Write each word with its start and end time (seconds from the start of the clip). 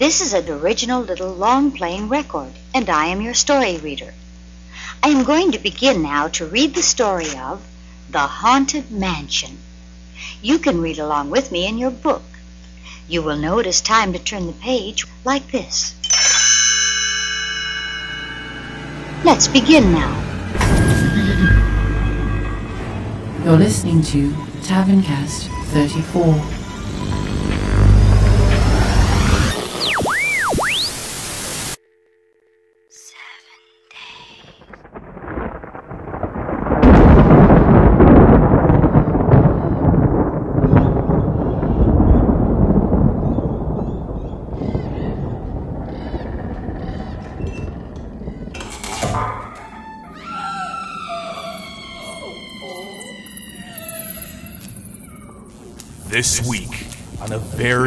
This 0.00 0.22
is 0.22 0.32
an 0.32 0.48
original 0.48 1.02
little 1.02 1.30
long 1.30 1.72
playing 1.72 2.08
record, 2.08 2.52
and 2.72 2.88
I 2.88 3.08
am 3.08 3.20
your 3.20 3.34
story 3.34 3.76
reader. 3.76 4.14
I 5.02 5.10
am 5.10 5.24
going 5.24 5.52
to 5.52 5.58
begin 5.58 6.00
now 6.00 6.28
to 6.28 6.46
read 6.46 6.74
the 6.74 6.82
story 6.82 7.36
of 7.36 7.62
The 8.08 8.20
Haunted 8.20 8.90
Mansion. 8.90 9.58
You 10.40 10.58
can 10.58 10.80
read 10.80 10.98
along 10.98 11.28
with 11.28 11.52
me 11.52 11.66
in 11.66 11.76
your 11.76 11.90
book. 11.90 12.22
You 13.08 13.20
will 13.20 13.36
know 13.36 13.58
it 13.58 13.66
is 13.66 13.82
time 13.82 14.14
to 14.14 14.18
turn 14.18 14.46
the 14.46 14.54
page 14.54 15.04
like 15.22 15.52
this. 15.52 15.94
Let's 19.22 19.48
begin 19.48 19.92
now. 19.92 20.16
You're 23.44 23.58
listening 23.58 24.00
to 24.04 24.30
Taverncast 24.62 25.50
34. 25.74 26.59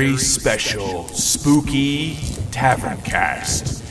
Very 0.03 0.17
special 0.17 1.07
spooky 1.07 2.17
tavern 2.51 2.97
cast. 3.03 3.81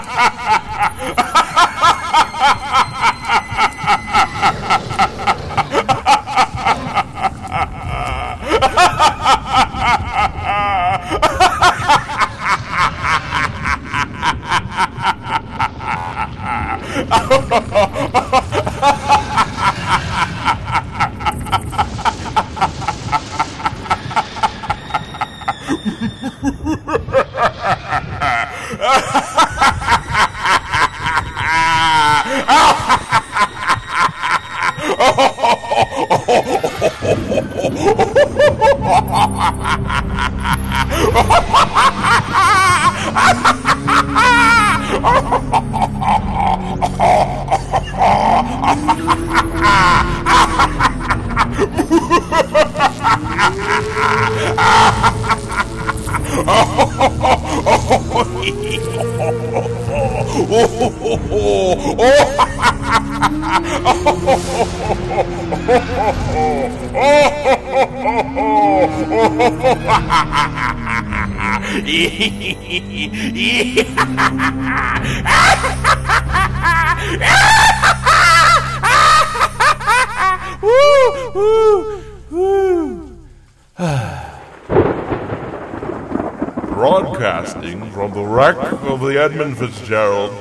Broadcasting 86.73 87.91
from 87.91 88.13
the 88.13 88.23
wreck 88.23 88.57
of 88.57 88.99
the 89.01 89.17
Edmund 89.17 89.57
Fitzgerald, 89.57 90.33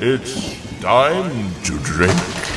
it's 0.00 0.80
time 0.80 1.52
to 1.64 1.78
drink. 1.78 2.47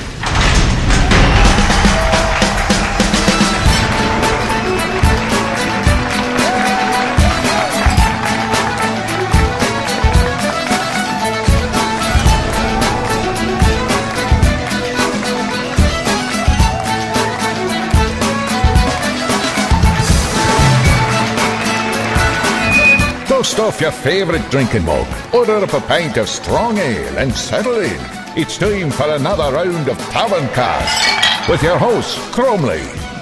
Dust 23.52 23.60
off 23.60 23.82
your 23.82 23.92
favourite 23.92 24.50
drinking 24.50 24.86
mug, 24.86 25.06
order 25.34 25.58
up 25.58 25.74
a 25.74 25.82
pint 25.82 26.16
of 26.16 26.30
strong 26.30 26.78
ale, 26.78 27.18
and 27.18 27.34
settle 27.34 27.82
in. 27.82 28.00
It's 28.38 28.58
time 28.58 28.90
for 28.92 29.10
another 29.10 29.52
round 29.52 29.90
of 29.90 29.98
Tavern 30.10 30.48
Cast 30.54 31.50
with 31.50 31.62
your 31.62 31.78
hosts 31.78 32.16
Cromley, 32.34 32.80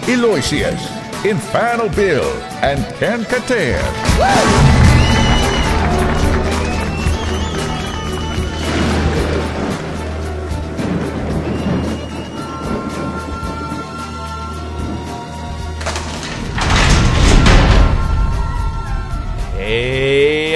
Eloysius, 0.08 0.86
Infernal 1.26 1.90
Bill, 1.90 2.32
and 2.62 2.86
Kern 2.98 3.26
Kater. 3.26 4.69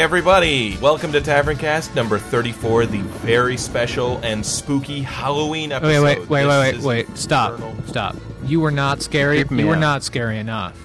Everybody! 0.04 0.78
Welcome 0.82 1.14
to 1.14 1.22
Taverncast 1.22 1.96
number 1.96 2.20
34, 2.20 2.88
the 2.88 3.00
very 3.00 3.56
special 3.56 4.18
and 4.18 4.46
spooky 4.46 5.02
Halloween 5.02 5.70
Wait, 5.70 5.76
episode. 5.78 6.04
wait, 6.04 6.20
wait, 6.30 6.46
wait, 6.46 6.72
This 6.74 6.84
wait, 6.84 7.08
wait. 7.08 7.18
Stop, 7.18 7.54
Infernal. 7.54 7.76
stop. 7.88 8.16
You 8.44 8.60
were 8.60 8.70
not 8.70 9.02
scary. 9.02 9.38
Creep 9.38 9.52
me 9.52 9.64
You 9.64 9.70
were 9.70 9.78
not 9.78 10.04
scary 10.04 10.40
enough. 10.40 10.78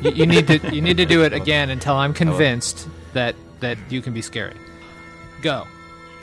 you, 0.00 0.12
you 0.12 0.26
need 0.26 0.46
to, 0.46 0.72
you 0.72 0.80
need 0.80 0.96
to 0.98 1.04
do 1.06 1.24
it 1.24 1.32
again 1.32 1.70
until 1.70 1.96
I'm 1.96 2.14
convinced 2.24 2.88
that 3.14 3.34
that 3.58 3.78
you 3.90 4.00
can 4.00 4.12
be 4.14 4.22
scary. 4.22 4.54
Go. 5.42 5.66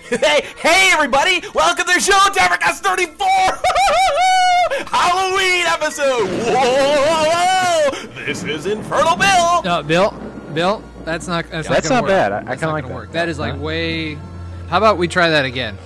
Hey, 0.10 0.42
hey 0.58 0.90
everybody! 0.94 1.42
Welcome 1.54 1.86
to 1.86 1.94
the 1.94 2.00
show, 2.00 2.14
Taverncast 2.14 2.80
34! 2.80 3.28
Halloween 4.88 5.66
episode! 5.68 6.26
Whoa! 6.48 7.90
This 8.26 8.44
is 8.44 8.66
Infernal 8.66 9.18
Bill! 9.18 9.62
No, 9.64 9.84
Bill, 9.84 10.12
Bill, 10.56 10.82
that's 11.06 11.28
not 11.28 11.50
that's, 11.50 11.68
That's 11.68 11.90
not, 11.90 12.02
not 12.02 12.08
bad. 12.08 12.32
I- 12.32 12.38
I 12.40 12.44
That's 12.44 12.60
kinda 12.62 12.74
like 12.74 12.84
gonna 12.84 12.94
that. 12.94 13.00
work. 13.00 13.12
That 13.14 13.30
is 13.30 13.40
like 13.40 13.54
Huh? 13.54 13.60
way. 13.60 14.16
How 14.70 14.78
about 14.78 14.98
we 14.98 15.08
try 15.08 15.30
that 15.30 15.46
again? 15.46 15.78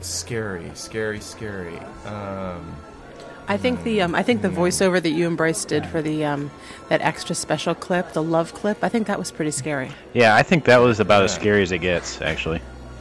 Scary, 0.00 0.70
scary, 0.74 1.20
scary. 1.20 1.78
Um, 2.06 2.74
I 3.48 3.56
think 3.56 3.82
the 3.82 4.02
um, 4.02 4.14
I 4.14 4.22
think 4.22 4.42
the 4.42 4.48
voiceover 4.48 5.02
that 5.02 5.10
you 5.10 5.26
and 5.26 5.36
Bryce 5.36 5.64
did 5.64 5.84
for 5.86 6.00
the 6.02 6.24
um, 6.24 6.50
that 6.88 7.00
extra 7.00 7.34
special 7.34 7.74
clip, 7.74 8.12
the 8.12 8.22
love 8.22 8.54
clip, 8.54 8.82
I 8.84 8.88
think 8.88 9.06
that 9.08 9.18
was 9.18 9.30
pretty 9.30 9.50
scary. 9.50 9.90
Yeah, 10.12 10.34
I 10.36 10.42
think 10.42 10.64
that 10.66 10.78
was 10.78 11.00
about 11.00 11.24
as 11.24 11.34
scary 11.34 11.62
as 11.62 11.72
it 11.72 11.78
gets, 11.78 12.20
actually. 12.22 12.60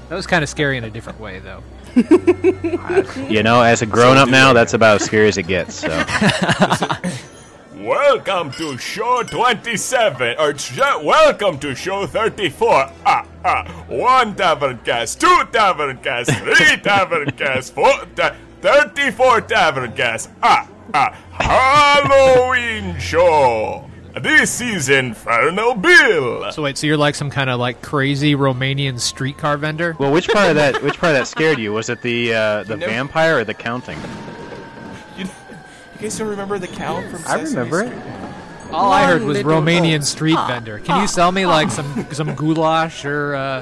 That 0.09 0.15
was 0.15 0.25
kind 0.25 0.41
of 0.43 0.49
scary 0.49 0.77
in 0.77 0.83
a 0.83 0.89
different 0.89 1.19
way, 1.19 1.39
though. 1.39 1.61
You 3.29 3.43
know, 3.43 3.61
as 3.61 3.81
a 3.81 3.85
grown 3.85 4.17
up 4.17 4.29
now, 4.29 4.53
that's 4.53 4.73
about 4.73 5.01
as 5.01 5.05
scary 5.05 5.27
as 5.27 5.37
it 5.37 5.47
gets. 5.47 5.75
So, 5.75 5.89
Welcome 7.89 8.51
to 8.51 8.77
show 8.77 9.23
27, 9.23 10.35
or 10.37 10.55
sh- 10.55 10.77
welcome 11.01 11.57
to 11.57 11.73
show 11.73 12.05
34. 12.05 12.69
Ah, 13.03 13.25
ah, 13.43 13.63
one 13.87 14.35
tavern 14.35 14.77
cast, 14.85 15.19
two 15.19 15.41
tavern 15.51 15.97
cast, 15.97 16.29
three 16.29 16.77
tavern 16.83 17.31
cast, 17.31 17.73
four, 17.73 17.91
ta- 18.15 18.35
34 18.61 19.41
tavern 19.41 19.91
cast. 19.93 20.29
Ah, 20.43 20.69
ah, 20.93 21.17
Halloween 21.31 22.95
show. 22.99 23.89
This 24.21 24.61
is 24.61 24.89
Infernal 24.89 25.73
Bill. 25.73 26.51
So 26.51 26.61
wait, 26.61 26.77
so 26.77 26.85
you're 26.85 26.95
like 26.95 27.15
some 27.15 27.31
kind 27.31 27.49
of 27.49 27.59
like 27.59 27.81
crazy 27.81 28.35
Romanian 28.35 28.99
streetcar 28.99 29.57
vendor? 29.57 29.95
well, 29.97 30.11
which 30.11 30.27
part 30.27 30.49
of 30.49 30.55
that? 30.57 30.83
Which 30.83 30.99
part 30.99 31.13
of 31.15 31.21
that 31.21 31.27
scared 31.35 31.57
you? 31.57 31.73
Was 31.73 31.89
it 31.89 32.03
the 32.03 32.35
uh, 32.35 32.63
the 32.65 32.77
never- 32.77 32.91
vampire 32.91 33.39
or 33.39 33.43
the 33.43 33.55
counting? 33.55 33.97
You, 35.99 36.05
you 36.05 36.09
guys 36.09 36.17
don't 36.17 36.27
remember 36.29 36.57
the 36.59 36.67
count 36.67 37.05
from 37.11 37.21
I 37.27 37.43
Sesame 37.43 37.49
remember 37.71 37.81
it. 37.83 37.87
Street? 37.89 38.03
All 38.71 38.91
I 38.91 39.05
heard 39.05 39.23
was 39.23 39.37
Romanian 39.39 39.97
holes. 39.97 40.09
street 40.09 40.35
Ah, 40.37 40.47
vendor. 40.47 40.79
Can 40.79 41.01
you 41.01 41.07
sell 41.07 41.31
me 41.31 41.45
like 41.45 41.71
some 41.71 42.07
some 42.11 42.35
goulash 42.35 43.03
or? 43.05 43.35
Uh, 43.35 43.61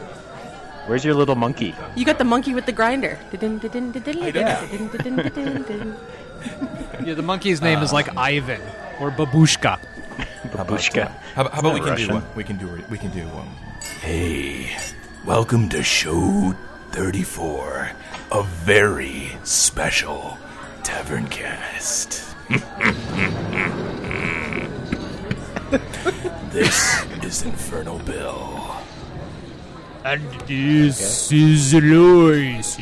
Where's 0.88 1.04
your 1.04 1.16
little 1.16 1.36
monkey? 1.36 1.75
You 1.95 2.06
got 2.06 2.18
the 2.18 2.24
monkey 2.24 2.54
with 2.54 2.66
the 2.66 2.72
grinder. 2.72 3.18
yeah, 3.34 4.63
the 7.13 7.22
monkey's 7.24 7.62
name 7.62 7.80
is 7.80 7.92
like 7.92 8.16
Ivan 8.16 8.62
or 9.01 9.12
Babushka. 9.12 9.80
Babushka. 10.51 11.12
How, 11.36 11.50
how 11.50 11.60
about 11.60 11.74
we 11.74 11.81
can 11.81 11.98
do 11.98 12.07
one? 12.13 12.24
We 12.36 12.44
can 12.45 12.57
do 12.57 12.83
we 12.90 12.98
can 12.98 13.12
do 13.12 13.24
one. 13.30 13.48
Hey, 14.01 14.75
welcome 15.25 15.68
to 15.69 15.83
show 15.83 16.56
34, 16.92 17.92
a 18.31 18.44
very 18.44 19.31
special 19.44 20.38
tavern 20.83 21.28
cast. 21.28 22.27
this 26.52 27.06
is 27.24 27.44
Infernal 27.44 28.00
Bill. 28.00 28.76
And 30.06 30.22
this 30.48 31.32
is 31.32 31.74
Aloysius. 31.74 32.78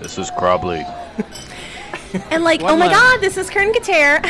This 0.00 0.18
is 0.18 0.30
Crobly. 0.32 0.84
And 2.30 2.44
like, 2.44 2.62
oh 2.62 2.64
One 2.64 2.74
oh 2.74 2.76
my 2.78 2.86
line. 2.86 2.94
god, 2.94 3.20
this 3.20 3.36
is 3.36 3.50
Kern 3.50 3.74
Kater. 3.74 4.22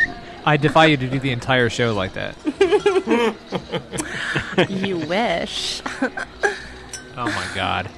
I 0.44 0.56
defy 0.56 0.86
you 0.86 0.96
to 0.96 1.08
do 1.08 1.18
the 1.18 1.32
entire 1.32 1.68
show 1.68 1.92
like 1.92 2.12
that. 2.12 2.36
you 4.70 4.98
wish. 4.98 5.82
Oh 7.16 7.26
my 7.26 7.48
god. 7.54 7.90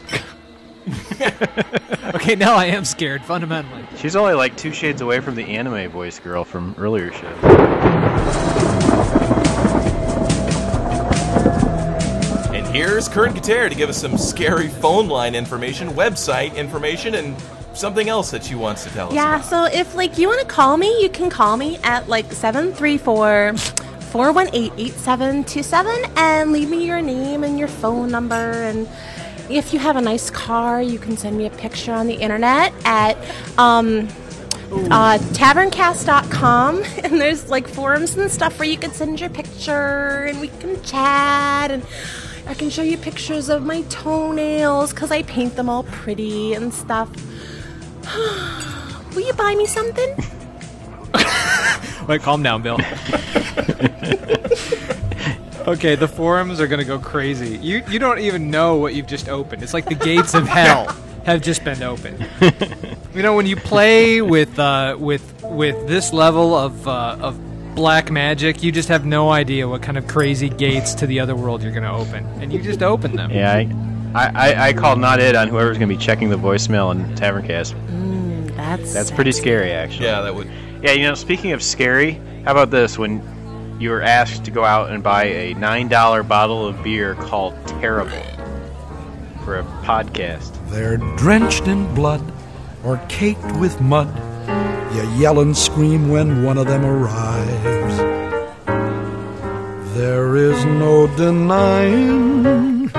okay, 2.15 2.35
now 2.35 2.55
I 2.55 2.67
am 2.67 2.85
scared 2.85 3.25
fundamentally. 3.25 3.85
She's 3.97 4.17
only 4.17 4.35
like 4.35 4.57
two 4.57 4.73
shades 4.73 5.01
away 5.01 5.21
from 5.21 5.35
the 5.35 5.45
anime 5.45 5.91
voice 5.91 6.19
girl 6.19 6.45
from 6.45 6.75
earlier 6.77 7.11
shows. 7.11 7.39
And 12.53 12.67
here's 12.67 13.09
Kern 13.09 13.33
Kater 13.33 13.71
to 13.71 13.75
give 13.75 13.89
us 13.89 13.99
some 13.99 14.19
scary 14.19 14.69
phone 14.69 15.09
line 15.09 15.35
information, 15.35 15.89
website 15.91 16.55
information, 16.55 17.15
and 17.15 17.35
something 17.73 18.11
else 18.11 18.31
that 18.31 18.45
she 18.45 18.55
wants 18.55 18.85
to 18.85 18.91
tell 18.91 19.09
us. 19.09 19.15
Yeah, 19.15 19.41
so 19.41 19.65
if 19.65 19.95
like 19.95 20.19
you 20.19 20.29
want 20.29 20.41
to 20.41 20.47
call 20.47 20.77
me, 20.77 21.03
you 21.03 21.09
can 21.09 21.31
call 21.31 21.57
me 21.57 21.79
at 21.83 22.09
like 22.11 22.31
734 22.31 23.57
418 23.57 24.73
8727 24.79 26.13
and 26.17 26.53
leave 26.53 26.69
me 26.69 26.87
your 26.87 27.01
name 27.01 27.43
and 27.43 27.59
your 27.59 27.69
phone 27.69 28.11
number 28.11 28.35
and 28.35 28.87
if 29.51 29.73
you 29.73 29.79
have 29.79 29.97
a 29.97 30.01
nice 30.01 30.31
car, 30.31 30.81
you 30.83 30.99
can 30.99 31.17
send 31.17 31.37
me 31.37 31.47
a 31.47 31.51
picture 31.51 31.93
on 31.93 32.07
the 32.07 32.15
internet 32.15 32.73
at 32.85 33.17
um 33.59 34.09
uh, 34.91 35.19
taverncast.com 35.33 36.83
and 37.05 37.21
there's 37.21 37.49
like 37.49 37.69
forums 37.69 38.17
and 38.17 38.31
stuff 38.31 38.59
where 38.59 38.69
you 38.69 38.77
can 38.77 38.91
send 38.91 39.21
your 39.21 39.31
picture 39.31 40.25
and 40.25 40.41
we 40.41 40.49
can 40.49 40.83
chat 40.83 41.71
and 41.71 41.87
I 42.47 42.55
can 42.55 42.71
show 42.71 42.83
you 42.83 42.99
pictures 42.99 43.49
of 43.49 43.65
my 43.65 43.83
toenails 43.83 44.93
because 44.93 45.11
I 45.11 45.23
paint 45.23 45.57
them 45.57 45.69
all 45.69 45.85
pretty 45.85 46.55
and 46.55 46.75
stuff. 46.75 47.09
Will 49.15 49.23
you 49.23 49.33
buy 49.33 49.55
me 49.55 49.67
something? 49.67 50.17
Wait, 52.09 52.21
calm 52.21 52.43
down, 52.43 52.61
Bill. 52.63 52.77
okay, 55.67 55.95
the 55.95 56.09
forums 56.09 56.61
are 56.61 56.67
gonna 56.67 56.85
go 56.85 56.99
crazy. 56.99 57.57
You 57.59 57.83
you 57.89 57.99
don't 57.99 58.19
even 58.19 58.51
know 58.51 58.77
what 58.77 58.95
you've 58.95 59.07
just 59.07 59.29
opened. 59.29 59.63
It's 59.63 59.75
like 59.75 59.87
the 59.87 59.95
gates 59.95 60.35
of 60.35 60.47
hell 60.47 60.87
have 61.25 61.43
just 61.43 61.65
been 61.65 61.83
opened. 61.83 62.27
you 63.15 63.23
know, 63.23 63.35
when 63.35 63.47
you 63.47 63.57
play 63.57 64.21
with 64.21 64.59
uh, 64.59 64.97
with 64.99 65.43
with 65.43 65.89
this 65.89 66.13
level 66.13 66.55
of 66.55 66.87
uh, 66.87 67.17
of 67.21 67.75
black 67.75 68.11
magic, 68.11 68.63
you 68.63 68.71
just 68.71 68.89
have 68.89 69.05
no 69.05 69.31
idea 69.31 69.69
what 69.69 69.83
kind 69.83 69.99
of 69.99 70.07
crazy 70.07 70.49
gates 70.49 70.95
to 70.95 71.07
the 71.07 71.21
other 71.21 71.35
world 71.35 71.63
you're 71.63 71.73
gonna 71.73 71.97
open, 71.97 72.25
and 72.41 72.53
you 72.53 72.63
just 72.63 72.83
open 72.83 73.17
them. 73.17 73.31
Yeah, 73.31 73.53
I, 73.53 73.69
I, 74.15 74.29
I, 74.35 74.69
I 74.69 74.73
call 74.73 74.97
not 74.97 75.19
it 75.21 75.35
on 75.35 75.49
whoever's 75.49 75.77
going 75.77 75.89
to 75.89 75.95
be 75.95 76.01
checking 76.01 76.31
the 76.31 76.37
voicemail 76.37 76.93
in 76.93 77.15
Taverncast. 77.17 77.75
That's 78.57 78.95
That's 78.95 79.11
pretty 79.11 79.33
scary, 79.33 79.73
actually. 79.73 80.07
yeah, 80.07 80.21
that 80.23 80.35
would. 80.35 80.49
Yeah, 80.83 80.93
you 80.93 81.03
know, 81.03 81.15
speaking 81.15 81.53
of 81.53 81.63
scary, 81.63 82.13
how 82.45 82.53
about 82.53 82.71
this? 82.71 82.97
When 82.97 83.21
you 83.85 83.91
were 83.91 84.01
asked 84.01 84.47
to 84.47 84.51
go 84.51 84.65
out 84.65 84.89
and 84.89 85.03
buy 85.03 85.25
a 85.25 85.55
$9 85.57 86.27
bottle 86.27 86.67
of 86.67 86.83
beer 86.83 87.15
called 87.17 87.55
Terrible 87.67 88.25
for 89.45 89.59
a 89.59 89.65
podcast. 89.85 90.53
They're 90.71 90.97
drenched 91.19 91.67
in 91.67 91.95
blood 91.95 92.23
or 92.83 92.97
caked 93.11 93.45
with 93.57 93.79
mud. 93.83 94.09
You 94.95 95.03
yell 95.21 95.41
and 95.41 95.55
scream 95.55 96.09
when 96.09 96.45
one 96.45 96.57
of 96.57 96.67
them 96.67 96.83
arrives. 96.83 97.99
There 99.95 100.37
is 100.37 100.65
no 100.65 101.07
denying 101.19 102.91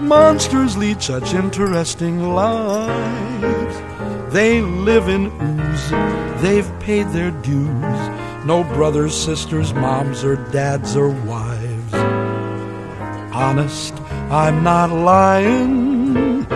monsters 0.00 0.76
lead 0.76 1.00
such 1.00 1.32
interesting 1.32 2.30
lives. 2.30 4.34
They 4.34 4.62
live 4.62 5.08
in 5.08 5.26
ooze, 5.40 5.90
they've 6.42 6.80
paid 6.80 7.06
their 7.10 7.30
dues. 7.30 8.23
No 8.44 8.62
brothers, 8.62 9.14
sisters, 9.14 9.72
moms, 9.72 10.22
or 10.22 10.36
dads, 10.50 10.96
or 10.96 11.08
wives. 11.08 11.94
Honest, 13.34 13.94
I'm 14.30 14.62
not 14.62 14.90
lying. 14.90 16.46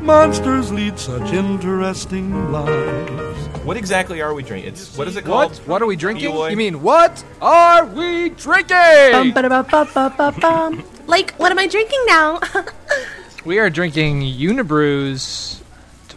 Monsters 0.00 0.72
lead 0.72 0.98
such 0.98 1.32
interesting 1.32 2.50
lives. 2.50 3.46
What 3.64 3.76
exactly 3.76 4.22
are 4.22 4.32
we 4.34 4.42
drinking? 4.42 4.72
It's 4.72 4.96
what 4.96 5.06
is 5.06 5.16
it 5.16 5.24
called? 5.24 5.52
What? 5.52 5.68
What 5.68 5.82
are 5.82 5.86
we 5.86 5.96
drinking? 5.96 6.30
Eloy? 6.30 6.48
You 6.48 6.56
mean 6.56 6.82
what 6.82 7.22
are 7.42 7.84
we 7.86 8.30
drinking? 8.30 9.32
Ba-da-ba-ba-ba-ba-bum. 9.32 10.82
Like, 11.06 11.34
what 11.36 11.52
am 11.52 11.58
I 11.58 11.66
drinking 11.66 12.00
now? 12.06 12.40
We 13.44 13.58
are 13.58 13.68
drinking 13.68 14.22
Unibroue's. 14.22 15.60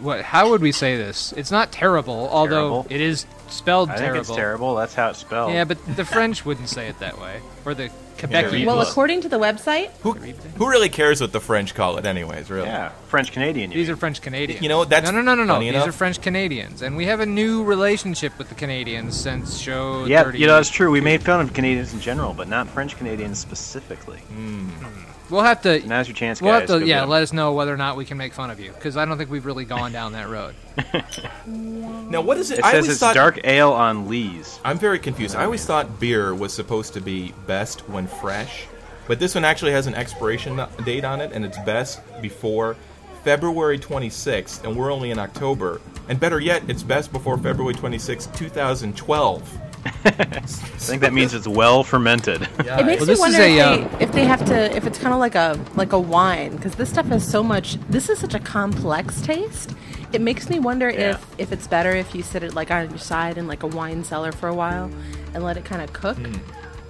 What? 0.00 0.22
How 0.22 0.48
would 0.48 0.62
we 0.62 0.72
say 0.72 0.96
this? 0.96 1.34
It's 1.36 1.50
not 1.50 1.70
terrible, 1.70 2.26
although 2.32 2.84
Terrible? 2.84 2.86
it 2.88 3.02
is 3.02 3.26
spelled 3.50 3.90
I 3.90 3.96
terrible. 3.96 4.14
think 4.14 4.28
it's 4.28 4.36
terrible. 4.36 4.74
That's 4.76 4.94
how 4.94 5.10
it's 5.10 5.18
spelled. 5.18 5.52
Yeah, 5.52 5.64
but 5.64 5.78
the 5.96 6.04
French 6.04 6.44
wouldn't 6.44 6.68
say 6.68 6.88
it 6.88 6.98
that 7.00 7.20
way, 7.20 7.40
or 7.64 7.74
the 7.74 7.90
Quebecy. 8.18 8.66
well, 8.66 8.80
according 8.80 9.20
to 9.22 9.28
the 9.28 9.38
website, 9.38 9.90
Who, 10.02 10.12
who 10.12 10.68
really 10.68 10.88
cares 10.88 11.20
what 11.20 11.32
the 11.32 11.40
French 11.40 11.74
call 11.74 11.98
it, 11.98 12.06
anyways? 12.06 12.50
Really? 12.50 12.66
Yeah, 12.66 12.90
French 13.06 13.30
Canadian. 13.32 13.70
These 13.70 13.88
are 13.88 13.96
French 13.96 14.20
Canadians. 14.20 14.60
You 14.60 14.68
know, 14.68 14.84
that's 14.84 15.10
no, 15.10 15.20
no, 15.20 15.22
no, 15.22 15.34
no, 15.36 15.44
no. 15.44 15.60
These 15.60 15.74
enough. 15.74 15.88
are 15.88 15.92
French 15.92 16.20
Canadians, 16.20 16.82
and 16.82 16.96
we 16.96 17.06
have 17.06 17.20
a 17.20 17.26
new 17.26 17.62
relationship 17.62 18.36
with 18.38 18.48
the 18.48 18.54
Canadians 18.56 19.18
since 19.18 19.58
show. 19.58 20.04
Yeah, 20.04 20.24
30. 20.24 20.38
you 20.38 20.46
know 20.46 20.54
that's 20.56 20.70
true. 20.70 20.90
We 20.90 21.00
made 21.00 21.22
fun 21.22 21.40
of 21.40 21.54
Canadians 21.54 21.92
in 21.94 22.00
general, 22.00 22.34
but 22.34 22.48
not 22.48 22.68
French 22.68 22.96
Canadians 22.96 23.38
specifically. 23.38 24.18
Hmm. 24.18 24.68
Hmm. 24.68 25.10
We'll 25.30 25.42
have 25.42 25.60
to. 25.62 25.86
Now's 25.86 26.08
your 26.08 26.14
chance, 26.14 26.40
We'll 26.40 26.52
have 26.52 26.62
guys. 26.62 26.68
to, 26.70 26.80
Go 26.80 26.86
yeah, 26.86 26.96
get 26.96 27.02
'em. 27.04 27.08
let 27.10 27.22
us 27.22 27.32
know 27.32 27.52
whether 27.52 27.72
or 27.72 27.76
not 27.76 27.96
we 27.96 28.04
can 28.04 28.16
make 28.16 28.32
fun 28.32 28.50
of 28.50 28.58
you, 28.60 28.72
because 28.72 28.96
I 28.96 29.04
don't 29.04 29.18
think 29.18 29.30
we've 29.30 29.44
really 29.46 29.64
gone 29.66 29.92
down 29.92 30.12
that 30.12 30.28
road. 30.28 30.54
Now, 31.46 32.22
what 32.22 32.38
is 32.38 32.50
it? 32.50 32.60
It 32.60 32.64
I 32.64 32.70
says 32.72 32.74
always 32.84 32.90
it's 32.92 33.00
thought. 33.00 33.14
dark 33.14 33.40
ale 33.44 33.70
on 33.72 34.08
Lee's. 34.08 34.58
I'm 34.64 34.78
very 34.78 34.98
confused. 34.98 35.36
I 35.36 35.44
always 35.44 35.66
thought 35.66 36.00
beer 36.00 36.34
was 36.34 36.54
supposed 36.54 36.94
to 36.94 37.00
be 37.02 37.34
best 37.46 37.86
when 37.88 38.06
fresh, 38.06 38.66
but 39.06 39.18
this 39.20 39.34
one 39.34 39.44
actually 39.44 39.72
has 39.72 39.86
an 39.86 39.94
expiration 39.94 40.58
date 40.86 41.04
on 41.04 41.20
it, 41.20 41.32
and 41.32 41.44
it's 41.44 41.58
best 41.66 42.00
before 42.22 42.76
February 43.24 43.78
26th, 43.78 44.64
and 44.64 44.74
we're 44.74 44.90
only 44.90 45.10
in 45.10 45.18
October. 45.18 45.82
And 46.08 46.18
better 46.18 46.40
yet, 46.40 46.62
it's 46.68 46.82
best 46.82 47.12
before 47.12 47.36
February 47.36 47.74
26th, 47.74 48.34
2012. 48.34 49.58
I 50.04 50.10
think 50.10 51.02
that 51.02 51.12
means 51.12 51.34
it's 51.34 51.48
well 51.48 51.84
fermented. 51.84 52.42
it 52.58 52.86
makes 52.86 53.00
Well, 53.00 53.06
me 53.06 53.16
wonder 53.18 53.40
a, 53.42 53.56
if, 53.58 53.60
uh, 53.62 53.76
they, 53.98 54.04
if 54.04 54.12
they 54.12 54.24
have 54.24 54.44
to, 54.46 54.76
if 54.76 54.86
it's 54.86 54.98
kind 54.98 55.12
of 55.12 55.20
like 55.20 55.34
a 55.34 55.58
like 55.74 55.92
a 55.92 55.98
wine, 55.98 56.56
because 56.56 56.74
this 56.74 56.88
stuff 56.90 57.06
has 57.06 57.26
so 57.28 57.42
much. 57.42 57.78
This 57.88 58.08
is 58.08 58.18
such 58.18 58.34
a 58.34 58.38
complex 58.40 59.20
taste. 59.20 59.74
It 60.12 60.20
makes 60.20 60.48
me 60.48 60.58
wonder 60.58 60.88
Yeah. 60.90 61.10
if 61.12 61.26
if 61.40 61.52
it's 61.52 61.66
better 61.66 61.90
if 61.92 62.14
you 62.14 62.22
sit 62.22 62.42
it 62.42 62.54
like 62.54 62.70
on 62.70 62.88
your 62.90 62.98
side 62.98 63.38
in 63.38 63.46
like 63.46 63.62
a 63.62 63.66
wine 63.66 64.04
cellar 64.04 64.32
for 64.32 64.48
a 64.48 64.54
while 64.54 64.90
and 65.34 65.44
let 65.44 65.56
it 65.56 65.64
kind 65.64 65.82
of 65.82 65.92
cook. 65.92 66.16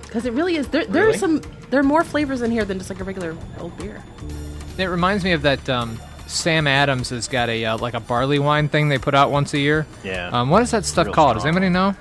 Because 0.02 0.24
it 0.24 0.32
really 0.32 0.56
is. 0.56 0.68
There, 0.68 0.84
there 0.86 1.04
Really? 1.04 1.16
are 1.16 1.18
some. 1.18 1.42
There 1.70 1.80
are 1.80 1.84
more 1.84 2.02
flavors 2.04 2.40
in 2.42 2.50
here 2.50 2.64
than 2.64 2.78
just 2.78 2.88
like 2.90 3.00
a 3.00 3.04
regular 3.04 3.36
old 3.58 3.76
beer. 3.78 4.02
It 4.78 4.86
reminds 4.86 5.24
me 5.24 5.32
of 5.32 5.42
that. 5.42 5.68
Um, 5.68 6.00
Sam 6.26 6.66
Adams 6.66 7.08
has 7.10 7.26
got 7.26 7.48
a 7.48 7.64
uh, 7.64 7.78
like 7.78 7.94
a 7.94 8.00
barley 8.00 8.38
wine 8.38 8.68
thing 8.68 8.88
they 8.90 8.98
put 8.98 9.14
out 9.14 9.30
once 9.30 9.54
a 9.54 9.58
year. 9.58 9.86
Yeah. 10.04 10.28
Um, 10.28 10.50
what 10.50 10.62
is 10.62 10.70
that 10.72 10.84
stuff 10.84 11.06
Real 11.06 11.14
called? 11.14 11.34
Does 11.36 11.46
anybody 11.46 11.68
know? 11.70 11.94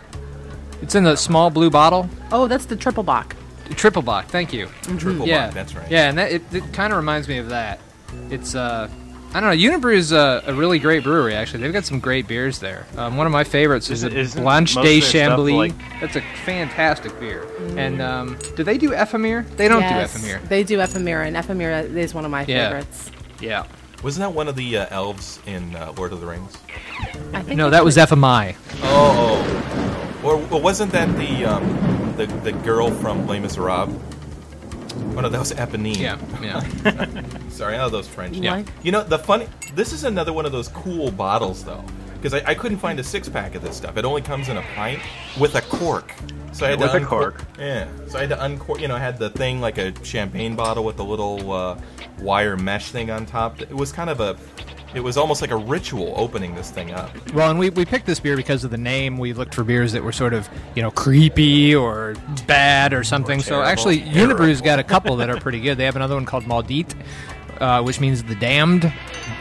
It's 0.82 0.96
in 0.96 1.04
the 1.04 1.16
small 1.16 1.50
blue 1.50 1.70
bottle. 1.70 2.10
Oh, 2.32 2.48
that's 2.48 2.66
the 2.66 2.76
triple 2.76 3.04
bock. 3.04 3.36
Triple 3.76 4.02
Bock. 4.02 4.28
Thank 4.28 4.54
you. 4.54 4.70
Triple 4.98 5.28
yeah, 5.28 5.48
Bock, 5.48 5.54
that's 5.56 5.76
right. 5.76 5.92
Yeah, 5.92 6.08
and 6.08 6.18
that 6.18 6.32
it, 6.32 6.42
it 6.54 6.64
kind 6.72 6.94
of 6.94 6.98
reminds 6.98 7.28
me 7.28 7.38
of 7.38 7.50
that. 7.50 7.80
It's 8.30 8.56
uh, 8.56 8.90
I 9.34 9.42
don't 9.42 9.50
know. 9.50 9.56
Unibroue 9.78 9.94
is 9.94 10.14
a, 10.14 10.42
a 10.48 10.54
really 10.54 10.80
great 10.80 11.04
brewery. 11.04 11.36
Actually, 11.36 11.64
they've 11.64 11.74
got 11.74 11.84
some 11.84 12.00
great 12.00 12.30
beers 12.30 12.60
there. 12.60 12.86
Um, 12.96 13.18
one 13.18 13.26
of 13.28 13.34
my 13.34 13.44
favorites 13.44 13.90
is, 13.90 14.06
Isn't- 14.06 14.40
a 14.40 14.42
Blanche 14.42 14.76
de 14.76 15.00
of 15.00 15.04
Chambly. 15.04 15.58
like- 15.58 16.00
That's 16.00 16.16
a 16.16 16.22
fantastic 16.46 17.20
beer. 17.20 17.46
And 17.76 18.02
um, 18.02 18.38
do 18.56 18.64
they 18.64 18.78
do 18.78 18.94
Ephemere? 18.94 19.42
They 19.58 19.68
don't 19.68 19.82
Yes, 19.82 20.14
do 20.14 20.20
Ephemere. 20.20 20.40
They 20.48 20.64
do 20.64 20.80
ephemera, 20.80 21.26
and 21.28 21.36
ephemera 21.36 21.82
is 21.82 22.14
one 22.14 22.24
of 22.24 22.32
my 22.32 22.46
Yeah. 22.48 22.70
favorites. 22.70 23.12
Yeah. 23.42 23.66
Wasn't 24.02 24.22
that 24.22 24.34
one 24.34 24.48
of 24.48 24.56
the 24.56 24.78
uh, 24.78 24.86
elves 24.92 25.40
in 25.46 25.76
uh, 25.76 25.94
Lord 25.98 26.14
of 26.14 26.22
the 26.22 26.28
Rings? 26.28 26.56
I 27.34 27.42
think 27.42 27.58
No, 27.58 27.70
that 27.70 27.84
was 27.84 27.96
put- 27.96 28.08
Ephemi. 28.10 28.56
Oh, 28.84 29.44
oh. 29.46 29.87
Or, 30.24 30.36
or 30.52 30.62
wasn't 30.62 30.92
that 30.92 31.16
the 31.18 31.46
um, 31.46 32.14
the 32.18 32.26
the 32.44 32.52
girl 32.52 32.92
from 32.92 33.28
Les 33.28 33.40
Miserables? 33.40 33.96
Oh 35.16 35.22
no, 35.22 35.30
that 35.30 35.40
was 35.40 35.52
Eponine. 35.54 35.98
Yeah, 35.98 36.20
yeah. 36.42 37.22
Sorry, 37.50 37.76
I 37.76 37.78
know 37.78 37.90
those 37.90 38.08
French. 38.08 38.38
Yeah. 38.38 38.64
You 38.84 38.92
know 38.92 39.04
the 39.04 39.20
funny. 39.20 39.48
This 39.74 39.94
is 39.94 40.04
another 40.04 40.34
one 40.34 40.46
of 40.46 40.52
those 40.52 40.68
cool 40.70 41.12
bottles 41.12 41.64
though, 41.64 41.84
because 42.16 42.34
I, 42.34 42.52
I 42.52 42.56
couldn't 42.56 42.78
find 42.80 43.00
a 43.00 43.04
six 43.04 43.28
pack 43.30 43.56
of 43.56 43.62
this 43.62 43.76
stuff. 43.78 43.98
It 43.98 44.06
only 44.06 44.22
comes 44.22 44.50
in 44.50 44.58
a 44.58 44.62
pint 44.76 45.00
with 45.40 45.56
a 45.56 45.62
cork. 45.62 46.14
So 46.54 46.66
I 46.66 46.70
had 46.72 46.80
With 46.80 46.92
to 46.92 46.98
a 46.98 47.00
uncor- 47.02 47.06
cork. 47.08 47.46
Yeah. 47.60 47.88
So 48.08 48.18
I 48.18 48.22
had 48.22 48.30
to 48.30 48.44
uncork. 48.44 48.82
You 48.82 48.88
know, 48.88 48.96
I 48.96 49.00
had 49.00 49.20
the 49.20 49.30
thing 49.30 49.62
like 49.62 49.78
a 49.78 49.94
champagne 50.04 50.56
bottle 50.56 50.84
with 50.84 50.98
a 51.00 51.04
little 51.04 51.52
uh, 51.52 51.80
wire 52.20 52.58
mesh 52.58 52.92
thing 52.92 53.12
on 53.12 53.26
top. 53.28 53.62
It 53.62 53.74
was 53.74 53.92
kind 53.92 54.10
of 54.10 54.20
a. 54.20 54.36
It 54.94 55.02
was 55.02 55.18
almost 55.18 55.42
like 55.42 55.52
a 55.52 55.56
ritual 55.58 56.14
opening 56.16 56.56
this 56.56 56.72
thing 56.72 56.92
up. 56.92 57.12
Well, 57.34 57.50
and 57.50 57.60
we, 57.60 57.70
we 57.70 57.86
picked 57.86 58.06
this 58.06 58.20
beer 58.20 58.36
because 58.38 58.64
of 58.64 58.72
the 58.72 58.78
name. 58.78 59.18
We 59.18 59.34
looked 59.34 59.54
for 59.54 59.64
beers 59.64 59.92
that 59.92 60.04
were 60.04 60.12
sort 60.14 60.34
of, 60.34 60.50
you 60.76 60.82
know, 60.82 60.92
creepy 60.92 61.76
or 61.76 62.16
bad 62.48 62.94
or 62.94 63.04
something. 63.04 63.42
so 63.42 63.50
terrible. 63.50 63.68
actually, 63.68 64.00
Terrible. 64.00 64.36
Unibroue's 64.46 64.62
got 64.62 64.80
a 64.80 64.84
couple 64.84 65.18
that 65.18 65.30
are 65.30 65.40
pretty 65.40 65.60
good. 65.60 65.78
They 65.78 65.86
have 65.86 65.96
another 65.98 66.16
one 66.16 66.26
called 66.26 66.46
Maudit, 66.46 66.96
uh, 67.60 67.84
which 67.84 68.00
means 68.00 68.24
the 68.24 68.36
damned. 68.36 68.86
Uh, 68.86 68.92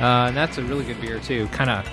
and 0.01 0.37
that's 0.37 0.59
a 0.59 0.63
really 0.65 0.85
good 0.85 1.01
beer, 1.01 1.21
too. 1.21 1.47
Kind 1.49 1.71
of 1.71 1.87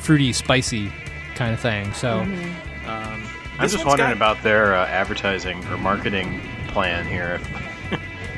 fruity, 0.00 0.32
spicy 0.32 0.92
kind 1.34 1.54
of 1.54 1.60
thing. 1.60 1.92
So, 1.94 2.20
um, 2.20 3.24
I'm 3.58 3.68
just 3.68 3.84
wondering 3.86 4.10
got- 4.10 4.16
about 4.16 4.42
their 4.42 4.74
uh, 4.74 4.86
advertising 4.86 5.64
or 5.66 5.78
marketing 5.78 6.40
plan 6.68 7.06
here. 7.06 7.40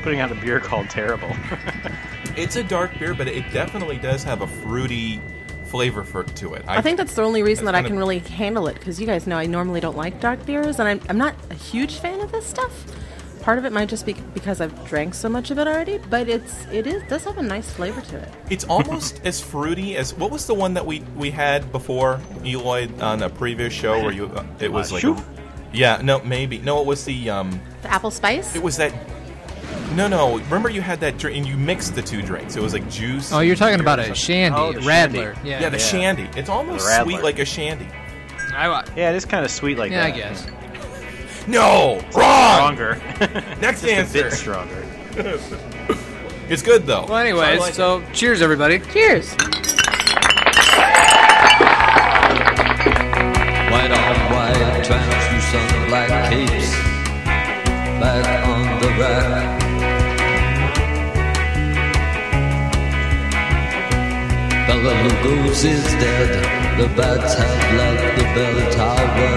Putting 0.01 0.19
out 0.19 0.31
a 0.31 0.35
beer 0.35 0.59
called 0.59 0.89
Terrible. 0.89 1.31
It's 2.37 2.55
a 2.55 2.63
dark 2.63 2.97
beer, 2.97 3.13
but 3.13 3.27
it 3.27 3.43
definitely 3.51 3.97
does 3.97 4.23
have 4.23 4.39
a 4.41 4.47
fruity 4.47 5.21
flavor 5.65 6.01
for, 6.05 6.23
to 6.23 6.53
it. 6.53 6.63
I 6.65 6.81
think 6.81 6.95
that's 6.97 7.13
the 7.13 7.23
only 7.23 7.43
reason 7.43 7.65
that 7.65 7.75
I 7.75 7.83
can 7.83 7.91
of- 7.91 7.97
really 7.97 8.19
handle 8.19 8.67
it 8.67 8.75
because 8.75 9.01
you 9.01 9.05
guys 9.05 9.27
know 9.27 9.37
I 9.37 9.47
normally 9.47 9.81
don't 9.81 9.97
like 9.97 10.21
dark 10.21 10.45
beers, 10.45 10.79
and 10.79 10.87
I'm, 10.87 11.01
I'm 11.09 11.17
not 11.17 11.35
a 11.49 11.53
huge 11.55 11.95
fan 11.97 12.21
of 12.21 12.31
this 12.31 12.45
stuff. 12.47 12.71
Part 13.41 13.57
of 13.57 13.65
it 13.65 13.73
might 13.73 13.89
just 13.89 14.05
be 14.05 14.13
because 14.33 14.61
I've 14.61 14.85
drank 14.87 15.13
so 15.13 15.27
much 15.27 15.51
of 15.51 15.59
it 15.59 15.67
already, 15.67 15.97
but 16.09 16.29
it's 16.29 16.65
it 16.71 16.87
is 16.87 17.03
does 17.09 17.25
have 17.25 17.37
a 17.37 17.43
nice 17.43 17.69
flavor 17.69 17.99
to 17.99 18.17
it. 18.17 18.29
It's 18.49 18.63
almost 18.63 19.19
as 19.25 19.41
fruity 19.41 19.97
as 19.97 20.13
what 20.13 20.31
was 20.31 20.45
the 20.47 20.53
one 20.53 20.73
that 20.75 20.85
we 20.85 21.01
we 21.17 21.31
had 21.31 21.69
before 21.73 22.21
Eloy 22.45 22.87
on 23.01 23.23
a 23.23 23.29
previous 23.29 23.73
show 23.73 24.01
where 24.01 24.13
you 24.13 24.27
uh, 24.27 24.45
it 24.61 24.71
was 24.71 24.89
Uh, 24.91 24.95
like 24.95 25.01
Shoo? 25.01 25.15
a, 25.15 25.25
yeah 25.73 25.99
no 26.01 26.21
maybe 26.23 26.59
no 26.59 26.79
it 26.79 26.85
was 26.87 27.03
the 27.03 27.29
um 27.29 27.59
The 27.81 27.91
apple 27.91 28.11
spice. 28.11 28.55
it 28.55 28.63
was 28.63 28.77
that 28.77 28.93
no 29.95 30.07
no 30.07 30.37
remember 30.39 30.69
you 30.69 30.81
had 30.81 30.99
that 31.01 31.17
drink 31.17 31.37
and 31.37 31.47
you 31.47 31.57
mixed 31.57 31.95
the 31.95 32.01
two 32.01 32.21
drinks 32.21 32.55
it 32.55 32.61
was 32.61 32.73
like 32.73 32.89
juice 32.89 33.31
oh, 33.33 33.39
you're 33.39 33.55
talking 33.55 33.79
about 33.79 33.99
a 33.99 34.13
shandy, 34.15 34.57
Oh, 34.57 34.71
the 34.71 34.79
Radler. 34.79 35.33
shandy. 35.35 35.49
Yeah, 35.49 35.61
yeah 35.61 35.69
the 35.69 35.77
Yeah. 35.77 35.83
shandy 35.83 36.29
it's 36.35 36.49
almost 36.49 36.85
The 36.85 37.03
sweet 37.03 37.21
like 37.21 37.39
a 37.39 37.45
shandy 37.45 37.87
I, 38.55 38.67
yeah, 38.95 39.11
it 39.11 39.15
is 39.15 39.25
kind 39.25 39.45
of 39.45 39.51
sweet 39.51 39.77
like 39.77 39.91
yeah, 39.91 40.05
I 40.05 40.11
that. 40.11 40.17
guess. 40.17 40.47
no 41.47 42.01
wrong 42.13 42.75
Stronger. 42.75 42.95
next 43.61 43.81
Just 43.81 43.83
a 43.85 43.93
answer 43.93 44.23
bit 44.23 44.33
stronger. 44.33 44.85
it's 46.49 46.61
good 46.61 46.85
though 46.85 47.05
Well, 47.07 47.17
anyways, 47.17 47.41
I 47.43 47.57
like 47.57 47.73
so 47.73 48.03
cheers, 48.13 48.41
everybody. 48.41 48.79
Cheers. 48.79 49.31
White 53.71 53.91
on 53.91 54.15
white, 54.33 54.83
translucent 54.83 55.87
black 55.89 56.29
capes 56.29 56.71
Back 57.99 58.47
on 58.47 58.81
the 58.81 58.87
rack 58.99 59.61
Bella 64.71 64.93
Lugos 65.03 65.65
is 65.65 65.83
dead. 65.99 66.31
The 66.79 66.87
bats 66.95 67.33
have 67.33 67.61
left 67.77 68.17
the 68.17 68.23
bell 68.35 68.57
tower. 68.71 69.35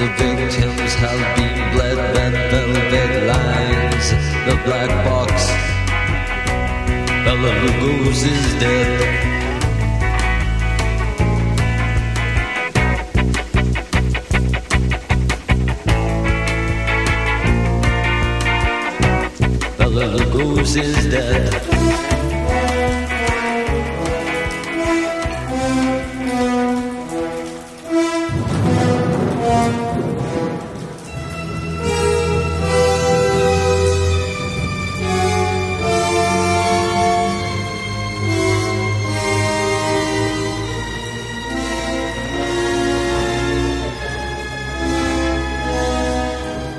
The 0.00 0.08
victims 0.18 0.94
have 0.96 1.22
been 1.34 1.56
bled 1.72 1.96
Red 2.14 2.34
velvet 2.50 3.12
lines 3.26 4.06
The 4.44 4.56
black 4.66 4.90
box. 5.06 5.32
Bella 7.24 7.52
Lugos 7.62 8.20
is 8.34 8.46
dead. 8.60 8.92
Bella 19.78 20.04
Lugos 20.18 20.76
is 20.76 21.06
dead. 21.10 21.95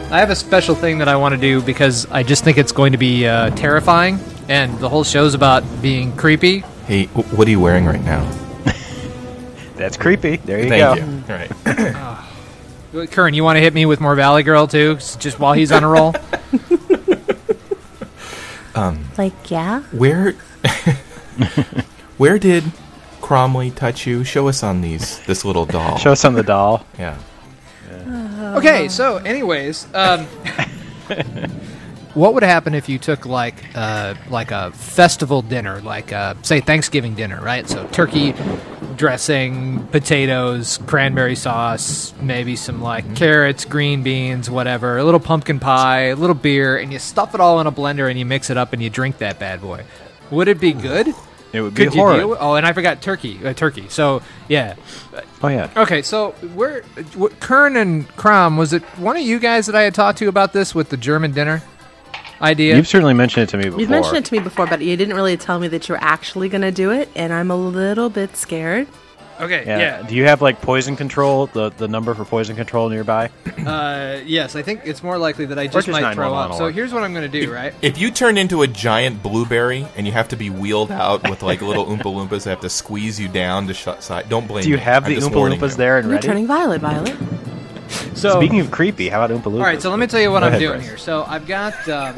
I 0.09 0.19
have 0.19 0.29
a 0.29 0.35
special 0.35 0.73
thing 0.73 0.99
that 0.99 1.07
I 1.09 1.15
want 1.17 1.35
to 1.35 1.39
do 1.41 1.61
because 1.61 2.05
I 2.09 2.23
just 2.23 2.43
think 2.43 2.57
it's 2.57 2.71
going 2.71 2.93
to 2.93 2.97
be 2.97 3.27
uh, 3.27 3.49
terrifying, 3.51 4.19
and 4.47 4.77
the 4.79 4.87
whole 4.89 5.03
show's 5.03 5.33
about 5.33 5.63
being 5.81 6.15
creepy. 6.15 6.59
hey 6.87 7.05
wh- 7.07 7.33
what 7.37 7.47
are 7.47 7.51
you 7.51 7.59
wearing 7.59 7.85
right 7.85 8.03
now 8.03 8.23
That's 9.75 9.97
creepy. 9.97 10.37
There 10.37 10.59
you 10.63 10.69
thank 10.69 10.81
go. 10.81 10.93
you 10.95 11.23
all 11.29 13.03
right 13.03 13.11
Curran, 13.11 13.33
you 13.33 13.43
want 13.43 13.57
to 13.57 13.61
hit 13.61 13.73
me 13.73 13.85
with 13.85 13.99
more 13.99 14.15
Valley 14.15 14.43
Girl 14.43 14.65
too, 14.65 14.95
s- 14.97 15.17
just 15.17 15.39
while 15.39 15.53
he's 15.53 15.71
on 15.71 15.83
a 15.83 15.87
roll? 15.89 16.13
Like 19.17 19.49
yeah. 19.49 19.81
Where 19.91 20.33
where 22.17 22.37
did 22.37 22.63
Cromley 23.21 23.73
touch 23.73 24.05
you? 24.05 24.23
Show 24.23 24.47
us 24.47 24.61
on 24.61 24.81
these 24.81 25.17
this 25.25 25.43
little 25.43 25.65
doll. 25.65 25.97
Show 25.97 26.11
us 26.11 26.23
on 26.23 26.35
the 26.35 26.43
doll. 26.43 26.85
yeah. 26.99 27.17
Okay, 28.57 28.87
so 28.87 29.17
anyways, 29.17 29.87
um, 29.93 30.25
what 32.13 32.33
would 32.33 32.43
happen 32.43 32.73
if 32.73 32.89
you 32.89 32.97
took 32.97 33.25
like 33.25 33.55
uh, 33.75 34.15
like 34.29 34.51
a 34.51 34.71
festival 34.71 35.41
dinner, 35.41 35.81
like 35.81 36.11
uh, 36.11 36.35
say 36.41 36.59
Thanksgiving 36.59 37.15
dinner, 37.15 37.39
right? 37.41 37.67
So 37.67 37.85
turkey 37.87 38.33
dressing, 38.95 39.85
potatoes, 39.87 40.79
cranberry 40.87 41.35
sauce, 41.35 42.13
maybe 42.19 42.55
some 42.55 42.81
like 42.81 43.15
carrots, 43.15 43.65
green 43.65 44.01
beans, 44.03 44.49
whatever, 44.49 44.97
a 44.97 45.03
little 45.03 45.19
pumpkin 45.19 45.59
pie, 45.59 46.07
a 46.07 46.15
little 46.15 46.35
beer, 46.35 46.77
and 46.77 46.91
you 46.91 46.99
stuff 46.99 47.35
it 47.35 47.39
all 47.39 47.59
in 47.59 47.67
a 47.67 47.71
blender 47.71 48.09
and 48.09 48.17
you 48.17 48.25
mix 48.25 48.49
it 48.49 48.57
up 48.57 48.73
and 48.73 48.81
you 48.81 48.89
drink 48.89 49.19
that 49.19 49.37
bad 49.39 49.61
boy. 49.61 49.83
Would 50.31 50.47
it 50.47 50.59
be 50.59 50.73
good? 50.73 51.13
It 51.53 51.61
would 51.61 51.73
be 51.73 51.85
Could 51.85 51.93
you 51.95 52.01
horrid. 52.01 52.19
deal 52.19 52.29
with- 52.29 52.39
Oh, 52.41 52.55
and 52.55 52.65
I 52.65 52.73
forgot 52.73 53.01
turkey. 53.01 53.39
Uh, 53.43 53.53
turkey. 53.53 53.85
So 53.89 54.21
yeah. 54.47 54.75
Oh 55.41 55.47
yeah. 55.47 55.69
Okay, 55.77 56.01
so 56.01 56.31
where 56.53 56.81
w- 57.13 57.33
Kern 57.39 57.77
and 57.77 58.07
Crom 58.17 58.57
was 58.57 58.73
it 58.73 58.83
one 58.99 59.15
of 59.15 59.23
you 59.23 59.39
guys 59.39 59.65
that 59.67 59.75
I 59.75 59.83
had 59.83 59.95
talked 59.95 60.17
to 60.19 60.27
about 60.27 60.51
this 60.53 60.75
with 60.75 60.89
the 60.89 60.97
German 60.97 61.31
dinner 61.31 61.61
idea? 62.41 62.75
You've 62.75 62.87
certainly 62.87 63.13
mentioned 63.13 63.43
it 63.43 63.49
to 63.51 63.57
me 63.57 63.63
before. 63.65 63.79
You've 63.79 63.89
mentioned 63.89 64.17
it 64.17 64.25
to 64.25 64.33
me 64.33 64.39
before, 64.39 64.67
but 64.67 64.81
you 64.81 64.95
didn't 64.97 65.15
really 65.15 65.37
tell 65.37 65.59
me 65.59 65.67
that 65.69 65.87
you 65.87 65.93
were 65.93 66.01
actually 66.03 66.49
going 66.49 66.61
to 66.61 66.71
do 66.71 66.91
it, 66.91 67.09
and 67.15 67.31
I'm 67.33 67.49
a 67.49 67.55
little 67.55 68.09
bit 68.09 68.35
scared. 68.35 68.87
Okay, 69.39 69.63
Yeah. 69.65 69.79
yeah. 69.79 70.01
Do 70.03 70.15
you 70.15 70.25
have 70.25 70.41
like 70.41 70.61
poison 70.61 70.95
control? 70.95 71.47
The 71.47 71.69
the 71.69 71.87
number 71.87 72.13
for 72.13 72.25
poison 72.25 72.55
control 72.55 72.89
nearby? 72.89 73.29
Uh, 73.65 74.19
yes, 74.25 74.55
I 74.55 74.61
think 74.61 74.81
it's 74.85 75.03
more 75.03 75.17
likely 75.17 75.45
that 75.47 75.59
I 75.59 75.65
just 75.67 75.87
just 75.87 75.89
might 75.89 76.13
throw 76.13 76.33
up. 76.33 76.53
So 76.55 76.67
here's 76.69 76.93
what 76.93 77.03
I'm 77.03 77.13
going 77.13 77.29
to 77.29 77.41
do, 77.41 77.51
right? 77.53 77.73
If 77.81 77.97
you 77.97 78.11
turn 78.11 78.37
into 78.37 78.61
a 78.61 78.67
giant 78.67 79.21
blueberry 79.23 79.87
and 79.95 80.05
you 80.05 80.13
have 80.13 80.27
to 80.29 80.35
be 80.35 80.49
wheeled 80.49 80.91
out 80.91 81.29
with 81.29 81.41
like 81.43 81.61
little 81.61 81.85
Oompa 81.87 82.03
Loompas 82.03 82.43
that 82.43 82.49
have 82.51 82.61
to 82.61 82.69
squeeze 82.69 83.19
you 83.19 83.27
down 83.27 83.67
to 83.67 83.73
shut 83.73 84.03
side, 84.03 84.29
don't 84.29 84.47
blame 84.47 84.63
Do 84.63 84.69
you 84.69 84.77
me. 84.77 84.81
have 84.83 85.05
I'm 85.05 85.13
the 85.15 85.19
Oompa 85.21 85.35
warning 85.35 85.59
Loompas 85.59 85.71
you. 85.71 85.75
there 85.77 85.97
and 85.97 86.05
You're 86.07 86.15
ready? 86.15 86.27
turning 86.27 86.47
violet, 86.47 86.81
Violet. 86.81 87.15
So 88.15 88.37
Speaking 88.39 88.59
of 88.59 88.71
creepy, 88.71 89.09
how 89.09 89.23
about 89.23 89.37
Oompa 89.37 89.51
Loompas? 89.51 89.59
All 89.59 89.65
right, 89.65 89.81
so 89.81 89.89
let 89.89 89.99
me 89.99 90.07
tell 90.07 90.19
you 90.19 90.31
what 90.31 90.39
Go 90.41 90.47
I'm 90.47 90.53
ahead, 90.53 90.59
doing 90.61 90.77
Bryce. 90.79 90.87
here. 90.87 90.97
So 90.97 91.23
I've 91.27 91.47
got. 91.47 91.87
Um, 91.87 92.15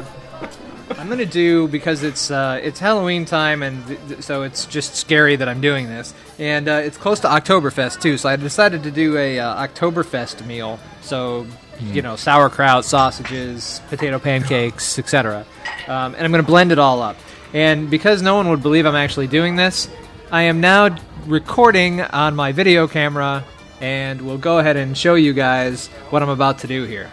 I'm 0.98 1.08
gonna 1.08 1.24
do 1.24 1.68
because 1.68 2.02
it's 2.02 2.30
uh, 2.30 2.60
it's 2.62 2.78
Halloween 2.78 3.24
time, 3.24 3.62
and 3.62 3.86
th- 3.86 4.00
th- 4.08 4.22
so 4.22 4.42
it's 4.42 4.66
just 4.66 4.96
scary 4.96 5.36
that 5.36 5.48
I'm 5.48 5.60
doing 5.60 5.86
this, 5.86 6.14
and 6.38 6.68
uh, 6.68 6.72
it's 6.72 6.96
close 6.96 7.20
to 7.20 7.28
Oktoberfest 7.28 8.00
too. 8.00 8.18
So 8.18 8.28
I 8.28 8.36
decided 8.36 8.82
to 8.82 8.90
do 8.90 9.16
a 9.16 9.38
uh, 9.38 9.66
Oktoberfest 9.66 10.44
meal. 10.46 10.78
So 11.00 11.46
you 11.80 12.02
know, 12.02 12.16
sauerkraut, 12.16 12.84
sausages, 12.84 13.80
potato 13.88 14.18
pancakes, 14.18 14.98
etc. 14.98 15.46
Um, 15.88 16.14
and 16.14 16.24
I'm 16.24 16.30
gonna 16.30 16.42
blend 16.42 16.72
it 16.72 16.78
all 16.78 17.00
up. 17.02 17.16
And 17.52 17.90
because 17.90 18.22
no 18.22 18.34
one 18.34 18.48
would 18.50 18.62
believe 18.62 18.86
I'm 18.86 18.94
actually 18.94 19.26
doing 19.26 19.56
this, 19.56 19.88
I 20.30 20.42
am 20.42 20.60
now 20.60 20.96
recording 21.26 22.00
on 22.00 22.36
my 22.36 22.52
video 22.52 22.86
camera, 22.86 23.44
and 23.80 24.20
we'll 24.22 24.38
go 24.38 24.58
ahead 24.58 24.76
and 24.76 24.96
show 24.96 25.14
you 25.14 25.32
guys 25.32 25.88
what 26.10 26.22
I'm 26.22 26.28
about 26.28 26.58
to 26.60 26.66
do 26.66 26.84
here. 26.84 27.10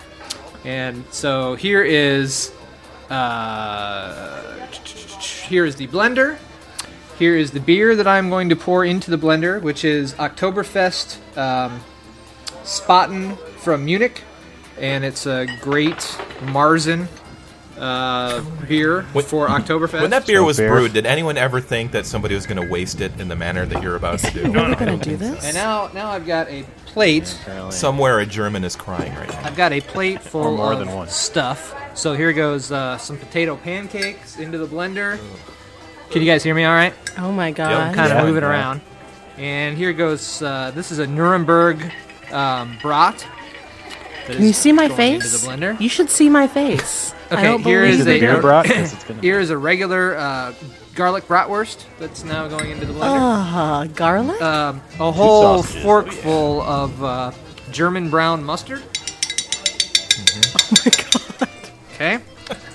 And 0.66 1.06
so 1.12 1.56
here 1.56 1.84
is 1.84 2.52
uh, 3.10 4.68
here 5.48 5.66
is 5.66 5.76
the 5.76 5.88
blender. 5.88 6.38
Here 7.18 7.36
is 7.36 7.52
the 7.52 7.60
beer 7.60 7.96
that 7.96 8.08
I'm 8.08 8.30
going 8.30 8.50
to 8.50 8.56
pour 8.56 8.86
into 8.86 9.10
the 9.10 9.18
blender, 9.18 9.62
which 9.62 9.84
is 9.84 10.14
Oktoberfest 10.14 11.18
um, 11.38 11.82
Spaten 12.64 13.38
from 13.58 13.86
Munich, 13.86 14.24
and 14.80 15.04
it's 15.04 15.26
a 15.26 15.48
great 15.62 15.98
Marzen 16.42 17.08
uh, 17.80 18.42
beer 18.68 19.04
for 19.04 19.48
Oktoberfest. 19.48 20.02
When 20.02 20.12
that 20.12 20.28
beer 20.28 20.44
was 20.44 20.58
beer. 20.58 20.70
brewed, 20.70 20.94
did 20.94 21.06
anyone 21.06 21.38
ever 21.38 21.62
think 21.62 21.92
that 21.94 22.06
somebody 22.06 22.36
was 22.36 22.46
going 22.46 22.62
to 22.62 22.72
waste 22.72 23.02
it 23.02 23.20
in 23.20 23.28
the 23.28 23.36
manner 23.36 23.66
that 23.66 23.82
you're 23.82 23.96
about 23.96 24.20
to 24.20 24.32
do? 24.32 24.44
We're 24.52 24.76
gonna 24.76 24.98
do 24.98 25.18
this. 25.18 25.46
and 25.46 25.56
now, 25.56 25.90
now 25.94 26.10
I've 26.10 26.26
got 26.26 26.50
a 26.50 26.66
plate. 26.98 27.28
Somewhere 27.72 28.20
a 28.20 28.26
German 28.26 28.64
is 28.64 28.76
crying 28.76 29.14
right 29.14 29.30
now. 29.30 29.42
I've 29.44 29.56
got 29.56 29.72
a 29.72 29.82
plate 29.82 30.20
full 30.22 30.58
more 30.58 30.74
of 30.74 30.80
than 30.80 30.92
one. 30.92 31.08
stuff. 31.08 31.76
So 31.94 32.14
here 32.14 32.34
goes 32.34 32.72
uh, 32.72 32.98
some 32.98 33.18
potato 33.18 33.56
pancakes 33.56 34.40
into 34.40 34.58
the 34.58 34.66
blender. 34.66 35.20
Can 36.10 36.22
you 36.24 36.28
guys 36.28 36.44
hear 36.44 36.56
me 36.56 36.64
all 36.64 36.74
right? 36.74 36.94
Oh 37.20 37.32
my 37.32 37.48
I'm 37.48 37.54
god. 37.54 37.96
kind 37.96 38.12
of 38.12 38.18
Yeah. 38.18 38.24
moving 38.26 38.42
Yeah. 38.44 38.50
around. 38.50 38.82
And 39.38 39.78
here 39.78 39.94
goes. 39.94 40.42
Uh, 40.42 40.72
this 40.74 40.92
is 40.92 40.98
a 40.98 41.06
Nuremberg 41.06 41.92
um, 42.32 42.76
brat. 42.82 43.24
That 44.28 44.36
Can 44.38 44.46
you 44.46 44.54
see 44.54 44.72
my 44.72 44.90
face? 44.90 45.42
the 45.42 45.48
blender. 45.48 45.80
You 45.80 45.90
should 45.90 46.10
see 46.10 46.30
my 46.30 46.48
face. 46.48 47.14
I 47.30 47.34
Okay, 47.36 47.44
don't 47.44 47.62
here 47.64 47.82
believe 47.82 47.94
is 47.96 48.00
Is 48.02 48.08
it 48.08 48.12
a 48.12 48.16
a 48.16 48.20
beer 48.20 48.42
brat? 48.42 48.66
'Cause 48.68 48.94
it's 48.94 49.04
gonna- 49.04 49.22
here 49.22 49.40
is 49.40 49.50
a 49.50 49.58
regular 49.58 50.16
uh, 50.16 50.54
garlic 50.96 51.28
bratwurst 51.28 51.84
that's 52.00 52.24
now 52.24 52.48
going 52.48 52.72
into 52.72 52.86
the 52.86 52.94
blender. 52.94 53.04
Ah, 53.20 53.86
garlic. 53.96 54.42
Um, 54.42 54.82
a 55.00 55.12
whole 55.12 55.62
sausages, 55.64 55.84
forkful 55.84 56.62
of 56.62 57.04
uh, 57.04 57.32
German 57.72 58.10
brown 58.10 58.44
mustard. 58.44 58.82
Okay. 62.00 62.20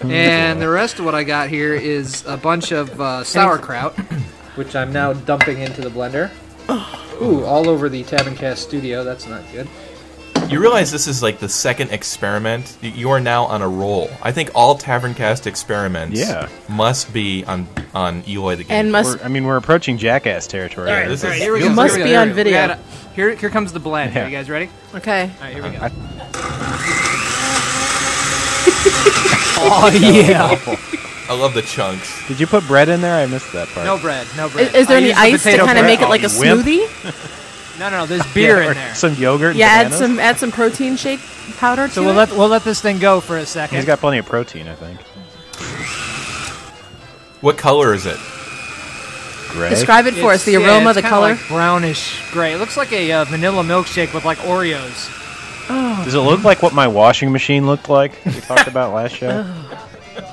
And 0.02 0.60
the 0.60 0.68
rest 0.68 0.98
of 0.98 1.04
what 1.04 1.14
I 1.14 1.22
got 1.22 1.48
here 1.48 1.74
is 1.74 2.24
a 2.26 2.36
bunch 2.36 2.72
of 2.72 3.00
uh, 3.00 3.22
sauerkraut, 3.22 3.96
which 4.56 4.74
I'm 4.74 4.92
now 4.92 5.12
dumping 5.12 5.60
into 5.60 5.80
the 5.80 5.90
blender. 5.90 6.28
Ooh, 7.22 7.44
all 7.44 7.68
over 7.68 7.88
the 7.88 8.02
Tavern 8.02 8.34
Cast 8.34 8.62
studio. 8.64 9.04
That's 9.04 9.28
not 9.28 9.42
good. 9.52 9.68
You 10.52 10.60
realize 10.60 10.90
this 10.90 11.06
is 11.06 11.22
like 11.22 11.38
the 11.38 11.48
second 11.48 11.90
experiment. 11.92 12.76
You 12.82 13.10
are 13.10 13.20
now 13.20 13.44
on 13.46 13.62
a 13.62 13.68
roll. 13.68 14.10
I 14.22 14.32
think 14.32 14.50
all 14.54 14.76
Taverncast 14.78 15.46
experiments 15.46 16.18
Yeah. 16.18 16.48
must 16.68 17.12
be 17.12 17.44
on 17.44 17.66
on 17.94 18.22
Eloy 18.26 18.56
the 18.56 18.64
Game. 18.64 18.76
and 18.78 18.92
must 18.92 19.18
We're, 19.18 19.24
I 19.24 19.28
mean, 19.28 19.44
we're 19.44 19.56
approaching 19.56 19.98
jackass 19.98 20.46
territory. 20.46 20.88
All 20.88 20.94
right, 20.94 21.00
here. 21.02 21.10
this 21.10 21.24
is- 21.24 21.34
here 21.34 21.52
we 21.52 21.64
It 21.64 21.70
must 21.70 21.94
here 21.96 22.04
we 22.04 22.10
be 22.10 22.16
on 22.16 22.28
here 22.28 22.36
we 22.36 22.42
go. 22.42 22.46
We 22.48 22.50
video. 22.52 22.66
gotta- 22.68 22.78
Here, 23.14 23.34
here 23.34 23.50
comes 23.50 23.72
the 23.72 23.80
blend. 23.80 24.14
Yeah. 24.14 24.24
Are 24.24 24.28
you 24.28 24.36
guys 24.36 24.48
ready? 24.48 24.70
okay. 24.94 25.30
All 25.40 25.44
right, 25.46 25.52
here 25.54 25.62
we 25.62 25.70
go. 25.70 25.78
I- 25.82 25.90
oh 29.58 29.90
yeah. 29.94 30.58
I 31.28 31.34
love 31.34 31.54
the 31.54 31.62
chunks. 31.62 32.26
Did 32.28 32.40
you 32.40 32.46
put 32.46 32.66
bread 32.66 32.88
in 32.88 33.00
there? 33.00 33.14
I 33.14 33.26
missed 33.26 33.52
that 33.52 33.68
part. 33.68 33.86
No 33.86 33.98
bread. 33.98 34.26
No 34.36 34.48
bread. 34.48 34.74
is 34.74 34.86
there 34.86 34.96
I 34.96 35.00
any 35.00 35.08
used 35.08 35.18
the 35.18 35.22
ice 35.22 35.42
to 35.44 35.56
kind 35.64 35.78
of 35.78 35.84
make 35.84 36.00
it 36.00 36.08
like 36.08 36.22
a 36.24 36.28
wimp. 36.38 36.62
smoothie? 36.66 37.32
No, 37.82 37.90
no, 37.90 37.98
no. 37.98 38.06
There's 38.06 38.26
beer 38.34 38.62
Yeah, 38.62 38.68
in 38.68 38.74
there. 38.74 38.94
Some 38.94 39.14
yogurt. 39.14 39.56
Yeah, 39.56 39.66
add 39.66 39.84
bananas? 39.90 39.98
some 39.98 40.18
add 40.20 40.38
some 40.38 40.50
protein 40.52 40.96
shake 40.96 41.20
powder 41.56 41.88
to 41.88 41.92
So 41.94 42.02
we'll 42.02 42.12
it. 42.12 42.16
let 42.16 42.30
we'll 42.32 42.48
let 42.48 42.62
this 42.64 42.80
thing 42.80 42.98
go 42.98 43.20
for 43.20 43.36
a 43.38 43.46
second. 43.46 43.76
He's 43.76 43.84
got 43.86 43.98
plenty 43.98 44.18
of 44.18 44.26
protein, 44.26 44.68
I 44.68 44.74
think. 44.74 45.00
What 47.40 47.58
color 47.58 47.92
is 47.92 48.06
it? 48.06 48.18
Gray. 49.50 49.68
Describe 49.70 50.06
it 50.06 50.14
for 50.14 50.30
us. 50.32 50.44
The 50.44 50.52
yeah, 50.52 50.58
aroma, 50.58 50.90
it's 50.90 50.96
the 50.96 51.02
kinda 51.02 51.08
color. 51.10 51.28
like 51.34 51.48
brownish 51.48 52.22
gray. 52.30 52.52
It 52.54 52.58
looks 52.58 52.76
like 52.76 52.92
a 52.92 53.12
uh, 53.12 53.24
vanilla 53.24 53.62
milkshake 53.64 54.14
with 54.14 54.24
like 54.24 54.38
Oreos. 54.38 55.18
Does 56.04 56.14
it 56.14 56.20
look 56.20 56.42
like 56.44 56.62
what 56.62 56.72
my 56.74 56.88
washing 56.88 57.32
machine 57.32 57.66
looked 57.66 57.88
like? 57.88 58.24
We 58.24 58.32
talked 58.40 58.66
about 58.68 58.94
last 58.94 59.14
show. 59.16 59.44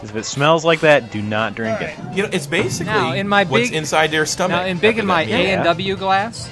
If 0.04 0.14
it 0.16 0.26
smells 0.26 0.66
like 0.66 0.82
that, 0.82 1.10
do 1.12 1.22
not 1.22 1.56
drink 1.56 1.80
it. 1.82 1.94
You 2.14 2.24
know, 2.24 2.30
it's 2.34 2.48
basically 2.48 2.92
Now, 2.92 3.14
in 3.14 3.28
my 3.30 3.46
what's 3.46 3.70
big- 3.70 3.78
inside 3.78 4.12
your 4.12 4.26
stomach. 4.26 4.52
Now, 4.62 4.66
in 4.66 4.78
big 4.78 4.92
after 4.98 5.02
in 5.02 5.08
that 5.08 5.14
my 5.14 5.26
meal. 5.26 5.36
A 5.36 5.40
and 5.52 5.64
W 5.64 5.96
glass, 5.96 6.50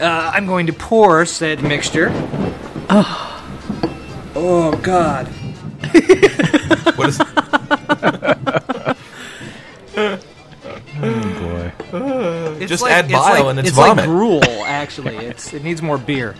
uh, 0.00 0.30
I'm 0.34 0.46
going 0.46 0.66
to 0.66 0.72
pour 0.72 1.24
said 1.26 1.62
mixture. 1.62 2.10
Oh, 2.90 3.44
oh 4.34 4.76
God! 4.82 5.26
What 6.96 7.08
is? 7.10 7.20
Oh 10.98 11.32
boy. 11.40 11.72
It's 12.60 12.68
Just 12.70 12.82
like, 12.82 12.92
add 12.92 13.04
it's 13.06 13.12
bile 13.14 13.44
like, 13.44 13.50
and 13.50 13.58
it's 13.58 13.68
it's 13.68 13.76
vomit. 13.76 13.96
like 13.98 14.06
gruel. 14.06 14.42
Actually, 14.64 15.16
it's 15.16 15.52
it 15.52 15.62
needs 15.62 15.82
more 15.82 15.98
beer. 15.98 16.34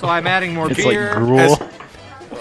So 0.00 0.08
I'm 0.08 0.26
adding 0.26 0.54
more 0.54 0.70
It's 0.70 0.82
beer. 0.84 1.08
like 1.08 1.16
gruel. 1.16 1.56
Has- 1.56 1.73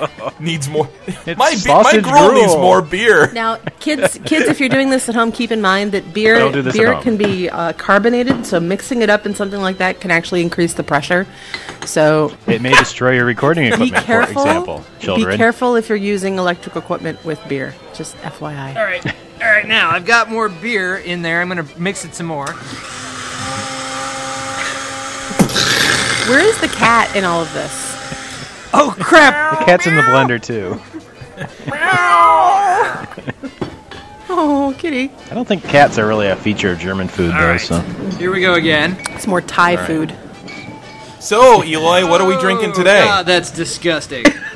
needs 0.39 0.69
more. 0.69 0.89
It's 1.07 1.25
my 1.25 1.31
be- 1.33 1.37
my 1.37 1.53
sausage 1.55 2.03
gruel 2.03 2.33
needs 2.33 2.47
gruel. 2.53 2.61
more 2.61 2.81
beer. 2.81 3.31
Now, 3.33 3.57
kids, 3.79 4.17
kids, 4.25 4.47
if 4.47 4.59
you're 4.59 4.69
doing 4.69 4.89
this 4.89 5.09
at 5.09 5.15
home, 5.15 5.31
keep 5.31 5.51
in 5.51 5.61
mind 5.61 5.91
that 5.93 6.13
beer 6.13 6.35
Don't 6.39 6.51
do 6.51 6.61
this 6.61 6.75
at 6.75 6.79
beer 6.79 6.93
home. 6.93 7.03
can 7.03 7.17
be 7.17 7.49
uh, 7.49 7.73
carbonated, 7.73 8.45
so 8.45 8.59
mixing 8.59 9.01
it 9.01 9.09
up 9.09 9.25
in 9.25 9.35
something 9.35 9.61
like 9.61 9.77
that 9.77 9.99
can 10.01 10.11
actually 10.11 10.41
increase 10.41 10.73
the 10.73 10.83
pressure. 10.83 11.25
So 11.85 12.35
It 12.47 12.61
may 12.61 12.73
destroy 12.75 13.13
your 13.15 13.25
recording 13.25 13.63
be 13.65 13.73
equipment, 13.73 14.05
careful. 14.05 14.33
for 14.33 14.39
example. 14.49 14.85
Children. 14.99 15.31
Be 15.31 15.37
careful 15.37 15.75
if 15.75 15.89
you're 15.89 15.97
using 15.97 16.37
electric 16.37 16.75
equipment 16.75 17.23
with 17.25 17.39
beer. 17.47 17.73
Just 17.93 18.15
FYI. 18.17 18.75
All 18.75 18.83
right, 18.83 19.05
all 19.05 19.47
right. 19.49 19.67
Now 19.67 19.89
I've 19.91 20.05
got 20.05 20.29
more 20.29 20.49
beer 20.49 20.97
in 20.97 21.21
there. 21.21 21.41
I'm 21.41 21.47
gonna 21.49 21.65
mix 21.77 22.05
it 22.05 22.15
some 22.15 22.25
more. 22.27 22.47
Where 26.29 26.39
is 26.39 26.57
the 26.61 26.69
cat 26.69 27.13
in 27.17 27.25
all 27.25 27.41
of 27.41 27.53
this? 27.53 27.92
Oh 28.73 28.95
crap! 28.99 29.59
The 29.59 29.65
cat's 29.65 29.87
in 29.87 29.95
the 29.95 30.01
blender, 30.01 30.41
too. 30.41 30.79
Oh, 34.35 34.73
kitty. 34.79 35.11
I 35.29 35.35
don't 35.35 35.47
think 35.47 35.63
cats 35.63 35.99
are 35.99 36.07
really 36.07 36.27
a 36.27 36.35
feature 36.35 36.71
of 36.71 36.79
German 36.79 37.07
food, 37.07 37.31
though, 37.33 37.49
right. 37.51 37.61
so. 37.61 37.79
Here 38.17 38.31
we 38.33 38.41
go 38.41 38.55
again. 38.55 38.97
It's 39.11 39.27
more 39.27 39.41
Thai 39.41 39.77
food. 39.85 40.11
So, 41.19 41.63
Eloy, 41.63 42.09
what 42.09 42.19
are 42.19 42.27
we 42.27 42.35
drinking 42.39 42.71
Oh, 42.71 42.73
today? 42.73 43.03
God, 43.05 43.27
that's 43.27 43.51
disgusting. 43.51 44.25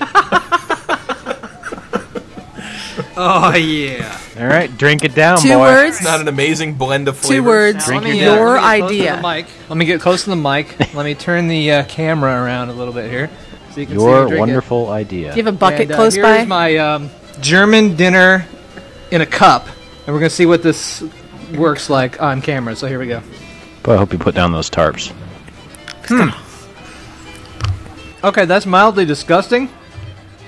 oh 3.16 3.54
yeah. 3.56 4.20
All 4.40 4.48
right, 4.48 4.76
drink 4.78 5.04
it 5.04 5.14
down, 5.16 5.38
Two 5.40 5.50
boy. 5.50 5.60
words. 5.60 5.98
It's 5.98 6.04
not 6.06 6.22
an 6.22 6.28
amazing 6.28 6.74
blend 6.76 7.08
of 7.08 7.18
flavors. 7.18 7.38
Two 7.38 7.44
words. 7.48 7.86
Drink 7.86 8.04
let 8.04 8.12
me, 8.14 8.20
your 8.22 8.58
uh, 8.58 8.62
let 8.62 8.90
me 8.90 8.98
get 8.98 8.98
close 8.98 8.98
to 8.98 9.06
idea. 9.06 9.16
the 9.16 9.22
mic. 9.22 9.46
Let 9.70 9.78
me 9.78 9.86
get 9.86 10.02
close 10.02 10.24
to 10.24 10.30
the 10.32 10.36
mic. 10.36 10.94
let 10.96 11.04
me 11.06 11.14
turn 11.16 11.48
the 11.48 11.72
uh, 11.72 11.84
camera 11.86 12.44
around 12.44 12.70
a 12.70 12.74
little 12.74 12.94
bit 12.94 13.10
here, 13.12 13.30
so 13.78 13.82
you 13.82 13.88
can 13.88 14.00
see 14.00 14.04
me 14.06 14.10
Your 14.12 14.22
drink 14.26 14.38
it. 14.38 14.40
wonderful 14.40 14.90
idea. 14.90 15.32
Do 15.32 15.38
you 15.38 15.46
have 15.46 15.54
a 15.54 15.58
bucket 15.58 15.82
And, 15.82 15.92
uh, 15.92 15.96
close 15.98 16.16
here's 16.16 16.26
by? 16.26 16.46
my 16.46 16.78
um, 16.78 17.10
German 17.42 17.96
dinner 17.96 18.48
in 19.12 19.22
a 19.22 19.26
cup, 19.26 19.68
and 20.06 20.14
we're 20.16 20.20
gonna 20.20 20.32
see 20.32 20.48
what 20.48 20.64
this 20.64 21.04
works 21.56 21.88
like 21.90 22.20
on 22.20 22.42
camera. 22.42 22.76
So 22.76 22.88
here 22.88 22.98
we 22.98 23.06
go. 23.08 23.22
But 23.84 23.94
I 23.94 23.98
hope 23.98 24.12
you 24.14 24.18
put 24.20 24.34
down 24.34 24.52
those 24.52 24.70
tarps. 24.70 25.14
Okay, 28.24 28.46
that's 28.46 28.66
mildly 28.66 29.06
disgusting, 29.06 29.70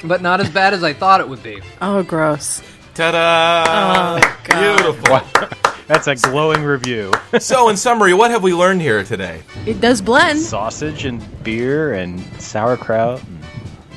but 0.04 0.22
not 0.24 0.42
as 0.42 0.50
bad 0.50 0.74
as 0.74 0.84
I 0.84 0.94
thought 0.94 1.22
it 1.22 1.30
would 1.30 1.44
be. 1.44 1.62
oh, 1.82 2.02
gross. 2.02 2.64
Ta-da! 2.96 4.18
Oh, 4.18 4.38
God. 4.44 4.78
Beautiful. 4.78 5.58
That's 5.90 6.06
a 6.06 6.14
glowing 6.16 6.64
review. 6.64 7.12
so, 7.40 7.68
in 7.70 7.76
summary, 7.76 8.14
what 8.14 8.30
have 8.30 8.44
we 8.44 8.54
learned 8.54 8.80
here 8.80 9.04
today? 9.04 9.42
It 9.66 9.82
does 9.82 10.02
blend. 10.04 10.38
Sausage 10.40 11.04
and 11.06 11.20
beer 11.44 11.94
and 11.96 12.20
sauerkraut 12.40 13.24
and 13.24 13.44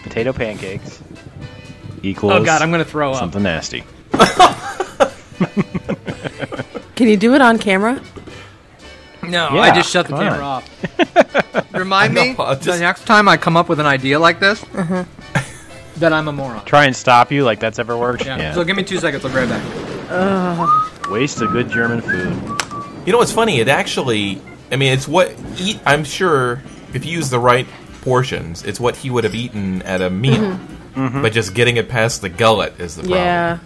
potato 0.03 0.33
pancakes 0.33 1.03
equals 2.03 2.33
Oh 2.33 2.43
God, 2.43 2.63
I'm 2.63 2.71
gonna 2.71 2.85
throw 2.87 3.13
up. 3.13 3.19
something 3.19 3.43
nasty. 3.43 3.85
Can 6.97 7.09
you 7.09 7.19
do 7.19 7.35
it 7.35 7.43
on 7.43 7.59
camera? 7.59 8.03
No, 9.23 9.51
Yeah, 9.53 9.61
I 9.61 9.75
just 9.75 9.91
shut 9.91 10.07
the 10.07 10.15
come 10.15 10.21
camera 10.23 10.43
on. 10.45 10.63
off. 10.63 11.75
Remind 11.75 12.15
me 12.15 12.33
know, 12.33 12.43
I 12.45 12.55
the 12.55 12.65
just- 12.65 12.81
next 12.81 13.05
time 13.05 13.29
I 13.29 13.37
come 13.37 13.55
up 13.57 13.69
with 13.69 13.81
an 13.81 13.87
idea 13.87 14.19
like 14.19 14.41
this, 14.41 14.63
uh-huh. 14.75 15.05
that 15.99 16.13
I'm 16.15 16.27
a 16.29 16.33
moron. 16.33 16.65
Try 16.65 16.87
and 16.87 16.97
stop 16.97 17.31
you 17.31 17.45
like 17.45 17.61
that's 17.61 17.79
ever 17.79 17.99
worked. 17.99 18.25
Yeah. 18.25 18.55
So 18.55 18.65
give 18.65 18.77
me 18.79 18.83
two 18.83 18.97
seconds. 18.99 19.25
I'll 19.27 19.31
be 19.31 19.37
right 19.37 19.49
back. 19.49 20.92
Waste 21.13 21.43
of 21.43 21.53
good 21.53 21.69
German 21.69 22.01
food. 22.01 22.33
You 23.05 23.13
know 23.13 23.19
what's 23.19 23.33
funny? 23.33 23.61
It 23.61 23.69
actually, 23.69 24.41
I 24.71 24.77
mean, 24.77 24.95
it's 24.95 25.07
what 25.07 25.37
eat. 25.59 25.79
I'm 25.85 26.05
sure 26.05 26.63
if 26.95 27.05
you 27.05 27.13
use 27.13 27.29
the 27.29 27.39
right 27.39 27.67
portions, 28.01 28.63
it's 28.63 28.81
what 28.81 28.97
he 28.97 29.11
would 29.11 29.25
have 29.25 29.35
eaten 29.35 29.83
at 29.83 30.01
a 30.01 30.09
meal. 30.09 30.37
Mm-hmm. 30.37 31.07
Mm-hmm. 31.07 31.21
But 31.23 31.35
just 31.35 31.53
getting 31.53 31.77
it 31.77 31.91
past 31.91 32.23
the 32.23 32.31
gullet 32.31 32.81
is 32.81 32.97
the 32.97 33.03
problem. 33.03 33.21
Yeah. 33.21 33.59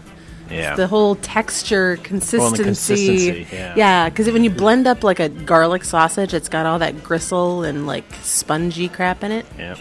Yeah. 0.51 0.75
The 0.75 0.89
whole 0.89 1.15
texture, 1.15 1.99
consistency. 1.99 2.65
consistency, 2.65 3.47
yeah. 3.53 3.75
Yeah, 3.77 4.09
because 4.09 4.29
when 4.31 4.43
you 4.43 4.51
blend 4.51 4.89
up 4.89 5.05
like 5.05 5.21
a 5.21 5.29
garlic 5.29 5.85
sausage, 5.85 6.35
it's 6.35 6.49
got 6.49 6.67
all 6.67 6.81
that 6.81 7.05
gristle 7.05 7.63
and 7.63 7.87
like 7.87 8.05
spongy 8.23 8.89
crap 8.89 9.23
in 9.23 9.31
it. 9.31 9.47
yeah. 9.57 9.77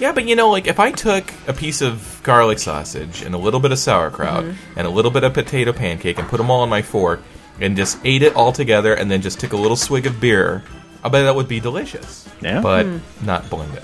Yeah, 0.00 0.12
but 0.12 0.26
you 0.26 0.34
know, 0.34 0.50
like 0.50 0.66
if 0.66 0.80
I 0.80 0.92
took 0.92 1.30
a 1.46 1.52
piece 1.52 1.82
of 1.82 2.20
garlic 2.22 2.58
sausage 2.58 3.20
and 3.22 3.34
a 3.34 3.38
little 3.38 3.60
bit 3.60 3.70
of 3.70 3.78
sauerkraut 3.78 4.44
and 4.76 4.86
a 4.86 4.90
little 4.90 5.10
bit 5.10 5.24
of 5.24 5.34
potato 5.34 5.74
pancake 5.74 6.18
and 6.18 6.26
put 6.26 6.38
them 6.38 6.50
all 6.50 6.62
on 6.62 6.70
my 6.70 6.80
fork 6.80 7.20
and 7.60 7.76
just 7.76 7.98
ate 8.04 8.22
it 8.22 8.34
all 8.34 8.50
together 8.50 8.94
and 8.94 9.10
then 9.10 9.20
just 9.20 9.38
took 9.38 9.52
a 9.52 9.56
little 9.56 9.76
swig 9.76 10.06
of 10.06 10.18
beer, 10.18 10.64
I 11.04 11.10
bet 11.10 11.24
that 11.24 11.36
would 11.36 11.48
be 11.48 11.60
delicious. 11.60 12.26
Yeah. 12.40 12.62
But 12.62 12.86
not 13.22 13.50
blended. 13.50 13.82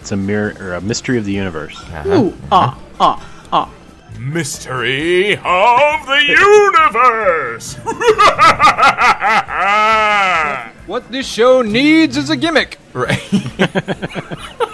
It's 0.00 0.12
a 0.12 0.16
mirror 0.16 0.54
or 0.60 0.74
a 0.74 0.80
mystery 0.82 1.16
of 1.16 1.24
the 1.24 1.32
universe. 1.32 1.80
Uh-huh. 1.80 2.08
Ooh, 2.10 2.36
ah, 2.52 2.78
ah, 3.00 3.46
ah. 3.50 3.70
Mystery 4.18 5.36
of 5.36 6.06
the 6.06 6.22
universe. 6.28 7.78
What 10.86 11.10
this 11.10 11.26
show 11.26 11.62
needs 11.62 12.18
is 12.18 12.28
a 12.28 12.36
gimmick. 12.36 12.78
Right. 12.92 13.18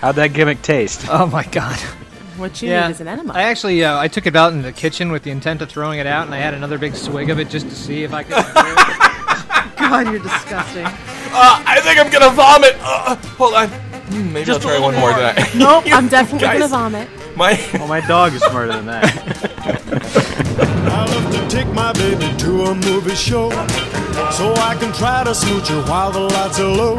How'd 0.00 0.16
that 0.16 0.32
gimmick 0.32 0.62
taste? 0.62 1.06
Oh 1.10 1.26
my 1.26 1.44
god. 1.44 1.78
What 2.36 2.62
you 2.62 2.68
Yeah. 2.70 2.86
need 2.86 2.92
is 2.92 3.00
an 3.00 3.08
enema. 3.08 3.32
I 3.34 3.42
actually 3.42 3.84
uh, 3.84 3.98
I 3.98 4.06
took 4.08 4.26
it 4.26 4.36
out 4.36 4.52
in 4.52 4.62
the 4.62 4.72
kitchen 4.72 5.10
with 5.10 5.24
the 5.24 5.30
intent 5.30 5.60
of 5.60 5.68
throwing 5.68 5.98
it 5.98 6.06
out, 6.06 6.26
and 6.26 6.34
I 6.34 6.38
had 6.38 6.54
another 6.54 6.78
big 6.78 6.94
swig 6.94 7.30
of 7.30 7.40
it 7.40 7.48
just 7.50 7.68
to 7.68 7.74
see 7.74 8.04
if 8.04 8.12
I 8.12 8.22
could. 8.22 8.34
God, 9.76 10.06
you're 10.06 10.18
disgusting. 10.22 10.84
Uh, 10.86 11.62
I 11.66 11.80
think 11.82 11.98
I'm 11.98 12.10
gonna 12.10 12.30
vomit. 12.30 12.76
Uh, 12.80 13.16
hold 13.36 13.54
on. 13.54 13.68
Hmm, 13.68 14.32
maybe 14.32 14.46
Just 14.46 14.60
I'll 14.64 14.70
try 14.70 14.78
one 14.80 14.94
more. 14.94 15.10
more. 15.10 15.18
Than 15.20 15.36
I. 15.38 15.50
Nope, 15.56 15.84
I'm 15.92 16.08
definitely 16.08 16.46
Guys. 16.46 16.58
gonna 16.60 16.68
vomit. 16.68 17.08
My 17.36 17.60
Well, 17.74 17.88
my 17.88 18.00
dog 18.06 18.32
is 18.34 18.42
smarter 18.42 18.72
than 18.72 18.86
that. 18.86 19.04
I 20.90 21.04
love 21.04 21.32
to 21.34 21.48
take 21.54 21.66
my 21.74 21.92
baby 21.92 22.34
to 22.38 22.64
a 22.66 22.74
movie 22.74 23.14
show 23.14 23.50
so 24.30 24.54
I 24.54 24.76
can 24.80 24.92
try 24.92 25.22
to 25.24 25.34
smooch 25.34 25.68
her 25.68 25.82
while 25.82 26.10
the 26.10 26.20
lights 26.20 26.58
are 26.60 26.64
low. 26.68 26.96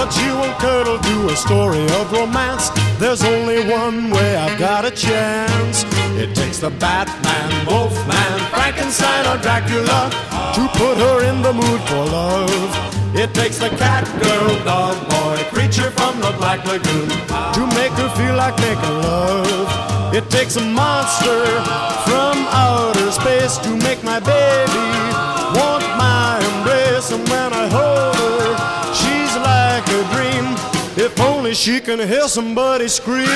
But 0.00 0.16
you 0.16 0.32
won't 0.34 0.58
cuddle 0.58 0.98
to 0.98 1.28
a 1.28 1.36
story 1.36 1.84
of 2.00 2.10
romance. 2.10 2.70
There's 2.98 3.22
only 3.22 3.68
one 3.68 4.08
way 4.08 4.34
I've 4.34 4.58
got 4.58 4.86
a 4.86 4.90
chance. 4.90 5.84
It 6.16 6.34
takes 6.34 6.58
the 6.58 6.70
Batman, 6.70 7.66
Wolfman, 7.66 8.38
Frankenstein, 8.48 9.26
or 9.26 9.36
Dracula 9.42 10.08
to 10.56 10.62
put 10.80 10.96
her 10.96 11.28
in 11.28 11.42
the 11.42 11.52
mood 11.52 11.80
for 11.82 12.02
love. 12.16 12.72
It 13.14 13.34
takes 13.34 13.58
the 13.58 13.68
cat 13.76 14.08
girl, 14.22 14.64
dog 14.64 14.96
boy, 15.10 15.36
creature 15.52 15.90
from 15.90 16.18
the 16.18 16.32
Black 16.38 16.64
Lagoon 16.64 17.10
to 17.56 17.62
make 17.76 17.92
her 18.00 18.08
feel 18.16 18.36
like 18.36 18.56
making 18.56 18.96
love. 19.04 20.14
It 20.14 20.30
takes 20.30 20.56
a 20.56 20.64
monster 20.64 21.44
from 22.08 22.36
outer 22.48 23.10
space 23.12 23.58
to 23.58 23.76
make 23.76 24.02
my 24.02 24.18
baby 24.18 24.88
want 25.60 25.84
my 26.00 26.40
embrace. 26.52 27.12
And 27.12 27.22
when 27.28 27.52
I 27.52 27.68
hold 27.68 28.19
If 31.10 31.20
only 31.20 31.54
she 31.54 31.80
can 31.80 31.98
hear 31.98 32.28
somebody 32.28 32.86
scream. 32.88 33.26
Leave 33.26 33.34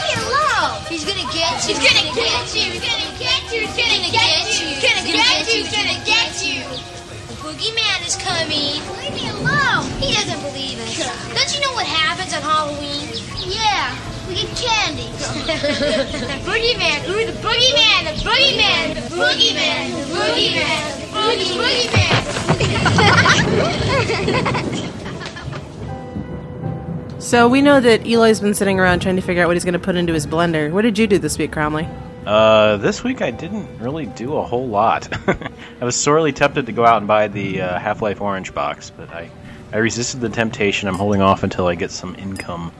me 0.00 0.12
alone. 0.24 0.80
He's 0.88 1.04
gonna 1.04 1.28
get 1.30 1.68
you. 1.68 1.76
He's 1.76 1.84
gonna 1.84 2.08
get 2.16 2.54
you. 2.54 2.72
He's 2.72 2.80
gonna 2.80 3.12
get 3.20 3.42
you. 3.52 3.60
He's 3.60 3.76
gonna 3.76 4.08
get 4.10 4.48
you. 4.48 4.64
He's 4.64 4.80
gonna 4.80 5.04
get 5.04 5.44
you. 5.46 5.60
He's 5.60 5.70
gonna 5.76 6.00
get 6.08 6.32
you. 6.40 6.64
The 7.28 7.36
boogeyman 7.44 8.00
is 8.06 8.16
coming. 8.16 8.80
Leave 8.96 9.12
me 9.12 9.28
alone. 9.28 9.84
He 10.00 10.14
doesn't 10.14 10.40
believe 10.40 10.80
us. 10.80 10.96
Don't 11.36 11.50
you 11.54 11.60
know 11.60 11.74
what 11.74 11.86
happens 11.86 12.32
on 12.32 12.40
Halloween? 12.40 13.08
Yeah, 13.44 13.92
we 14.08 14.13
get 14.34 14.50
candy. 14.56 15.08
the 15.12 16.38
boogeyman. 16.44 17.08
Ooh, 17.08 17.24
the 17.26 17.32
boogeyman. 17.40 18.04
The 18.04 18.14
boogeyman. 18.24 18.94
The 18.94 19.00
boogeyman. 19.14 19.84
The 19.94 20.06
boogeyman. 20.14 20.94
The 21.00 21.14
boogeyman. 21.14 22.14
So 27.20 27.48
we 27.48 27.62
know 27.62 27.80
that 27.80 28.06
Eloy's 28.06 28.40
been 28.40 28.52
sitting 28.54 28.78
around 28.78 29.00
trying 29.00 29.16
to 29.16 29.22
figure 29.22 29.42
out 29.42 29.46
what 29.46 29.56
he's 29.56 29.64
going 29.64 29.72
to 29.72 29.78
put 29.78 29.96
into 29.96 30.12
his 30.12 30.26
blender. 30.26 30.70
What 30.70 30.82
did 30.82 30.98
you 30.98 31.06
do 31.06 31.18
this 31.18 31.38
week, 31.38 31.52
Cromley? 31.52 31.88
Uh, 32.26 32.76
this 32.78 33.02
week 33.02 33.22
I 33.22 33.30
didn't 33.30 33.78
really 33.78 34.06
do 34.06 34.36
a 34.36 34.42
whole 34.42 34.68
lot. 34.68 35.08
I 35.80 35.84
was 35.84 35.96
sorely 35.96 36.32
tempted 36.32 36.66
to 36.66 36.72
go 36.72 36.84
out 36.84 36.98
and 36.98 37.06
buy 37.06 37.28
the 37.28 37.62
uh, 37.62 37.78
Half-Life 37.78 38.20
Orange 38.20 38.52
box, 38.54 38.90
but 38.90 39.10
I, 39.10 39.30
I 39.72 39.78
resisted 39.78 40.20
the 40.20 40.28
temptation. 40.28 40.88
I'm 40.88 40.96
holding 40.96 41.22
off 41.22 41.42
until 41.42 41.66
I 41.66 41.74
get 41.76 41.90
some 41.90 42.14
income 42.16 42.72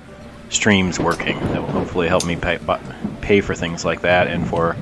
streams 0.54 0.98
working 0.98 1.38
that 1.40 1.60
will 1.60 1.68
hopefully 1.70 2.08
help 2.08 2.24
me 2.24 2.36
pay, 2.36 2.56
bu- 2.58 2.76
pay 3.20 3.40
for 3.40 3.54
things 3.54 3.84
like 3.84 4.02
that 4.02 4.28
and 4.28 4.46
for 4.46 4.76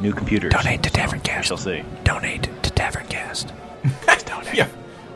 new 0.00 0.12
computers. 0.12 0.52
Donate 0.52 0.82
to 0.84 0.90
Tavern 0.90 1.18
We 1.18 1.24
Cast. 1.24 1.48
shall 1.48 1.56
see. 1.56 1.82
Donate 2.04 2.42
to 2.44 2.70
Taverncast. 2.70 3.52
yeah, 4.54 4.68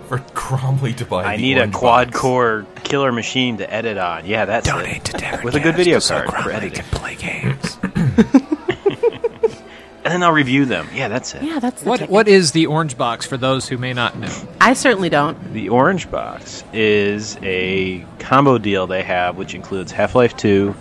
for 0.08 0.18
Cromley 0.34 0.94
to 0.96 1.04
buy. 1.06 1.24
I 1.24 1.36
the 1.36 1.42
need 1.42 1.58
a 1.58 1.68
quad 1.70 2.08
box. 2.08 2.18
core 2.20 2.66
killer 2.84 3.12
machine 3.12 3.58
to 3.58 3.72
edit 3.72 3.96
on. 3.98 4.26
Yeah, 4.26 4.44
that's 4.44 4.66
Donate 4.68 4.96
it. 4.96 5.04
to 5.06 5.12
Taverncast. 5.12 5.44
With 5.44 5.54
a 5.54 5.60
good 5.60 5.76
video 5.76 5.98
so 5.98 6.16
card 6.26 6.30
for 6.44 6.50
Cromley 6.50 6.54
editing. 6.54 6.82
can 6.82 6.98
play 6.98 7.14
games. 7.14 7.78
And 10.12 10.22
then 10.22 10.28
I'll 10.28 10.34
review 10.34 10.64
them. 10.64 10.88
Yeah, 10.94 11.08
that's 11.08 11.34
it. 11.34 11.42
Yeah, 11.42 11.58
that's 11.58 11.82
the 11.82 11.88
what 11.88 11.96
ticket. 11.98 12.10
what 12.12 12.28
is 12.28 12.52
the 12.52 12.66
orange 12.66 12.96
box 12.96 13.26
for 13.26 13.36
those 13.36 13.68
who 13.68 13.78
may 13.78 13.92
not 13.92 14.18
know? 14.18 14.32
I 14.60 14.74
certainly 14.74 15.08
don't. 15.08 15.52
The 15.52 15.68
Orange 15.70 16.10
Box 16.10 16.64
is 16.72 17.36
a 17.42 18.04
combo 18.18 18.58
deal 18.58 18.86
they 18.86 19.02
have, 19.02 19.36
which 19.36 19.54
includes 19.54 19.90
Half 19.92 20.14
Life 20.14 20.36
2, 20.36 20.74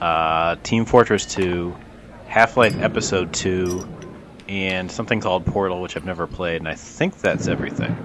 uh, 0.00 0.56
Team 0.62 0.84
Fortress 0.84 1.24
2, 1.26 1.74
Half 2.26 2.56
Life 2.56 2.76
Episode 2.80 3.32
2, 3.32 3.88
and 4.48 4.90
something 4.90 5.20
called 5.20 5.46
Portal, 5.46 5.80
which 5.80 5.96
I've 5.96 6.04
never 6.04 6.26
played, 6.26 6.56
and 6.60 6.68
I 6.68 6.74
think 6.74 7.18
that's 7.20 7.48
everything. 7.48 7.96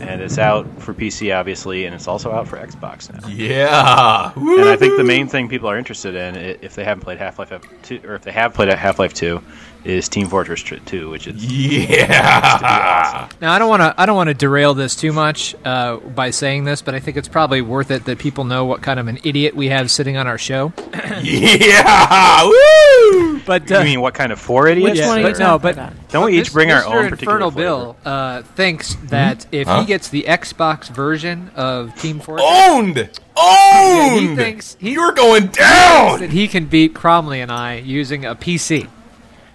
And 0.00 0.20
it's 0.22 0.38
out 0.38 0.66
for 0.82 0.92
PC, 0.94 1.34
obviously, 1.38 1.84
and 1.84 1.94
it's 1.94 2.08
also 2.08 2.32
out 2.32 2.48
for 2.48 2.56
Xbox 2.56 3.12
now. 3.12 3.28
Yeah. 3.28 4.32
And 4.34 4.68
I 4.68 4.76
think 4.76 4.96
the 4.96 5.04
main 5.04 5.28
thing 5.28 5.48
people 5.48 5.68
are 5.68 5.78
interested 5.78 6.14
in, 6.14 6.34
i- 6.36 6.58
if 6.62 6.74
they 6.74 6.84
haven't 6.84 7.02
played 7.04 7.18
Half 7.18 7.38
Life 7.38 7.52
2, 7.82 8.00
or 8.04 8.14
if 8.14 8.22
they 8.22 8.32
have 8.32 8.54
played 8.54 8.70
Half 8.72 8.98
Life 8.98 9.12
2, 9.14 9.40
is 9.84 10.08
Team 10.08 10.28
Fortress 10.28 10.62
2, 10.62 11.10
which 11.10 11.26
is 11.26 11.44
Yeah. 11.44 13.28
Now 13.40 13.52
I 13.52 13.58
don't 13.58 13.68
want 13.68 13.82
to 13.82 13.94
I 14.00 14.06
don't 14.06 14.16
want 14.16 14.28
to 14.28 14.34
derail 14.34 14.74
this 14.74 14.96
too 14.96 15.12
much 15.12 15.54
uh, 15.64 15.96
by 15.96 16.30
saying 16.30 16.64
this, 16.64 16.82
but 16.82 16.94
I 16.94 17.00
think 17.00 17.16
it's 17.16 17.28
probably 17.28 17.60
worth 17.62 17.90
it 17.90 18.04
that 18.06 18.18
people 18.18 18.44
know 18.44 18.64
what 18.64 18.80
kind 18.82 18.98
of 18.98 19.08
an 19.08 19.18
idiot 19.24 19.54
we 19.54 19.68
have 19.68 19.90
sitting 19.90 20.16
on 20.16 20.26
our 20.26 20.38
show. 20.38 20.72
Yeah. 21.22 22.44
Woo! 22.44 23.40
But 23.46 23.68
You 23.70 23.76
uh, 23.76 23.84
mean 23.84 24.00
what 24.00 24.14
kind 24.14 24.32
of 24.32 24.40
four 24.40 24.66
idiots? 24.68 24.98
Which 24.98 25.06
one 25.06 25.18
are 25.18 25.20
you 25.28 25.34
but 25.34 25.38
no, 25.38 25.58
but 25.58 25.74
about? 25.74 25.92
Don't 26.08 26.24
we 26.26 26.38
each 26.40 26.50
Mr. 26.50 26.52
bring 26.54 26.70
our 26.72 26.84
own 26.84 27.08
particular 27.10 27.34
Infernal 27.36 27.50
flavor? 27.50 27.66
Bill 27.68 27.96
uh, 28.04 28.42
thinks 28.42 28.94
that 29.10 29.46
if 29.52 29.66
Huh? 29.68 29.80
he 29.80 29.86
gets 29.86 30.08
the 30.08 30.22
Xbox 30.28 30.88
version 30.88 31.50
of 31.54 31.94
Team 32.00 32.20
Fortress, 32.20 32.46
Owned. 32.48 32.96
yeah, 33.36 34.18
he 34.18 34.34
thinks 34.34 34.76
he 34.80 34.92
You're 34.92 35.12
going 35.12 35.42
thinks 35.48 35.58
down 35.58 36.20
that 36.20 36.30
he 36.30 36.48
can 36.48 36.66
beat 36.66 36.94
Cromley 36.94 37.42
and 37.42 37.52
I 37.52 37.76
using 37.76 38.24
a 38.24 38.34
PC. 38.34 38.88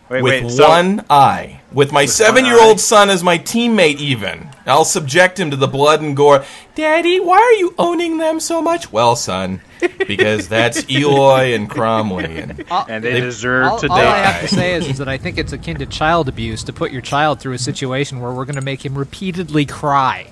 Wait, 0.09 0.23
with 0.23 0.43
wait, 0.43 0.51
so- 0.51 0.67
one 0.67 1.05
eye. 1.09 1.61
With 1.71 1.91
my 1.91 2.05
seven-year-old 2.07 2.79
son 2.79 3.11
as 3.11 3.23
my 3.23 3.37
teammate, 3.37 3.97
even 3.97 4.49
I'll 4.65 4.83
subject 4.85 5.39
him 5.39 5.51
to 5.51 5.55
the 5.55 5.67
blood 5.67 6.01
and 6.01 6.17
gore. 6.17 6.43
Daddy, 6.73 7.19
why 7.19 7.37
are 7.37 7.53
you 7.53 7.75
owning 7.77 8.17
them 8.17 8.39
so 8.39 8.59
much? 8.59 8.91
Well, 8.91 9.15
son, 9.15 9.61
because 10.07 10.47
that's 10.47 10.89
Eloy 10.89 11.53
and 11.53 11.69
Cromley, 11.69 12.41
and 12.41 12.65
and 12.89 13.03
they, 13.03 13.19
deserve 13.19 13.67
All, 13.67 13.77
to 13.79 13.87
all 13.87 13.97
I 13.99 14.17
have 14.17 14.41
to 14.41 14.47
say 14.47 14.73
is, 14.73 14.87
is 14.87 14.97
that 14.97 15.07
I 15.07 15.17
think 15.17 15.37
it's 15.37 15.53
akin 15.53 15.77
to 15.77 15.85
child 15.85 16.27
abuse 16.27 16.63
to 16.63 16.73
put 16.73 16.91
your 16.91 17.01
child 17.03 17.39
through 17.39 17.53
a 17.53 17.59
situation 17.59 18.19
where 18.19 18.31
we're 18.31 18.45
going 18.45 18.55
to 18.55 18.61
make 18.63 18.83
him 18.83 18.97
repeatedly 18.97 19.67
cry. 19.67 20.31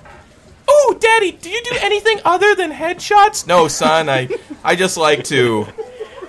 oh, 0.68 0.98
Daddy, 1.00 1.30
do 1.32 1.50
you 1.50 1.62
do 1.62 1.76
anything 1.80 2.18
other 2.24 2.56
than 2.56 2.72
headshots? 2.72 3.46
No, 3.46 3.68
son, 3.68 4.08
I 4.08 4.28
I 4.64 4.74
just 4.74 4.96
like 4.96 5.22
to 5.24 5.68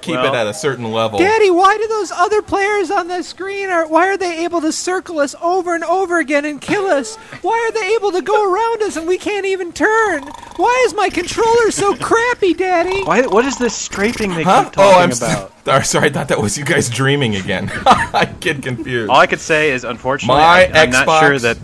keep 0.01 0.15
Well- 0.15 0.33
it 0.33 0.37
at 0.37 0.47
a 0.47 0.53
certain 0.53 0.91
level. 0.91 1.19
Daddy, 1.19 1.49
why 1.51 1.77
do 1.77 1.87
those 1.87 2.11
other 2.11 2.41
players 2.41 2.89
on 2.91 3.07
the 3.07 3.23
screen 3.23 3.69
are 3.69 3.87
why 3.87 4.07
are 4.07 4.17
they 4.17 4.43
able 4.45 4.61
to 4.61 4.71
circle 4.71 5.19
us 5.19 5.35
over 5.41 5.75
and 5.75 5.83
over 5.83 6.19
again 6.19 6.45
and 6.45 6.59
kill 6.61 6.85
us? 6.87 7.15
Why 7.41 7.57
are 7.67 7.71
they 7.71 7.93
able 7.95 8.11
to 8.11 8.21
go 8.21 8.51
around 8.53 8.81
us 8.83 8.95
and 8.97 9.07
we 9.07 9.17
can't 9.17 9.45
even 9.45 9.71
turn? 9.73 10.23
Why 10.57 10.83
is 10.85 10.93
my 10.93 11.09
controller 11.09 11.71
so 11.71 11.95
crappy, 11.99 12.53
Daddy? 12.53 13.03
Why, 13.03 13.21
what 13.27 13.45
is 13.45 13.57
this 13.57 13.75
scraping 13.75 14.33
they 14.35 14.43
Huh? 14.43 14.65
keep 14.65 14.79
Oh, 14.79 14.83
talking 14.91 15.01
I'm 15.03 15.11
about? 15.11 15.53
Sorry, 15.65 15.83
sorry, 15.85 16.05
I 16.07 16.09
thought 16.09 16.27
that 16.29 16.41
was 16.41 16.57
you 16.57 16.65
guys 16.65 16.89
dreaming 16.89 17.35
again. 17.35 17.71
I 17.85 18.25
get 18.39 18.63
confused. 18.63 19.09
All 19.09 19.17
I 19.19 19.27
could 19.27 19.39
say 19.39 19.71
is, 19.71 19.83
unfortunately, 19.83 20.39
My 20.41 20.65
I, 20.73 20.83
am 20.83 20.89
not 20.91 21.19
sure 21.19 21.37
that 21.39 21.57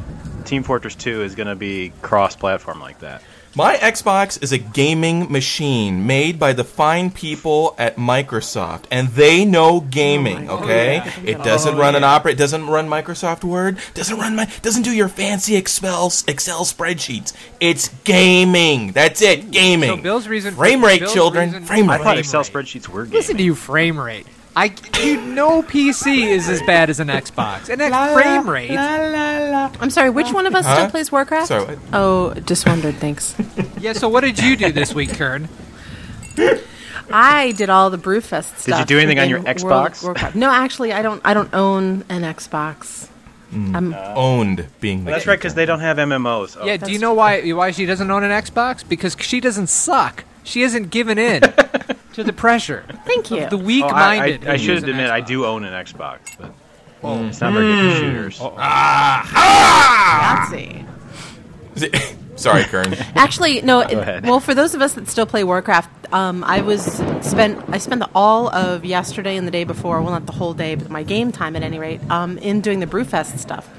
Team 0.45 0.61
Fortress 0.61 0.93
2 0.95 1.23
is 1.23 1.33
going 1.33 1.47
to 1.47 1.55
be 1.55 1.91
cross-platform 2.03 2.79
like 2.79 2.99
that. 2.99 3.23
My 3.57 3.77
Xbox 3.77 4.43
is 4.43 4.51
a 4.51 4.57
gaming 4.57 5.31
machine 5.31 6.05
made 6.05 6.37
by 6.37 6.51
the 6.51 6.65
fine 6.65 7.09
people 7.09 7.73
at 7.77 7.95
Microsoft, 7.95 8.83
and 8.91 9.07
they 9.07 9.45
know 9.45 9.79
gaming. 9.79 10.49
Oh 10.49 10.57
okay, 10.57 11.01
it 11.23 11.41
doesn't 11.41 11.75
oh, 11.75 11.79
run 11.79 11.95
an 11.95 12.03
opera. 12.03 12.31
It 12.31 12.37
doesn't 12.37 12.67
run 12.67 12.89
Microsoft 12.89 13.45
Word. 13.45 13.77
Doesn't 13.93 14.19
run 14.19 14.35
my. 14.35 14.51
Doesn't 14.61 14.81
do 14.81 14.91
your 14.91 15.07
fancy 15.07 15.55
Excel 15.55 16.07
Excel 16.27 16.65
spreadsheets. 16.65 17.31
It's 17.61 17.87
gaming. 18.03 18.91
That's 18.91 19.21
it. 19.21 19.51
Gaming. 19.51 19.89
So 19.89 19.97
Bill's 20.03 20.27
reason 20.27 20.53
frame 20.53 20.83
rate, 20.83 20.99
Bill's 20.99 21.13
children. 21.13 21.63
Frame 21.63 21.89
rate. 21.89 22.01
I 22.01 22.03
thought 22.03 22.17
Excel 22.17 22.43
spreadsheets 22.43 22.89
were 22.89 23.05
gaming. 23.05 23.17
Listen 23.17 23.37
to 23.37 23.43
you, 23.43 23.55
frame 23.55 23.97
rate. 23.97 24.27
I 24.57 24.73
you 25.03 25.19
know 25.21 25.61
PC 25.61 26.27
is 26.27 26.47
as 26.47 26.61
bad 26.61 26.89
as 26.89 26.99
an 26.99 27.09
Xbox. 27.09 27.69
And 27.69 27.81
that 27.81 28.13
frame 28.13 28.49
rate. 28.49 28.71
I'm 28.71 29.89
sorry, 29.89 30.09
which 30.09 30.31
one 30.31 30.45
of 30.47 30.55
us 30.55 30.65
Huh? 30.65 30.75
still 30.75 30.89
plays 30.89 31.11
Warcraft? 31.11 31.47
Sorry, 31.49 31.65
what? 31.65 31.79
Oh, 31.93 32.33
just 32.45 32.65
wondered, 32.65 32.95
thanks. 32.95 33.35
Yeah. 33.79 33.93
So 33.93 34.07
what 34.09 34.21
did 34.21 34.39
you 34.39 34.55
do 34.55 34.71
this 34.71 34.95
week, 34.95 35.11
Kern? 35.13 35.47
I 37.11 37.51
did 37.51 37.69
all 37.69 37.89
the 37.89 37.97
Brewfest 37.99 38.57
stuff. 38.57 38.65
Did 38.65 38.79
you 38.79 38.85
do 38.85 38.97
anything 38.99 39.19
on 39.19 39.29
your 39.29 39.41
Xbox? 39.41 40.03
World. 40.03 40.35
No, 40.35 40.49
actually, 40.49 40.91
I 40.91 41.01
don't. 41.03 41.21
I 41.23 41.33
don't 41.35 41.53
own 41.53 42.03
an 42.09 42.23
Xbox. 42.23 43.07
Hmm. 43.51 43.75
I'm, 43.75 43.93
Owned 43.93 44.67
being 44.79 45.05
the. 45.05 45.11
That's 45.11 45.27
right, 45.27 45.37
because 45.37 45.53
they 45.53 45.65
don't 45.65 45.81
have 45.81 45.97
MMOs. 45.97 46.57
Oh. 46.59 46.65
Yeah. 46.65 46.77
Do 46.77 46.91
you 46.91 46.97
know 46.99 47.13
why 47.13 47.51
why 47.51 47.71
she 47.71 47.85
doesn't 47.85 48.09
own 48.09 48.23
an 48.23 48.31
Xbox? 48.31 48.87
Because 48.87 49.15
she 49.19 49.39
doesn't 49.39 49.67
suck. 49.67 50.23
She 50.43 50.63
isn't 50.63 50.89
given 50.89 51.17
in 51.19 51.41
to 52.15 52.23
the 52.23 52.33
pressure. 52.33 52.83
thank 53.05 53.29
you. 53.31 53.47
The 53.49 53.55
Oh, 53.55 53.57
weak-minded. 53.57 54.47
I, 54.47 54.53
I 54.53 54.57
who 54.57 54.63
should 54.63 54.73
use 54.75 54.83
an 54.83 54.89
admit, 54.89 55.09
I 55.09 55.21
do 55.21 55.45
own 55.45 55.63
an 55.65 55.73
Xbox, 55.85 56.19
but 56.39 56.53
oh. 57.03 57.25
it's 57.27 57.39
not 57.41 57.53
very 57.53 57.65
good 57.67 57.93
for 57.93 57.99
shooters. 57.99 58.39
Nazi. 59.35 60.85
Is 61.75 61.83
it- 61.83 62.15
Sorry, 62.37 62.63
Kern. 62.65 62.93
Actually, 63.15 63.61
no. 63.61 63.79
it- 63.79 63.93
ahead. 63.93 64.25
well, 64.25 64.41
for 64.41 64.53
those 64.53 64.75
of 64.75 64.81
us 64.81 64.91
that 64.93 65.07
still 65.07 65.25
play 65.25 65.45
Warcraft, 65.45 66.13
um, 66.13 66.43
I 66.43 66.61
was 66.61 66.83
spent 67.21 67.63
I 67.69 67.77
spent 67.77 68.01
the, 68.01 68.09
all 68.13 68.49
of 68.53 68.83
yesterday 68.83 69.37
and 69.37 69.47
the 69.47 69.51
day 69.51 69.63
before. 69.63 70.01
Well, 70.01 70.11
not 70.11 70.25
the 70.25 70.33
whole 70.33 70.53
day, 70.53 70.75
but 70.75 70.89
my 70.89 71.03
game 71.03 71.31
time 71.31 71.55
at 71.55 71.63
any 71.63 71.79
rate, 71.79 72.01
um, 72.11 72.37
in 72.39 72.59
doing 72.59 72.81
the 72.81 72.87
Brewfest 72.87 73.37
stuff. 73.39 73.69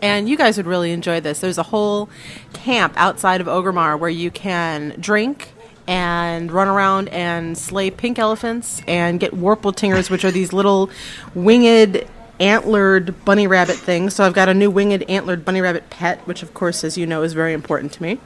And 0.00 0.26
you 0.26 0.38
guys 0.38 0.56
would 0.56 0.66
really 0.66 0.92
enjoy 0.92 1.20
this. 1.20 1.40
There's 1.40 1.58
a 1.58 1.62
whole 1.64 2.08
camp 2.54 2.94
outside 2.96 3.42
of 3.42 3.46
Orgrimmar 3.46 3.98
where 3.98 4.08
you 4.08 4.30
can 4.30 4.94
drink 4.98 5.52
and 5.88 6.52
run 6.52 6.68
around 6.68 7.08
and 7.08 7.56
slay 7.56 7.90
pink 7.90 8.18
elephants 8.18 8.82
and 8.86 9.18
get 9.18 9.32
Wolpertingers, 9.32 10.10
which 10.10 10.24
are 10.24 10.30
these 10.30 10.52
little 10.52 10.90
winged 11.34 12.06
antlered 12.38 13.24
bunny 13.24 13.46
rabbit 13.46 13.76
things. 13.76 14.14
So 14.14 14.24
I've 14.24 14.34
got 14.34 14.48
a 14.48 14.54
new 14.54 14.70
winged 14.70 15.02
antlered 15.08 15.44
bunny 15.44 15.62
rabbit 15.62 15.88
pet, 15.90 16.24
which 16.26 16.42
of 16.42 16.52
course, 16.52 16.84
as 16.84 16.98
you 16.98 17.06
know, 17.06 17.22
is 17.22 17.32
very 17.32 17.54
important 17.54 17.92
to 17.94 18.02
me. 18.02 18.20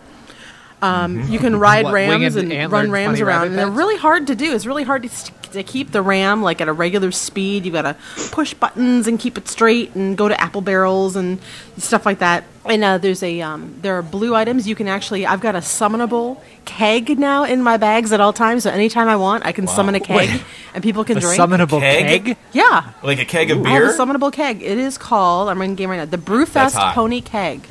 Um, 0.82 1.22
you 1.30 1.38
can 1.38 1.56
ride 1.58 1.84
What, 1.84 1.94
rams 1.94 2.34
winged 2.34 2.52
and 2.52 2.72
run 2.72 2.90
rams 2.90 3.20
around, 3.20 3.46
and 3.48 3.58
they're 3.58 3.70
really 3.70 3.96
hard 3.96 4.26
to 4.26 4.34
do. 4.34 4.52
It's 4.54 4.66
really 4.66 4.82
hard 4.82 5.04
to, 5.04 5.08
st- 5.08 5.42
to 5.52 5.62
keep 5.62 5.92
the 5.92 6.02
ram 6.02 6.42
like 6.42 6.60
at 6.60 6.66
a 6.68 6.72
regular 6.72 7.12
speed. 7.12 7.64
You 7.64 7.70
got 7.72 7.82
to 7.82 7.96
push 8.32 8.52
buttons 8.52 9.06
and 9.06 9.18
keep 9.18 9.38
it 9.38 9.46
straight, 9.48 9.94
and 9.94 10.16
go 10.18 10.26
to 10.28 10.40
apple 10.40 10.60
barrels 10.60 11.14
and 11.14 11.38
stuff 11.78 12.04
like 12.04 12.18
that. 12.18 12.42
And 12.64 12.82
uh, 12.82 12.98
there's 12.98 13.22
a 13.22 13.40
um, 13.42 13.76
there 13.82 13.96
are 13.96 14.02
blue 14.02 14.34
items 14.34 14.66
you 14.68 14.74
can 14.74 14.88
actually. 14.88 15.24
I've 15.24 15.40
got 15.40 15.54
a 15.54 15.58
summonable 15.58 16.40
keg 16.64 17.16
now 17.18 17.44
in 17.44 17.62
my 17.62 17.76
bags 17.76 18.12
at 18.12 18.20
all 18.20 18.32
times, 18.32 18.64
so 18.64 18.70
anytime 18.70 19.08
I 19.08 19.16
want, 19.16 19.46
I 19.46 19.52
can 19.52 19.66
summon 19.68 19.94
a 19.94 20.00
keg, 20.00 20.16
Wait. 20.16 20.42
and 20.74 20.82
people 20.82 21.04
can 21.04 21.16
A 21.18 21.20
drink. 21.20 21.40
summonable 21.40 21.80
Keg? 21.80 22.24
keg? 22.24 22.36
yeah, 22.52 22.90
Like 23.02 23.18
a 23.20 23.24
keg 23.24 23.50
of 23.50 23.58
I 23.60 23.62
beer? 23.62 23.86
have 23.86 23.94
a 23.94 23.98
summonable 23.98 24.32
keg. 24.32 24.62
It 24.62 24.78
is 24.78 24.96
called. 24.98 25.48
I'm 25.48 25.60
in 25.62 25.74
game 25.76 25.90
right 25.90 25.96
now. 25.96 26.04
The 26.06 26.18
Brewfest. 26.18 26.94
Pony 26.94 27.20
Keg. 27.20 27.62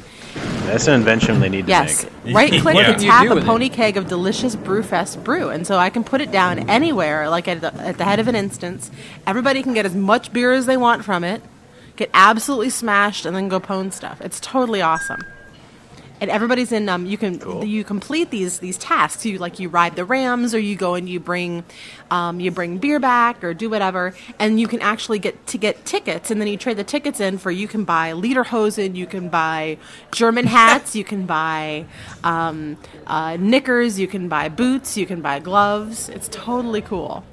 That's 0.66 0.88
an 0.88 0.94
invention 0.96 1.40
they 1.40 1.50
need 1.50 1.64
to 1.66 1.68
Yes. 1.70 2.06
make. 2.24 2.36
Right 2.36 2.52
click 2.62 2.76
What 2.76 2.84
to 2.86 2.94
tap 3.06 3.26
a 3.30 3.36
with 3.36 3.44
it? 3.44 3.48
pony 3.48 3.68
keg 3.70 3.98
of 3.98 4.08
delicious 4.08 4.56
Brewfest 4.56 5.24
brew. 5.24 5.50
And 5.50 5.66
so 5.66 5.78
I 5.78 5.90
can 5.90 6.04
put 6.04 6.22
it 6.22 6.32
down 6.32 6.70
anywhere, 6.70 7.30
like 7.30 7.48
at 7.48 7.62
the, 7.62 7.74
at 7.76 7.98
the 7.98 8.06
head 8.06 8.20
of 8.20 8.28
an 8.28 8.36
instance. 8.36 8.92
Everybody 9.28 9.64
can 9.64 9.74
get 9.74 9.86
as 9.86 9.96
much 9.96 10.32
beer 10.32 10.54
as 10.54 10.66
they 10.68 10.78
want 10.78 11.04
from 11.04 11.24
it, 11.24 11.42
get 11.96 12.10
absolutely 12.14 12.70
smashed, 12.70 13.26
and 13.26 13.36
then 13.36 13.48
go 13.50 13.60
pwn 13.60 13.92
stuff. 13.92 14.22
It's 14.22 14.40
totally 14.40 14.82
awesome. 14.82 15.22
And 16.22 16.30
everybody's 16.30 16.72
in. 16.72 16.88
Um, 16.88 17.08
you 17.08 17.18
can 17.18 17.68
you 17.68 17.84
complete 17.84 18.30
these 18.30 18.60
these 18.60 18.78
tasks. 18.78 19.26
You 19.26 19.40
like 19.40 19.60
you 19.60 19.70
ride 19.70 19.96
the 19.96 20.06
rams, 20.06 20.54
or 20.54 20.60
you 20.60 20.76
go 20.76 20.94
and 20.94 21.10
you 21.10 21.20
bring, 21.20 21.64
um, 22.12 22.40
you 22.40 22.52
bring 22.52 22.78
beer 22.78 23.00
back, 23.00 23.44
or 23.44 23.56
do 23.56 23.72
whatever. 23.72 24.14
And 24.38 24.60
you 24.60 24.68
can 24.68 24.84
actually 24.84 25.18
get 25.18 25.48
to 25.48 25.58
get 25.58 25.84
tickets, 25.84 26.30
and 26.30 26.40
then 26.40 26.48
you 26.48 26.58
trade 26.58 26.78
the 26.78 26.84
tickets 26.84 27.20
in 27.20 27.40
for. 27.40 27.50
You 27.50 27.68
can 27.68 27.86
buy 27.86 28.12
lederhosen, 28.12 28.96
you 28.96 29.08
can 29.08 29.30
buy 29.30 29.80
German 30.12 30.46
hats, 30.46 30.96
you 30.96 31.04
can 31.04 31.26
buy 31.26 31.86
um, 32.24 32.78
uh, 33.08 33.38
knickers, 33.40 34.00
you 34.00 34.08
can 34.08 34.30
buy 34.30 34.48
boots, 34.48 34.96
you 34.96 35.08
can 35.08 35.22
buy 35.22 35.40
gloves. 35.40 36.08
It's 36.08 36.30
totally 36.32 36.84
cool. 36.84 37.26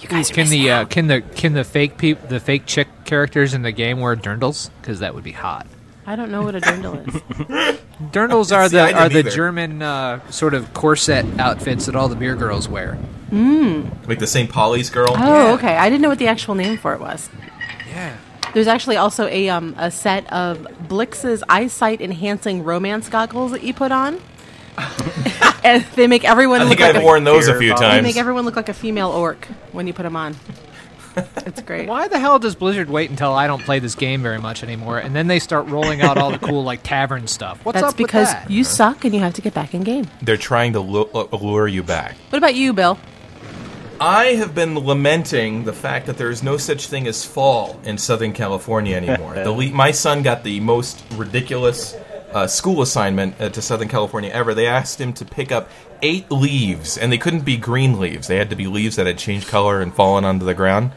You 0.00 0.08
guys 0.08 0.30
Can 0.30 0.48
the 0.48 0.70
uh, 0.70 0.84
can 0.84 1.08
the 1.08 1.20
can 1.22 1.54
the 1.54 1.64
fake 1.64 1.98
peop- 1.98 2.28
the 2.28 2.38
fake 2.38 2.66
chick 2.66 2.86
characters 3.04 3.54
in 3.54 3.62
the 3.62 3.72
game 3.72 3.98
wear 3.98 4.14
dirndls? 4.14 4.70
Because 4.80 5.00
that 5.00 5.14
would 5.14 5.24
be 5.24 5.32
hot. 5.32 5.66
I 6.08 6.16
don't 6.16 6.30
know 6.30 6.40
what 6.42 6.54
a 6.54 6.60
dirndl 6.60 7.06
is. 7.06 7.14
Dirndls 8.12 8.56
are 8.56 8.66
See, 8.68 8.76
the 8.76 8.94
are 8.94 9.08
didn't 9.08 9.12
the 9.12 9.18
either. 9.18 9.30
German 9.30 9.82
uh, 9.82 10.30
sort 10.30 10.54
of 10.54 10.72
corset 10.72 11.26
outfits 11.38 11.84
that 11.84 11.94
all 11.94 12.08
the 12.08 12.16
beer 12.16 12.34
girls 12.34 12.66
wear. 12.66 12.96
Like 13.30 14.18
the 14.18 14.26
St. 14.26 14.48
Pauli 14.50 14.82
girl? 14.84 15.10
Oh, 15.10 15.52
okay. 15.54 15.76
I 15.76 15.90
didn't 15.90 16.00
know 16.00 16.08
what 16.08 16.18
the 16.18 16.28
actual 16.28 16.54
name 16.54 16.78
for 16.78 16.94
it 16.94 17.00
was. 17.00 17.28
Yeah. 17.90 18.16
There's 18.54 18.68
actually 18.68 18.96
also 18.96 19.26
a 19.26 19.50
um, 19.50 19.74
a 19.76 19.90
set 19.90 20.32
of 20.32 20.66
Blix's 20.88 21.44
eyesight 21.46 22.00
enhancing 22.00 22.64
romance 22.64 23.10
goggles 23.10 23.50
that 23.52 23.62
you 23.62 23.74
put 23.74 23.92
on. 23.92 24.18
and 25.64 25.84
they 25.94 26.06
make 26.06 26.24
everyone 26.24 26.60
I 26.62 26.64
look 26.64 26.78
think 26.78 26.80
like 26.80 26.96
I've 26.96 27.02
a, 27.02 27.04
worn 27.04 27.24
those 27.24 27.48
a 27.48 27.58
few 27.58 27.72
bottle. 27.72 27.86
they 27.88 27.94
times. 27.96 28.02
make 28.04 28.16
everyone 28.16 28.46
look 28.46 28.56
like 28.56 28.70
a 28.70 28.74
female 28.74 29.10
orc 29.10 29.44
when 29.72 29.86
you 29.86 29.92
put 29.92 30.04
them 30.04 30.16
on. 30.16 30.36
It's 31.16 31.62
great. 31.62 31.88
Why 31.88 32.08
the 32.08 32.18
hell 32.18 32.38
does 32.38 32.54
Blizzard 32.54 32.90
wait 32.90 33.10
until 33.10 33.32
I 33.32 33.46
don't 33.46 33.62
play 33.62 33.78
this 33.78 33.94
game 33.94 34.22
very 34.22 34.38
much 34.38 34.62
anymore, 34.62 34.98
and 34.98 35.14
then 35.14 35.26
they 35.26 35.38
start 35.38 35.66
rolling 35.66 36.02
out 36.02 36.18
all 36.18 36.30
the 36.30 36.38
cool 36.38 36.62
like 36.64 36.82
tavern 36.82 37.26
stuff? 37.26 37.64
What's 37.64 37.80
That's 37.80 37.92
up 37.92 37.96
because 37.96 38.28
with 38.28 38.34
that? 38.44 38.50
you 38.50 38.64
suck 38.64 39.04
and 39.04 39.14
you 39.14 39.20
have 39.20 39.34
to 39.34 39.42
get 39.42 39.54
back 39.54 39.74
in 39.74 39.82
game. 39.82 40.06
They're 40.22 40.36
trying 40.36 40.72
to 40.74 40.80
uh, 40.80 41.36
lure 41.36 41.68
you 41.68 41.82
back. 41.82 42.16
What 42.30 42.38
about 42.38 42.54
you, 42.54 42.72
Bill? 42.72 42.98
I 44.00 44.26
have 44.34 44.54
been 44.54 44.78
lamenting 44.78 45.64
the 45.64 45.72
fact 45.72 46.06
that 46.06 46.18
there 46.18 46.30
is 46.30 46.42
no 46.42 46.56
such 46.56 46.86
thing 46.86 47.08
as 47.08 47.24
fall 47.24 47.80
in 47.82 47.98
Southern 47.98 48.32
California 48.32 48.94
anymore. 48.96 49.34
the 49.42 49.50
le- 49.50 49.70
my 49.72 49.90
son 49.90 50.22
got 50.22 50.44
the 50.44 50.60
most 50.60 51.02
ridiculous 51.14 51.96
uh, 52.32 52.46
school 52.46 52.82
assignment 52.82 53.40
uh, 53.40 53.48
to 53.48 53.60
Southern 53.60 53.88
California 53.88 54.30
ever. 54.30 54.54
They 54.54 54.66
asked 54.66 55.00
him 55.00 55.12
to 55.14 55.24
pick 55.24 55.50
up 55.50 55.68
eight 56.02 56.30
leaves, 56.30 56.96
and 56.96 57.10
they 57.10 57.18
couldn't 57.18 57.44
be 57.44 57.56
green 57.56 57.98
leaves. 57.98 58.26
They 58.28 58.36
had 58.36 58.50
to 58.50 58.56
be 58.56 58.66
leaves 58.66 58.96
that 58.96 59.06
had 59.06 59.18
changed 59.18 59.48
color 59.48 59.80
and 59.80 59.94
fallen 59.94 60.24
onto 60.24 60.44
the 60.44 60.54
ground. 60.54 60.92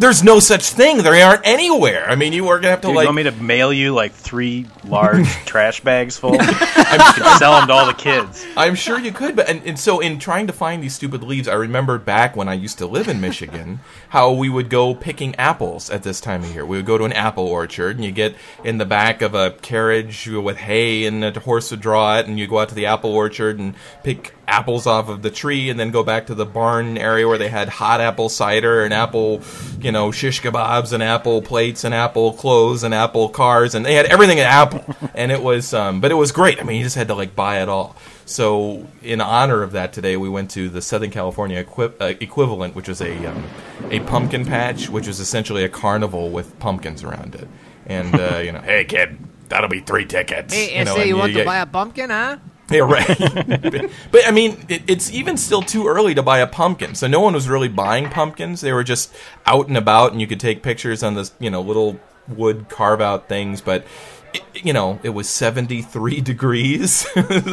There's 0.00 0.22
no 0.22 0.38
such 0.38 0.70
thing. 0.70 0.98
They 0.98 1.22
aren't 1.22 1.44
anywhere. 1.44 2.08
I 2.08 2.14
mean, 2.14 2.32
you 2.32 2.46
are 2.48 2.58
gonna 2.58 2.70
have 2.70 2.82
to 2.82 2.86
Dude, 2.86 2.96
like. 2.96 3.02
you 3.02 3.08
want 3.08 3.16
me 3.16 3.22
to 3.24 3.32
mail 3.32 3.72
you 3.72 3.92
like 3.92 4.12
three 4.12 4.66
large 4.84 5.26
trash 5.44 5.80
bags 5.80 6.16
full? 6.16 6.32
you 6.34 6.38
can 6.38 7.38
sell 7.38 7.58
them 7.58 7.66
to 7.66 7.72
all 7.72 7.86
the 7.86 7.94
kids. 7.94 8.46
I'm 8.56 8.76
sure 8.76 9.00
you 9.00 9.10
could, 9.10 9.34
but 9.34 9.48
and, 9.48 9.60
and 9.66 9.76
so 9.76 9.98
in 9.98 10.20
trying 10.20 10.46
to 10.46 10.52
find 10.52 10.84
these 10.84 10.94
stupid 10.94 11.24
leaves, 11.24 11.48
I 11.48 11.54
remembered 11.54 12.04
back 12.04 12.36
when 12.36 12.48
I 12.48 12.54
used 12.54 12.78
to 12.78 12.86
live 12.86 13.08
in 13.08 13.20
Michigan 13.20 13.80
how 14.10 14.30
we 14.30 14.48
would 14.48 14.70
go 14.70 14.94
picking 14.94 15.34
apples 15.34 15.90
at 15.90 16.04
this 16.04 16.20
time 16.20 16.44
of 16.44 16.54
year. 16.54 16.64
We 16.64 16.76
would 16.76 16.86
go 16.86 16.96
to 16.96 17.04
an 17.04 17.12
apple 17.12 17.48
orchard, 17.48 17.96
and 17.96 18.04
you 18.04 18.12
get 18.12 18.36
in 18.62 18.78
the 18.78 18.86
back 18.86 19.20
of 19.20 19.34
a 19.34 19.50
carriage 19.50 20.28
with 20.28 20.58
hay, 20.58 21.06
and 21.06 21.24
a 21.24 21.40
horse 21.40 21.72
would 21.72 21.80
draw 21.80 22.18
it, 22.18 22.26
and 22.28 22.38
you 22.38 22.46
go 22.46 22.60
out 22.60 22.68
to 22.68 22.74
the 22.76 22.86
apple 22.86 23.10
orchard 23.10 23.58
and 23.58 23.74
pick 24.04 24.32
apples 24.48 24.86
off 24.86 25.08
of 25.08 25.22
the 25.22 25.30
tree, 25.30 25.68
and 25.70 25.78
then 25.78 25.90
go 25.90 26.02
back 26.02 26.26
to 26.26 26.34
the 26.34 26.46
barn 26.46 26.96
area 26.98 27.28
where 27.28 27.38
they 27.38 27.48
had 27.48 27.68
hot 27.68 28.00
apple 28.00 28.28
cider 28.28 28.82
and 28.84 28.92
apple, 28.94 29.42
you 29.80 29.92
know, 29.92 30.10
shish 30.10 30.40
kebabs 30.40 30.92
and 30.92 31.02
apple 31.02 31.42
plates 31.42 31.84
and 31.84 31.94
apple 31.94 32.32
clothes 32.32 32.82
and 32.82 32.94
apple 32.94 33.28
cars, 33.28 33.74
and 33.74 33.84
they 33.84 33.94
had 33.94 34.06
everything 34.06 34.40
at 34.40 34.46
Apple, 34.46 34.84
and 35.14 35.30
it 35.30 35.42
was, 35.42 35.74
um, 35.74 36.00
but 36.00 36.10
it 36.10 36.14
was 36.14 36.32
great. 36.32 36.60
I 36.60 36.64
mean, 36.64 36.78
you 36.78 36.82
just 36.82 36.96
had 36.96 37.08
to 37.08 37.14
like 37.14 37.36
buy 37.36 37.60
it 37.62 37.68
all. 37.68 37.94
So, 38.24 38.86
in 39.02 39.20
honor 39.20 39.62
of 39.62 39.72
that, 39.72 39.92
today 39.92 40.16
we 40.16 40.28
went 40.28 40.50
to 40.52 40.68
the 40.68 40.82
Southern 40.82 41.10
California 41.10 41.58
equi- 41.60 41.92
uh, 41.98 42.14
equivalent, 42.20 42.74
which 42.74 42.88
was 42.88 43.00
a 43.00 43.26
um, 43.26 43.44
a 43.90 44.00
pumpkin 44.00 44.44
patch, 44.44 44.88
which 44.90 45.06
was 45.06 45.20
essentially 45.20 45.64
a 45.64 45.68
carnival 45.68 46.30
with 46.30 46.58
pumpkins 46.58 47.02
around 47.04 47.34
it. 47.34 47.48
And 47.86 48.14
uh, 48.14 48.38
you 48.38 48.52
know, 48.52 48.60
hey 48.64 48.84
kid, 48.84 49.18
that'll 49.48 49.70
be 49.70 49.80
three 49.80 50.04
tickets. 50.04 50.52
Hey, 50.54 50.78
you 50.78 50.84
know, 50.84 50.94
say 50.94 51.00
and 51.02 51.08
you 51.08 51.16
want 51.16 51.32
get- 51.32 51.40
to 51.40 51.44
buy 51.46 51.58
a 51.58 51.66
pumpkin, 51.66 52.10
huh? 52.10 52.36
yeah, 52.70 52.80
right. 52.80 53.90
but, 54.10 54.26
I 54.26 54.30
mean, 54.30 54.66
it, 54.68 54.82
it's 54.86 55.10
even 55.10 55.38
still 55.38 55.62
too 55.62 55.88
early 55.88 56.14
to 56.14 56.22
buy 56.22 56.40
a 56.40 56.46
pumpkin. 56.46 56.94
So 56.94 57.06
no 57.06 57.20
one 57.20 57.32
was 57.32 57.48
really 57.48 57.68
buying 57.68 58.10
pumpkins. 58.10 58.60
They 58.60 58.72
were 58.72 58.84
just 58.84 59.14
out 59.46 59.68
and 59.68 59.76
about, 59.76 60.12
and 60.12 60.20
you 60.20 60.26
could 60.26 60.40
take 60.40 60.62
pictures 60.62 61.02
on 61.02 61.14
this, 61.14 61.32
you 61.38 61.48
know, 61.48 61.62
little 61.62 61.98
wood 62.28 62.68
carve 62.68 63.00
out 63.00 63.26
things. 63.26 63.62
But 63.62 63.86
it, 64.34 64.42
you 64.54 64.74
know, 64.74 65.00
it 65.02 65.10
was 65.10 65.30
seventy 65.30 65.80
three 65.80 66.20
degrees, 66.32 66.92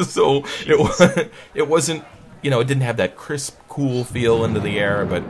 so 0.10 0.44
it 0.68 0.78
was, 0.78 1.02
it 1.54 1.68
wasn't. 1.68 2.04
You 2.42 2.52
know, 2.52 2.60
it 2.60 2.68
didn't 2.68 2.84
have 2.84 2.98
that 2.98 3.16
crisp, 3.16 3.58
cool 3.70 4.04
feel 4.04 4.44
into 4.44 4.60
the 4.60 4.78
air. 4.78 5.06
But 5.06 5.24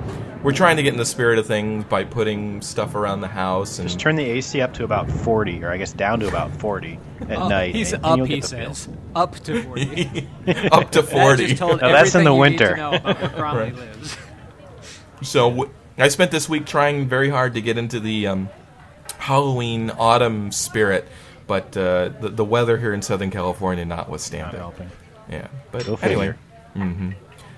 we're 0.46 0.52
trying 0.54 0.78
to 0.78 0.84
get 0.84 0.94
in 0.94 0.98
the 1.00 1.06
spirit 1.06 1.40
of 1.40 1.48
things 1.48 1.84
by 1.86 2.04
putting 2.04 2.62
stuff 2.62 2.96
around 2.96 3.22
the 3.22 3.28
house 3.28 3.80
and 3.80 3.88
Just 3.88 4.00
turn 4.00 4.16
the 4.16 4.24
AC 4.24 4.62
up 4.62 4.74
to 4.76 4.84
about 4.84 5.10
40, 5.12 5.64
or 5.64 5.72
I 5.72 5.78
guess 5.78 5.92
down 5.92 6.20
to 6.22 6.28
about 6.28 6.56
40 6.56 7.00
at 7.30 7.38
Oh, 7.40 7.50
night. 7.50 7.76
He's 7.76 7.94
and 7.94 8.06
up, 8.06 8.18
you'll 8.18 8.28
he 8.28 8.36
get 8.36 8.42
the 8.44 8.56
feel. 8.56 8.74
says. 8.76 8.90
Up 9.16 9.36
to 9.42 9.64
40. 9.64 10.28
up 10.72 10.92
to 10.92 11.02
That 11.02 11.12
forty. 11.12 11.48
just 11.48 11.58
told 11.58 11.82
Now, 11.82 11.90
that's 11.90 12.14
in 12.16 12.24
everything 12.24 12.26
the 12.26 12.34
you 12.34 12.52
need 12.52 12.58
winter. 12.60 12.76
know 12.78 12.94
about 12.96 13.20
where 13.20 13.30
Cromley 13.42 13.56
Right. 13.56 13.76
lives. 13.76 14.18
So 15.24 15.50
w- 15.50 15.72
I 15.98 16.08
spent 16.10 16.32
this 16.32 16.48
week 16.48 16.66
trying 16.66 17.08
very 17.08 17.30
hard 17.30 17.54
to 17.56 17.62
get 17.62 17.78
into 17.78 18.00
the 18.00 18.28
um, 18.28 18.50
Halloween 19.18 19.90
autumn 19.98 20.52
spirit, 20.52 21.08
but 21.48 21.76
uh, 21.78 22.10
the, 22.20 22.30
the 22.30 22.46
weather 22.46 22.78
here 22.78 22.94
in 22.94 23.02
Southern 23.02 23.32
California 23.32 23.86
notwithstanding. 23.86 24.62
Yeah, 25.30 25.48
but 25.72 25.86
Go 25.86 25.96
anyway. 26.04 26.34
figure. 26.34 26.38
hmm 26.74 27.12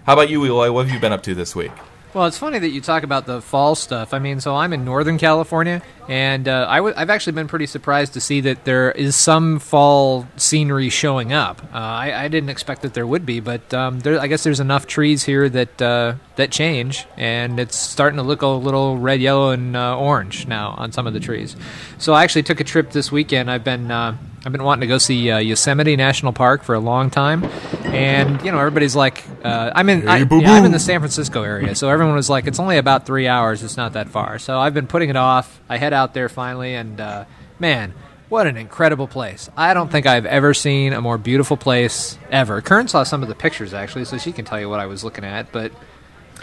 How 0.05 0.13
about 0.13 0.29
you, 0.29 0.45
Eloy? 0.45 0.71
What 0.71 0.85
have 0.85 0.93
you 0.93 1.01
been 1.01 1.11
up 1.11 1.23
to 1.23 1.35
this 1.35 1.53
week? 1.55 1.71
Well, 2.13 2.25
it's 2.25 2.37
funny 2.37 2.57
that 2.57 2.69
you 2.69 2.81
talk 2.81 3.03
about 3.03 3.25
the 3.25 3.41
fall 3.41 3.75
stuff. 3.75 4.13
I 4.13 4.19
mean, 4.19 4.39
so 4.39 4.55
I'm 4.55 4.71
in 4.73 4.85
Northern 4.85 5.17
California, 5.17 5.83
and 6.07 6.47
uh, 6.47 6.65
I 6.67 6.77
w- 6.77 6.95
I've 6.97 7.09
actually 7.09 7.33
been 7.33 7.49
pretty 7.49 7.67
surprised 7.67 8.13
to 8.13 8.21
see 8.21 8.41
that 8.41 8.63
there 8.63 8.91
is 8.91 9.15
some 9.15 9.59
fall 9.59 10.25
scenery 10.37 10.89
showing 10.89 11.33
up. 11.33 11.61
Uh, 11.65 11.77
I-, 11.77 12.23
I 12.23 12.27
didn't 12.29 12.49
expect 12.49 12.81
that 12.83 12.93
there 12.93 13.05
would 13.05 13.25
be, 13.25 13.39
but 13.41 13.71
um, 13.73 13.99
there, 13.99 14.19
I 14.19 14.27
guess 14.27 14.43
there's 14.43 14.61
enough 14.61 14.87
trees 14.87 15.25
here 15.25 15.47
that 15.49 15.81
uh, 15.81 16.15
that 16.37 16.49
change, 16.49 17.05
and 17.17 17.59
it's 17.59 17.75
starting 17.75 18.17
to 18.17 18.23
look 18.23 18.41
a 18.41 18.47
little 18.47 18.97
red, 18.97 19.19
yellow, 19.19 19.51
and 19.51 19.75
uh, 19.75 19.97
orange 19.97 20.47
now 20.47 20.75
on 20.77 20.93
some 20.93 21.07
of 21.07 21.13
the 21.13 21.19
trees. 21.19 21.55
So 21.97 22.13
I 22.13 22.23
actually 22.23 22.43
took 22.43 22.61
a 22.61 22.63
trip 22.63 22.91
this 22.91 23.11
weekend. 23.11 23.51
I've 23.51 23.65
been 23.65 23.91
uh, 23.91 24.17
I've 24.45 24.51
been 24.51 24.63
wanting 24.63 24.81
to 24.81 24.87
go 24.87 24.97
see 24.97 25.29
uh, 25.29 25.39
Yosemite 25.39 25.95
National 25.95 26.31
Park 26.31 26.63
for 26.63 26.73
a 26.75 26.79
long 26.79 27.09
time, 27.09 27.43
and 27.85 28.41
you 28.43 28.51
know 28.51 28.59
everybody's 28.59 28.95
like, 28.95 29.25
uh, 29.43 29.71
I'm 29.75 29.89
in 29.89 30.07
I, 30.07 30.19
yeah, 30.19 30.53
I'm 30.53 30.63
in 30.65 30.71
the 30.71 30.79
San 30.79 30.99
Francisco 31.01 31.43
area, 31.43 31.75
so 31.75 31.89
everyone 31.89 32.15
was 32.15 32.29
like, 32.29 32.47
it's 32.47 32.59
only 32.59 32.77
about 32.77 33.05
three 33.05 33.27
hours. 33.27 33.61
It's 33.63 33.75
not 33.77 33.93
that 33.93 34.07
far. 34.09 34.39
So 34.39 34.57
I've 34.59 34.73
been 34.73 34.87
putting 34.87 35.09
it 35.09 35.15
off. 35.17 35.59
I 35.67 35.77
head 35.77 35.91
out 35.91 36.13
there 36.13 36.29
finally, 36.29 36.75
and 36.75 37.01
uh, 37.01 37.25
man, 37.59 37.93
What 38.29 38.45
an 38.47 38.57
incredible 38.57 39.07
place. 39.07 39.49
I 39.57 39.73
don't 39.73 39.89
think 39.91 40.05
I've 40.05 40.25
ever 40.25 40.53
seen 40.53 40.93
a 40.93 41.01
more 41.01 41.17
beautiful 41.17 41.55
place 41.57 42.17
ever. 42.29 42.61
Kern 42.61 42.87
saw 42.87 43.03
some 43.03 43.23
of 43.23 43.29
the 43.29 43.35
pictures 43.35 43.73
actually, 43.73 44.05
so 44.05 44.17
she 44.17 44.31
can 44.33 44.45
tell 44.45 44.59
you 44.59 44.69
what 44.69 44.79
I 44.79 44.85
was 44.85 45.03
looking 45.03 45.23
at, 45.25 45.51
but 45.51 45.71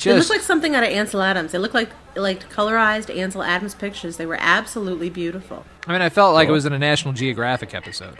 They 0.02 0.10
look 0.10 0.18
just 0.18 0.30
like 0.30 0.40
something 0.40 0.74
out 0.74 0.82
of 0.82 0.88
Ansel 0.90 1.22
Adams. 1.22 1.54
It 1.54 1.60
looked 1.60 1.74
like 1.74 1.90
like 2.16 2.50
colorized 2.50 3.14
Ansel 3.14 3.42
Adams 3.42 3.74
pictures. 3.74 4.16
They 4.16 4.26
were 4.26 4.38
absolutely 4.40 5.10
beautiful. 5.10 5.64
I 5.86 5.92
mean, 5.92 6.02
I 6.02 6.08
felt 6.08 6.34
like 6.34 6.48
it 6.48 6.52
was 6.52 6.66
in 6.66 6.72
a 6.72 6.78
National 6.78 7.12
Geographic 7.12 7.74
episode. 7.74 8.16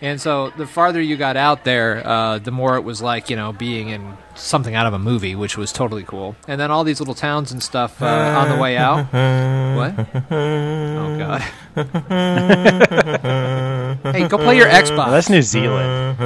And 0.00 0.20
so 0.20 0.50
the 0.50 0.66
farther 0.66 1.00
you 1.00 1.16
got 1.16 1.36
out 1.36 1.64
there, 1.64 2.04
uh, 2.06 2.38
the 2.38 2.50
more 2.50 2.76
it 2.76 2.82
was 2.82 3.00
like, 3.00 3.30
you 3.30 3.36
know, 3.36 3.52
being 3.52 3.88
in 3.88 4.16
something 4.34 4.74
out 4.74 4.86
of 4.86 4.92
a 4.92 4.98
movie, 4.98 5.36
which 5.36 5.56
was 5.56 5.72
totally 5.72 6.02
cool. 6.02 6.34
And 6.48 6.60
then 6.60 6.70
all 6.72 6.82
these 6.82 6.98
little 7.00 7.14
towns 7.14 7.52
and 7.52 7.62
stuff 7.62 8.02
uh, 8.02 8.06
on 8.06 8.48
the 8.48 8.56
way 8.60 8.76
out. 8.76 9.06
What? 9.74 9.94
Oh, 10.30 11.18
God. 11.18 11.40
hey, 14.14 14.28
go 14.28 14.38
play 14.38 14.56
your 14.56 14.68
Xbox. 14.68 15.10
That's 15.10 15.28
New 15.28 15.42
Zealand. 15.42 16.16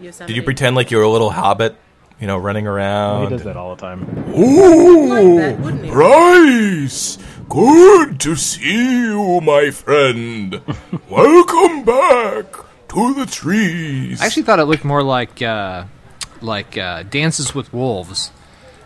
Did 0.00 0.30
you 0.36 0.42
pretend 0.42 0.74
like 0.74 0.90
you 0.90 0.96
were 0.96 1.02
a 1.02 1.08
little 1.10 1.28
hobbit, 1.28 1.76
you 2.18 2.26
know, 2.26 2.38
running 2.38 2.66
around? 2.66 3.24
He 3.24 3.28
does 3.30 3.42
that 3.44 3.58
all 3.58 3.74
the 3.74 3.80
time. 3.80 4.08
Ooh, 4.34 5.54
Bryce! 5.90 7.18
Good 7.50 8.20
to 8.20 8.36
see 8.36 9.06
you, 9.06 9.40
my 9.40 9.72
friend. 9.72 10.60
Welcome 11.10 11.82
back 11.82 12.44
to 12.90 13.12
the 13.14 13.26
trees. 13.28 14.20
I 14.22 14.26
actually 14.26 14.44
thought 14.44 14.60
it 14.60 14.66
looked 14.66 14.84
more 14.84 15.02
like 15.02 15.42
uh, 15.42 15.86
like 16.40 16.78
uh, 16.78 17.02
Dances 17.02 17.52
with 17.52 17.72
Wolves. 17.72 18.30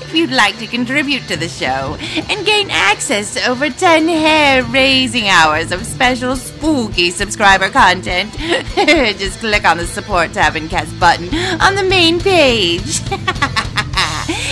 if 0.03 0.15
you'd 0.15 0.31
like 0.31 0.59
to 0.59 0.67
contribute 0.67 1.23
to 1.29 1.37
the 1.37 1.49
show 1.49 1.97
and 2.29 2.45
gain 2.45 2.69
access 2.71 3.35
to 3.35 3.49
over 3.49 3.71
10 3.71 4.09
hair 4.09 4.65
raising 4.65 5.29
hours 5.29 5.71
of 5.71 5.87
special 5.87 6.35
spooky 6.35 7.11
subscriber 7.11 7.69
content, 7.69 8.33
just 8.37 9.39
click 9.39 9.65
on 9.65 9.77
the 9.79 9.87
Support 9.87 10.33
Taverncast 10.33 10.99
button 10.99 11.29
on 11.61 11.77
the 11.77 11.85
main 11.85 12.19
page. 12.21 13.01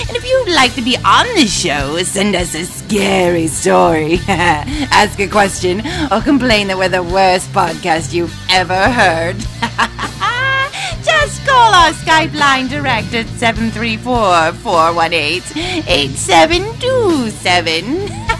And 0.09 0.16
if 0.16 0.24
you'd 0.24 0.55
like 0.55 0.72
to 0.74 0.83
be 0.83 0.96
on 1.05 1.26
the 1.35 1.46
show, 1.46 2.02
send 2.02 2.35
us 2.35 2.55
a 2.55 2.64
scary 2.64 3.46
story, 3.48 4.18
ask 4.29 5.18
a 5.20 5.26
question, 5.26 5.81
or 6.11 6.22
complain 6.22 6.68
that 6.68 6.79
we're 6.79 6.88
the 6.88 7.02
worst 7.02 7.52
podcast 7.52 8.14
you've 8.14 8.35
ever 8.50 8.88
heard. 8.88 9.37
Just 11.02 11.44
call 11.46 11.74
our 11.74 11.92
Skype 11.92 12.34
line 12.34 12.68
direct 12.68 13.14
at 13.14 13.26
734 13.38 14.52
418 14.52 15.42
8727. 15.86 18.26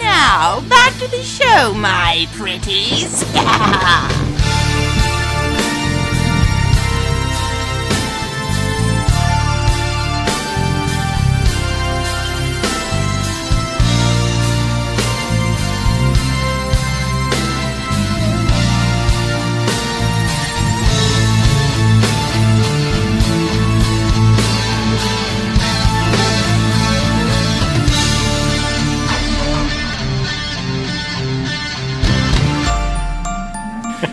Now, 0.00 0.60
back 0.68 0.92
to 0.98 1.06
the 1.08 1.22
show, 1.22 1.72
my 1.74 2.26
pretties. 2.32 3.22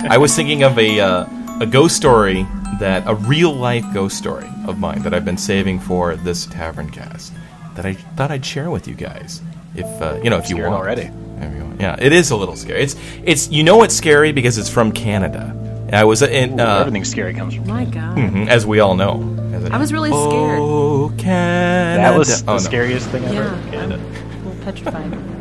I 0.07 0.17
was 0.17 0.35
thinking 0.35 0.63
of 0.63 0.77
a 0.77 0.99
uh, 0.99 1.25
a 1.59 1.65
ghost 1.65 1.95
story 1.95 2.45
that 2.79 3.03
a 3.05 3.15
real 3.15 3.53
life 3.53 3.85
ghost 3.93 4.17
story 4.17 4.49
of 4.67 4.79
mine 4.79 5.01
that 5.03 5.13
I've 5.13 5.25
been 5.25 5.37
saving 5.37 5.79
for 5.79 6.15
this 6.15 6.45
Taverncast 6.47 7.31
that 7.75 7.85
I 7.85 7.93
thought 7.93 8.31
I'd 8.31 8.45
share 8.45 8.69
with 8.69 8.87
you 8.87 8.95
guys. 8.95 9.41
If 9.75 9.85
uh, 10.01 10.19
you 10.23 10.29
know, 10.29 10.37
if 10.37 10.49
you 10.49 10.57
want 10.57 10.73
already. 10.73 11.03
If. 11.03 11.79
Yeah, 11.79 11.95
it 11.99 12.11
is 12.11 12.31
a 12.31 12.35
little 12.35 12.55
scary. 12.55 12.81
It's 12.83 12.95
it's 13.23 13.49
you 13.49 13.63
know 13.63 13.83
it's 13.83 13.95
scary 13.95 14.31
because 14.31 14.57
it's 14.57 14.69
from 14.69 14.91
Canada. 14.91 15.55
I 15.93 16.03
was 16.03 16.21
in 16.21 16.59
Ooh, 16.59 16.63
uh, 16.63 16.79
everything 16.81 17.03
scary 17.05 17.33
comes 17.33 17.55
from. 17.55 17.67
My 17.67 17.85
God. 17.85 18.15
mhm, 18.17 18.47
as 18.47 18.65
we 18.65 18.79
all 18.79 18.95
know. 18.95 19.35
As 19.53 19.65
I 19.65 19.77
was 19.77 19.91
really 19.93 20.09
scared. 20.11 20.59
Oh, 20.59 21.11
Canada. 21.17 22.01
That 22.03 22.17
was 22.17 22.43
the 22.43 22.51
Oh, 22.51 22.53
no. 22.55 22.59
scariest 22.59 23.09
thing 23.09 23.23
ever. 23.25 23.33
Yeah. 23.35 23.71
Canada. 23.71 23.95
A 23.95 24.45
little 24.47 24.63
petrified. 24.63 25.38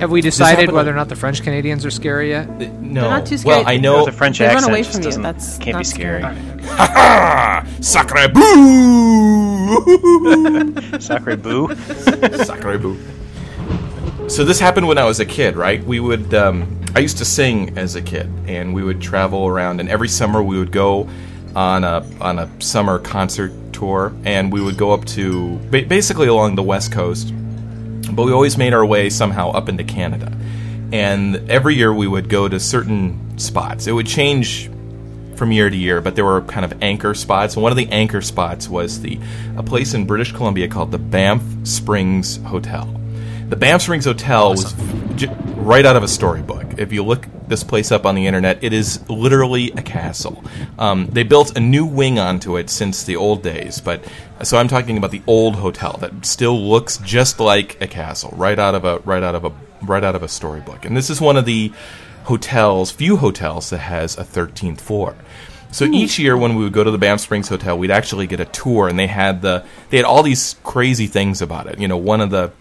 Have 0.00 0.10
we 0.10 0.20
decided 0.20 0.72
whether 0.72 0.90
or 0.90 0.94
not 0.94 1.08
the 1.08 1.16
French 1.16 1.42
Canadians 1.42 1.84
are 1.84 1.90
scary 1.90 2.30
yet? 2.30 2.48
No. 2.80 3.02
They're 3.02 3.10
not 3.10 3.26
too 3.26 3.36
scary. 3.38 3.56
Well, 3.58 3.68
I 3.68 3.76
know 3.76 4.04
With 4.04 4.14
a 4.14 4.16
French 4.16 4.38
They 4.38 4.46
run 4.46 4.56
accent 4.56 4.70
away 4.72 4.80
just 4.82 4.92
from 4.92 5.00
you. 5.02 5.04
doesn't- 5.04 5.22
That's 5.22 5.58
can't 5.58 5.74
not 5.74 5.78
be 5.80 5.84
scary. 5.84 6.22
Ha 6.22 7.66
Sacre 7.80 8.28
boo! 8.28 8.40
Sacre 11.00 11.36
boo. 11.36 11.74
Sacre 12.44 12.78
boo. 12.78 12.98
So 14.28 14.44
this 14.44 14.58
happened 14.60 14.86
when 14.88 14.98
I 14.98 15.04
was 15.04 15.20
a 15.20 15.26
kid, 15.26 15.56
right? 15.56 15.84
We 15.84 16.00
would, 16.00 16.32
um, 16.34 16.80
I 16.94 17.00
used 17.00 17.18
to 17.18 17.24
sing 17.24 17.76
as 17.76 17.94
a 17.96 18.02
kid, 18.02 18.30
and 18.46 18.72
we 18.74 18.82
would 18.82 19.00
travel 19.00 19.46
around, 19.46 19.80
and 19.80 19.88
every 19.88 20.08
summer 20.08 20.42
we 20.42 20.58
would 20.58 20.72
go 20.72 21.08
on 21.56 21.82
a 21.84 22.06
on 22.20 22.38
a 22.38 22.48
summer 22.60 22.98
concert 23.00 23.52
tour, 23.72 24.12
and 24.24 24.52
we 24.52 24.60
would 24.62 24.76
go 24.76 24.92
up 24.92 25.04
to 25.06 25.56
basically 25.70 26.28
along 26.28 26.54
the 26.54 26.62
west 26.62 26.92
coast, 26.92 27.32
but 28.14 28.24
we 28.24 28.32
always 28.32 28.56
made 28.56 28.72
our 28.74 28.84
way 28.84 29.10
somehow 29.10 29.50
up 29.50 29.68
into 29.68 29.84
Canada, 29.84 30.36
and 30.92 31.50
every 31.50 31.74
year 31.76 31.92
we 31.92 32.06
would 32.06 32.28
go 32.28 32.48
to 32.48 32.58
certain 32.58 33.38
spots. 33.38 33.86
It 33.86 33.92
would 33.92 34.06
change 34.06 34.70
from 35.36 35.52
year 35.52 35.70
to 35.70 35.76
year, 35.76 36.02
but 36.02 36.16
there 36.16 36.24
were 36.24 36.42
kind 36.42 36.64
of 36.66 36.82
anchor 36.82 37.14
spots. 37.14 37.54
And 37.54 37.62
one 37.62 37.72
of 37.72 37.76
the 37.76 37.88
anchor 37.88 38.20
spots 38.20 38.68
was 38.68 39.00
the 39.00 39.18
a 39.56 39.62
place 39.62 39.94
in 39.94 40.04
British 40.04 40.32
Columbia 40.32 40.68
called 40.68 40.90
the 40.90 40.98
Banff 40.98 41.42
Springs 41.66 42.36
Hotel. 42.44 42.84
The 43.48 43.56
Banff 43.56 43.82
Springs 43.82 44.04
Hotel 44.04 44.50
was 44.50 44.74
right 45.56 45.86
out 45.86 45.96
of 45.96 46.02
a 46.02 46.08
storybook. 46.08 46.78
If 46.78 46.92
you 46.92 47.02
look 47.02 47.26
this 47.50 47.62
place 47.62 47.92
up 47.92 48.06
on 48.06 48.14
the 48.14 48.26
internet, 48.26 48.64
it 48.64 48.72
is 48.72 49.06
literally 49.10 49.70
a 49.72 49.82
castle. 49.82 50.42
Um, 50.78 51.06
they 51.08 51.22
built 51.22 51.56
a 51.56 51.60
new 51.60 51.84
wing 51.84 52.18
onto 52.18 52.56
it 52.56 52.70
since 52.70 53.04
the 53.04 53.16
old 53.16 53.42
days, 53.42 53.80
but 53.80 54.02
so 54.42 54.56
I'm 54.56 54.68
talking 54.68 54.96
about 54.96 55.10
the 55.10 55.22
old 55.26 55.56
hotel 55.56 55.98
that 56.00 56.24
still 56.24 56.58
looks 56.58 56.96
just 56.98 57.38
like 57.40 57.78
a 57.82 57.86
castle, 57.86 58.32
right 58.36 58.58
out 58.58 58.74
of 58.74 58.86
a 58.86 59.00
right 59.00 59.22
out 59.22 59.34
of 59.34 59.44
a 59.44 59.52
right 59.82 60.02
out 60.02 60.14
of 60.14 60.22
a 60.22 60.28
storybook. 60.28 60.86
And 60.86 60.96
this 60.96 61.10
is 61.10 61.20
one 61.20 61.36
of 61.36 61.44
the 61.44 61.72
hotels, 62.24 62.90
few 62.90 63.18
hotels 63.18 63.70
that 63.70 63.78
has 63.78 64.16
a 64.16 64.22
13th 64.22 64.80
floor. 64.80 65.16
So 65.72 65.84
each 65.84 66.18
year 66.18 66.36
when 66.36 66.56
we 66.56 66.64
would 66.64 66.72
go 66.72 66.82
to 66.82 66.90
the 66.90 66.98
Banff 66.98 67.20
Springs 67.20 67.48
Hotel, 67.48 67.78
we'd 67.78 67.92
actually 67.92 68.26
get 68.26 68.40
a 68.40 68.44
tour, 68.44 68.88
and 68.88 68.98
they 68.98 69.06
had 69.06 69.40
the 69.40 69.64
they 69.90 69.98
had 69.98 70.06
all 70.06 70.22
these 70.22 70.56
crazy 70.64 71.06
things 71.06 71.42
about 71.42 71.66
it. 71.68 71.78
You 71.78 71.86
know, 71.86 71.96
one 71.96 72.20
of 72.20 72.30
the 72.30 72.52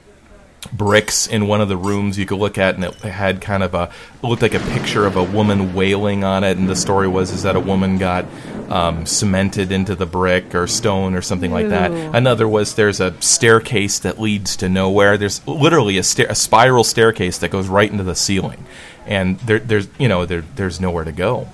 bricks 0.73 1.27
in 1.27 1.47
one 1.47 1.61
of 1.61 1.69
the 1.69 1.77
rooms 1.77 2.17
you 2.17 2.25
could 2.25 2.37
look 2.37 2.57
at, 2.57 2.75
and 2.75 2.83
it 2.83 2.93
had 2.95 3.41
kind 3.41 3.63
of 3.63 3.73
a 3.73 3.91
looked 4.21 4.41
like 4.41 4.53
a 4.53 4.59
picture 4.59 5.05
of 5.05 5.15
a 5.15 5.23
woman 5.23 5.73
wailing 5.73 6.23
on 6.23 6.43
it. 6.43 6.57
And 6.57 6.69
the 6.69 6.75
story 6.75 7.07
was 7.07 7.31
is 7.31 7.43
that 7.43 7.55
a 7.55 7.59
woman 7.59 7.97
got 7.97 8.25
um, 8.69 9.05
cemented 9.05 9.71
into 9.71 9.95
the 9.95 10.05
brick 10.05 10.53
or 10.53 10.67
stone 10.67 11.15
or 11.15 11.21
something 11.21 11.51
like 11.51 11.69
that. 11.69 11.91
Another 11.91 12.47
was 12.47 12.75
there's 12.75 12.99
a 12.99 13.19
staircase 13.21 13.99
that 13.99 14.19
leads 14.19 14.55
to 14.57 14.69
nowhere. 14.69 15.17
There's 15.17 15.45
literally 15.47 15.97
a, 15.97 16.03
stair- 16.03 16.27
a 16.29 16.35
spiral 16.35 16.83
staircase 16.83 17.37
that 17.39 17.49
goes 17.51 17.67
right 17.67 17.89
into 17.89 18.03
the 18.03 18.15
ceiling, 18.15 18.65
and 19.05 19.39
there, 19.39 19.59
there's 19.59 19.87
you 19.97 20.07
know 20.07 20.25
there, 20.25 20.41
there's 20.55 20.79
nowhere 20.79 21.05
to 21.05 21.11
go. 21.11 21.47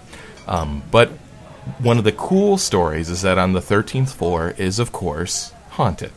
Um, 0.48 0.84
but 0.92 1.10
one 1.80 1.98
of 1.98 2.04
the 2.04 2.12
cool 2.12 2.58
stories 2.58 3.10
is 3.10 3.24
that 3.24 3.38
on 3.38 3.54
the 3.54 3.60
13th 3.60 4.10
floor 4.10 4.54
is 4.58 4.78
of 4.80 4.92
course 4.92 5.52
haunted. 5.72 6.12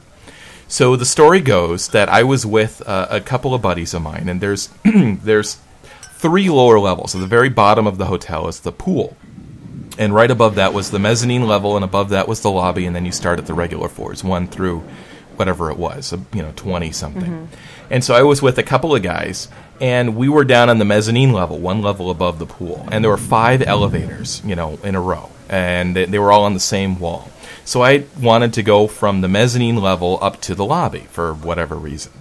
So 0.69 0.97
the 0.97 1.07
story 1.07 1.41
goes 1.41 1.89
that 1.89 2.11
I 2.11 2.23
was 2.23 2.45
with 2.45 2.87
uh, 2.87 3.07
a 3.11 3.21
couple 3.21 3.55
of 3.55 3.62
buddies 3.62 3.95
of 3.95 4.03
mine, 4.03 4.29
and 4.29 4.41
there's 4.41 4.69
there's 4.85 5.59
three 6.12 6.51
lower 6.51 6.79
levels. 6.79 7.14
At 7.14 7.23
the 7.23 7.27
very 7.27 7.49
bottom 7.49 7.87
of 7.87 7.97
the 7.97 8.05
hotel 8.07 8.49
is 8.49 8.61
the 8.61 8.73
pool, 8.73 9.16
and 9.99 10.14
right 10.14 10.31
above 10.31 10.57
that 10.57 10.75
was 10.75 10.91
the 10.91 10.99
mezzanine 10.99 11.47
level, 11.47 11.75
and 11.75 11.85
above 11.85 12.11
that 12.11 12.29
was 12.29 12.43
the 12.43 12.51
lobby, 12.51 12.85
and 12.85 12.95
then 12.95 13.07
you 13.07 13.12
start 13.12 13.39
at 13.39 13.47
the 13.47 13.55
regular 13.55 13.89
floors, 13.89 14.23
one 14.23 14.47
through 14.47 14.81
whatever 15.37 15.71
it 15.71 15.79
was, 15.79 16.12
you 16.35 16.43
know, 16.43 16.53
twenty 16.55 16.93
something. 16.93 17.49
And 17.91 18.05
so 18.05 18.14
I 18.14 18.23
was 18.23 18.43
with 18.43 18.59
a 18.59 18.62
couple 18.62 18.95
of 18.95 19.03
guys, 19.03 19.49
and 19.81 20.16
we 20.16 20.29
were 20.29 20.45
down 20.45 20.69
on 20.69 20.79
the 20.79 20.85
mezzanine 20.85 21.33
level, 21.33 21.59
one 21.59 21.81
level 21.81 22.11
above 22.11 22.39
the 22.39 22.47
pool, 22.47 22.87
and 22.93 23.03
there 23.03 23.11
were 23.11 23.16
five 23.16 23.62
elevators, 23.62 24.43
you 24.45 24.55
know, 24.55 24.79
in 24.85 24.95
a 24.95 25.01
row, 25.01 25.31
and 25.49 25.97
they, 25.97 26.05
they 26.05 26.19
were 26.19 26.31
all 26.31 26.45
on 26.45 26.53
the 26.53 26.61
same 26.61 26.99
wall. 26.99 27.31
So 27.69 27.83
I 27.83 28.07
wanted 28.19 28.55
to 28.55 28.62
go 28.62 28.87
from 28.87 29.21
the 29.21 29.29
mezzanine 29.29 29.77
level 29.77 30.19
up 30.23 30.41
to 30.41 30.55
the 30.55 30.64
lobby 30.64 31.07
for 31.11 31.35
whatever 31.35 31.75
reason, 31.75 32.12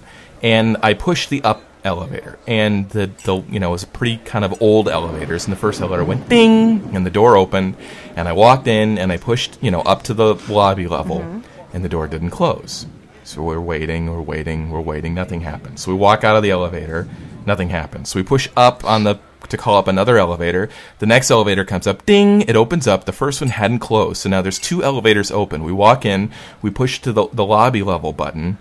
and 0.44 0.76
I 0.84 0.94
pushed 0.94 1.30
the 1.30 1.42
up 1.42 1.64
elevator, 1.86 2.38
and 2.46 2.90
the 2.90 3.10
the 3.24 3.38
you 3.50 3.58
know 3.62 3.70
it 3.70 3.72
was 3.72 3.84
a 3.84 3.88
pretty 3.88 4.18
kind 4.18 4.44
of 4.44 4.62
old 4.62 4.90
elevators, 4.90 5.46
and 5.46 5.54
the 5.54 5.58
first 5.58 5.80
elevator 5.80 6.04
went 6.04 6.28
ding, 6.28 6.94
and 6.94 7.06
the 7.06 7.10
door 7.10 7.38
opened, 7.38 7.78
and 8.18 8.28
I 8.28 8.34
walked 8.34 8.68
in, 8.68 8.98
and 8.98 9.10
I 9.10 9.16
pushed 9.16 9.58
you 9.64 9.72
know 9.72 9.80
up 9.84 10.04
to 10.04 10.14
the 10.14 10.36
lobby 10.50 10.86
level, 10.86 11.20
mm-hmm. 11.20 11.40
and 11.74 11.82
the 11.82 11.88
door 11.88 12.10
didn't 12.10 12.32
close. 12.32 12.86
So 13.24 13.42
we're 13.42 13.62
waiting, 13.62 14.10
we're 14.10 14.20
waiting, 14.22 14.70
we're 14.70 14.82
waiting. 14.82 15.14
Nothing 15.14 15.40
happens. 15.40 15.82
So 15.82 15.94
we 15.94 15.98
walk 15.98 16.26
out 16.26 16.36
of 16.36 16.44
the 16.44 16.52
elevator. 16.52 17.08
Nothing 17.46 17.70
happens. 17.70 18.10
So 18.10 18.20
we 18.20 18.24
push 18.24 18.50
up 18.58 18.84
on 18.84 19.06
the 19.06 19.18
to 19.50 19.58
call 19.58 19.78
up 19.78 19.88
another 19.88 20.18
elevator. 20.18 20.70
The 21.00 21.06
next 21.06 21.32
elevator 21.32 21.64
comes 21.64 21.88
up. 21.88 22.06
Ding! 22.06 22.42
It 22.42 22.56
opens 22.56 22.88
up. 22.88 23.06
The 23.06 23.12
first 23.12 23.42
one 23.42 23.50
hadn't 23.52 23.80
closed. 23.80 24.22
So 24.22 24.30
now 24.30 24.42
there's 24.42 24.60
two 24.60 24.84
elevators 24.84 25.32
open. 25.32 25.64
We 25.64 25.72
walk 25.72 26.06
in. 26.06 26.32
We 26.62 26.70
push 26.70 27.00
to 27.02 27.14
the, 27.14 27.28
the 27.32 27.46
lobby 27.46 27.84
level 27.84 28.14
button, 28.14 28.58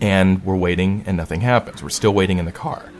and 0.00 0.44
we're 0.44 0.56
waiting, 0.56 1.04
and 1.06 1.16
nothing 1.16 1.40
happens. 1.40 1.82
We're 1.82 1.88
still 1.88 2.14
waiting 2.14 2.38
in 2.38 2.44
the 2.44 2.52
car. 2.52 2.90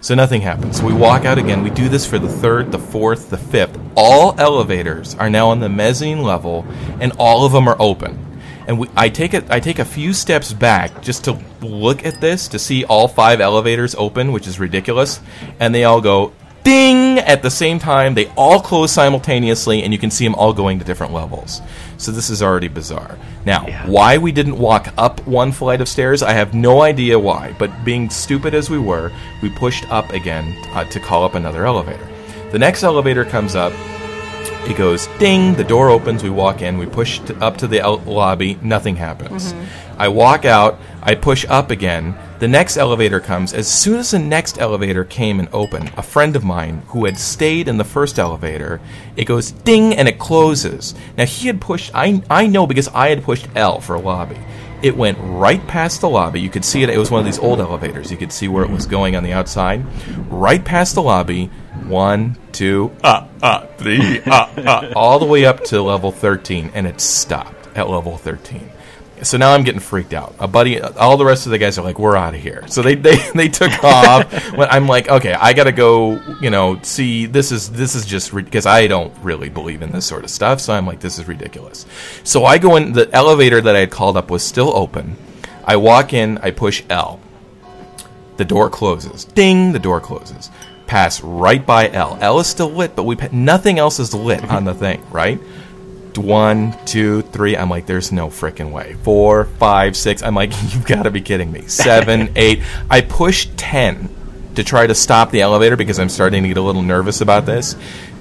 So 0.00 0.16
nothing 0.16 0.42
happens. 0.42 0.78
So 0.78 0.86
we 0.86 0.92
walk 0.92 1.24
out 1.24 1.38
again. 1.38 1.62
We 1.62 1.70
do 1.70 1.88
this 1.88 2.04
for 2.04 2.18
the 2.18 2.28
third, 2.28 2.72
the 2.72 2.78
fourth, 2.78 3.30
the 3.30 3.38
fifth. 3.38 3.78
All 3.94 4.34
elevators 4.38 5.14
are 5.14 5.30
now 5.30 5.48
on 5.50 5.60
the 5.60 5.68
mezzanine 5.68 6.22
level, 6.22 6.66
and 7.00 7.12
all 7.18 7.46
of 7.46 7.52
them 7.52 7.68
are 7.68 7.76
open. 7.78 8.31
And 8.66 8.78
we, 8.78 8.88
I 8.96 9.08
take 9.08 9.34
it. 9.34 9.50
I 9.50 9.60
take 9.60 9.78
a 9.78 9.84
few 9.84 10.12
steps 10.12 10.52
back 10.52 11.02
just 11.02 11.24
to 11.24 11.38
look 11.60 12.04
at 12.04 12.20
this 12.20 12.48
to 12.48 12.58
see 12.58 12.84
all 12.84 13.08
five 13.08 13.40
elevators 13.40 13.94
open, 13.94 14.32
which 14.32 14.46
is 14.46 14.60
ridiculous. 14.60 15.20
And 15.60 15.74
they 15.74 15.84
all 15.84 16.00
go 16.00 16.32
ding 16.64 17.18
at 17.18 17.42
the 17.42 17.50
same 17.50 17.78
time. 17.78 18.14
They 18.14 18.26
all 18.36 18.60
close 18.60 18.92
simultaneously, 18.92 19.82
and 19.82 19.92
you 19.92 19.98
can 19.98 20.10
see 20.10 20.24
them 20.24 20.34
all 20.34 20.52
going 20.52 20.78
to 20.78 20.84
different 20.84 21.12
levels. 21.12 21.60
So 21.98 22.12
this 22.12 22.30
is 22.30 22.42
already 22.42 22.68
bizarre. 22.68 23.18
Now, 23.44 23.66
why 23.86 24.18
we 24.18 24.32
didn't 24.32 24.58
walk 24.58 24.92
up 24.96 25.24
one 25.26 25.52
flight 25.52 25.80
of 25.80 25.88
stairs, 25.88 26.22
I 26.22 26.32
have 26.32 26.54
no 26.54 26.82
idea 26.82 27.18
why. 27.18 27.54
But 27.58 27.84
being 27.84 28.10
stupid 28.10 28.54
as 28.54 28.70
we 28.70 28.78
were, 28.78 29.12
we 29.42 29.50
pushed 29.50 29.90
up 29.90 30.10
again 30.10 30.56
uh, 30.68 30.84
to 30.84 31.00
call 31.00 31.24
up 31.24 31.34
another 31.34 31.66
elevator. 31.66 32.08
The 32.50 32.58
next 32.58 32.82
elevator 32.82 33.24
comes 33.24 33.54
up. 33.54 33.72
It 34.64 34.76
goes 34.76 35.08
ding, 35.18 35.54
the 35.54 35.64
door 35.64 35.90
opens, 35.90 36.22
we 36.22 36.30
walk 36.30 36.62
in, 36.62 36.78
we 36.78 36.86
push 36.86 37.18
t- 37.18 37.34
up 37.34 37.56
to 37.58 37.66
the 37.66 37.80
el- 37.80 37.98
lobby, 37.98 38.58
nothing 38.62 38.96
happens. 38.96 39.52
Mm-hmm. 39.52 40.00
I 40.00 40.08
walk 40.08 40.44
out, 40.44 40.78
I 41.02 41.14
push 41.16 41.44
up 41.48 41.70
again. 41.70 42.16
The 42.38 42.48
next 42.48 42.76
elevator 42.76 43.20
comes. 43.20 43.52
As 43.52 43.68
soon 43.68 43.98
as 43.98 44.12
the 44.12 44.18
next 44.18 44.58
elevator 44.58 45.04
came 45.04 45.40
and 45.40 45.48
opened, 45.52 45.92
a 45.96 46.02
friend 46.02 46.36
of 46.36 46.44
mine 46.44 46.82
who 46.88 47.04
had 47.04 47.18
stayed 47.18 47.68
in 47.68 47.76
the 47.76 47.84
first 47.84 48.18
elevator, 48.18 48.80
it 49.16 49.24
goes 49.24 49.50
ding 49.50 49.94
and 49.94 50.08
it 50.08 50.18
closes. 50.18 50.94
Now 51.16 51.26
he 51.26 51.48
had 51.48 51.60
pushed, 51.60 51.90
I, 51.94 52.22
I 52.30 52.46
know 52.46 52.66
because 52.66 52.88
I 52.88 53.08
had 53.08 53.24
pushed 53.24 53.48
L 53.54 53.80
for 53.80 53.98
lobby. 53.98 54.38
It 54.82 54.96
went 54.96 55.18
right 55.20 55.64
past 55.68 56.00
the 56.00 56.08
lobby. 56.08 56.40
You 56.40 56.50
could 56.50 56.64
see 56.64 56.82
it. 56.82 56.90
It 56.90 56.98
was 56.98 57.10
one 57.10 57.20
of 57.20 57.26
these 57.26 57.38
old 57.38 57.60
elevators. 57.60 58.10
You 58.10 58.16
could 58.16 58.32
see 58.32 58.48
where 58.48 58.64
it 58.64 58.70
was 58.70 58.86
going 58.86 59.14
on 59.14 59.22
the 59.22 59.32
outside. 59.32 59.84
Right 60.28 60.64
past 60.64 60.94
the 60.94 61.02
lobby. 61.02 61.50
One, 61.88 62.36
two, 62.52 62.90
uh, 63.02 63.26
uh, 63.42 63.66
three, 63.78 64.20
uh, 64.22 64.46
uh, 64.56 64.92
all 64.96 65.18
the 65.18 65.26
way 65.26 65.44
up 65.44 65.64
to 65.64 65.82
level 65.82 66.12
13, 66.12 66.72
and 66.74 66.86
it 66.86 67.00
stopped 67.00 67.68
at 67.76 67.88
level 67.88 68.16
13. 68.16 68.70
So 69.22 69.38
now 69.38 69.52
I'm 69.52 69.62
getting 69.62 69.80
freaked 69.80 70.14
out. 70.14 70.34
A 70.40 70.48
buddy, 70.48 70.80
all 70.80 71.16
the 71.16 71.24
rest 71.24 71.46
of 71.46 71.52
the 71.52 71.58
guys 71.58 71.78
are 71.78 71.82
like, 71.82 71.98
"We're 71.98 72.16
out 72.16 72.34
of 72.34 72.40
here." 72.40 72.64
So 72.66 72.82
they 72.82 72.96
they, 72.96 73.16
they 73.34 73.48
took 73.48 73.72
off. 73.84 74.52
When 74.52 74.68
I'm 74.68 74.88
like, 74.88 75.08
"Okay, 75.08 75.32
I 75.32 75.52
got 75.52 75.64
to 75.64 75.72
go." 75.72 76.20
You 76.40 76.50
know, 76.50 76.80
see, 76.82 77.26
this 77.26 77.52
is 77.52 77.70
this 77.70 77.94
is 77.94 78.04
just 78.04 78.34
because 78.34 78.66
I 78.66 78.88
don't 78.88 79.16
really 79.22 79.48
believe 79.48 79.80
in 79.82 79.92
this 79.92 80.06
sort 80.06 80.24
of 80.24 80.30
stuff. 80.30 80.60
So 80.60 80.72
I'm 80.72 80.86
like, 80.86 80.98
"This 80.98 81.20
is 81.20 81.28
ridiculous." 81.28 81.86
So 82.24 82.44
I 82.44 82.58
go 82.58 82.74
in. 82.74 82.92
The 82.92 83.08
elevator 83.12 83.60
that 83.60 83.76
I 83.76 83.80
had 83.80 83.90
called 83.92 84.16
up 84.16 84.28
was 84.28 84.42
still 84.42 84.76
open. 84.76 85.16
I 85.64 85.76
walk 85.76 86.12
in. 86.12 86.38
I 86.38 86.50
push 86.50 86.82
L. 86.90 87.20
The 88.38 88.44
door 88.44 88.70
closes. 88.70 89.24
Ding! 89.24 89.72
The 89.72 89.78
door 89.78 90.00
closes. 90.00 90.50
Pass 90.92 91.22
right 91.22 91.64
by 91.64 91.88
L. 91.88 92.18
L 92.20 92.38
is 92.38 92.46
still 92.46 92.68
lit, 92.68 92.94
but 92.94 93.04
we 93.04 93.16
pa- 93.16 93.30
nothing 93.32 93.78
else 93.78 93.98
is 93.98 94.12
lit 94.12 94.44
on 94.44 94.66
the 94.66 94.74
thing, 94.74 95.02
right? 95.10 95.40
One, 96.16 96.76
two, 96.84 97.22
three. 97.22 97.56
I'm 97.56 97.70
like, 97.70 97.86
there's 97.86 98.12
no 98.12 98.28
freaking 98.28 98.72
way. 98.72 98.96
Four, 99.02 99.46
five, 99.46 99.96
six. 99.96 100.22
I'm 100.22 100.34
like, 100.34 100.50
you've 100.74 100.84
got 100.84 101.04
to 101.04 101.10
be 101.10 101.22
kidding 101.22 101.50
me. 101.50 101.62
Seven, 101.62 102.30
eight. 102.36 102.62
I 102.90 103.00
push 103.00 103.48
ten 103.56 104.10
to 104.54 104.62
try 104.62 104.86
to 104.86 104.94
stop 104.94 105.30
the 105.30 105.40
elevator 105.40 105.76
because 105.76 105.98
I'm 105.98 106.10
starting 106.10 106.42
to 106.42 106.48
get 106.50 106.58
a 106.58 106.62
little 106.62 106.82
nervous 106.82 107.22
about 107.22 107.46
this. 107.46 107.74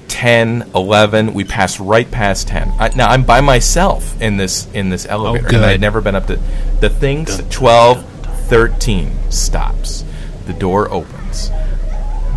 10, 0.07 0.71
11, 0.73 1.33
we 1.33 1.43
pass 1.43 1.77
right 1.77 2.09
past 2.09 2.47
10. 2.47 2.71
I, 2.79 2.87
now 2.95 3.09
I'm 3.09 3.23
by 3.23 3.41
myself 3.41 4.21
in 4.21 4.37
this 4.37 4.71
in 4.73 4.87
this 4.87 5.05
elevator. 5.05 5.47
and 5.47 5.57
I 5.57 5.71
had 5.71 5.81
never 5.81 5.99
been 5.99 6.15
up 6.15 6.27
to 6.27 6.39
the 6.79 6.89
things 6.89 7.41
12, 7.49 8.05
13 8.47 9.29
stops. 9.29 10.05
The 10.45 10.53
door 10.53 10.89
opens. 10.89 11.51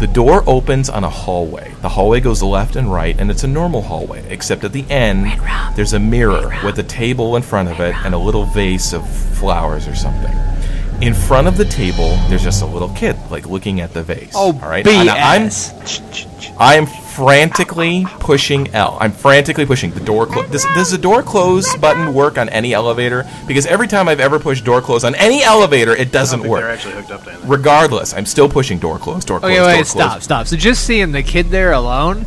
The 0.00 0.08
door 0.08 0.42
opens 0.46 0.90
on 0.90 1.04
a 1.04 1.08
hallway. 1.08 1.72
The 1.80 1.88
hallway 1.88 2.20
goes 2.20 2.42
left 2.42 2.74
and 2.76 2.92
right, 2.92 3.18
and 3.18 3.30
it's 3.30 3.44
a 3.44 3.48
normal 3.48 3.80
hallway, 3.80 4.26
except 4.28 4.64
at 4.64 4.72
the 4.72 4.84
end, 4.90 5.40
there's 5.76 5.92
a 5.92 6.00
mirror 6.00 6.52
with 6.64 6.78
a 6.78 6.82
table 6.82 7.36
in 7.36 7.42
front 7.42 7.70
of 7.70 7.78
it 7.80 7.94
and 8.04 8.12
a 8.12 8.18
little 8.18 8.44
vase 8.44 8.92
of 8.92 9.08
flowers 9.08 9.86
or 9.86 9.94
something. 9.94 10.36
In 11.04 11.12
front 11.14 11.46
of 11.48 11.56
the 11.56 11.64
table, 11.66 12.16
there's 12.28 12.42
just 12.42 12.62
a 12.62 12.66
little 12.66 12.88
kid, 12.90 13.16
like 13.30 13.46
looking 13.46 13.80
at 13.80 13.92
the 13.92 14.02
vase. 14.02 14.32
Oh, 14.34 14.58
all 14.62 14.68
right. 14.70 14.86
And 14.86 15.10
I'm, 15.10 15.50
I'm 16.58 16.86
frantically 16.86 18.06
pushing 18.20 18.68
L. 18.74 18.96
I'm 19.00 19.12
frantically 19.12 19.66
pushing 19.66 19.90
the 19.90 20.00
door. 20.00 20.26
Clo- 20.26 20.46
does, 20.46 20.64
does 20.74 20.90
the 20.90 20.96
door 20.98 21.22
close 21.22 21.76
button 21.76 22.14
work 22.14 22.38
on 22.38 22.48
any 22.48 22.72
elevator? 22.72 23.24
Because 23.46 23.66
every 23.66 23.86
time 23.86 24.08
I've 24.08 24.18
ever 24.20 24.38
pushed 24.38 24.64
door 24.64 24.80
close 24.80 25.04
on 25.04 25.14
any 25.16 25.42
elevator, 25.42 25.94
it 25.94 26.10
doesn't 26.10 26.42
work. 26.42 26.62
They're 26.62 26.70
actually 26.70 26.94
hooked 26.94 27.10
up 27.10 27.24
to 27.24 27.30
anything. 27.32 27.48
Regardless, 27.50 28.14
I'm 28.14 28.26
still 28.26 28.48
pushing 28.48 28.78
door 28.78 28.98
close, 28.98 29.24
door 29.24 29.40
close, 29.40 29.50
Okay, 29.50 29.58
door 29.58 29.66
wait, 29.66 29.74
close. 29.86 29.90
stop, 29.90 30.22
stop. 30.22 30.46
So 30.46 30.56
just 30.56 30.86
seeing 30.86 31.12
the 31.12 31.22
kid 31.22 31.50
there 31.50 31.72
alone, 31.72 32.24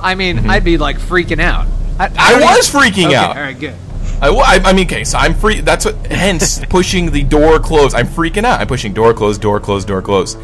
I 0.00 0.14
mean, 0.14 0.48
I'd 0.48 0.64
be 0.64 0.78
like 0.78 0.98
freaking 0.98 1.40
out. 1.40 1.66
I, 1.98 2.08
Mm-hmm. 2.08 2.18
I 2.18 2.40
was 2.56 2.68
even- 2.74 2.80
freaking 2.80 3.06
Okay, 3.08 3.14
out. 3.16 3.36
All 3.36 3.42
right, 3.42 3.58
good. 3.58 3.74
I, 4.20 4.28
I, 4.28 4.60
I 4.64 4.72
mean, 4.72 4.86
okay, 4.86 5.04
so 5.04 5.18
I'm 5.18 5.34
free. 5.34 5.60
That's 5.60 5.84
what. 5.84 5.94
Hence, 6.06 6.64
pushing 6.68 7.10
the 7.10 7.22
door 7.22 7.58
closed. 7.58 7.94
I'm 7.94 8.06
freaking 8.06 8.44
out. 8.44 8.60
I'm 8.60 8.66
pushing 8.66 8.92
door 8.92 9.14
closed, 9.14 9.40
door 9.40 9.60
closed, 9.60 9.88
door 9.88 10.02
closed. 10.02 10.38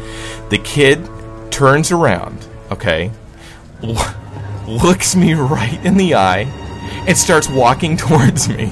The 0.49 0.57
kid 0.57 1.07
turns 1.51 1.91
around. 1.91 2.45
Okay, 2.71 3.11
looks 4.67 5.15
me 5.15 5.33
right 5.33 5.79
in 5.85 5.95
the 5.97 6.15
eye, 6.15 6.43
and 7.07 7.17
starts 7.17 7.49
walking 7.49 7.97
towards 7.97 8.49
me. 8.49 8.71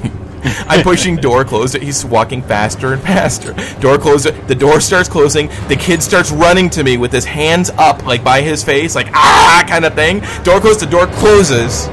I'm 0.68 0.84
pushing 0.84 1.16
door 1.16 1.44
closed. 1.44 1.76
He's 1.78 2.06
walking 2.06 2.42
faster 2.44 2.94
and 2.94 3.02
faster. 3.02 3.54
Door 3.80 4.00
closed. 4.00 4.26
The 4.48 4.56
door 4.56 4.80
starts 4.80 5.10
closing. 5.10 5.48
The 5.68 5.76
kid 5.76 6.04
starts 6.04 6.32
running 6.32 6.70
to 6.72 6.84
me 6.84 6.98
with 6.98 7.12
his 7.12 7.26
hands 7.26 7.70
up, 7.72 8.06
like 8.06 8.24
by 8.24 8.42
his 8.42 8.64
face, 8.64 8.96
like 8.96 9.08
ah 9.14 9.66
kind 9.68 9.86
of 9.86 9.94
thing. 9.94 10.22
Door 10.44 10.62
closed. 10.62 10.82
The 10.82 10.86
door 10.88 11.08
closes 11.08 11.88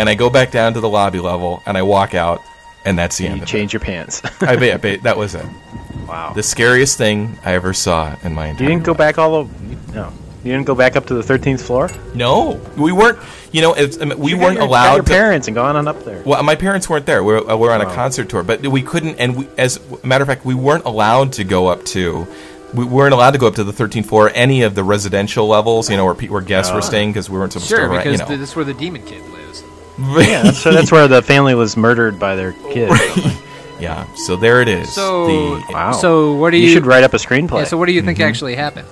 and 0.00 0.08
I 0.08 0.14
go 0.14 0.30
back 0.30 0.50
down 0.50 0.74
to 0.74 0.80
the 0.80 0.88
lobby 0.88 1.20
level 1.20 1.62
and 1.66 1.76
I 1.78 1.82
walk 1.82 2.14
out, 2.14 2.42
and 2.84 2.98
that's 2.98 3.18
the 3.18 3.26
end. 3.26 3.36
You 3.36 3.42
of 3.42 3.48
change 3.48 3.72
your 3.72 3.80
pants. 3.80 4.22
it. 4.24 4.32
I 4.42 4.56
bet, 4.56 4.74
I 4.74 4.76
bet 4.78 5.02
that 5.04 5.16
was 5.16 5.34
it. 5.34 5.46
Wow. 6.08 6.32
The 6.34 6.42
scariest 6.42 6.98
thing 6.98 7.38
I 7.44 7.52
ever 7.54 7.72
saw 7.72 8.16
in 8.24 8.34
my 8.34 8.46
entire. 8.48 8.64
You 8.64 8.68
didn't 8.74 8.84
go 8.84 8.94
back 8.94 9.18
all 9.18 9.44
the. 9.44 9.54
No. 9.94 10.12
You 10.42 10.52
didn't 10.52 10.66
go 10.66 10.74
back 10.74 10.96
up 10.96 11.04
to 11.06 11.14
the 11.14 11.22
13th 11.22 11.60
floor? 11.60 11.90
No, 12.14 12.58
we 12.74 12.92
weren't. 12.92 13.18
You 13.52 13.60
know, 13.60 13.74
it's, 13.74 14.00
I 14.00 14.06
mean, 14.06 14.18
we 14.18 14.30
You 14.30 14.38
weren't 14.38 14.54
your- 14.54 14.64
allowed. 14.64 14.94
your 14.94 15.04
to- 15.04 15.10
parents 15.10 15.48
and 15.48 15.54
gone 15.54 15.76
on 15.76 15.86
up 15.86 16.02
there. 16.04 16.22
Well, 16.24 16.42
my 16.42 16.54
parents 16.54 16.88
weren't 16.88 17.04
there. 17.04 17.22
We 17.22 17.34
were, 17.34 17.50
uh, 17.50 17.56
we 17.56 17.66
were 17.68 17.72
on 17.74 17.82
a 17.82 17.88
Oh. 17.90 17.94
concert 17.94 18.30
tour, 18.30 18.42
but 18.42 18.66
we 18.66 18.80
couldn't. 18.82 19.16
And 19.16 19.36
we, 19.36 19.48
as 19.58 19.78
a 20.02 20.06
matter 20.06 20.22
of 20.22 20.28
fact, 20.28 20.46
we 20.46 20.54
weren't 20.54 20.86
allowed 20.86 21.34
to 21.34 21.44
go 21.44 21.66
up 21.68 21.84
to. 21.86 22.26
We 22.72 22.84
weren't 22.86 23.12
allowed 23.12 23.32
to 23.32 23.38
go 23.38 23.48
up 23.48 23.56
to 23.56 23.64
the 23.64 23.72
13th 23.72 24.06
floor, 24.06 24.30
any 24.34 24.62
of 24.62 24.74
the 24.74 24.82
residential 24.82 25.46
levels. 25.46 25.90
You 25.90 25.98
know, 25.98 26.06
where, 26.06 26.14
pe- 26.14 26.28
where 26.28 26.40
guests 26.40 26.72
Oh. 26.72 26.76
were 26.76 26.82
staying 26.82 27.10
because 27.10 27.28
we 27.28 27.38
weren't 27.38 27.52
supposed 27.52 27.68
Sure, 27.68 27.80
to. 27.80 27.88
rent, 27.88 28.04
because 28.04 28.20
you 28.20 28.26
know. 28.26 28.40
this 28.40 28.50
is 28.50 28.56
where 28.56 28.64
the 28.64 28.72
demon 28.74 29.02
kid 29.02 29.20
lives. 29.30 29.39
Yeah, 30.00 30.42
that's, 30.42 30.58
so 30.62 30.72
that's 30.72 30.90
where 30.90 31.06
the 31.08 31.22
family 31.22 31.54
was 31.54 31.76
murdered 31.76 32.18
by 32.18 32.36
their 32.36 32.52
kid. 32.72 32.90
Yeah, 33.80 34.04
so 34.14 34.36
there 34.36 34.60
it 34.60 34.68
is. 34.68 34.92
So, 34.92 35.26
The- 35.56 35.64
Wow. 35.72 35.92
so 35.92 36.34
what 36.34 36.50
do 36.50 36.58
you? 36.58 36.66
You 36.66 36.74
should 36.74 36.84
write 36.84 37.02
up 37.02 37.14
a 37.14 37.16
screenplay. 37.16 37.60
Yeah, 37.60 37.64
so 37.64 37.78
what 37.78 37.86
do 37.86 37.92
you 37.92 38.02
think 38.02 38.18
Mhm. 38.18 38.26
actually 38.28 38.54
happened? 38.54 38.86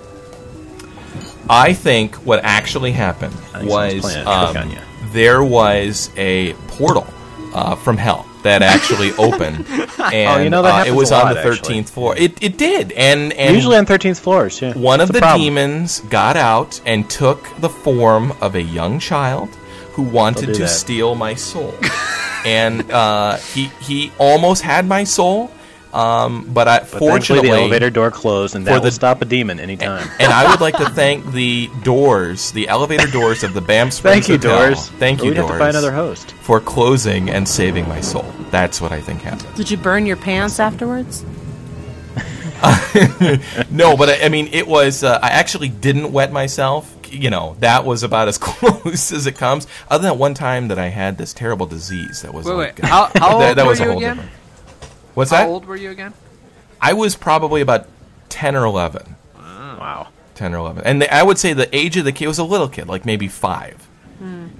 I 1.50 1.74
think 1.74 2.14
what 2.16 2.40
actually 2.42 2.92
happened 2.92 3.34
was 3.62 4.00
playing 4.00 4.26
a 4.26 4.52
trick 4.52 4.64
um, 4.64 4.78
there 5.12 5.42
was 5.44 6.11
a 6.16 6.54
portal 6.68 7.06
uh, 7.54 7.74
from 7.76 7.98
hell 7.98 8.26
that 8.44 8.62
actually 8.62 9.12
opened, 9.18 9.66
and 9.68 10.30
Oh, 10.40 10.42
you 10.42 10.48
know, 10.48 10.62
that 10.62 10.86
uh, 10.86 10.90
it 10.90 10.94
was 10.94 11.12
on 11.12 11.24
lot, 11.26 11.34
the 11.34 11.42
thirteenth 11.42 11.90
floor. 11.90 12.14
It 12.16 12.42
it 12.42 12.56
did, 12.56 12.92
and 12.92 13.32
and 13.34 13.54
Usually 13.54 13.76
on 13.76 13.84
13th 13.84 14.20
floors, 14.20 14.61
yeah. 14.62 14.72
one 14.74 15.00
That's 15.00 15.11
of 15.11 15.14
the 15.14 15.20
the 15.20 15.20
problem. 15.20 15.42
demons 15.42 16.00
got 16.09 16.36
out 16.38 16.80
and 16.86 17.09
took 17.11 17.46
the 17.61 17.68
form 17.68 18.32
of 18.40 18.54
a 18.54 18.62
young 18.62 18.98
child 18.98 19.48
who 19.99 20.05
wanted 20.05 20.55
to 20.55 20.61
that. 20.62 20.68
steal 20.68 21.14
my 21.16 21.34
soul, 21.34 21.74
and 22.46 22.88
uh, 22.90 23.36
he 23.36 23.64
he 23.82 24.12
almost 24.18 24.62
had 24.62 24.86
my 24.86 25.03
soul. 25.05 25.51
Um, 25.92 26.44
but 26.53 26.68
I 26.68 26.78
But 26.80 26.88
fortunately 27.01 27.49
the 27.49 27.57
elevator 27.57 27.90
door 27.90 28.11
closed, 28.11 28.55
and 28.55 28.64
for 28.64 28.72
that 28.72 28.78
the- 28.80 28.84
will 28.84 28.90
stop 28.92 29.22
a 29.22 29.24
demon 29.24 29.59
anytime. 29.59 30.07
and 30.20 30.30
I 30.32 30.49
would 30.51 30.61
like 30.61 30.76
to 30.76 30.88
thank 30.90 31.32
the 31.32 31.68
doors, 31.82 32.53
the 32.53 32.68
elevator 32.68 33.07
doors 33.11 33.42
of 33.42 33.55
the 33.55 33.62
Banff 33.62 33.94
Springs 33.94 34.26
Thank 34.26 34.28
you, 34.44 34.49
Hotel. 34.51 34.66
doors. 34.68 34.88
Thank 35.01 35.22
you, 35.22 35.30
we'd 35.30 35.38
have 35.38 35.49
to 35.49 35.59
find 35.59 35.70
another 35.70 35.90
host. 35.92 36.32
for 36.42 36.61
closing 36.61 37.30
and 37.30 37.49
saving 37.49 37.88
my 37.88 38.01
soul. 38.03 38.26
That's 38.51 38.80
what 38.82 38.92
I 38.92 39.01
think 39.01 39.22
happened. 39.22 39.55
Did 39.57 39.70
you 39.70 39.78
burn 39.78 40.05
your 40.07 40.16
pants 40.18 40.61
afterwards? 40.61 41.24
no, 43.70 43.96
but 43.96 44.09
I, 44.11 44.24
I 44.24 44.28
mean, 44.28 44.49
it 44.53 44.66
was. 44.66 45.03
Uh, 45.05 45.18
I 45.22 45.28
actually 45.30 45.68
didn't 45.68 46.12
wet 46.12 46.32
myself. 46.32 46.97
You 47.11 47.30
know, 47.30 47.56
that 47.61 47.84
was 47.84 48.02
about 48.02 48.28
as 48.28 48.38
close 48.42 49.12
as 49.12 49.26
it 49.26 49.36
comes. 49.36 49.66
Other 49.88 50.09
than 50.09 50.18
one 50.18 50.34
time 50.34 50.68
that 50.68 50.78
I 50.78 50.88
had 50.88 51.18
this 51.18 51.32
terrible 51.32 51.66
disease 51.66 52.22
that 52.22 52.32
was 52.32 52.46
Wait, 52.46 52.54
like 52.54 52.78
wait. 52.78 52.88
How, 52.88 53.11
how 53.14 53.38
that, 53.40 53.56
that 53.56 53.66
was 53.66 53.80
a 53.80 53.84
whole 53.84 53.98
again? 53.98 54.16
different. 54.16 54.36
What's 55.14 55.30
how 55.30 55.38
that? 55.38 55.42
How 55.44 55.50
old 55.50 55.66
were 55.66 55.76
you 55.76 55.90
again? 55.90 56.14
I 56.80 56.92
was 56.92 57.16
probably 57.16 57.61
about 57.61 57.86
ten 58.28 58.54
or 58.54 58.64
eleven. 58.64 59.16
Ah, 59.36 59.76
wow. 59.80 60.09
10 60.34 60.54
or 60.54 60.59
11 60.59 60.84
and 60.84 61.02
the, 61.02 61.12
i 61.12 61.20
would 61.20 61.36
say 61.36 61.52
the 61.52 61.74
age 61.76 61.96
of 61.96 62.04
the 62.04 62.12
kid 62.12 62.28
was 62.28 62.38
a 62.38 62.44
little 62.44 62.68
kid 62.68 62.86
like 62.86 63.04
maybe 63.04 63.26
five 63.26 63.88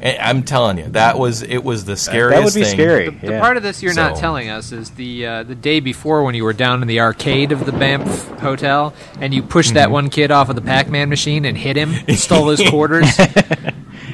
i'm 0.03 0.42
telling 0.44 0.78
you 0.78 0.86
that 0.90 1.18
was 1.18 1.42
it 1.42 1.59
was 1.64 1.84
the 1.84 1.96
scariest 1.96 2.36
That 2.38 2.44
would 2.44 2.55
be 2.55 2.62
thing. 2.64 2.72
scary. 2.78 3.09
The, 3.11 3.26
the 3.32 3.40
part 3.40 3.57
of 3.57 3.62
this 3.62 3.82
you're 3.82 3.94
not 3.94 4.16
telling 4.16 4.49
us 4.49 4.70
is 4.72 4.90
the 4.90 5.26
uh, 5.26 5.42
the 5.42 5.55
day 5.55 5.80
before 5.80 6.22
when 6.24 6.34
you 6.34 6.44
were 6.44 6.53
down 6.53 6.82
in 6.82 6.88
the 6.88 7.01
arcade 7.01 7.51
of 7.53 7.66
the 7.66 7.72
Banff 7.72 8.28
Hotel 8.40 8.94
and 9.20 9.34
you 9.34 9.42
pushed 9.42 9.74
that 9.74 9.88
Mhm. 9.88 9.92
one 9.92 10.11
kid 10.11 10.30
off 10.30 10.49
of 10.49 10.55
the 10.57 10.62
Pac-Man 10.62 11.09
machine 11.09 11.44
and 11.44 11.59
hit 11.59 11.76
him, 11.76 11.94
and 12.07 12.16
stole 12.18 12.49
his 12.49 12.61
quarters. 12.70 13.09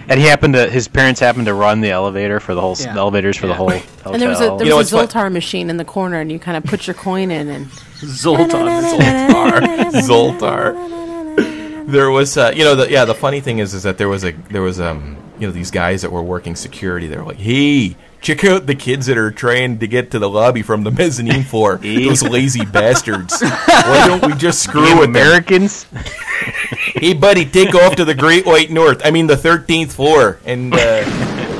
And 0.06 0.20
he 0.20 0.26
happened 0.26 0.52
to 0.52 0.68
his 0.68 0.86
parents 0.86 1.18
happened 1.18 1.46
to 1.46 1.54
run 1.54 1.80
the 1.80 1.90
elevator 1.90 2.38
for 2.38 2.54
the 2.54 2.60
whole 2.60 2.76
Yeah. 2.78 2.92
the 2.92 2.98
elevators 3.00 3.38
for 3.38 3.46
the 3.46 3.54
whole 3.54 3.70
hotel. 3.70 4.12
And 4.12 4.20
there 4.20 4.28
was 4.28 4.40
a 4.40 4.48
there 4.58 4.64
You 4.64 4.70
know, 4.70 4.74
a 4.74 4.78
what's 4.80 4.92
Zoltar 4.92 5.32
machine 5.32 5.70
in 5.70 5.78
the 5.78 5.84
corner, 5.84 6.20
and 6.20 6.30
you 6.30 6.38
kind 6.38 6.58
of 6.58 6.64
put 6.64 6.86
your 6.86 6.92
coin 6.94 7.30
in, 7.30 7.48
and 7.48 7.66
Zoltar. 8.00 8.82
Zoltar. 9.92 9.92
Zoltar. 10.74 11.86
There 11.86 12.10
was, 12.10 12.36
uh, 12.36 12.52
you 12.54 12.64
know, 12.64 12.74
the, 12.74 12.90
yeah. 12.90 13.04
The 13.06 13.14
funny 13.14 13.40
thing 13.40 13.58
is, 13.60 13.72
is 13.74 13.82
that 13.84 13.96
there 13.98 14.08
was 14.08 14.24
a, 14.24 14.32
there 14.50 14.62
was, 14.62 14.78
um, 14.80 15.16
you 15.38 15.46
know, 15.46 15.52
these 15.52 15.70
guys 15.70 16.02
that 16.02 16.10
were 16.12 16.22
working 16.22 16.56
security. 16.56 17.06
They 17.06 17.16
were 17.16 17.24
like, 17.24 17.38
"Hey, 17.38 17.96
check 18.20 18.44
out 18.44 18.66
the 18.66 18.74
kids 18.74 19.06
that 19.06 19.18
are 19.18 19.30
trying 19.30 19.78
to 19.78 19.86
get 19.86 20.10
to 20.12 20.18
the 20.18 20.28
lobby 20.30 20.62
from 20.62 20.84
the 20.84 20.90
mezzanine 20.90 21.42
floor. 21.50 21.76
Those 21.76 22.22
lazy 22.22 22.64
bastards. 22.64 23.40
Why 23.40 24.04
don't 24.06 24.24
we 24.30 24.34
just 24.36 24.62
screw 24.62 24.84
Damn 24.84 24.98
with 24.98 25.12
them? 25.12 25.16
Americans. 25.22 25.86
Hey, 26.96 27.12
buddy, 27.12 27.44
take 27.44 27.74
off 27.74 27.96
to 27.96 28.04
the 28.04 28.14
Great 28.14 28.46
White 28.46 28.70
North. 28.70 29.02
I 29.04 29.10
mean, 29.10 29.26
the 29.26 29.36
thirteenth 29.36 29.92
floor, 29.94 30.38
and." 30.44 30.72
Uh, 30.74 31.53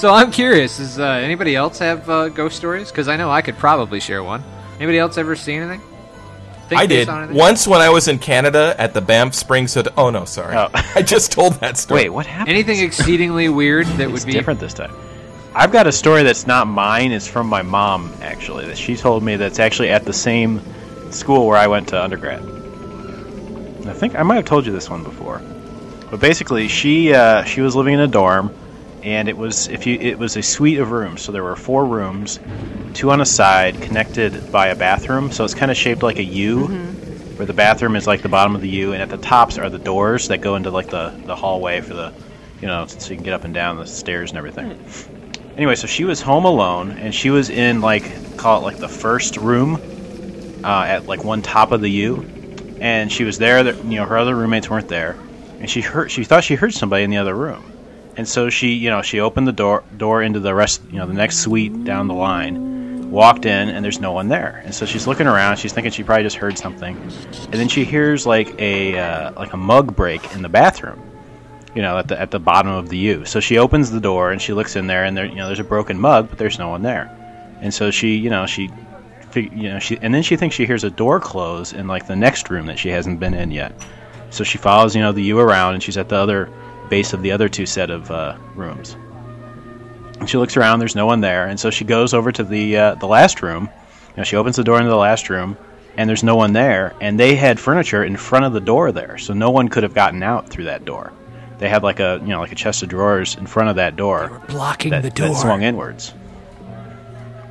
So 0.00 0.14
I'm 0.14 0.32
curious, 0.32 0.78
does 0.78 0.98
uh, 0.98 1.04
anybody 1.04 1.54
else 1.54 1.78
have 1.80 2.08
uh, 2.08 2.30
ghost 2.30 2.56
stories? 2.56 2.90
Because 2.90 3.06
I 3.06 3.18
know 3.18 3.30
I 3.30 3.42
could 3.42 3.58
probably 3.58 4.00
share 4.00 4.24
one. 4.24 4.42
Anybody 4.76 4.98
else 4.98 5.18
ever 5.18 5.36
see 5.36 5.52
anything? 5.52 5.82
Think 6.68 6.80
I 6.80 6.86
did 6.86 7.06
anything? 7.06 7.36
once 7.36 7.68
when 7.68 7.82
I 7.82 7.90
was 7.90 8.08
in 8.08 8.18
Canada 8.18 8.74
at 8.78 8.94
the 8.94 9.02
Banff 9.02 9.34
Springs 9.34 9.74
Hotel. 9.74 9.92
Oh 9.98 10.08
no, 10.08 10.24
sorry, 10.24 10.56
I 10.96 11.02
just 11.02 11.32
told 11.32 11.52
that 11.56 11.76
story. 11.76 12.04
Wait, 12.04 12.08
what 12.08 12.24
happened? 12.24 12.48
Anything 12.48 12.80
exceedingly 12.80 13.50
weird 13.50 13.86
that 13.98 14.10
would 14.10 14.24
be 14.24 14.32
different 14.32 14.58
this 14.58 14.72
time. 14.72 14.90
I've 15.54 15.70
got 15.70 15.86
a 15.86 15.92
story 15.92 16.22
that's 16.22 16.46
not 16.46 16.66
mine. 16.66 17.12
It's 17.12 17.28
from 17.28 17.46
my 17.46 17.60
mom, 17.60 18.10
actually. 18.22 18.64
That 18.68 18.78
she 18.78 18.96
told 18.96 19.22
me 19.22 19.36
that's 19.36 19.58
actually 19.58 19.90
at 19.90 20.06
the 20.06 20.14
same 20.14 20.62
school 21.12 21.46
where 21.46 21.58
I 21.58 21.66
went 21.66 21.88
to 21.88 22.02
undergrad. 22.02 22.40
I 23.86 23.92
think 23.92 24.14
I 24.14 24.22
might 24.22 24.36
have 24.36 24.46
told 24.46 24.64
you 24.64 24.72
this 24.72 24.88
one 24.88 25.04
before. 25.04 25.42
But 26.10 26.20
basically, 26.20 26.68
she 26.68 27.12
uh, 27.12 27.44
she 27.44 27.60
was 27.60 27.76
living 27.76 27.92
in 27.92 28.00
a 28.00 28.08
dorm, 28.08 28.54
and 29.02 29.28
it 29.28 29.36
was 29.36 29.68
if 29.68 29.86
you 29.86 29.98
it 30.00 30.18
was 30.18 30.36
a 30.36 30.42
suite 30.42 30.78
of 30.78 30.90
rooms. 30.90 31.22
So 31.22 31.32
there 31.32 31.42
were 31.42 31.56
four 31.56 31.86
rooms, 31.86 32.38
two 32.94 33.10
on 33.10 33.20
a 33.20 33.26
side, 33.26 33.80
connected 33.80 34.50
by 34.52 34.68
a 34.68 34.76
bathroom. 34.76 35.30
So 35.32 35.44
it's 35.44 35.54
kind 35.54 35.70
of 35.70 35.76
shaped 35.76 36.02
like 36.02 36.18
a 36.18 36.24
U, 36.24 36.66
where 37.36 37.46
the 37.46 37.54
bathroom 37.54 37.96
is 37.96 38.06
like 38.06 38.22
the 38.22 38.28
bottom 38.28 38.54
of 38.54 38.60
the 38.60 38.68
U, 38.68 38.92
and 38.92 39.02
at 39.02 39.08
the 39.08 39.18
tops 39.18 39.58
are 39.58 39.70
the 39.70 39.78
doors 39.78 40.28
that 40.28 40.40
go 40.40 40.56
into 40.56 40.70
like 40.70 40.88
the 40.88 41.12
the 41.24 41.36
hallway 41.36 41.80
for 41.80 41.94
the, 41.94 42.12
you 42.60 42.66
know, 42.66 42.86
so 42.86 43.10
you 43.10 43.16
can 43.16 43.24
get 43.24 43.34
up 43.34 43.44
and 43.44 43.54
down 43.54 43.76
the 43.76 43.86
stairs 43.86 44.30
and 44.30 44.38
everything. 44.38 44.78
Anyway, 45.56 45.74
so 45.74 45.86
she 45.86 46.04
was 46.04 46.20
home 46.20 46.44
alone, 46.44 46.92
and 46.92 47.14
she 47.14 47.30
was 47.30 47.50
in 47.50 47.80
like 47.80 48.36
call 48.36 48.60
it 48.60 48.62
like 48.64 48.78
the 48.78 48.88
first 48.88 49.36
room, 49.36 50.60
uh, 50.64 50.84
at 50.86 51.06
like 51.06 51.24
one 51.24 51.42
top 51.42 51.72
of 51.72 51.80
the 51.80 51.90
U, 51.90 52.76
and 52.80 53.10
she 53.10 53.24
was 53.24 53.38
there. 53.38 53.62
That 53.62 53.76
you 53.84 53.96
know 53.96 54.06
her 54.06 54.18
other 54.18 54.34
roommates 54.34 54.70
weren't 54.70 54.88
there, 54.88 55.16
and 55.58 55.68
she 55.68 55.80
heard 55.80 56.10
she 56.10 56.24
thought 56.24 56.44
she 56.44 56.54
heard 56.54 56.72
somebody 56.74 57.04
in 57.04 57.10
the 57.10 57.18
other 57.18 57.34
room, 57.34 57.69
and 58.20 58.28
so 58.28 58.50
she 58.50 58.74
you 58.74 58.90
know 58.90 59.00
she 59.00 59.18
opened 59.18 59.48
the 59.48 59.52
door 59.52 59.82
door 59.96 60.22
into 60.22 60.40
the 60.40 60.54
rest 60.54 60.82
you 60.90 60.98
know 60.98 61.06
the 61.06 61.14
next 61.14 61.38
suite 61.38 61.84
down 61.84 62.06
the 62.06 62.12
line, 62.12 63.10
walked 63.10 63.46
in, 63.46 63.70
and 63.70 63.82
there's 63.82 63.98
no 63.98 64.12
one 64.12 64.28
there, 64.28 64.60
and 64.62 64.74
so 64.74 64.84
she's 64.84 65.06
looking 65.06 65.26
around. 65.26 65.56
She's 65.56 65.72
thinking 65.72 65.90
she 65.90 66.04
probably 66.04 66.24
just 66.24 66.36
heard 66.36 66.58
something, 66.58 66.98
and 66.98 67.54
then 67.54 67.68
she 67.68 67.82
hears 67.82 68.26
like 68.26 68.60
a 68.60 68.98
uh, 68.98 69.32
like 69.32 69.54
a 69.54 69.56
mug 69.56 69.96
break 69.96 70.34
in 70.34 70.42
the 70.42 70.50
bathroom 70.50 71.00
you 71.74 71.80
know, 71.80 71.96
at 71.96 72.08
the 72.08 72.20
at 72.20 72.30
the 72.30 72.38
bottom 72.38 72.72
of 72.72 72.90
the 72.90 72.98
U. 72.98 73.24
So 73.24 73.40
she 73.40 73.56
opens 73.56 73.90
the 73.90 74.00
door 74.00 74.32
and 74.32 74.42
she 74.42 74.52
looks 74.52 74.76
in 74.76 74.86
there, 74.86 75.04
and 75.04 75.16
there, 75.16 75.24
you 75.24 75.36
know, 75.36 75.46
there's 75.46 75.60
a 75.60 75.64
broken 75.64 75.98
mug, 75.98 76.28
but 76.28 76.36
there's 76.36 76.58
no 76.58 76.68
one 76.68 76.82
there. 76.82 77.08
And 77.62 77.72
so 77.72 77.90
she, 77.90 78.16
you 78.16 78.28
know, 78.28 78.44
she, 78.44 78.70
you 79.34 79.70
know, 79.70 79.78
she, 79.78 79.96
and 80.02 80.12
then 80.12 80.22
she 80.22 80.36
thinks 80.36 80.56
she 80.56 80.66
hears 80.66 80.84
a 80.84 80.90
door 80.90 81.20
close 81.20 81.72
in 81.72 81.86
like 81.86 82.06
the 82.06 82.16
next 82.16 82.50
room 82.50 82.66
that 82.66 82.78
she 82.78 82.90
hasn't 82.90 83.18
been 83.18 83.32
in 83.32 83.50
yet. 83.50 83.72
So 84.30 84.44
she 84.44 84.58
follows, 84.58 84.94
you 84.94 85.00
know, 85.00 85.12
the 85.12 85.22
U 85.22 85.38
around, 85.38 85.74
and 85.74 85.82
she's 85.82 85.96
at 85.96 86.10
the 86.10 86.16
other 86.16 86.50
base 86.90 87.12
of 87.12 87.22
the 87.22 87.32
other 87.32 87.48
two 87.48 87.64
set 87.64 87.90
of 87.90 88.10
uh, 88.10 88.36
rooms. 88.54 88.96
And 90.18 90.28
she 90.28 90.36
looks 90.36 90.56
around, 90.56 90.80
there's 90.80 90.96
no 90.96 91.06
one 91.06 91.22
there, 91.22 91.46
and 91.46 91.58
so 91.58 91.70
she 91.70 91.84
goes 91.84 92.12
over 92.12 92.30
to 92.32 92.44
the 92.44 92.76
uh, 92.76 92.94
the 92.96 93.06
last 93.06 93.40
room. 93.40 93.70
You 94.10 94.16
know, 94.18 94.24
she 94.24 94.36
opens 94.36 94.56
the 94.56 94.64
door 94.64 94.76
into 94.76 94.90
the 94.90 94.96
last 94.96 95.30
room, 95.30 95.56
and 95.96 96.08
there's 96.08 96.22
no 96.22 96.36
one 96.36 96.52
there. 96.52 96.94
And 97.00 97.18
they 97.18 97.34
had 97.36 97.58
furniture 97.58 98.04
in 98.04 98.16
front 98.16 98.44
of 98.44 98.52
the 98.52 98.60
door 98.60 98.92
there, 98.92 99.16
so 99.16 99.32
no 99.32 99.50
one 99.50 99.68
could 99.68 99.82
have 99.82 99.94
gotten 99.94 100.22
out 100.22 100.50
through 100.50 100.64
that 100.64 100.84
door. 100.84 101.12
They 101.58 101.68
had 101.68 101.82
like 101.82 102.00
a 102.00 102.18
you 102.22 102.28
know 102.28 102.40
like 102.40 102.52
a 102.52 102.56
chest 102.56 102.82
of 102.82 102.88
drawers 102.88 103.36
in 103.36 103.46
front 103.46 103.70
of 103.70 103.76
that 103.76 103.96
door, 103.96 104.42
blocking 104.48 104.90
that, 104.90 105.02
the 105.02 105.10
door. 105.10 105.28
that 105.28 105.36
swung 105.36 105.62
inwards. 105.62 106.12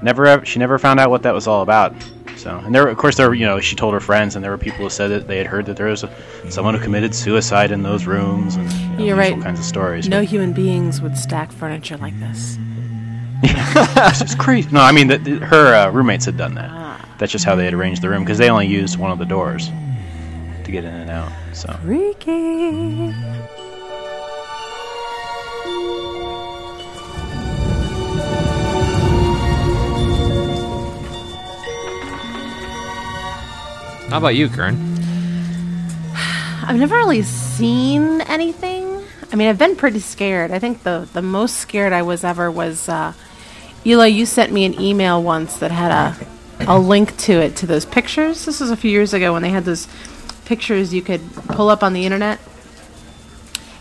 Never, 0.02 0.46
she 0.46 0.60
never 0.60 0.78
found 0.80 1.00
out 1.00 1.10
what 1.10 1.24
that 1.24 1.34
was 1.34 1.48
all 1.48 1.62
about. 1.62 1.94
So, 2.38 2.58
and 2.58 2.74
there, 2.74 2.88
of 2.88 2.98
course, 2.98 3.18
there, 3.18 3.34
you 3.34 3.46
know, 3.46 3.60
she 3.60 3.76
told 3.76 3.94
her 3.94 4.00
friends, 4.00 4.36
and 4.36 4.44
there 4.44 4.52
were 4.52 4.58
people 4.58 4.80
who 4.80 4.90
said 4.90 5.10
that 5.10 5.28
they 5.28 5.38
had 5.38 5.46
heard 5.46 5.66
that 5.66 5.76
there 5.76 5.88
was 5.88 6.04
a, 6.06 6.10
someone 6.50 6.74
who 6.74 6.80
committed 6.82 7.14
suicide 7.14 7.72
in 7.72 7.84
those 7.84 8.06
rooms, 8.06 8.56
and 8.56 8.72
you 8.72 8.88
know, 8.98 9.04
You're 9.06 9.16
right. 9.18 9.34
all 9.34 9.42
kinds 9.42 9.60
of 9.60 9.66
stories. 9.66 10.08
no 10.08 10.22
human 10.22 10.54
beings 10.54 11.02
would 11.02 11.18
stack 11.18 11.52
furniture 11.52 11.98
like 11.98 12.18
this. 12.20 12.58
this 13.42 14.22
is 14.22 14.36
crazy. 14.36 14.70
No, 14.72 14.80
I 14.82 14.92
mean, 14.94 15.08
that 15.08 15.26
her 15.28 15.74
uh, 15.76 15.92
roommates 15.92 16.26
had 16.26 16.38
done 16.38 16.56
that. 16.56 17.06
That's 17.18 17.32
just 17.32 17.44
how 17.44 17.56
they 17.56 17.66
had 17.66 17.74
arranged 17.74 18.02
the 18.02 18.10
room 18.10 18.24
because 18.24 18.38
they 18.38 18.50
only 18.50 18.68
used 18.68 18.98
one 18.98 19.12
of 19.12 19.20
the 19.20 19.26
doors 19.26 19.68
to 20.64 20.72
get 20.72 20.86
in 20.86 20.94
and 20.94 21.10
out. 21.10 21.32
So, 21.54 21.74
Freaky. 21.84 23.14
How 34.10 34.18
about 34.18 34.36
you, 34.36 34.50
Kern? 34.50 34.76
I've 36.64 36.78
never 36.78 36.96
really 36.96 37.22
seen 37.22 38.22
anything. 38.22 39.04
I 39.32 39.36
mean, 39.36 39.48
I've 39.48 39.58
been 39.60 39.76
pretty 39.76 40.00
scared. 40.00 40.52
I 40.52 40.60
think 40.60 40.84
the 40.84 41.08
the 41.14 41.22
most 41.22 41.58
scared 41.58 41.94
I 41.94 42.02
was 42.02 42.24
ever 42.24 42.50
was 42.50 42.90
uh, 42.90 43.14
Eli. 43.86 44.08
You 44.08 44.26
sent 44.26 44.52
me 44.52 44.66
an 44.66 44.80
email 44.80 45.22
once 45.22 45.58
that 45.58 45.72
had 45.72 45.92
a 45.92 46.16
a 46.68 46.78
link 46.80 47.16
to 47.18 47.34
it 47.34 47.56
to 47.58 47.68
those 47.68 47.86
pictures. 47.86 48.46
This 48.46 48.60
was 48.60 48.72
a 48.72 48.76
few 48.78 48.92
years 48.92 49.14
ago 49.14 49.34
when 49.34 49.44
they 49.44 49.50
had 49.50 49.66
those 49.66 49.88
pictures 50.46 50.94
you 50.94 51.02
could 51.02 51.22
pull 51.50 51.70
up 51.70 51.84
on 51.84 51.94
the 51.94 52.06
internet. 52.06 52.40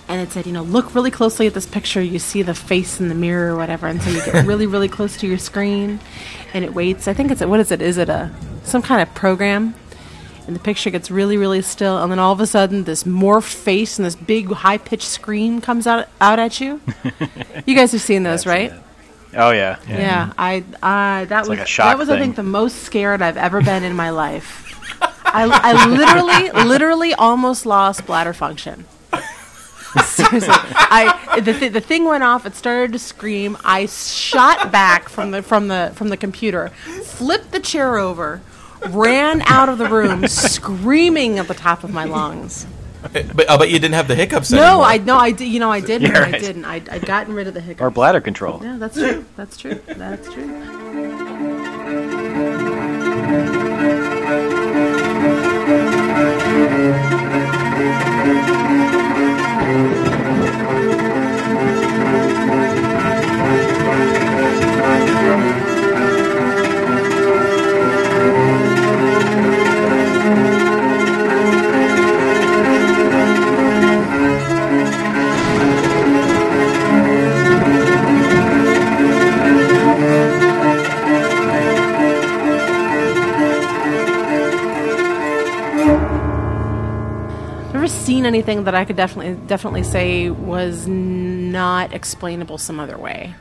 and 0.08 0.20
it 0.20 0.30
said, 0.30 0.46
you 0.46 0.52
know, 0.52 0.62
look 0.62 0.94
really 0.94 1.10
closely 1.10 1.46
at 1.46 1.54
this 1.54 1.66
picture. 1.66 2.00
You 2.02 2.18
see 2.18 2.42
the 2.42 2.54
face 2.54 3.00
in 3.00 3.08
the 3.08 3.14
mirror 3.14 3.54
or 3.54 3.56
whatever, 3.56 3.86
and 3.86 4.00
so 4.02 4.10
you 4.10 4.22
get 4.24 4.46
really, 4.46 4.66
really 4.66 4.88
close 4.88 5.16
to 5.18 5.26
your 5.26 5.38
screen, 5.38 6.00
and 6.54 6.64
it 6.64 6.74
waits. 6.74 7.08
I 7.08 7.14
think 7.14 7.30
it's 7.30 7.40
a, 7.40 7.48
what 7.48 7.60
is 7.60 7.70
it? 7.72 7.80
Is 7.82 7.96
it 7.98 8.08
a 8.10 8.30
some 8.64 8.82
kind 8.82 9.00
of 9.02 9.14
program? 9.14 9.74
And 10.48 10.56
the 10.56 10.60
picture 10.60 10.88
gets 10.88 11.10
really, 11.10 11.36
really 11.36 11.60
still, 11.60 12.02
and 12.02 12.10
then 12.10 12.18
all 12.18 12.32
of 12.32 12.40
a 12.40 12.46
sudden, 12.46 12.84
this 12.84 13.04
morph 13.04 13.52
face 13.52 13.98
and 13.98 14.06
this 14.06 14.16
big, 14.16 14.50
high 14.50 14.78
pitched 14.78 15.06
scream 15.06 15.60
comes 15.60 15.86
out 15.86 16.08
out 16.22 16.38
at 16.38 16.58
you. 16.58 16.80
you 17.66 17.76
guys 17.76 17.92
have 17.92 18.00
seen 18.00 18.22
those, 18.22 18.46
right? 18.46 18.72
Oh 19.34 19.50
yeah. 19.50 19.78
Yeah, 19.86 20.28
mm-hmm. 20.28 20.40
I, 20.40 20.64
I 20.82 21.24
that 21.26 21.40
It's 21.40 21.48
was 21.50 21.58
like 21.58 21.66
a 21.66 21.70
shock 21.70 21.86
that 21.86 21.98
was 21.98 22.08
I 22.08 22.18
think 22.18 22.36
the 22.36 22.42
most 22.42 22.78
scared 22.78 23.20
I've 23.20 23.36
ever 23.36 23.60
been 23.60 23.84
in 23.84 23.94
my 23.94 24.08
life. 24.08 24.64
I, 25.26 25.44
I 25.44 25.86
literally, 25.86 26.66
literally 26.66 27.12
almost 27.12 27.66
lost 27.66 28.06
bladder 28.06 28.32
function. 28.32 28.86
Seriously, 30.04 30.48
I 30.50 31.40
the 31.40 31.52
th- 31.52 31.72
the 31.72 31.80
thing 31.80 32.04
went 32.04 32.22
off. 32.24 32.46
It 32.46 32.54
started 32.54 32.92
to 32.92 32.98
scream. 32.98 33.56
I 33.64 33.86
shot 33.86 34.72
back 34.72 35.08
from 35.08 35.30
the 35.30 35.42
from 35.42 35.68
the 35.68 35.92
from 35.94 36.08
the 36.08 36.16
computer, 36.16 36.68
flipped 36.68 37.52
the 37.52 37.60
chair 37.60 37.98
over, 37.98 38.40
ran 38.94 39.42
out 39.42 39.68
of 39.68 39.78
the 39.78 39.88
room, 39.88 40.26
screaming 40.28 41.38
at 41.38 41.48
the 41.48 41.54
top 41.54 41.84
of 41.84 41.92
my 41.92 42.04
lungs. 42.04 42.66
But 43.00 43.46
oh, 43.48 43.54
I 43.54 43.56
bet 43.56 43.70
you 43.70 43.78
didn't 43.78 43.94
have 43.94 44.08
the 44.08 44.16
hiccups 44.16 44.50
No, 44.50 44.58
anymore. 44.58 44.84
I 44.84 44.98
no, 44.98 45.16
I 45.16 45.30
did. 45.30 45.46
You 45.48 45.60
know, 45.60 45.70
I 45.70 45.80
didn't. 45.80 46.10
Yeah, 46.12 46.24
I 46.24 46.32
didn't. 46.32 46.64
I 46.64 46.82
I'd 46.90 47.06
gotten 47.06 47.32
rid 47.34 47.46
of 47.46 47.54
the 47.54 47.60
hiccups. 47.60 47.80
Or 47.80 47.90
bladder 47.90 48.20
control. 48.20 48.60
Yeah, 48.62 48.76
that's 48.76 48.96
true. 48.96 49.24
That's 49.36 49.56
true. 49.56 49.80
That's 49.86 50.28
true. 50.32 50.48
Anything 88.28 88.64
that 88.64 88.74
I 88.74 88.84
could 88.84 88.96
definitely 88.96 89.34
definitely 89.46 89.82
say 89.82 90.30
was 90.30 90.86
not 90.86 91.92
explainable 91.92 92.58
some 92.58 92.78
other 92.78 92.96
way. 92.96 93.34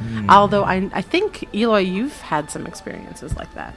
Hmm. 0.00 0.30
Although 0.30 0.64
I 0.64 0.88
I 0.92 1.02
think 1.02 1.48
Eloy, 1.52 1.78
you've 1.78 2.20
had 2.20 2.50
some 2.50 2.66
experiences 2.66 3.36
like 3.36 3.52
that. 3.54 3.74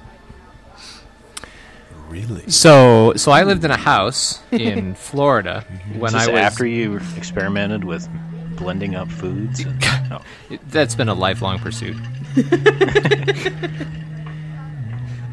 Really? 2.09 2.49
So, 2.49 3.13
so 3.17 3.31
I 3.31 3.43
lived 3.43 3.65
in 3.65 3.71
a 3.71 3.77
house 3.77 4.41
in 4.51 4.95
Florida 5.09 5.65
mm-hmm. 5.67 5.99
when 5.99 6.15
Is 6.15 6.27
I 6.27 6.31
was. 6.31 6.39
after 6.39 6.65
you 6.65 7.01
experimented 7.17 7.83
with 7.83 8.07
blending 8.55 8.95
up 8.95 9.11
foods. 9.11 9.59
And, 9.59 9.83
oh. 10.11 10.21
That's 10.69 10.95
been 10.95 11.09
a 11.09 11.13
lifelong 11.13 11.59
pursuit. 11.59 11.97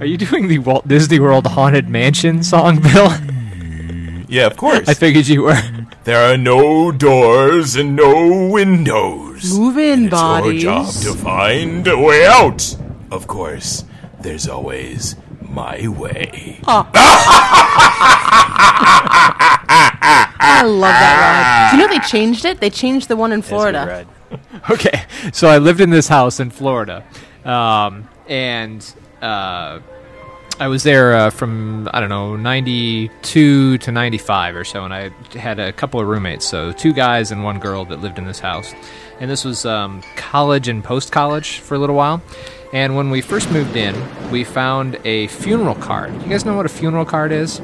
Are 0.00 0.06
you 0.06 0.16
doing 0.16 0.48
the 0.48 0.58
Walt 0.58 0.88
Disney 0.88 1.20
World 1.20 1.46
Haunted 1.46 1.88
Mansion 1.88 2.42
song, 2.42 2.80
Bill? 2.80 3.08
Yeah, 4.34 4.46
of 4.46 4.56
course. 4.56 4.88
I 4.88 4.94
figured 4.94 5.28
you 5.28 5.42
were. 5.42 5.62
There 6.02 6.18
are 6.28 6.36
no 6.36 6.90
doors 6.90 7.76
and 7.76 7.94
no 7.94 8.48
windows. 8.50 9.56
Move 9.56 9.78
in, 9.78 10.06
It's 10.06 10.10
your 10.10 10.10
bodies. 10.10 10.62
job 10.64 10.86
to 11.04 11.14
find 11.14 11.86
a 11.86 11.96
way 11.96 12.26
out. 12.26 12.76
Of 13.12 13.28
course, 13.28 13.84
there's 14.20 14.48
always 14.48 15.14
my 15.40 15.86
way. 15.86 16.58
I 20.46 20.62
love 20.64 20.80
that 20.90 21.16
ride. 21.22 21.70
Do 21.70 21.76
you 21.76 21.86
know 21.86 21.94
they 21.94 22.00
changed 22.04 22.44
it? 22.44 22.58
They 22.58 22.70
changed 22.70 23.06
the 23.06 23.14
one 23.16 23.30
in 23.30 23.40
Florida. 23.40 24.04
okay, 24.70 25.04
so 25.32 25.46
I 25.46 25.58
lived 25.58 25.80
in 25.80 25.90
this 25.90 26.08
house 26.08 26.40
in 26.40 26.50
Florida, 26.50 27.04
um, 27.44 28.08
and 28.26 28.84
uh, 29.22 29.78
I 30.60 30.68
was 30.68 30.84
there 30.84 31.14
uh, 31.14 31.30
from 31.30 31.88
I 31.92 32.00
don't 32.00 32.08
know 32.08 32.36
'92 32.36 33.78
to 33.78 33.92
'95 33.92 34.56
or 34.56 34.64
so, 34.64 34.84
and 34.84 34.94
I 34.94 35.10
had 35.36 35.58
a 35.58 35.72
couple 35.72 36.00
of 36.00 36.06
roommates, 36.06 36.46
so 36.46 36.72
two 36.72 36.92
guys 36.92 37.32
and 37.32 37.42
one 37.42 37.58
girl 37.58 37.84
that 37.86 38.00
lived 38.00 38.18
in 38.18 38.24
this 38.24 38.38
house, 38.38 38.72
and 39.18 39.28
this 39.28 39.44
was 39.44 39.66
um, 39.66 40.02
college 40.16 40.68
and 40.68 40.82
post 40.84 41.10
college 41.10 41.58
for 41.58 41.74
a 41.74 41.78
little 41.78 41.96
while. 41.96 42.22
And 42.72 42.96
when 42.96 43.10
we 43.10 43.20
first 43.20 43.50
moved 43.50 43.76
in, 43.76 43.94
we 44.30 44.44
found 44.44 44.98
a 45.04 45.26
funeral 45.28 45.76
card. 45.76 46.12
You 46.22 46.28
guys 46.28 46.44
know 46.44 46.56
what 46.56 46.66
a 46.66 46.68
funeral 46.70 47.04
card 47.04 47.30
is? 47.32 47.60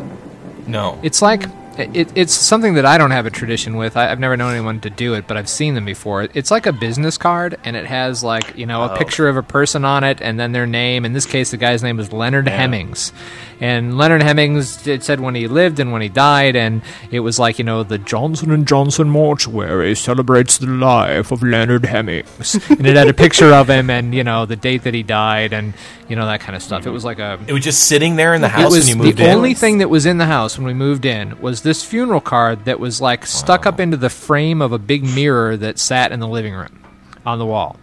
No. 0.66 0.98
It's 1.02 1.20
like 1.22 1.42
it, 1.80 2.12
it's 2.14 2.32
something 2.32 2.74
that 2.74 2.84
I 2.86 2.98
don't 2.98 3.10
have 3.10 3.26
a 3.26 3.30
tradition 3.30 3.76
with. 3.76 3.96
I, 3.96 4.10
I've 4.10 4.18
never 4.20 4.36
known 4.36 4.52
anyone 4.52 4.80
to 4.80 4.90
do 4.90 5.14
it, 5.14 5.26
but 5.26 5.36
I've 5.36 5.48
seen 5.48 5.74
them 5.74 5.84
before. 5.84 6.28
It's 6.34 6.50
like 6.50 6.66
a 6.66 6.72
business 6.72 7.16
card, 7.18 7.58
and 7.64 7.76
it 7.76 7.86
has 7.86 8.22
like 8.22 8.56
you 8.56 8.66
know 8.66 8.82
a 8.82 8.92
Oh. 8.92 8.96
picture 8.96 9.28
of 9.28 9.36
a 9.36 9.42
person 9.42 9.84
on 9.84 10.04
it, 10.04 10.20
and 10.20 10.38
then 10.38 10.52
their 10.52 10.66
name. 10.66 11.04
In 11.04 11.12
this 11.12 11.26
case, 11.26 11.50
the 11.50 11.56
guy's 11.56 11.82
name 11.82 11.98
is 12.00 12.12
Leonard 12.12 12.48
Hemmings, 12.48 13.12
and 13.60 13.98
Leonard 13.98 14.22
Hemmings 14.22 14.86
it 14.86 15.04
said 15.04 15.20
when 15.20 15.34
he 15.34 15.46
lived 15.46 15.78
and 15.78 15.92
when 15.92 16.02
he 16.02 16.08
died, 16.08 16.56
and 16.56 16.82
it 17.10 17.20
was 17.20 17.38
like 17.38 17.58
you 17.58 17.64
know 17.64 17.82
the 17.82 17.98
Johnson 17.98 18.50
and 18.50 18.66
Johnson 18.66 19.08
mortuary 19.10 19.94
celebrates 19.94 20.58
the 20.58 20.66
life 20.66 21.30
of 21.30 21.42
Leonard 21.42 21.84
Hemmings, 21.84 22.54
and 22.70 22.86
it 22.86 22.96
had 22.96 23.08
a 23.08 23.14
picture 23.14 23.52
of 23.52 23.68
him 23.68 23.90
and 23.90 24.14
you 24.14 24.24
know 24.24 24.46
the 24.46 24.56
date 24.56 24.84
that 24.84 24.94
he 24.94 25.02
died, 25.02 25.52
and 25.52 25.74
you 26.08 26.16
know 26.16 26.26
that 26.26 26.40
kind 26.40 26.56
of 26.56 26.62
stuff. 26.62 26.86
It 26.86 26.90
was 26.90 27.04
like 27.04 27.18
a 27.18 27.38
It 27.46 27.52
was 27.52 27.62
just 27.62 27.84
sitting 27.84 28.16
there 28.16 28.34
in 28.34 28.40
the 28.40 28.48
house 28.48 28.72
when 28.72 28.86
you 28.86 28.96
moved 28.96 29.18
the 29.18 29.24
in. 29.24 29.30
The 29.30 29.36
only 29.36 29.54
thing 29.54 29.78
that 29.78 29.88
was 29.88 30.06
in 30.06 30.18
the 30.18 30.26
house 30.26 30.56
when 30.56 30.66
we 30.66 30.74
moved 30.74 31.04
in 31.04 31.40
was 31.40 31.62
this 31.62 31.84
funeral 31.84 32.20
card 32.20 32.64
that 32.64 32.80
was 32.80 33.00
like 33.00 33.26
stuck 33.26 33.66
up 33.66 33.78
into 33.78 33.96
the 33.96 34.10
frame 34.10 34.62
of 34.62 34.72
a 34.72 34.78
big 34.78 35.04
mirror 35.04 35.56
that 35.56 35.78
sat 35.78 36.12
in 36.12 36.20
the 36.20 36.28
living 36.28 36.54
room 36.54 36.82
on 37.26 37.38
the 37.38 37.46
wall. 37.46 37.76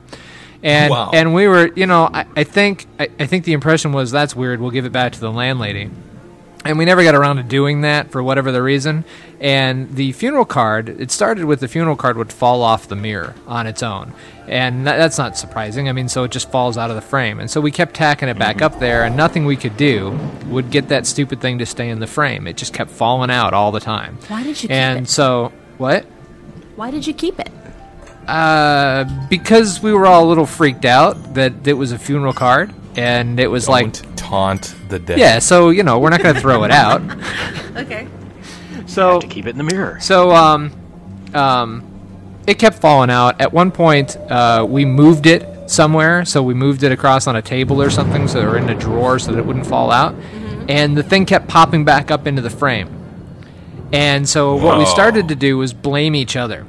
And 0.64 0.91
Wow. 0.91 1.12
and 1.14 1.34
we 1.34 1.47
were, 1.47 1.72
you 1.76 1.86
know, 1.86 2.10
I, 2.12 2.26
I 2.36 2.43
think 2.43 2.86
I, 2.99 3.10
I 3.20 3.26
think 3.28 3.43
the 3.45 3.53
impression 3.53 3.91
was 3.93 4.12
that's 4.12 4.36
weird. 4.36 4.60
We'll 4.60 4.72
give 4.72 4.86
it 4.86 4.91
back 4.91 5.14
to 5.14 5.20
the 5.20 5.32
landlady. 5.32 5.89
And 6.66 6.78
we 6.78 6.84
never 6.84 7.01
got 7.03 7.16
around 7.16 7.38
to 7.38 7.43
doing 7.43 7.82
that 7.82 8.12
for 8.12 8.22
whatever 8.22 8.51
the 8.51 8.62
reason. 8.62 9.05
And 9.39 9.95
the 9.95 10.12
funeral 10.12 10.43
card, 10.43 10.89
it 10.89 11.12
started 11.12 11.45
with 11.45 11.62
the 11.62 11.68
funeral 11.70 11.95
card 11.95 12.18
would 12.18 12.34
fall 12.34 12.62
off 12.62 12.89
the 12.89 12.95
mirror 12.95 13.36
on 13.45 13.68
its 13.68 13.82
own. 13.82 14.12
And 14.47 14.86
that, 14.86 14.97
that's 14.97 15.18
not 15.18 15.38
surprising. 15.38 15.88
I 15.88 15.93
mean, 15.93 16.10
so 16.10 16.24
it 16.24 16.32
just 16.32 16.51
falls 16.51 16.78
out 16.78 16.89
of 16.89 16.97
the 16.97 17.01
frame. 17.01 17.39
And 17.39 17.49
so 17.49 17.62
we 17.62 17.72
kept 17.72 17.93
tacking 17.93 18.28
it 18.28 18.38
back 18.38 18.58
mm-hmm. 18.58 18.66
up 18.66 18.80
there, 18.80 19.03
and 19.05 19.16
nothing 19.16 19.45
we 19.45 19.55
could 19.55 19.78
do 19.78 20.20
would 20.47 20.70
get 20.70 20.89
that 20.89 21.05
stupid 21.05 21.39
thing 21.39 21.60
to 21.60 21.66
stay 21.66 21.88
in 21.89 21.99
the 21.99 22.08
frame. 22.08 22.47
It 22.47 22.58
just 22.58 22.74
kept 22.74 22.91
falling 22.91 23.30
out 23.30 23.53
all 23.53 23.72
the 23.72 23.80
time. 23.80 24.18
Why 24.28 24.43
did 24.43 24.62
you 24.62 24.68
keep 24.68 24.72
And 24.72 25.05
it? 25.05 25.10
so, 25.10 25.53
what? 25.78 26.03
Why 26.76 26.91
did 26.91 27.08
you 27.08 27.14
keep 27.14 27.39
it? 27.39 27.51
Uh, 28.28 29.06
because 29.30 29.82
we 29.82 29.94
were 29.94 30.06
all 30.06 30.26
a 30.26 30.28
little 30.28 30.46
freaked 30.46 30.86
out 30.86 31.34
that 31.36 31.66
it 31.68 31.74
was 31.74 31.92
a 31.94 31.98
funeral 31.98 32.34
card, 32.34 32.74
and 32.98 33.40
it 33.40 33.48
was 33.48 33.70
like 33.70 33.94
Don't 33.94 34.18
taunt 34.18 34.76
the 34.90 35.00
dead. 35.00 35.18
yeah. 35.20 35.40
So 35.40 35.70
you 35.70 35.84
know, 35.84 36.00
we're 36.00 36.10
not 36.10 36.22
going 36.22 36.36
to 36.36 36.42
throw 36.42 36.64
it 36.64 36.72
out. 36.72 37.02
Okay. 37.78 38.08
So 38.88 39.20
to 39.20 39.28
keep 39.28 39.46
it 39.46 39.52
in 39.52 39.58
the 39.60 39.64
mirror. 39.64 40.00
So 40.02 40.32
um, 40.32 40.72
um, 41.36 41.84
it 42.48 42.58
kept 42.58 42.80
falling 42.80 43.12
out. 43.12 43.40
At 43.40 43.54
one 43.54 43.70
point, 43.72 44.18
uh, 44.18 44.66
we 44.68 44.84
moved 44.84 45.28
it 45.28 45.70
somewhere. 45.70 46.26
So 46.26 46.42
we 46.42 46.56
moved 46.56 46.82
it 46.82 46.92
across 46.92 47.28
on 47.28 47.36
a 47.36 47.42
table 47.42 47.80
or 47.80 47.92
something, 47.92 48.28
so 48.28 48.42
or 48.42 48.58
in 48.58 48.68
a 48.70 48.74
drawer, 48.76 49.20
so 49.20 49.32
that 49.32 49.38
it 49.38 49.46
wouldn't 49.46 49.68
fall 49.68 49.92
out. 49.92 50.16
And 50.68 50.98
the 50.98 51.04
thing 51.04 51.26
kept 51.28 51.48
popping 51.48 51.86
back 51.86 52.10
up 52.10 52.26
into 52.26 52.42
the 52.42 52.50
frame. 52.50 52.90
And 53.94 54.28
so 54.28 54.56
what 54.56 54.80
we 54.80 54.86
started 54.86 55.28
to 55.28 55.36
do 55.36 55.58
was 55.60 55.72
blame 55.72 56.16
each 56.16 56.36
other. 56.36 56.66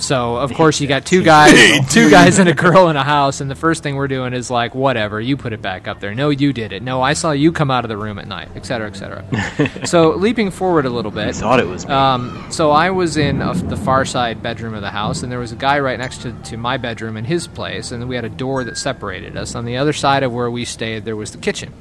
So 0.00 0.36
of 0.36 0.52
course 0.54 0.80
you 0.80 0.88
got 0.88 1.04
two 1.04 1.22
guys, 1.22 1.52
two 1.92 2.10
guys 2.10 2.38
and 2.38 2.48
a 2.48 2.54
girl 2.54 2.88
in 2.88 2.96
a 2.96 3.04
house, 3.04 3.40
and 3.40 3.50
the 3.50 3.54
first 3.54 3.82
thing 3.82 3.96
we're 3.96 4.08
doing 4.08 4.32
is 4.32 4.50
like, 4.50 4.74
whatever, 4.74 5.20
you 5.20 5.36
put 5.36 5.52
it 5.52 5.60
back 5.60 5.86
up 5.86 6.00
there. 6.00 6.14
No, 6.14 6.30
you 6.30 6.52
did 6.52 6.72
it. 6.72 6.82
No, 6.82 7.02
I 7.02 7.12
saw 7.12 7.32
you 7.32 7.52
come 7.52 7.70
out 7.70 7.84
of 7.84 7.90
the 7.90 7.98
room 7.98 8.18
at 8.18 8.26
night, 8.26 8.48
et 8.56 8.64
cetera, 8.64 8.88
et 8.88 8.96
cetera. 8.96 9.86
so 9.86 10.10
leaping 10.12 10.50
forward 10.50 10.86
a 10.86 10.90
little 10.90 11.10
bit, 11.10 11.28
I 11.28 11.32
thought 11.32 11.60
it 11.60 11.66
was 11.66 11.86
me. 11.86 11.92
Um, 11.92 12.46
so 12.50 12.70
I 12.70 12.90
was 12.90 13.18
in 13.18 13.42
a, 13.42 13.52
the 13.54 13.76
far 13.76 14.04
side 14.06 14.42
bedroom 14.42 14.74
of 14.74 14.80
the 14.80 14.90
house, 14.90 15.22
and 15.22 15.30
there 15.30 15.38
was 15.38 15.52
a 15.52 15.56
guy 15.56 15.78
right 15.78 15.98
next 15.98 16.22
to, 16.22 16.32
to 16.32 16.56
my 16.56 16.78
bedroom 16.78 17.18
in 17.18 17.26
his 17.26 17.46
place, 17.46 17.92
and 17.92 18.08
we 18.08 18.16
had 18.16 18.24
a 18.24 18.30
door 18.30 18.64
that 18.64 18.78
separated 18.78 19.36
us. 19.36 19.54
On 19.54 19.66
the 19.66 19.76
other 19.76 19.92
side 19.92 20.22
of 20.22 20.32
where 20.32 20.50
we 20.50 20.64
stayed, 20.64 21.04
there 21.04 21.16
was 21.16 21.32
the 21.32 21.38
kitchen. 21.38 21.72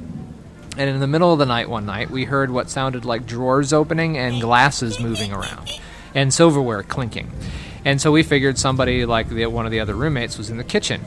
And 0.78 0.90
in 0.90 1.00
the 1.00 1.08
middle 1.08 1.32
of 1.34 1.40
the 1.40 1.46
night 1.46 1.70
one 1.70 1.86
night, 1.86 2.10
we 2.10 2.26
heard 2.26 2.52
what 2.52 2.70
sounded 2.70 3.06
like 3.06 3.26
drawers 3.26 3.74
opening 3.74 4.18
and 4.18 4.42
glasses 4.42 5.00
moving 5.00 5.32
around, 5.32 5.72
and 6.14 6.34
silverware 6.34 6.84
clinking. 6.84 7.32
And 7.86 8.02
so 8.02 8.12
we 8.12 8.24
figured 8.24 8.58
somebody, 8.58 9.06
like 9.06 9.30
the, 9.30 9.46
one 9.48 9.66
of 9.66 9.72
the 9.72 9.80
other 9.80 9.94
roommates, 9.94 10.38
was 10.38 10.50
in 10.50 10.58
the 10.58 10.64
kitchen. 10.64 11.02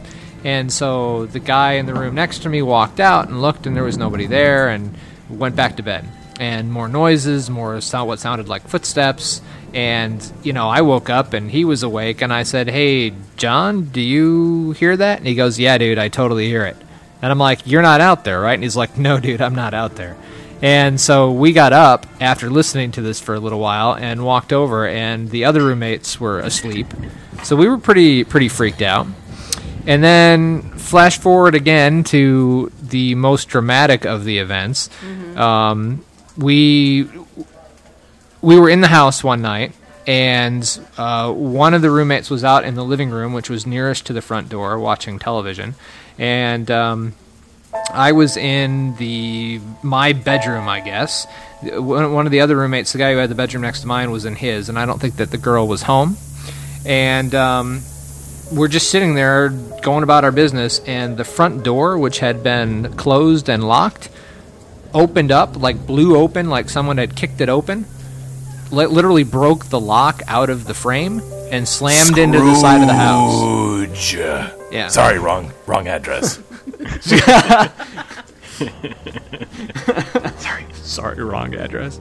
And 0.44 0.72
so 0.72 1.26
the 1.26 1.38
guy 1.38 1.74
in 1.74 1.86
the 1.86 1.94
room 1.94 2.14
next 2.14 2.40
to 2.40 2.48
me 2.48 2.62
walked 2.62 2.98
out 2.98 3.28
and 3.28 3.40
looked, 3.40 3.66
and 3.66 3.76
there 3.76 3.84
was 3.84 3.96
nobody 3.98 4.26
there, 4.26 4.68
and 4.68 4.94
went 5.28 5.54
back 5.56 5.76
to 5.76 5.82
bed. 5.82 6.04
and 6.40 6.72
more 6.72 6.88
noises, 6.88 7.50
more 7.50 7.80
sound, 7.80 8.08
what 8.08 8.18
sounded 8.18 8.48
like 8.48 8.66
footsteps. 8.66 9.40
And 9.74 10.20
you 10.42 10.52
know, 10.52 10.68
I 10.68 10.80
woke 10.80 11.08
up 11.10 11.34
and 11.34 11.50
he 11.50 11.64
was 11.64 11.82
awake, 11.82 12.22
and 12.22 12.32
I 12.32 12.42
said, 12.42 12.68
"Hey, 12.68 13.12
John, 13.36 13.84
do 13.84 14.00
you 14.00 14.72
hear 14.72 14.96
that?" 14.96 15.18
And 15.18 15.26
he 15.26 15.34
goes, 15.34 15.58
"Yeah, 15.58 15.78
dude, 15.78 15.98
I 15.98 16.08
totally 16.08 16.48
hear 16.48 16.64
it." 16.64 16.76
And 17.20 17.30
I'm 17.30 17.38
like, 17.38 17.60
"You're 17.66 17.82
not 17.82 18.00
out 18.00 18.24
there, 18.24 18.40
right?" 18.40 18.54
And 18.54 18.62
he's 18.62 18.76
like, 18.76 18.98
"No, 18.98 19.20
dude, 19.20 19.40
I'm 19.40 19.54
not 19.54 19.74
out 19.74 19.94
there." 19.96 20.16
And 20.62 21.00
so 21.00 21.32
we 21.32 21.52
got 21.52 21.72
up 21.72 22.06
after 22.20 22.48
listening 22.48 22.92
to 22.92 23.02
this 23.02 23.18
for 23.18 23.34
a 23.34 23.40
little 23.40 23.58
while 23.58 23.94
and 23.94 24.24
walked 24.24 24.52
over, 24.52 24.86
and 24.86 25.28
the 25.28 25.44
other 25.44 25.64
roommates 25.64 26.20
were 26.20 26.38
asleep. 26.38 26.86
So 27.42 27.56
we 27.56 27.68
were 27.68 27.78
pretty 27.78 28.22
pretty 28.22 28.48
freaked 28.48 28.80
out. 28.80 29.08
And 29.84 30.04
then 30.04 30.62
flash 30.78 31.18
forward 31.18 31.56
again 31.56 32.04
to 32.04 32.70
the 32.80 33.16
most 33.16 33.48
dramatic 33.48 34.04
of 34.04 34.24
the 34.24 34.38
events. 34.38 34.88
Um, 35.36 36.04
we 36.36 37.08
we 38.40 38.58
were 38.58 38.70
in 38.70 38.80
the 38.80 38.88
house 38.88 39.24
one 39.24 39.42
night, 39.42 39.72
and 40.06 40.62
uh, 40.96 41.32
one 41.32 41.74
of 41.74 41.82
the 41.82 41.90
roommates 41.90 42.30
was 42.30 42.44
out 42.44 42.64
in 42.64 42.76
the 42.76 42.84
living 42.84 43.10
room, 43.10 43.32
which 43.32 43.50
was 43.50 43.66
nearest 43.66 44.06
to 44.06 44.12
the 44.12 44.22
front 44.22 44.48
door, 44.48 44.78
watching 44.78 45.18
television, 45.18 45.74
and 46.18 46.70
um, 46.70 47.14
I 47.92 48.12
was 48.12 48.36
in 48.36 48.96
the 48.96 49.60
my 49.82 50.12
bedroom, 50.12 50.68
I 50.68 50.80
guess. 50.80 51.26
One 51.62 52.26
of 52.26 52.32
the 52.32 52.40
other 52.40 52.56
roommates, 52.56 52.92
the 52.92 52.98
guy 52.98 53.12
who 53.12 53.18
had 53.18 53.30
the 53.30 53.34
bedroom 53.34 53.62
next 53.62 53.82
to 53.82 53.86
mine, 53.86 54.10
was 54.10 54.24
in 54.24 54.34
his, 54.34 54.68
and 54.68 54.78
I 54.78 54.86
don't 54.86 55.00
think 55.00 55.16
that 55.16 55.30
the 55.30 55.38
girl 55.38 55.68
was 55.68 55.82
home. 55.82 56.16
And 56.84 57.34
um, 57.34 57.82
we're 58.50 58.68
just 58.68 58.90
sitting 58.90 59.14
there 59.14 59.50
going 59.82 60.02
about 60.02 60.24
our 60.24 60.32
business, 60.32 60.80
and 60.80 61.16
the 61.16 61.24
front 61.24 61.62
door, 61.62 61.98
which 61.98 62.18
had 62.18 62.42
been 62.42 62.92
closed 62.96 63.48
and 63.48 63.66
locked, 63.66 64.08
opened 64.92 65.30
up, 65.30 65.56
like 65.56 65.86
blew 65.86 66.16
open, 66.16 66.50
like 66.50 66.68
someone 66.68 66.98
had 66.98 67.14
kicked 67.14 67.40
it 67.40 67.48
open. 67.48 67.86
Li- 68.70 68.86
literally 68.86 69.24
broke 69.24 69.66
the 69.66 69.80
lock 69.80 70.22
out 70.26 70.50
of 70.50 70.64
the 70.64 70.74
frame 70.74 71.20
and 71.50 71.68
slammed 71.68 72.18
into 72.18 72.38
the 72.38 72.54
side 72.56 72.80
of 72.80 72.88
the 72.88 72.94
house. 72.94 73.38
Scrooge. 73.38 74.14
Yeah. 74.72 74.88
Sorry, 74.88 75.18
wrong 75.18 75.52
wrong 75.66 75.86
address. 75.86 76.40
sorry, 80.38 80.66
sorry, 80.72 81.22
wrong 81.24 81.54
address. 81.54 82.00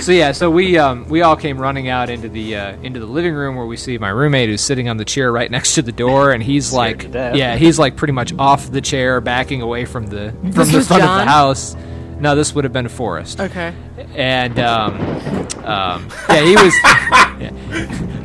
So 0.00 0.12
yeah, 0.12 0.32
so 0.32 0.50
we 0.50 0.78
um, 0.78 1.08
we 1.08 1.22
all 1.22 1.36
came 1.36 1.58
running 1.58 1.88
out 1.88 2.10
into 2.10 2.28
the 2.28 2.56
uh, 2.56 2.76
into 2.82 3.00
the 3.00 3.06
living 3.06 3.34
room 3.34 3.56
where 3.56 3.66
we 3.66 3.76
see 3.76 3.98
my 3.98 4.08
roommate 4.08 4.48
who's 4.48 4.60
sitting 4.60 4.88
on 4.88 4.96
the 4.96 5.04
chair 5.04 5.30
right 5.32 5.50
next 5.50 5.74
to 5.74 5.82
the 5.82 5.92
door, 5.92 6.32
and 6.32 6.42
he's 6.42 6.72
like, 6.72 7.12
yeah, 7.12 7.56
he's 7.56 7.78
like 7.78 7.96
pretty 7.96 8.12
much 8.12 8.32
off 8.38 8.70
the 8.70 8.80
chair, 8.80 9.20
backing 9.20 9.62
away 9.62 9.84
from 9.84 10.06
the 10.06 10.32
from 10.40 10.52
This 10.52 10.70
the 10.70 10.78
was 10.78 10.88
front 10.88 11.02
of 11.02 11.08
John? 11.08 11.26
the 11.26 11.30
house. 11.30 11.76
No, 12.18 12.34
this 12.34 12.54
would 12.54 12.64
have 12.64 12.72
been 12.72 12.88
Forrest. 12.88 13.40
Okay. 13.40 13.74
And 14.14 14.58
um, 14.58 14.94
um, 15.64 16.08
yeah, 16.30 16.42
he 16.42 16.56
was. 16.56 16.74
yeah. 17.38 17.50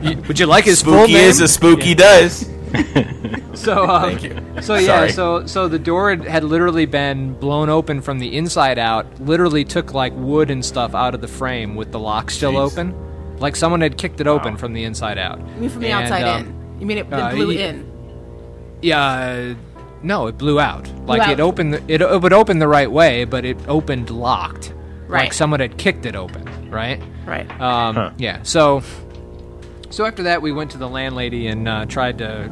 You- 0.02 0.22
Would 0.28 0.40
you 0.40 0.46
like 0.46 0.64
his 0.64 0.82
full 0.82 0.94
Spooky 0.94 1.14
name? 1.14 1.26
is 1.28 1.42
as 1.42 1.54
spooky 1.54 1.94
does. 1.94 2.50
So 3.54 3.86
um, 3.90 4.02
Thank 4.18 4.24
you. 4.24 4.62
So 4.62 4.76
yeah, 4.76 4.86
Sorry. 4.86 5.12
so 5.12 5.46
so 5.46 5.68
the 5.68 5.80
door 5.80 6.10
had- 6.12 6.26
had 6.26 6.44
literally 6.44 6.86
been 6.86 7.34
blown 7.34 7.70
open 7.70 8.02
from 8.02 8.20
the 8.20 8.38
inside 8.38 8.80
out. 8.80 9.06
Literally 9.20 9.64
took 9.66 9.94
like 9.94 10.14
wood 10.16 10.50
and 10.52 10.64
stuff 10.64 10.96
out 10.96 11.14
of 11.16 11.22
the 11.22 11.28
frame 11.28 11.76
with 11.76 11.92
the 11.92 12.00
lock 12.00 12.32
still 12.32 12.54
Jeez. 12.54 12.72
open, 12.72 13.38
like 13.40 13.56
someone 13.56 13.82
had 13.82 13.98
kicked 13.98 14.22
it 14.22 14.28
open 14.28 14.56
from 14.58 14.74
the 14.74 14.84
inside 14.84 15.18
out. 15.18 15.40
You 15.40 15.62
mean 15.62 15.70
from 15.70 15.82
the 15.82 15.92
And, 15.92 16.04
outside 16.04 16.24
um, 16.24 16.42
in? 16.48 16.80
You 16.80 16.86
mean 16.86 16.98
it, 17.00 17.08
it 17.08 17.14
uh, 17.14 17.32
blew 17.32 17.48
y- 17.48 17.54
in? 17.56 17.92
Yeah, 18.82 19.02
uh, 19.04 19.54
no, 20.04 20.28
it 20.28 20.38
blew 20.38 20.60
out. 20.60 20.88
Like 21.06 21.22
out. 21.22 21.30
it 21.32 21.40
opened. 21.40 21.74
The, 21.76 21.84
it, 21.94 22.02
it 22.02 22.22
would 22.22 22.34
open 22.34 22.60
the 22.60 22.68
right 22.68 22.90
way, 22.92 23.26
but 23.26 23.46
it 23.46 23.58
opened 23.68 24.10
locked. 24.10 24.74
Right. 25.08 25.24
Like 25.26 25.34
someone 25.34 25.60
had 25.60 25.78
kicked 25.78 26.06
it 26.06 26.16
open. 26.16 26.70
Right. 26.72 27.02
Right. 27.26 27.50
Um, 27.62 27.96
Huh. 27.96 28.12
Yeah. 28.18 28.42
So, 28.44 28.82
so 29.90 30.06
after 30.06 30.24
that, 30.24 30.42
we 30.42 30.52
went 30.52 30.72
to 30.72 30.78
the 30.78 30.88
landlady 30.90 31.48
and 31.48 31.68
uh, 31.68 31.86
tried 31.86 32.18
to 32.20 32.50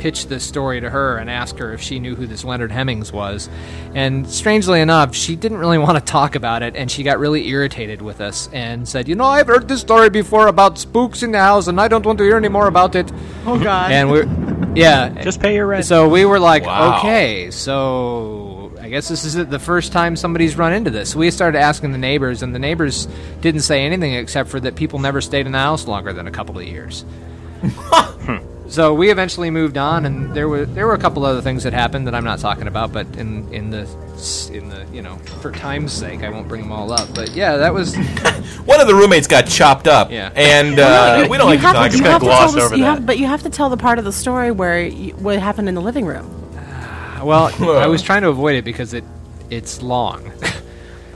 pitch 0.00 0.26
this 0.26 0.42
story 0.42 0.80
to 0.80 0.88
her 0.90 1.18
and 1.18 1.28
ask 1.30 1.58
her 1.58 1.72
if 1.74 1.80
she 1.80 1.98
knew 2.00 2.16
who 2.16 2.26
this 2.26 2.42
Leonard 2.42 2.72
Hemmings 2.72 3.12
was. 3.12 3.48
And 3.94 4.26
strangely 4.26 4.80
enough, 4.80 5.14
she 5.14 5.36
didn't 5.36 5.58
really 5.58 5.78
want 5.78 5.98
to 5.98 6.04
talk 6.04 6.34
about 6.34 6.62
it, 6.62 6.74
and 6.74 6.90
she 6.90 7.02
got 7.02 7.18
really 7.18 7.46
irritated 7.48 8.00
with 8.00 8.20
us 8.20 8.48
and 8.52 8.88
said, 8.88 9.08
"You 9.08 9.14
know, 9.14 9.24
I've 9.26 9.46
heard 9.46 9.68
this 9.68 9.80
story 9.80 10.08
before 10.10 10.46
about 10.48 10.78
spooks 10.78 11.22
in 11.22 11.32
the 11.32 11.38
house, 11.38 11.68
and 11.68 11.80
I 11.80 11.86
don't 11.88 12.04
want 12.04 12.18
to 12.18 12.24
hear 12.24 12.36
any 12.38 12.48
more 12.48 12.66
about 12.66 12.94
it." 12.96 13.12
Oh 13.46 13.58
God. 13.58 13.92
And 13.92 14.10
we're, 14.10 14.26
yeah, 14.74 15.10
Just 15.22 15.40
pay 15.40 15.54
your 15.54 15.66
rent. 15.66 15.84
so 15.84 16.08
we 16.08 16.24
were 16.24 16.38
like, 16.40 16.64
Wow. 16.64 16.98
okay, 16.98 17.50
so 17.50 18.72
I 18.80 18.88
guess 18.88 19.08
this 19.08 19.24
is 19.24 19.34
the 19.34 19.58
first 19.58 19.92
time 19.92 20.16
somebody's 20.16 20.56
run 20.56 20.72
into 20.72 20.90
this. 20.90 21.10
So 21.10 21.18
we 21.18 21.30
started 21.30 21.58
asking 21.58 21.92
the 21.92 21.98
neighbors, 21.98 22.42
and 22.42 22.54
the 22.54 22.58
neighbors 22.58 23.06
didn't 23.40 23.60
say 23.62 23.84
anything 23.84 24.14
except 24.14 24.48
for 24.48 24.58
that 24.60 24.76
people 24.76 24.98
never 24.98 25.20
stayed 25.20 25.46
in 25.46 25.52
the 25.52 25.58
house 25.58 25.86
longer 25.86 26.12
than 26.12 26.26
a 26.26 26.30
couple 26.30 26.58
of 26.58 26.64
years. 26.64 27.04
Hmm. 28.20 28.36
So 28.70 28.94
we 28.94 29.10
eventually 29.10 29.50
moved 29.50 29.76
on, 29.76 30.06
and 30.06 30.32
there 30.34 30.48
were 30.48 30.64
there 30.64 30.86
were 30.86 30.94
a 30.94 30.98
couple 30.98 31.24
other 31.26 31.42
things 31.42 31.64
that 31.64 31.72
happened 31.72 32.06
that 32.06 32.14
I'm 32.14 32.24
not 32.24 32.38
talking 32.38 32.66
about, 32.68 32.92
but 32.92 33.06
in 33.16 33.52
in 33.52 33.70
the 33.70 33.82
in 34.52 34.68
the 34.68 34.86
you 34.92 35.02
know 35.02 35.16
for 35.42 35.50
time's 35.52 35.92
sake, 35.92 36.22
I 36.22 36.30
won't 36.30 36.46
bring 36.48 36.62
them 36.62 36.72
all 36.72 36.92
up. 36.92 37.12
But 37.14 37.32
yeah, 37.32 37.56
that 37.56 37.74
was 37.74 37.96
One 38.64 38.80
of 38.80 38.86
the 38.86 38.94
roommates 38.94 39.26
got 39.26 39.42
chopped 39.48 39.88
up, 39.88 40.10
Yeah. 40.10 40.30
and 40.36 40.78
uh, 40.78 41.26
we 41.28 41.36
don't 41.36 41.46
like 41.48 41.58
you 41.58 41.62
to 41.62 41.66
have, 41.66 41.76
talk 41.76 41.92
you 41.92 41.98
about 42.00 42.10
have 42.12 42.20
to 42.22 42.26
it. 42.26 42.30
tell 42.30 42.38
gloss 42.38 42.54
the, 42.54 42.60
over 42.62 42.76
you 42.76 42.82
that. 42.84 42.94
have, 42.94 43.06
but 43.06 43.18
you 43.18 43.26
have 43.26 43.42
to 43.42 43.50
tell 43.50 43.68
the 43.70 43.76
part 43.76 43.98
of 43.98 44.04
the 44.04 44.12
story 44.12 44.50
where 44.52 44.80
you, 44.86 45.12
what 45.16 45.38
happened 45.38 45.68
in 45.68 45.74
the 45.74 45.82
living 45.82 46.06
room. 46.06 46.28
well, 47.24 47.52
I 47.78 47.86
was 47.86 48.02
trying 48.02 48.22
to 48.22 48.28
avoid 48.28 48.54
it 48.54 48.64
because 48.64 48.94
it 48.94 49.04
it's 49.50 49.82
long. 49.82 50.30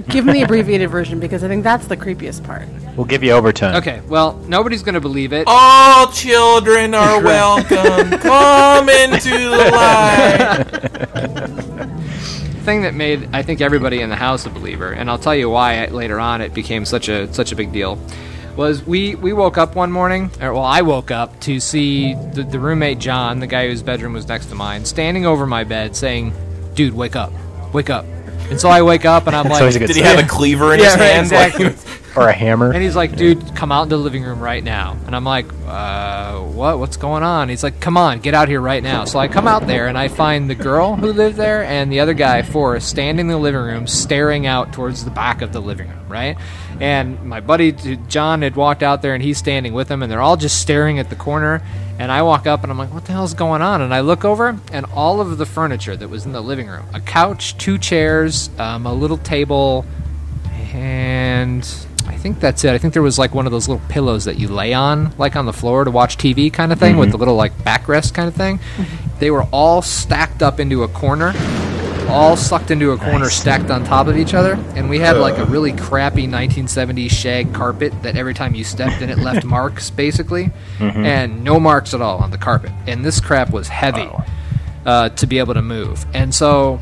Give 0.08 0.24
me 0.26 0.32
the 0.34 0.42
abbreviated 0.42 0.90
version 0.90 1.18
because 1.18 1.42
I 1.42 1.48
think 1.48 1.64
that's 1.64 1.86
the 1.86 1.96
creepiest 1.96 2.44
part. 2.44 2.68
we'll 2.96 3.06
give 3.06 3.22
you 3.22 3.32
overtime. 3.32 3.76
Okay, 3.76 4.00
well, 4.08 4.34
nobody's 4.48 4.82
gonna 4.82 5.00
believe 5.00 5.32
it. 5.32 5.44
All 5.46 6.10
children 6.12 6.94
are 6.94 7.22
welcome. 7.22 8.10
Come 8.20 8.88
into 8.88 9.30
the 9.30 9.56
light. 9.72 10.64
thing 12.64 12.82
that 12.82 12.94
made 12.94 13.28
I 13.32 13.42
think 13.42 13.60
everybody 13.60 14.00
in 14.00 14.10
the 14.10 14.16
house 14.16 14.46
a 14.46 14.50
believer, 14.50 14.92
and 14.92 15.10
I'll 15.10 15.18
tell 15.18 15.34
you 15.34 15.50
why 15.50 15.86
later 15.86 16.20
on 16.20 16.40
it 16.40 16.54
became 16.54 16.84
such 16.84 17.08
a 17.08 17.32
such 17.32 17.52
a 17.52 17.56
big 17.56 17.72
deal. 17.72 17.98
Was 18.56 18.86
we 18.86 19.16
we 19.16 19.32
woke 19.32 19.58
up 19.58 19.74
one 19.74 19.90
morning, 19.90 20.30
or 20.40 20.52
well, 20.52 20.62
I 20.62 20.82
woke 20.82 21.10
up 21.10 21.40
to 21.40 21.58
see 21.58 22.14
the, 22.14 22.44
the 22.44 22.60
roommate 22.60 23.00
John, 23.00 23.40
the 23.40 23.48
guy 23.48 23.68
whose 23.68 23.82
bedroom 23.82 24.12
was 24.12 24.28
next 24.28 24.46
to 24.46 24.54
mine, 24.54 24.84
standing 24.84 25.26
over 25.26 25.44
my 25.46 25.64
bed, 25.64 25.96
saying, 25.96 26.32
"Dude, 26.74 26.94
wake 26.94 27.16
up, 27.16 27.32
wake 27.72 27.90
up." 27.90 28.04
And 28.50 28.60
so 28.60 28.68
I 28.68 28.82
wake 28.82 29.04
up 29.04 29.26
and 29.26 29.34
I'm 29.34 29.44
like, 29.48 29.58
So 29.58 29.66
he's 29.66 29.76
a 29.76 29.78
good 29.80 29.86
Did 29.88 29.96
he 29.96 30.02
have 30.02 30.18
a 30.22 30.28
cleaver 30.28 30.74
in 30.74 30.80
Yeah, 30.80 30.90
his 30.92 30.96
right, 30.96 31.10
hand? 31.10 31.26
exactly. 31.72 31.90
or 32.16 32.28
a 32.28 32.32
hammer. 32.32 32.72
And 32.72 32.80
he's 32.82 32.94
like, 32.94 33.16
dude, 33.16 33.56
come 33.56 33.72
out 33.72 33.84
into 33.84 33.96
the 33.96 34.02
living 34.02 34.22
room 34.22 34.38
right 34.38 34.62
now. 34.62 34.96
And 35.06 35.16
I'm 35.16 35.24
like, 35.24 35.46
uh, 35.66 36.38
what? 36.40 36.78
What's 36.78 36.96
going 36.96 37.24
on? 37.24 37.48
He's 37.48 37.64
like, 37.64 37.80
come 37.80 37.96
on, 37.96 38.20
get 38.20 38.34
out 38.34 38.48
here 38.48 38.60
right 38.60 38.82
now. 38.82 39.04
So 39.04 39.18
I 39.18 39.26
come 39.26 39.48
out 39.48 39.66
there 39.66 39.88
and 39.88 39.98
I 39.98 40.06
find 40.08 40.48
the 40.48 40.54
girl 40.54 40.94
who 40.94 41.12
lived 41.12 41.36
there 41.36 41.64
and 41.64 41.90
the 41.90 41.98
other 42.00 42.14
guy, 42.14 42.42
Forrest, 42.42 42.88
standing 42.88 43.26
in 43.26 43.32
the 43.32 43.38
living 43.38 43.60
room, 43.62 43.86
staring 43.88 44.46
out 44.46 44.72
towards 44.72 45.04
the 45.04 45.10
back 45.10 45.42
of 45.42 45.52
the 45.52 45.60
living 45.60 45.88
room, 45.88 46.08
right? 46.08 46.36
And 46.80 47.22
my 47.24 47.40
buddy 47.40 47.72
John 48.08 48.42
had 48.42 48.56
walked 48.56 48.82
out 48.82 49.02
there 49.02 49.14
and 49.14 49.22
he's 49.22 49.38
standing 49.38 49.72
with 49.72 49.90
him 49.90 50.02
and 50.02 50.10
they're 50.10 50.22
all 50.22 50.36
just 50.36 50.60
staring 50.60 50.98
at 50.98 51.10
the 51.10 51.16
corner. 51.16 51.62
And 51.98 52.10
I 52.10 52.22
walk 52.22 52.46
up 52.46 52.62
and 52.62 52.72
I'm 52.72 52.78
like, 52.78 52.92
what 52.92 53.04
the 53.04 53.12
hell's 53.12 53.34
going 53.34 53.62
on? 53.62 53.80
And 53.80 53.94
I 53.94 54.00
look 54.00 54.24
over 54.24 54.58
and 54.72 54.86
all 54.94 55.20
of 55.20 55.38
the 55.38 55.46
furniture 55.46 55.96
that 55.96 56.08
was 56.08 56.26
in 56.26 56.32
the 56.32 56.40
living 56.40 56.66
room 56.66 56.84
a 56.92 57.00
couch, 57.00 57.56
two 57.56 57.78
chairs, 57.78 58.50
um, 58.58 58.86
a 58.86 58.92
little 58.92 59.18
table, 59.18 59.84
and 60.72 61.62
I 62.06 62.16
think 62.16 62.40
that's 62.40 62.64
it. 62.64 62.72
I 62.72 62.78
think 62.78 62.94
there 62.94 63.02
was 63.02 63.18
like 63.18 63.32
one 63.32 63.46
of 63.46 63.52
those 63.52 63.68
little 63.68 63.86
pillows 63.88 64.24
that 64.24 64.38
you 64.38 64.48
lay 64.48 64.74
on, 64.74 65.14
like 65.18 65.36
on 65.36 65.46
the 65.46 65.52
floor 65.52 65.84
to 65.84 65.90
watch 65.90 66.18
TV 66.18 66.52
kind 66.52 66.72
of 66.72 66.80
thing, 66.80 66.96
with 66.96 67.10
the 67.12 67.16
little 67.16 67.36
like 67.36 67.52
backrest 67.58 68.12
kind 68.14 68.28
of 68.28 68.34
thing. 68.34 68.58
They 69.20 69.30
were 69.30 69.44
all 69.52 69.80
stacked 69.82 70.42
up 70.42 70.58
into 70.58 70.82
a 70.82 70.88
corner, 70.88 71.32
all 72.08 72.36
sucked 72.36 72.70
into 72.70 72.92
a 72.92 72.96
corner, 72.96 73.28
stacked 73.30 73.70
on 73.70 73.84
top 73.84 74.06
of 74.06 74.16
each 74.16 74.34
other. 74.34 74.54
And 74.76 74.88
we 74.88 74.98
had 74.98 75.16
like 75.16 75.38
a 75.38 75.44
really 75.44 75.72
crappy 75.72 76.26
1970s 76.26 77.10
shag 77.10 77.52
carpet 77.52 77.92
that 78.02 78.16
every 78.16 78.34
time 78.34 78.54
you 78.54 78.64
stepped 78.64 79.02
in 79.02 79.10
it 79.10 79.18
left 79.18 79.44
marks, 79.56 79.90
basically, 79.90 80.50
and 80.80 81.42
no 81.44 81.58
marks 81.60 81.94
at 81.94 82.00
all 82.00 82.18
on 82.18 82.30
the 82.30 82.38
carpet. 82.38 82.72
And 82.86 83.04
this 83.04 83.20
crap 83.20 83.50
was 83.50 83.68
heavy 83.68 84.08
uh, 84.86 85.08
to 85.10 85.26
be 85.26 85.38
able 85.38 85.54
to 85.54 85.62
move. 85.62 86.04
And 86.14 86.34
so 86.34 86.80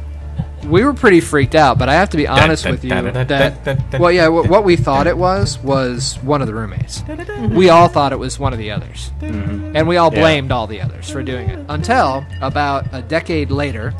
we 0.64 0.84
were 0.84 0.94
pretty 0.94 1.20
freaked 1.20 1.54
out, 1.56 1.76
but 1.78 1.88
I 1.88 1.94
have 1.94 2.10
to 2.10 2.16
be 2.16 2.28
honest 2.28 2.64
with 2.64 2.84
you 2.84 2.90
that 2.90 3.26
dun, 3.64 3.78
dun. 3.90 4.00
well, 4.00 4.12
yeah, 4.12 4.28
what 4.28 4.62
we 4.64 4.76
thought 4.76 5.06
it 5.08 5.16
was 5.18 5.58
was 5.58 6.14
one 6.22 6.40
of 6.40 6.46
the 6.46 6.54
roommates. 6.54 7.02
We 7.50 7.68
all 7.70 7.88
thought 7.88 8.12
it 8.12 8.18
was 8.18 8.38
one 8.38 8.52
of 8.52 8.60
the 8.60 8.70
others, 8.70 9.10
and 9.20 9.88
we 9.88 9.96
all 9.96 10.12
Yeah. 10.12 10.20
blamed 10.20 10.52
all 10.52 10.66
the 10.68 10.80
others 10.80 11.10
for 11.10 11.22
doing 11.22 11.48
it 11.50 11.64
until 11.68 12.24
about 12.40 12.86
a 12.92 13.02
decade 13.02 13.50
later. 13.50 13.92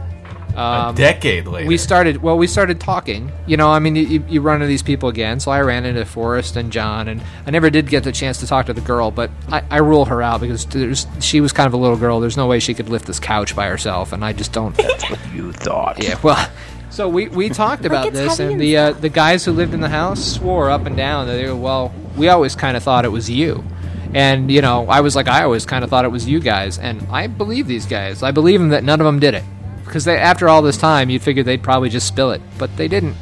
A 0.55 0.61
Um, 0.61 0.94
decade 0.94 1.46
later. 1.46 1.66
we 1.66 1.76
started. 1.78 2.22
Well, 2.22 2.36
we 2.36 2.46
started 2.46 2.78
talking. 2.80 3.32
You 3.46 3.57
know, 3.57 3.70
I 3.70 3.78
mean, 3.78 3.96
you, 3.96 4.24
you 4.28 4.40
run 4.40 4.57
into 4.57 4.66
these 4.66 4.82
people 4.82 5.09
again. 5.09 5.40
So 5.40 5.50
I 5.50 5.61
ran 5.62 5.84
into 5.86 6.05
Forrest 6.05 6.57
and 6.57 6.70
John, 6.70 7.09
and 7.09 7.22
I 7.46 7.50
never 7.50 7.70
did 7.70 7.88
get 7.88 8.05
the 8.05 8.12
chance 8.12 8.38
to 8.40 8.46
talk 8.46 8.66
to 8.66 8.72
the 8.74 8.80
girl, 8.82 9.11
but 9.11 9.30
I, 9.50 9.62
I 9.70 9.78
rule 9.78 10.05
her 10.07 10.20
out 10.22 10.40
because 10.40 10.66
there's, 10.66 11.07
she 11.20 11.40
was 11.40 11.53
kind 11.53 11.66
of 11.66 11.72
a 11.72 11.78
little 11.78 11.96
girl. 11.96 12.20
There's 12.20 12.36
no 12.36 12.46
way 12.46 12.59
she 12.61 12.74
could 12.74 12.88
lift 12.88 13.07
this 13.07 13.18
couch 13.20 13.57
by 13.57 13.66
herself, 13.68 14.12
and 14.12 14.24
I 14.24 14.32
just 14.32 14.53
don't. 14.53 14.76
That's 14.76 15.09
what 15.11 15.18
you 15.34 15.53
thought. 15.53 16.03
Yeah, 16.03 16.18
well, 16.22 16.48
So 16.90 17.09
we, 17.09 17.28
we 17.28 17.48
talked 17.48 17.86
about 17.86 18.09
it's 18.09 18.16
this, 18.18 18.38
and 18.38 18.53
and 18.53 18.61
the 18.61 18.76
uh, 18.76 18.92
the 18.92 19.09
guys 19.09 19.46
who 19.46 19.53
lived 19.53 19.72
in 19.72 19.80
the 19.80 19.88
house 19.88 20.22
swore 20.22 20.68
up 20.70 20.84
and 20.84 20.94
down 20.94 21.26
that 21.26 21.32
they 21.34 21.46
were, 21.48 21.57
well, 21.57 21.94
we 22.18 22.28
always 22.28 22.55
kind 22.55 22.76
of 22.76 22.82
thought 22.82 23.07
it 23.07 23.09
was 23.12 23.30
you, 23.30 23.64
and 24.12 24.50
you 24.50 24.61
know 24.61 24.86
I 24.90 25.00
was 25.00 25.16
like 25.16 25.26
I 25.28 25.44
always 25.44 25.64
kind 25.64 25.84
of 25.84 25.88
thought 25.88 26.05
it 26.05 26.11
was 26.12 26.28
you 26.28 26.38
guys, 26.40 26.78
and 26.78 27.00
I 27.11 27.28
believe 27.28 27.66
these 27.66 27.86
guys. 27.86 28.22
I 28.22 28.30
believe 28.30 28.61
them 28.61 28.68
that 28.68 28.84
none 28.84 29.00
of 29.00 29.07
them 29.07 29.20
did 29.20 29.32
it, 29.32 29.44
because 29.93 30.07
they 30.07 30.16
after 30.16 30.49
all 30.49 30.62
this 30.62 30.78
time 30.78 31.11
you'd 31.11 31.20
figure 31.20 31.43
they'd 31.43 31.62
probably 31.62 31.90
just 31.90 32.09
spill 32.09 32.30
it, 32.30 32.40
but 32.57 32.74
they 32.78 32.88
didn't. 32.88 33.14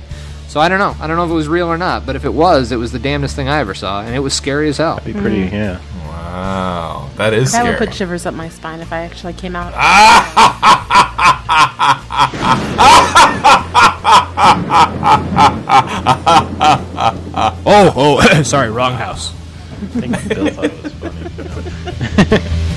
So 0.46 0.60
I 0.60 0.68
don't 0.68 0.78
know. 0.78 0.94
I 1.00 1.08
don't 1.08 1.16
know 1.16 1.24
if 1.24 1.30
it 1.30 1.34
was 1.34 1.48
real 1.48 1.66
or 1.66 1.76
not, 1.76 2.06
but 2.06 2.14
if 2.14 2.24
it 2.24 2.32
was, 2.32 2.70
it 2.70 2.76
was 2.76 2.92
the 2.92 3.00
damnedest 3.00 3.34
thing 3.34 3.48
I 3.48 3.58
ever 3.58 3.74
saw, 3.74 4.02
and 4.02 4.14
it 4.14 4.20
was 4.20 4.34
scary 4.34 4.68
as 4.68 4.76
hell. 4.76 5.00
Be 5.04 5.12
pretty, 5.12 5.48
mm. 5.48 5.52
yeah. 5.52 5.80
Wow, 6.06 7.10
that 7.16 7.34
is 7.34 7.50
That 7.50 7.64
would 7.64 7.76
put 7.76 7.92
shivers 7.92 8.24
up 8.24 8.34
my 8.34 8.48
spine 8.48 8.78
if 8.78 8.92
I 8.92 9.00
actually 9.00 9.32
came 9.32 9.56
out. 9.56 9.74
Oh, 17.66 17.92
oh, 17.96 18.42
sorry, 18.42 18.70
wrong 18.70 18.94
house. 18.94 19.32
I 19.70 19.86
think 19.86 20.28
Bill 20.28 20.50
thought 20.50 20.64
it 20.64 20.82
was 20.82 20.92
funny. 22.34 22.66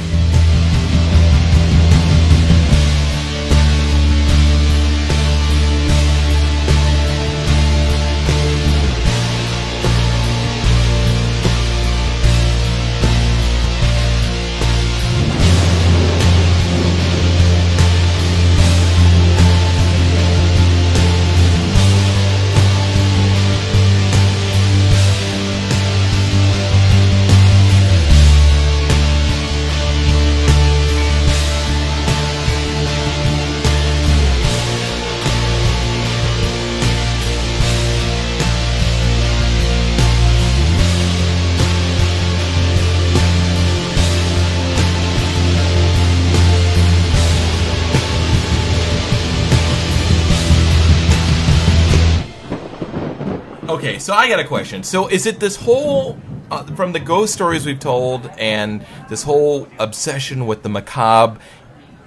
so 54.04 54.14
I 54.14 54.28
got 54.28 54.42
a 54.42 54.44
question. 54.44 54.84
So 54.84 55.08
is 55.08 55.26
it 55.26 55.40
this 55.40 55.56
whole 55.56 56.18
uh, 56.52 56.66
from 56.76 56.92
the 56.92 57.00
ghost 57.00 57.34
stories 57.34 57.66
we've 57.66 57.80
told 57.80 58.30
and 58.38 58.86
this 59.08 59.24
whole 59.24 59.66
obsession 59.80 60.46
with 60.46 60.62
the 60.62 60.68
macabre? 60.68 61.40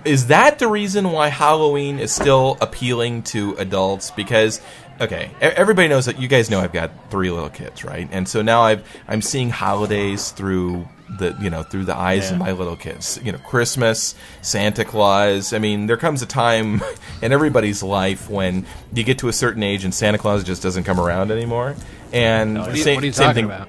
Is 0.05 0.26
that 0.26 0.59
the 0.59 0.68
reason 0.68 1.11
why 1.11 1.28
Halloween 1.28 1.99
is 1.99 2.12
still 2.12 2.59
appealing 2.61 3.22
to 3.32 3.55
adults? 3.55 4.11
Because 4.11 4.61
okay, 5.01 5.30
everybody 5.40 5.88
knows 5.88 6.07
that 6.07 6.18
you 6.18 6.28
guys 6.28 6.51
know 6.51 6.61
I've 6.61 6.72
got 6.72 6.90
three 7.11 7.30
little 7.30 7.51
kids, 7.51 7.84
right? 7.84 8.09
And 8.11 8.28
so 8.28 8.42
now 8.42 8.62
I've 8.62 8.86
I'm 9.09 9.22
seeing 9.22 9.51
holidays 9.51 10.30
through 10.30 10.88
the 11.09 11.36
you 11.40 11.51
know 11.51 11.62
through 11.62 11.84
the 11.84 11.97
eyes 11.97 12.30
of 12.30 12.38
my 12.38 12.53
little 12.53 12.76
kids. 12.76 13.18
You 13.22 13.32
know, 13.32 13.38
Christmas, 13.38 14.14
Santa 14.42 14.84
Claus. 14.84 15.53
I 15.53 15.59
mean, 15.59 15.86
there 15.86 15.97
comes 15.97 16.22
a 16.22 16.26
time 16.26 16.82
in 17.22 17.32
everybody's 17.32 17.82
life 17.82 18.28
when 18.28 18.66
you 18.92 19.05
get 19.05 19.18
to 19.18 19.28
a 19.28 19.32
certain 19.32 19.62
age 19.62 19.84
and 19.84 19.94
Santa 19.94 20.18
Claus 20.18 20.44
just 20.44 20.62
doesn't 20.62 20.84
come 20.84 21.01
around 21.01 21.30
anymore. 21.30 21.76
And 22.12 22.57
you, 22.57 22.76
same, 22.76 22.94
what 22.97 23.05
are 23.05 23.07
you 23.07 23.12
same 23.12 23.26
talking 23.26 23.34
thing, 23.34 23.44
about? 23.44 23.68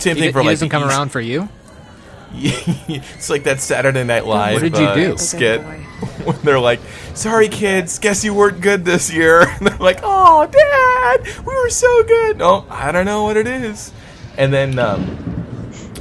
Same 0.00 0.16
he, 0.16 0.22
thing 0.22 0.32
for 0.32 0.40
he 0.40 0.46
like 0.46 0.54
doesn't 0.54 0.68
come 0.68 0.84
around 0.84 1.10
for 1.10 1.20
you. 1.20 1.48
it's 2.34 3.30
like 3.30 3.44
that 3.44 3.60
Saturday 3.60 4.04
Night 4.04 4.26
Live 4.26 4.60
did 4.60 4.76
you 4.76 4.84
uh, 4.84 4.94
do? 4.94 5.18
skit 5.18 5.60
when 6.24 6.36
they're 6.42 6.60
like, 6.60 6.80
"Sorry, 7.14 7.48
kids, 7.48 7.98
guess 7.98 8.24
you 8.24 8.34
weren't 8.34 8.60
good 8.60 8.84
this 8.84 9.12
year." 9.12 9.40
And 9.58 9.66
they're 9.66 9.78
like, 9.78 10.00
"Oh, 10.02 10.46
Dad, 10.46 11.44
we 11.46 11.54
were 11.54 11.70
so 11.70 12.02
good." 12.04 12.38
No, 12.38 12.66
I 12.70 12.92
don't 12.92 13.06
know 13.06 13.24
what 13.24 13.36
it 13.36 13.46
is. 13.46 13.92
And 14.36 14.52
then, 14.52 14.78
um, 14.78 15.38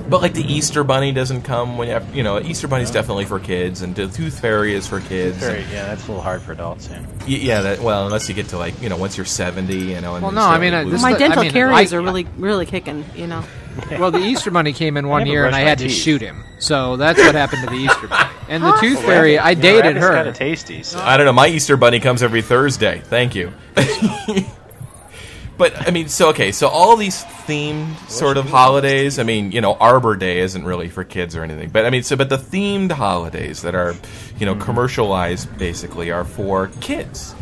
but 0.10 0.22
like 0.22 0.34
the 0.34 0.44
Easter 0.44 0.84
Bunny 0.84 1.12
doesn't 1.12 1.42
come 1.42 1.78
when 1.78 1.88
you 1.88 1.94
have, 1.96 2.16
you 2.16 2.24
know, 2.24 2.40
Easter 2.40 2.68
Bunny's 2.68 2.92
definitely 2.92 3.26
for 3.26 3.40
kids, 3.40 3.82
and 3.82 3.96
the 3.96 4.08
Tooth 4.08 4.40
Fairy 4.40 4.74
is 4.74 4.86
for 4.86 5.00
kids. 5.02 5.38
Very, 5.38 5.62
yeah, 5.64 5.86
that's 5.86 6.06
a 6.06 6.12
little 6.12 6.22
hard 6.22 6.42
for 6.42 6.52
adults. 6.52 6.90
Yeah. 6.90 7.06
Yeah, 7.26 7.62
that, 7.62 7.80
well, 7.80 8.06
unless 8.06 8.30
you 8.30 8.36
get 8.36 8.50
to 8.50 8.58
like, 8.58 8.82
you 8.82 8.90
know, 8.90 8.98
once 8.98 9.18
you're 9.18 9.26
70, 9.26 9.76
you 9.76 10.02
know. 10.02 10.16
And 10.16 10.24
Well, 10.24 10.32
no, 10.32 10.42
I 10.42 10.60
mean, 10.60 10.74
like, 10.74 10.86
uh, 10.86 11.02
My 11.02 11.18
dental 11.18 11.40
I 11.40 11.44
mean, 11.44 11.52
caries 11.52 11.94
I- 11.94 11.98
are 11.98 12.02
really, 12.02 12.28
really 12.38 12.66
kicking. 12.66 13.06
You 13.16 13.28
know. 13.28 13.44
Well, 14.00 14.12
the 14.12 14.20
Easter 14.20 14.52
Bunny 14.52 14.74
came 14.74 14.98
in 14.98 15.08
one 15.08 15.22
never 15.22 15.32
year, 15.32 15.46
and 15.46 15.52
brushed 15.52 15.62
I 15.62 15.64
my 15.64 15.70
had 15.70 15.78
to 15.80 15.88
teeth. 15.88 15.96
shoot 15.96 16.22
him. 16.22 16.44
So 16.60 16.98
that's 16.98 17.20
what 17.20 17.36
happened 17.36 17.64
to 17.64 17.70
the 17.70 17.76
Easter 17.82 18.08
Bunny. 18.08 18.30
And 18.50 18.64
the 18.64 18.72
Tooth 18.80 19.00
Well, 19.00 19.08
Fairy, 19.08 19.38
I 19.38 19.50
rabbit- 19.50 19.58
know, 19.58 19.62
dated 19.82 19.98
her. 19.98 20.14
kinda 20.16 20.32
tasty. 20.32 20.82
So. 20.82 21.00
I 21.00 21.18
don't 21.18 21.26
know. 21.26 21.34
My 21.34 21.48
Easter 21.48 21.76
Bunny 21.76 22.00
comes 22.00 22.24
every 22.24 22.42
Thursday. 22.42 23.02
Thank 23.04 23.36
you. 23.36 23.52
but 25.58 25.88
I 25.88 25.92
mean, 25.92 26.08
so 26.08 26.30
okay, 26.30 26.54
so 26.54 26.68
all 26.70 26.96
these 26.96 27.24
themed 27.46 28.10
sort 28.10 28.38
of 28.38 28.46
holidays. 28.50 29.20
I 29.20 29.24
mean, 29.24 29.52
you 29.52 29.60
know, 29.60 29.74
Arbor 29.74 30.16
Day 30.16 30.40
isn't 30.40 30.64
really 30.64 30.88
for 30.88 31.04
kids 31.04 31.36
or 31.36 31.44
anything, 31.44 31.70
but 31.72 31.86
I 31.86 31.90
mean, 31.90 32.04
so 32.04 32.16
but 32.16 32.30
the 32.30 32.38
themed 32.38 32.92
holidays 32.92 33.64
that 33.64 33.76
are, 33.76 33.96
you 34.40 34.46
know, 34.46 34.54
mm-hmm. 34.54 34.62
commercialized 34.62 35.58
basically 35.58 36.12
are 36.12 36.24
for 36.24 36.68
kids. 36.80 37.36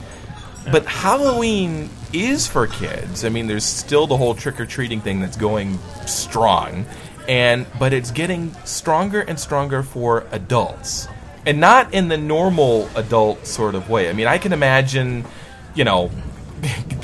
But 0.71 0.87
Halloween 0.87 1.89
is 2.15 2.47
for 2.47 2.67
kids. 2.67 3.25
I 3.25 3.29
mean, 3.29 3.47
there's 3.47 3.65
still 3.65 4.07
the 4.07 4.17
whole 4.17 4.33
trick 4.33 4.59
or 4.59 4.65
treating 4.65 5.01
thing 5.01 5.19
that's 5.19 5.37
going 5.37 5.77
strong, 6.05 6.85
and 7.27 7.65
but 7.77 7.93
it's 7.93 8.11
getting 8.11 8.53
stronger 8.65 9.21
and 9.21 9.39
stronger 9.39 9.83
for 9.83 10.25
adults, 10.31 11.07
and 11.45 11.59
not 11.59 11.93
in 11.93 12.07
the 12.07 12.17
normal 12.17 12.89
adult 12.95 13.45
sort 13.45 13.75
of 13.75 13.89
way. 13.89 14.09
I 14.09 14.13
mean, 14.13 14.27
I 14.27 14.37
can 14.37 14.53
imagine, 14.53 15.25
you 15.73 15.83
know, 15.83 16.09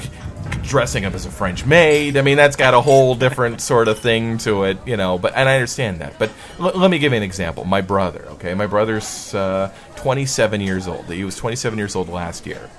dressing 0.64 1.04
up 1.06 1.14
as 1.14 1.26
a 1.26 1.32
French 1.32 1.66
maid. 1.66 2.16
I 2.16 2.22
mean, 2.22 2.38
that's 2.38 2.56
got 2.56 2.74
a 2.74 2.82
whole 2.82 3.16
different 3.16 3.60
sort 3.62 3.88
of 3.88 4.00
thing 4.00 4.38
to 4.40 4.64
it, 4.64 4.78
you 4.86 4.96
know. 4.98 5.18
But 5.18 5.34
and 5.36 5.50
I 5.50 5.56
understand 5.56 6.00
that. 6.00 6.18
But 6.18 6.32
l- 6.60 6.72
let 6.76 6.90
me 6.90 6.98
give 7.00 7.12
you 7.12 7.18
an 7.18 7.24
example. 7.24 7.66
My 7.66 7.82
brother, 7.82 8.26
okay, 8.32 8.54
my 8.54 8.68
brother's 8.68 9.36
uh, 9.36 9.72
27 9.98 10.62
years 10.62 10.88
old. 10.88 11.06
He 11.06 11.24
was 11.24 11.36
27 11.36 11.78
years 11.78 11.96
old 11.96 12.10
last 12.10 12.46
year. 12.46 12.70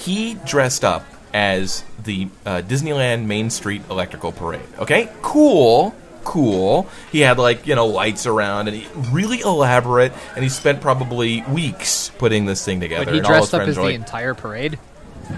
He 0.00 0.34
dressed 0.46 0.84
up 0.84 1.04
as 1.32 1.84
the 2.02 2.28
uh, 2.46 2.62
Disneyland 2.62 3.26
Main 3.26 3.50
Street 3.50 3.82
Electrical 3.90 4.32
Parade. 4.32 4.62
Okay, 4.78 5.10
cool, 5.22 5.94
cool. 6.24 6.88
He 7.12 7.20
had 7.20 7.38
like 7.38 7.66
you 7.66 7.74
know 7.74 7.86
lights 7.86 8.26
around 8.26 8.68
and 8.68 8.76
he, 8.76 8.88
really 9.10 9.40
elaborate, 9.40 10.12
and 10.34 10.42
he 10.42 10.48
spent 10.48 10.80
probably 10.80 11.42
weeks 11.42 12.10
putting 12.18 12.46
this 12.46 12.64
thing 12.64 12.80
together. 12.80 13.04
But 13.04 13.14
he 13.14 13.18
and 13.18 13.26
dressed 13.26 13.54
up 13.54 13.62
as 13.62 13.76
the 13.76 13.82
like, 13.82 13.94
entire 13.94 14.34
parade. 14.34 14.78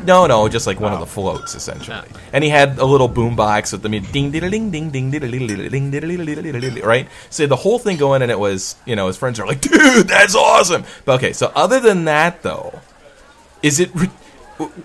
No, 0.05 0.27
no, 0.27 0.49
just 0.49 0.67
like 0.67 0.81
one 0.81 0.93
of 0.93 1.01
the 1.01 1.07
floats, 1.07 1.55
essentially. 1.55 1.97
Yeah. 1.97 2.21
And 2.33 2.43
he 2.43 2.49
had 2.51 2.79
a 2.79 2.85
little 2.85 3.09
boombox 3.09 3.73
with 3.73 3.83
the 3.83 3.89
ding 3.89 4.31
ding 4.31 4.51
ding 4.51 4.71
ding 4.71 4.91
ding 4.91 5.11
ding 5.11 5.31
ding 5.31 6.83
right? 6.83 7.09
So 7.31 7.47
the 7.47 7.57
whole 7.57 7.79
thing 7.79 7.99
going, 7.99 8.23
and 8.23 8.31
it 8.31 8.39
was, 8.39 8.75
you 8.87 8.97
know, 8.97 9.07
his 9.09 9.17
friends 9.17 9.39
are 9.39 9.47
like, 9.47 9.61
dude, 9.61 10.09
that's 10.09 10.35
awesome. 10.35 10.85
But 11.05 11.17
okay, 11.17 11.33
so 11.33 11.53
other 11.55 11.79
than 11.79 12.07
that, 12.07 12.43
though, 12.43 12.81
is 13.63 13.81
it 13.81 13.91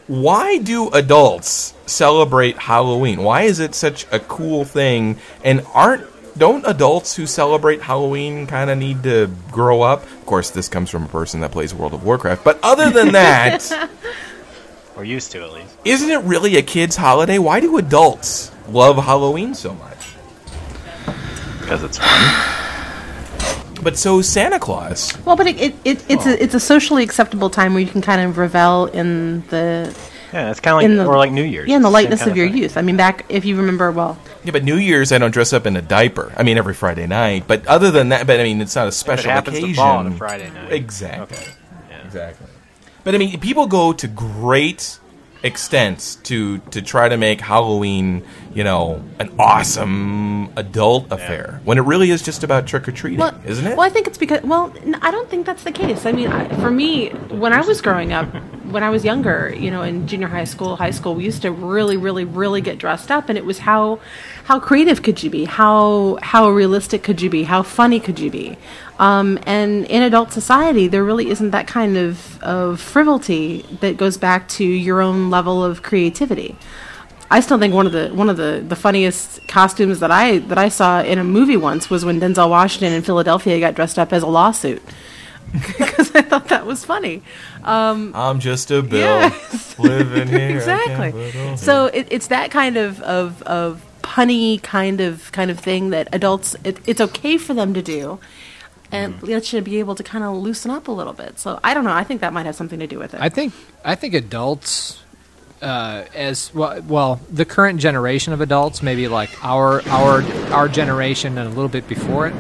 why 0.07 0.57
do 0.57 0.89
adults 0.89 1.73
celebrate 1.85 2.57
Halloween? 2.57 3.23
Why 3.23 3.43
is 3.43 3.59
it 3.59 3.75
such 3.75 4.05
a 4.11 4.19
cool 4.19 4.65
thing? 4.65 5.17
And 5.43 5.65
aren't 5.73 6.07
don't 6.37 6.65
adults 6.67 7.15
who 7.15 7.25
celebrate 7.25 7.81
Halloween 7.81 8.47
kind 8.47 8.69
of 8.69 8.77
need 8.77 9.03
to 9.03 9.29
grow 9.51 9.81
up? 9.81 10.03
Of 10.03 10.25
course, 10.25 10.49
this 10.49 10.67
comes 10.67 10.89
from 10.89 11.03
a 11.03 11.07
person 11.07 11.41
that 11.41 11.51
plays 11.51 11.73
World 11.73 11.93
of 11.93 12.03
Warcraft. 12.03 12.43
But 12.43 12.59
other 12.63 12.89
than 12.89 13.13
that. 13.13 13.89
Or 14.95 15.03
used 15.03 15.31
to, 15.33 15.43
at 15.43 15.53
least. 15.53 15.75
Isn't 15.85 16.09
it 16.09 16.23
really 16.23 16.57
a 16.57 16.63
kid's 16.63 16.95
holiday? 16.95 17.37
Why 17.37 17.59
do 17.59 17.77
adults 17.77 18.51
love 18.67 18.97
Halloween 18.97 19.53
so 19.53 19.75
much? 19.75 20.15
Because 21.59 21.83
it's 21.83 21.99
fun. 21.99 22.56
But 23.81 23.97
so 23.97 24.19
is 24.19 24.29
Santa 24.29 24.59
Claus. 24.59 25.13
Well, 25.25 25.35
but 25.35 25.47
it, 25.47 25.59
it, 25.59 25.75
it 25.85 26.05
it's 26.09 26.25
a 26.25 26.43
it's 26.43 26.53
a 26.55 26.59
socially 26.59 27.03
acceptable 27.03 27.49
time 27.49 27.73
where 27.73 27.81
you 27.83 27.89
can 27.89 28.01
kind 28.01 28.21
of 28.21 28.37
revel 28.37 28.87
in 28.87 29.47
the 29.49 29.95
Yeah, 30.33 30.49
it's 30.51 30.59
kind 30.59 30.73
of 30.73 30.77
like, 30.77 30.85
in 30.85 30.97
the- 30.97 31.05
or 31.05 31.17
like 31.17 31.31
New 31.31 31.43
Year's. 31.43 31.69
yeah, 31.69 31.75
in 31.75 31.81
the 31.83 31.89
lightness 31.89 32.19
kind 32.19 32.31
of 32.31 32.37
your 32.37 32.47
thing. 32.49 32.57
youth. 32.57 32.75
I 32.77 32.81
mean, 32.81 32.97
back 32.97 33.25
if 33.29 33.45
you 33.45 33.55
remember, 33.57 33.91
well, 33.91 34.17
Yeah, 34.43 34.51
but 34.51 34.63
New 34.63 34.77
Year's 34.77 35.11
I 35.11 35.19
don't 35.19 35.31
dress 35.31 35.53
up 35.53 35.65
in 35.67 35.75
a 35.77 35.81
diaper. 35.81 36.33
I 36.35 36.43
mean 36.43 36.57
every 36.57 36.73
Friday 36.73 37.05
night. 37.07 37.43
But 37.47 37.67
other 37.67 37.91
than 37.91 38.09
that, 38.09 38.25
but 38.27 38.39
I 38.39 38.43
mean 38.43 38.61
it's 38.61 38.75
not 38.75 38.87
a 38.87 38.91
special 38.91 39.29
happens 39.31 39.57
to 39.57 39.63
occasion. 39.63 39.75
fall 39.75 39.97
on 39.97 40.07
a 40.07 40.11
Friday 40.11 40.49
night. 40.49 40.71
Exactly. 40.73 41.37
Okay. 41.37 41.51
Exactly. 42.05 42.47
But 43.03 43.15
I 43.15 43.19
mean, 43.19 43.39
people 43.39 43.67
go 43.67 43.93
to 43.93 44.07
great 44.07 44.99
extents 45.43 46.15
to 46.15 46.59
to 46.59 46.81
try 46.81 47.09
to 47.09 47.17
make 47.17 47.41
Halloween, 47.41 48.23
you 48.53 48.63
know, 48.63 49.03
an 49.19 49.33
awesome 49.39 50.51
adult 50.57 51.11
affair 51.11 51.61
when 51.63 51.77
it 51.77 51.81
really 51.81 52.11
is 52.11 52.21
just 52.21 52.43
about 52.43 52.67
trick 52.67 52.87
or 52.87 52.91
treating, 52.91 53.19
well, 53.19 53.39
isn't 53.45 53.65
it? 53.65 53.77
Well, 53.77 53.85
I 53.85 53.89
think 53.89 54.07
it's 54.07 54.17
because 54.17 54.41
well, 54.43 54.73
I 55.01 55.11
don't 55.11 55.29
think 55.29 55.45
that's 55.45 55.63
the 55.63 55.71
case. 55.71 56.05
I 56.05 56.11
mean, 56.11 56.27
I, 56.27 56.47
for 56.59 56.71
me, 56.71 57.09
when 57.09 57.53
I 57.53 57.61
was 57.61 57.81
growing 57.81 58.13
up, 58.13 58.27
when 58.77 58.83
I 58.83 58.91
was 58.91 59.03
younger, 59.03 59.51
you 59.57 59.71
know, 59.71 59.81
in 59.81 60.05
junior 60.05 60.27
high 60.27 60.43
school, 60.43 60.75
high 60.75 60.91
school, 60.91 61.15
we 61.15 61.23
used 61.23 61.41
to 61.41 61.51
really, 61.51 61.97
really, 61.97 62.25
really 62.25 62.61
get 62.61 62.77
dressed 62.77 63.09
up, 63.09 63.27
and 63.27 63.35
it 63.35 63.43
was 63.43 63.57
how 63.57 63.99
how 64.43 64.59
creative 64.59 65.01
could 65.01 65.23
you 65.23 65.31
be? 65.31 65.45
How 65.45 66.19
how 66.21 66.51
realistic 66.51 67.01
could 67.01 67.19
you 67.19 67.27
be? 67.27 67.45
How 67.45 67.63
funny 67.63 67.99
could 67.99 68.19
you 68.19 68.29
be? 68.29 68.55
Um, 68.99 69.39
and 69.47 69.85
in 69.85 70.03
adult 70.03 70.31
society, 70.31 70.87
there 70.87 71.03
really 71.03 71.31
isn't 71.31 71.49
that 71.49 71.65
kind 71.65 71.97
of, 71.97 72.39
of 72.43 72.79
frivolity 72.79 73.65
that 73.81 73.97
goes 73.97 74.15
back 74.15 74.47
to 74.49 74.63
your 74.63 75.01
own 75.01 75.31
level 75.31 75.63
of 75.63 75.81
creativity. 75.81 76.55
I 77.31 77.39
still 77.39 77.57
think 77.57 77.73
one 77.73 77.87
of 77.87 77.93
the 77.93 78.09
one 78.09 78.29
of 78.29 78.37
the, 78.37 78.63
the 78.67 78.75
funniest 78.75 79.47
costumes 79.47 80.01
that 80.01 80.11
I 80.11 80.37
that 80.51 80.59
I 80.59 80.69
saw 80.69 81.01
in 81.01 81.17
a 81.17 81.23
movie 81.23 81.57
once 81.57 81.89
was 81.89 82.05
when 82.05 82.19
Denzel 82.21 82.51
Washington 82.51 82.93
in 82.93 83.01
Philadelphia 83.01 83.59
got 83.59 83.73
dressed 83.73 83.97
up 83.97 84.13
as 84.13 84.21
a 84.21 84.27
lawsuit 84.27 84.83
because 85.53 86.13
I 86.13 86.21
thought 86.21 86.49
that 86.49 86.65
was 86.65 86.83
funny. 86.83 87.23
Um, 87.67 88.13
I'm 88.15 88.39
just 88.39 88.71
a 88.71 88.81
bill 88.81 88.99
Yes. 89.01 89.77
living 89.79 90.27
here. 90.29 90.55
Exactly. 90.57 91.11
can't 91.11 91.33
put 91.33 91.35
on- 91.51 91.57
So 91.57 91.85
it, 91.87 92.07
it's 92.09 92.27
that 92.27 92.49
kind 92.51 92.77
of 92.77 93.01
of 93.01 93.41
of 93.43 93.83
punny 94.01 94.61
kind 94.63 95.01
of 95.01 95.31
kind 95.33 95.51
of 95.51 95.59
thing 95.59 95.89
that 95.89 96.07
adults 96.13 96.55
it, 96.63 96.77
it's 96.87 97.01
okay 97.01 97.37
for 97.37 97.53
them 97.53 97.73
to 97.73 97.81
do. 97.81 98.19
And 98.89 99.21
let 99.21 99.51
you 99.51 99.59
be 99.59 99.79
able 99.79 99.95
to 99.95 100.03
kind 100.03 100.23
of 100.23 100.37
loosen 100.37 100.71
up 100.71 100.87
a 100.87 100.91
little 100.93 101.11
bit. 101.11 101.39
So 101.39 101.59
I 101.61 101.73
don't 101.73 101.83
know. 101.83 101.91
I 101.91 102.05
think 102.05 102.21
that 102.21 102.31
might 102.31 102.45
have 102.45 102.55
something 102.55 102.79
to 102.79 102.87
do 102.87 102.97
with 102.97 103.13
it. 103.13 103.19
I 103.19 103.27
think 103.27 103.53
I 103.83 103.95
think 103.95 104.13
adults, 104.13 105.03
uh, 105.61 106.05
as 106.15 106.53
well, 106.53 106.81
well, 106.83 107.19
the 107.29 107.43
current 107.43 107.81
generation 107.81 108.31
of 108.31 108.39
adults, 108.39 108.81
maybe 108.81 109.09
like 109.09 109.29
our 109.43 109.81
our 109.89 110.23
our 110.53 110.69
generation 110.69 111.37
and 111.37 111.47
a 111.47 111.49
little 111.49 111.67
bit 111.67 111.85
before 111.89 112.27
it, 112.27 112.33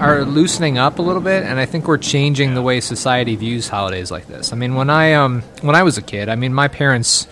are 0.00 0.24
loosening 0.24 0.78
up 0.78 0.98
a 0.98 1.02
little 1.02 1.22
bit, 1.22 1.44
and 1.44 1.58
I 1.58 1.66
think 1.66 1.86
we're 1.86 1.98
changing 1.98 2.54
the 2.54 2.62
way 2.62 2.80
society 2.80 3.36
views 3.36 3.68
holidays 3.68 4.10
like 4.10 4.26
this. 4.26 4.52
I 4.52 4.56
mean, 4.56 4.74
when 4.74 4.90
I 4.90 5.14
um 5.14 5.42
when 5.62 5.74
I 5.74 5.82
was 5.82 5.98
a 5.98 6.02
kid, 6.02 6.28
I 6.28 6.36
mean, 6.36 6.54
my 6.54 6.68
parents. 6.68 7.26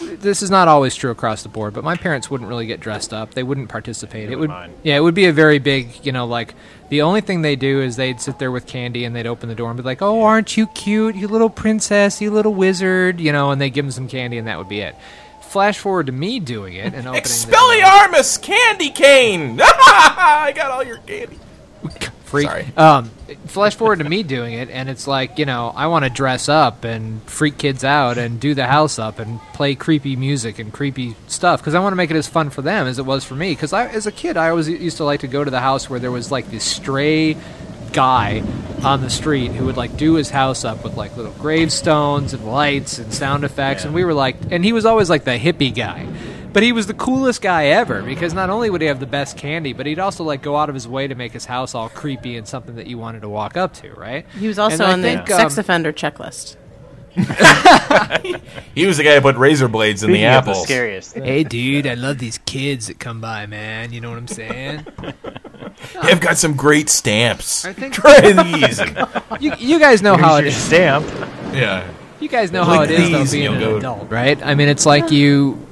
This 0.00 0.42
is 0.42 0.50
not 0.50 0.68
always 0.68 0.94
true 0.94 1.10
across 1.10 1.42
the 1.42 1.48
board, 1.48 1.74
but 1.74 1.84
my 1.84 1.96
parents 1.96 2.30
wouldn't 2.30 2.48
really 2.48 2.66
get 2.66 2.80
dressed 2.80 3.12
up. 3.12 3.34
They 3.34 3.42
wouldn't 3.42 3.68
participate. 3.68 4.30
It 4.30 4.36
would, 4.36 4.50
yeah, 4.82 4.96
it 4.96 5.00
would 5.00 5.14
be 5.14 5.26
a 5.26 5.32
very 5.32 5.58
big, 5.58 6.04
you 6.04 6.12
know, 6.12 6.26
like 6.26 6.54
the 6.90 7.02
only 7.02 7.22
thing 7.22 7.42
they 7.42 7.56
do 7.56 7.80
is 7.80 7.96
they'd 7.96 8.20
sit 8.20 8.38
there 8.38 8.50
with 8.50 8.66
candy 8.66 9.04
and 9.04 9.16
they'd 9.16 9.26
open 9.26 9.48
the 9.48 9.54
door 9.54 9.70
and 9.70 9.76
be 9.76 9.82
like, 9.82 10.02
"Oh, 10.02 10.22
aren't 10.22 10.56
you 10.56 10.66
cute, 10.68 11.14
you 11.14 11.28
little 11.28 11.48
princess, 11.50 12.20
you 12.20 12.30
little 12.30 12.52
wizard," 12.54 13.20
you 13.20 13.32
know, 13.32 13.50
and 13.50 13.60
they 13.60 13.70
give 13.70 13.84
them 13.84 13.92
some 13.92 14.08
candy 14.08 14.38
and 14.38 14.46
that 14.48 14.58
would 14.58 14.68
be 14.68 14.80
it. 14.80 14.94
Flash 15.40 15.78
forward 15.78 16.06
to 16.06 16.12
me 16.12 16.40
doing 16.40 16.74
it 16.74 16.94
and 16.94 17.06
opening 17.06 17.12
the 17.12 17.20
Expelliarmus 17.20 18.42
candy 18.42 18.90
cane. 18.90 19.60
I 19.62 20.52
got 20.54 20.70
all 20.70 20.82
your 20.82 20.98
candy. 20.98 21.38
freak. 22.24 22.48
Sorry. 22.48 22.66
Um, 22.76 23.10
flash 23.46 23.76
forward 23.76 23.98
to 23.98 24.08
me 24.08 24.22
doing 24.22 24.54
it, 24.54 24.70
and 24.70 24.88
it's 24.88 25.06
like 25.06 25.38
you 25.38 25.46
know 25.46 25.72
I 25.74 25.86
want 25.86 26.04
to 26.04 26.10
dress 26.10 26.48
up 26.48 26.84
and 26.84 27.22
freak 27.24 27.58
kids 27.58 27.84
out 27.84 28.18
and 28.18 28.40
do 28.40 28.54
the 28.54 28.66
house 28.66 28.98
up 28.98 29.18
and 29.18 29.40
play 29.52 29.74
creepy 29.74 30.16
music 30.16 30.58
and 30.58 30.72
creepy 30.72 31.14
stuff 31.28 31.60
because 31.60 31.74
I 31.74 31.80
want 31.80 31.92
to 31.92 31.96
make 31.96 32.10
it 32.10 32.16
as 32.16 32.28
fun 32.28 32.50
for 32.50 32.62
them 32.62 32.86
as 32.86 32.98
it 32.98 33.06
was 33.06 33.24
for 33.24 33.34
me. 33.34 33.52
Because 33.52 33.72
I, 33.72 33.86
as 33.86 34.06
a 34.06 34.12
kid, 34.12 34.36
I 34.36 34.50
always 34.50 34.68
used 34.68 34.96
to 34.96 35.04
like 35.04 35.20
to 35.20 35.28
go 35.28 35.44
to 35.44 35.50
the 35.50 35.60
house 35.60 35.88
where 35.88 36.00
there 36.00 36.10
was 36.10 36.32
like 36.32 36.50
this 36.50 36.64
stray 36.64 37.36
guy 37.92 38.42
on 38.82 39.00
the 39.00 39.10
street 39.10 39.52
who 39.52 39.66
would 39.66 39.76
like 39.76 39.96
do 39.96 40.14
his 40.14 40.30
house 40.30 40.64
up 40.64 40.82
with 40.82 40.96
like 40.96 41.16
little 41.16 41.32
gravestones 41.32 42.32
and 42.32 42.44
lights 42.44 42.98
and 42.98 43.12
sound 43.12 43.44
effects 43.44 43.84
and 43.84 43.94
we 43.94 44.04
were 44.04 44.14
like 44.14 44.34
and 44.50 44.64
he 44.64 44.72
was 44.72 44.86
always 44.86 45.08
like 45.10 45.24
the 45.24 45.38
hippie 45.38 45.74
guy 45.74 46.06
but 46.52 46.62
he 46.62 46.72
was 46.72 46.86
the 46.86 46.94
coolest 46.94 47.40
guy 47.42 47.66
ever 47.66 48.02
because 48.02 48.34
not 48.34 48.50
only 48.50 48.68
would 48.70 48.80
he 48.80 48.86
have 48.86 49.00
the 49.00 49.06
best 49.06 49.36
candy 49.36 49.72
but 49.72 49.86
he'd 49.86 49.98
also 49.98 50.24
like 50.24 50.42
go 50.42 50.56
out 50.56 50.68
of 50.68 50.74
his 50.74 50.86
way 50.88 51.06
to 51.08 51.14
make 51.14 51.32
his 51.32 51.44
house 51.46 51.74
all 51.74 51.88
creepy 51.88 52.36
and 52.36 52.46
something 52.46 52.74
that 52.76 52.86
you 52.86 52.98
wanted 52.98 53.20
to 53.22 53.28
walk 53.28 53.56
up 53.56 53.72
to 53.74 53.92
right 53.94 54.26
he 54.38 54.48
was 54.48 54.58
also 54.58 54.84
And 54.84 54.92
on 54.94 55.02
think, 55.02 55.26
the 55.26 55.36
sex 55.36 55.56
um, 55.56 55.60
offender 55.60 55.92
checklist. 55.92 56.56
He 58.74 58.86
was 58.86 58.96
the 58.96 59.04
guy 59.04 59.16
who 59.16 59.20
put 59.20 59.36
razor 59.36 59.68
blades 59.68 60.02
in 60.02 60.08
the 60.10 60.14
Speaking 60.14 60.22
the 60.22 60.28
apples. 60.28 60.62
scariest 60.64 61.12
thing. 61.12 61.24
hey 61.24 61.44
dude 61.44 61.86
i 61.86 61.92
love 61.94 62.16
these 62.18 62.38
kids 62.38 62.86
that 62.86 62.98
come 62.98 63.20
by 63.20 63.44
man 63.46 63.92
you 63.92 64.00
know 64.00 64.08
what 64.08 64.18
i'm 64.18 64.26
saying 64.28 64.86
I've 66.00 66.20
got 66.20 66.36
some 66.36 66.54
great 66.54 66.88
stamps. 66.90 67.64
I 67.64 67.72
think- 67.72 67.94
Try 67.94 68.32
these. 68.32 68.78
you, 69.40 69.52
you 69.58 69.78
guys 69.80 70.00
know 70.02 70.16
how 70.16 70.36
it 70.36 70.42
Here's 70.44 70.54
is 70.56 70.70
your 70.70 71.00
stamp. 71.02 71.06
yeah. 71.54 71.90
You 72.20 72.28
guys 72.28 72.52
know 72.52 72.64
Click 72.64 72.76
how 72.76 72.82
it 72.84 72.90
is 72.90 73.10
though 73.10 73.18
these, 73.18 73.32
being 73.32 73.42
you'll 73.44 73.70
an 73.72 73.76
adult, 73.78 74.10
right? 74.10 74.40
I 74.44 74.54
mean, 74.54 74.68
it's 74.68 74.84
like 74.86 75.10
you 75.10 75.66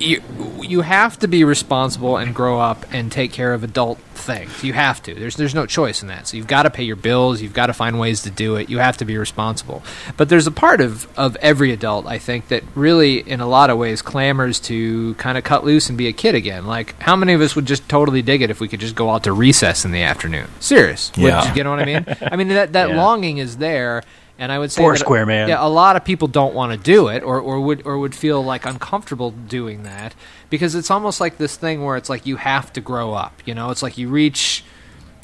you 0.00 0.22
you 0.62 0.80
have 0.82 1.18
to 1.20 1.28
be 1.28 1.44
responsible 1.44 2.16
and 2.16 2.34
grow 2.34 2.60
up 2.60 2.84
and 2.92 3.10
take 3.10 3.32
care 3.32 3.54
of 3.54 3.64
adult 3.64 3.98
things. 4.14 4.62
You 4.62 4.72
have 4.74 5.02
to. 5.04 5.14
There's 5.14 5.36
there's 5.36 5.54
no 5.54 5.64
choice 5.66 6.02
in 6.02 6.08
that. 6.08 6.26
So 6.26 6.36
you've 6.36 6.46
got 6.46 6.64
to 6.64 6.70
pay 6.70 6.82
your 6.84 6.96
bills. 6.96 7.40
You've 7.40 7.54
got 7.54 7.66
to 7.66 7.72
find 7.72 7.98
ways 7.98 8.22
to 8.22 8.30
do 8.30 8.56
it. 8.56 8.68
You 8.68 8.78
have 8.78 8.96
to 8.98 9.04
be 9.04 9.16
responsible. 9.16 9.82
But 10.16 10.28
there's 10.28 10.46
a 10.46 10.50
part 10.50 10.80
of 10.80 11.06
of 11.18 11.36
every 11.36 11.72
adult 11.72 12.06
I 12.06 12.18
think 12.18 12.48
that 12.48 12.62
really, 12.74 13.18
in 13.18 13.40
a 13.40 13.46
lot 13.46 13.70
of 13.70 13.78
ways, 13.78 14.02
clamors 14.02 14.60
to 14.60 15.14
kind 15.14 15.38
of 15.38 15.44
cut 15.44 15.64
loose 15.64 15.88
and 15.88 15.96
be 15.96 16.08
a 16.08 16.12
kid 16.12 16.34
again. 16.34 16.66
Like, 16.66 17.00
how 17.00 17.16
many 17.16 17.32
of 17.32 17.40
us 17.40 17.56
would 17.56 17.66
just 17.66 17.88
totally 17.88 18.22
dig 18.22 18.42
it 18.42 18.50
if 18.50 18.60
we 18.60 18.68
could 18.68 18.80
just 18.80 18.94
go 18.94 19.10
out 19.10 19.24
to 19.24 19.32
recess 19.32 19.84
in 19.84 19.92
the 19.92 20.02
afternoon? 20.02 20.48
Serious. 20.60 21.10
Would 21.16 21.24
Yeah. 21.28 21.48
you 21.48 21.54
get 21.54 21.66
what 21.66 21.78
I 21.80 21.84
mean? 21.84 22.04
I 22.30 22.36
mean 22.36 22.48
that 22.48 22.72
that 22.74 22.88
Yeah. 22.90 22.96
longing 22.96 23.38
is 23.38 23.56
there. 23.56 24.02
And 24.40 24.52
I 24.52 24.58
would 24.58 24.70
say 24.70 24.82
Foursquare, 24.82 25.26
man. 25.26 25.48
Yeah, 25.48 25.64
a 25.64 25.68
lot 25.68 25.96
of 25.96 26.04
people 26.04 26.28
don't 26.28 26.54
want 26.54 26.70
to 26.72 26.78
do 26.78 27.08
it, 27.08 27.22
or, 27.24 27.40
or 27.40 27.60
would 27.60 27.84
or 27.84 27.98
would 27.98 28.14
feel 28.14 28.42
like 28.44 28.64
uncomfortable 28.66 29.32
doing 29.32 29.82
that 29.82 30.14
because 30.48 30.76
it's 30.76 30.90
almost 30.92 31.20
like 31.20 31.38
this 31.38 31.56
thing 31.56 31.84
where 31.84 31.96
it's 31.96 32.08
like 32.08 32.24
you 32.24 32.36
have 32.36 32.72
to 32.74 32.80
grow 32.80 33.14
up. 33.14 33.42
You 33.46 33.54
know, 33.54 33.70
it's 33.70 33.82
like 33.82 33.98
you 33.98 34.08
reach 34.08 34.64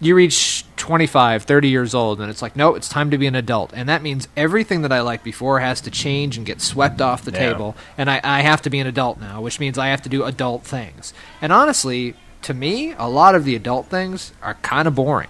you 0.01 0.17
reach 0.17 0.65
25, 0.77 1.45
30 1.45 1.69
years 1.69 1.95
old, 1.95 2.21
and 2.21 2.29
it's 2.29 2.43
like, 2.43 2.57
no, 2.57 2.75
it's 2.75 2.89
time 2.89 3.11
to 3.13 3.17
be 3.17 3.29
an 3.29 3.37
adult. 3.37 3.73
And 3.73 3.89
that 3.89 4.03
means 4.03 4.27
everything 4.37 4.83
that 4.83 4.91
I 4.93 5.01
liked 5.01 5.23
before 5.23 5.61
has 5.61 5.81
to 5.83 5.91
change 5.91 6.37
and 6.37 6.45
get 6.45 6.61
swept 6.61 7.01
off 7.01 7.25
the 7.25 7.31
Yeah. 7.31 7.53
table. 7.53 7.77
And 7.97 8.11
I, 8.11 8.21
I 8.25 8.41
have 8.43 8.61
to 8.63 8.71
be 8.71 8.81
an 8.81 8.87
adult 8.89 9.21
now, 9.21 9.41
which 9.41 9.61
means 9.61 9.79
I 9.79 9.87
have 9.89 10.03
to 10.03 10.09
do 10.09 10.25
adult 10.25 10.65
things. 10.65 11.15
And 11.41 11.53
honestly, 11.53 12.17
to 12.43 12.53
me, 12.53 12.93
a 12.99 13.09
lot 13.09 13.37
of 13.37 13.45
the 13.45 13.55
adult 13.55 13.87
things 13.87 14.33
are 14.43 14.55
kind 14.55 14.89
of 14.89 14.97
boring. 14.97 15.29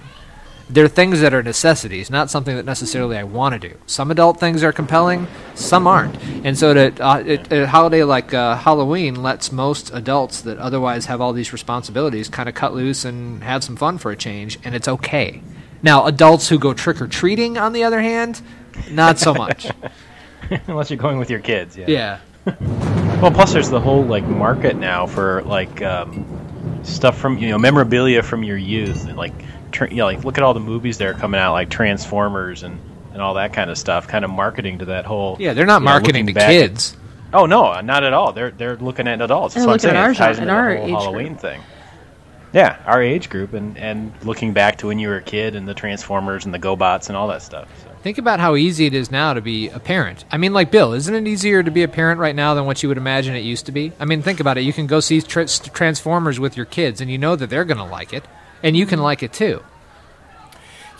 They're 0.70 0.88
things 0.88 1.20
that 1.20 1.34
are 1.34 1.42
necessities, 1.42 2.10
not 2.10 2.30
something 2.30 2.56
that 2.56 2.64
necessarily 2.64 3.18
I 3.18 3.24
want 3.24 3.60
to 3.60 3.68
do. 3.68 3.76
Some 3.86 4.10
adult 4.10 4.40
things 4.40 4.62
are 4.62 4.72
compelling, 4.72 5.26
some 5.54 5.86
aren't. 5.86 6.16
And 6.44 6.58
so, 6.58 6.72
to, 6.72 7.04
uh, 7.04 7.18
it, 7.18 7.52
a 7.52 7.66
holiday 7.66 8.02
like 8.02 8.32
uh, 8.32 8.56
Halloween 8.56 9.22
lets 9.22 9.52
most 9.52 9.92
adults 9.92 10.40
that 10.42 10.58
otherwise 10.58 11.06
have 11.06 11.20
all 11.20 11.32
these 11.32 11.52
responsibilities 11.52 12.28
kind 12.28 12.48
of 12.48 12.54
cut 12.54 12.74
loose 12.74 13.04
and 13.04 13.42
have 13.42 13.62
some 13.62 13.76
fun 13.76 13.98
for 13.98 14.10
a 14.10 14.16
change, 14.16 14.58
and 14.64 14.74
it's 14.74 14.88
okay. 14.88 15.42
Now, 15.82 16.06
adults 16.06 16.48
who 16.48 16.58
go 16.58 16.72
trick 16.72 17.00
or 17.02 17.08
treating, 17.08 17.58
on 17.58 17.74
the 17.74 17.84
other 17.84 18.00
hand, 18.00 18.40
not 18.90 19.18
so 19.18 19.34
much. 19.34 19.70
Unless 20.66 20.90
you're 20.90 20.96
going 20.96 21.18
with 21.18 21.28
your 21.28 21.40
kids, 21.40 21.76
yeah. 21.76 22.20
yeah. 22.46 22.54
Well, 23.20 23.30
plus 23.30 23.54
there's 23.54 23.70
the 23.70 23.80
whole 23.80 24.04
like 24.04 24.24
market 24.24 24.76
now 24.76 25.06
for 25.06 25.42
like 25.44 25.80
um, 25.80 26.26
stuff 26.82 27.16
from 27.16 27.38
you 27.38 27.48
know 27.48 27.58
memorabilia 27.58 28.22
from 28.22 28.42
your 28.42 28.58
youth, 28.58 29.06
and 29.06 29.16
like 29.16 29.32
tr- 29.74 29.86
you 29.86 29.96
know, 29.96 30.06
like 30.06 30.24
look 30.24 30.38
at 30.38 30.44
all 30.44 30.54
the 30.54 30.60
movies 30.60 30.96
that 30.98 31.08
are 31.08 31.14
coming 31.14 31.38
out, 31.40 31.52
like 31.52 31.68
Transformers 31.68 32.62
and 32.62 32.80
and 33.12 33.20
all 33.22 33.34
that 33.34 33.52
kind 33.52 33.70
of 33.70 33.76
stuff, 33.78 34.08
kind 34.08 34.24
of 34.24 34.30
marketing 34.30 34.78
to 34.78 34.86
that 34.86 35.04
whole. 35.04 35.36
Yeah, 35.38 35.52
they're 35.52 35.66
not 35.66 35.82
you 35.82 35.86
know, 35.86 35.90
marketing 35.92 36.26
to 36.28 36.32
back 36.32 36.48
kids. 36.48 36.96
oh 37.32 37.46
no, 37.46 37.80
not 37.82 38.02
at 38.04 38.12
all. 38.14 38.32
They're 38.32 38.50
they're 38.50 38.76
looking 38.76 39.06
at 39.06 39.20
adults. 39.20 39.54
They're 39.54 39.66
That's 39.66 39.84
what 39.84 39.90
I'm 39.94 39.94
looking 39.94 39.96
saying. 39.96 39.96
at 39.96 40.04
our 40.04 40.10
it 40.12 40.16
ties 40.16 40.36
gen- 40.38 40.48
into 40.48 40.54
at 40.54 40.56
the 40.56 40.70
our 40.70 40.76
whole 40.76 40.86
age 40.86 40.90
Halloween 41.04 41.28
group. 41.28 41.40
thing. 41.40 41.60
Yeah, 42.52 42.80
our 42.86 43.02
age 43.02 43.30
group, 43.30 43.52
and 43.52 43.76
and 43.76 44.12
looking 44.24 44.52
back 44.52 44.78
to 44.78 44.86
when 44.86 44.98
you 44.98 45.08
were 45.08 45.16
a 45.16 45.22
kid 45.22 45.56
and 45.56 45.66
the 45.68 45.74
Transformers 45.74 46.44
and 46.44 46.54
the 46.54 46.58
GoBots 46.58 47.08
and 47.08 47.16
all 47.16 47.28
that 47.28 47.42
stuff. 47.42 47.68
So. 47.82 47.90
Think 48.04 48.18
about 48.18 48.38
how 48.38 48.54
easy 48.54 48.86
it 48.86 48.94
is 48.94 49.10
now 49.10 49.32
to 49.34 49.40
be 49.40 49.70
a 49.70 49.80
parent. 49.80 50.24
I 50.30 50.36
mean, 50.36 50.52
like 50.52 50.70
Bill, 50.70 50.92
isn't 50.92 51.14
it 51.14 51.26
easier 51.26 51.62
to 51.62 51.70
be 51.70 51.82
a 51.82 51.88
parent 51.88 52.20
right 52.20 52.34
now 52.36 52.54
than 52.54 52.64
what 52.66 52.82
you 52.82 52.88
would 52.90 52.98
imagine 52.98 53.34
it 53.34 53.40
used 53.40 53.66
to 53.66 53.72
be? 53.72 53.92
I 53.98 54.04
mean, 54.04 54.22
think 54.22 54.38
about 54.40 54.56
it. 54.58 54.60
You 54.62 54.72
can 54.72 54.86
go 54.86 55.00
see 55.00 55.20
tr- 55.22 55.42
Transformers 55.42 56.38
with 56.38 56.56
your 56.56 56.66
kids, 56.66 57.00
and 57.00 57.10
you 57.10 57.18
know 57.18 57.34
that 57.34 57.48
they're 57.50 57.64
going 57.64 57.78
to 57.78 57.84
like 57.84 58.12
it, 58.12 58.24
and 58.64 58.76
you 58.76 58.86
can 58.86 58.98
like 58.98 59.22
it 59.22 59.32
too. 59.32 59.62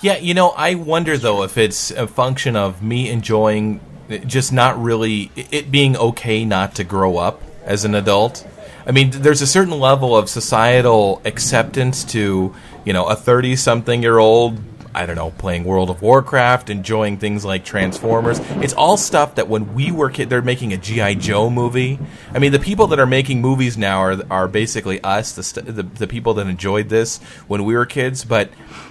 Yeah, 0.01 0.19
you 0.19 0.35
know, 0.35 0.51
I 0.51 0.75
wonder 0.75 1.17
though 1.17 1.43
if 1.43 1.57
it's 1.57 1.91
a 1.91 2.07
function 2.07 2.55
of 2.55 2.83
me 2.83 3.11
enjoying 3.11 3.81
just 4.27 4.53
not 4.53 4.81
really 4.81 5.33
it 5.35 5.71
being 5.71 5.97
okay 5.97 6.45
not 6.45 6.75
to 6.75 6.85
grow 6.85 7.17
up 7.17 7.43
as 7.65 7.87
an 7.87 7.95
adult. 7.95 8.47
I 8.87 8.93
mean, 8.93 9.11
there's 9.11 9.41
a 9.41 9.47
certain 9.47 9.81
level 9.81 10.15
of 10.15 10.29
societal 10.29 11.23
acceptance 11.25 12.05
to, 12.13 12.55
you 12.85 12.93
know, 12.93 13.07
a 13.07 13.17
30 13.17 13.57
something 13.57 14.03
year 14.03 14.19
old, 14.19 14.61
I 14.95 15.07
don't 15.07 15.17
know, 15.17 15.31
playing 15.33 15.65
World 15.65 15.91
of 15.91 16.03
Warcraft, 16.03 16.71
enjoying 16.71 17.19
things 17.19 17.45
like 17.45 17.65
Transformers. 17.65 18.39
It's 18.63 18.73
all 18.75 18.97
stuff 18.97 19.35
that 19.35 19.49
when 19.49 19.75
we 19.75 19.91
were 19.91 20.09
kids, 20.09 20.31
they're 20.31 20.43
making 20.43 20.73
a 20.73 20.77
G.I. 20.77 21.15
Joe 21.15 21.51
movie. 21.51 21.99
I 22.33 22.39
mean, 22.39 22.53
the 22.53 22.59
people 22.61 22.87
that 22.89 23.01
are 23.01 23.07
making 23.07 23.41
movies 23.41 23.77
now 23.77 23.99
are, 23.99 24.17
are 24.31 24.49
basically 24.49 25.03
us, 25.03 25.33
the, 25.33 25.43
st- 25.43 25.67
the, 25.67 25.83
the 25.83 26.07
people 26.07 26.35
that 26.35 26.47
enjoyed 26.47 26.89
this 26.89 27.19
when 27.49 27.65
we 27.65 27.75
were 27.75 27.87
kids, 27.87 28.25
but 28.25 28.51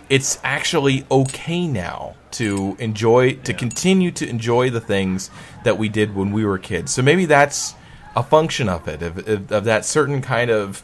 it's 0.09 0.39
actually 0.43 1.05
okay 1.09 1.67
now 1.67 2.15
to 2.31 2.75
enjoy 2.79 3.35
to 3.35 3.53
continue 3.53 4.11
to 4.11 4.27
enjoy 4.27 4.69
the 4.69 4.81
things 4.81 5.29
that 5.63 5.77
we 5.77 5.87
did 5.87 6.15
when 6.15 6.31
we 6.31 6.43
were 6.43 6.57
kids. 6.57 6.93
So 6.93 7.01
maybe 7.01 7.25
that's 7.25 7.75
a 8.15 8.23
function 8.23 8.67
of 8.67 8.87
it 8.87 9.01
of, 9.01 9.27
of, 9.27 9.51
of 9.51 9.63
that 9.65 9.85
certain 9.85 10.21
kind 10.21 10.51
of 10.51 10.83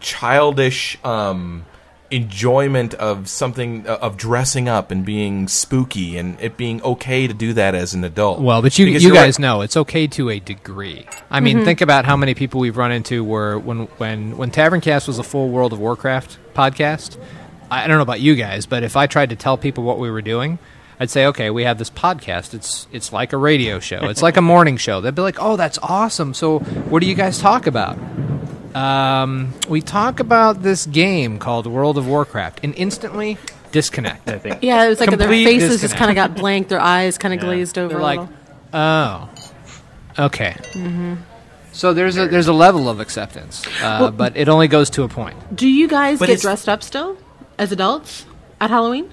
childish 0.00 0.98
um, 1.04 1.64
enjoyment 2.10 2.94
of 2.94 3.28
something 3.28 3.86
uh, 3.86 3.98
of 4.00 4.16
dressing 4.16 4.68
up 4.68 4.90
and 4.90 5.04
being 5.04 5.46
spooky 5.48 6.16
and 6.16 6.40
it 6.40 6.56
being 6.56 6.82
okay 6.82 7.26
to 7.26 7.34
do 7.34 7.52
that 7.52 7.74
as 7.74 7.94
an 7.94 8.02
adult. 8.04 8.40
Well, 8.40 8.62
but 8.62 8.78
you 8.78 8.86
Because 8.86 9.02
you 9.02 9.08
you're 9.10 9.16
right. 9.18 9.26
guys 9.26 9.38
know 9.38 9.60
it's 9.60 9.76
okay 9.76 10.06
to 10.08 10.30
a 10.30 10.38
degree. 10.40 11.06
I 11.30 11.40
mean, 11.40 11.58
Mhm. 11.58 11.64
think 11.64 11.80
about 11.80 12.04
how 12.06 12.16
many 12.16 12.34
people 12.34 12.60
we've 12.60 12.76
run 12.76 12.92
into 12.92 13.22
were 13.22 13.58
when 13.58 13.80
when 13.98 14.36
when 14.36 14.50
Taverncast 14.50 15.06
was 15.06 15.18
a 15.18 15.22
full 15.22 15.48
World 15.50 15.72
of 15.72 15.78
Warcraft 15.80 16.38
podcast. 16.54 17.16
I 17.70 17.84
I 17.84 17.86
don't 17.86 17.96
know 17.98 18.02
about 18.02 18.20
you 18.20 18.34
guys, 18.34 18.64
but 18.64 18.82
if 18.82 18.96
I 18.96 19.06
tried 19.06 19.28
to 19.30 19.36
tell 19.36 19.58
people 19.58 19.84
what 19.84 19.98
we 19.98 20.10
were 20.10 20.22
doing, 20.22 20.58
I'd 20.98 21.10
say, 21.10 21.26
okay, 21.26 21.50
we 21.50 21.64
have 21.64 21.76
this 21.78 21.90
podcast. 21.90 22.54
It's 22.54 22.86
it's 22.90 23.12
like 23.12 23.34
a 23.34 23.36
radio 23.36 23.78
show. 23.80 24.04
It's 24.08 24.22
like 24.22 24.38
a 24.38 24.42
morning 24.54 24.78
show. 24.78 25.02
They'd 25.02 25.14
be 25.14 25.20
like, 25.22 25.36
oh, 25.38 25.56
that's 25.56 25.78
awesome. 25.82 26.32
So, 26.32 26.60
what 26.88 27.00
do 27.00 27.06
you 27.06 27.14
guys 27.14 27.38
talk 27.38 27.66
about? 27.66 27.98
Um, 28.74 29.52
we 29.68 29.80
talk 29.80 30.20
about 30.20 30.62
this 30.62 30.86
game 30.86 31.38
called 31.38 31.66
World 31.66 31.98
of 31.98 32.06
Warcraft, 32.06 32.60
and 32.62 32.74
instantly 32.76 33.38
disconnect. 33.72 34.28
I 34.28 34.38
think. 34.38 34.62
Yeah, 34.62 34.84
it 34.84 34.88
was 34.88 35.00
like 35.00 35.10
their 35.10 35.18
Complete 35.18 35.44
faces 35.44 35.80
just 35.80 35.96
kind 35.96 36.10
of 36.10 36.14
got 36.14 36.34
blank, 36.36 36.68
their 36.68 36.80
eyes 36.80 37.18
kind 37.18 37.34
of 37.34 37.40
glazed 37.40 37.78
over. 37.78 37.88
They're 37.88 37.98
a 37.98 38.02
like, 38.02 38.18
little. 38.20 38.34
oh, 38.74 39.28
okay. 40.18 40.56
Mhm. 40.72 41.18
So 41.72 41.92
there's 41.94 42.16
a 42.16 42.26
there's 42.26 42.48
a 42.48 42.52
level 42.52 42.88
of 42.88 42.98
acceptance, 43.00 43.64
uh, 43.82 43.98
Well- 44.00 44.10
but 44.10 44.36
it 44.36 44.48
only 44.48 44.68
goes 44.68 44.90
to 44.90 45.02
a 45.04 45.08
point. 45.08 45.36
Do 45.54 45.68
you 45.68 45.86
guys 45.88 46.18
But 46.18 46.26
get 46.28 46.40
dressed 46.40 46.68
up 46.68 46.82
still 46.82 47.16
as 47.58 47.70
adults 47.72 48.26
at 48.60 48.70
Halloween? 48.70 49.10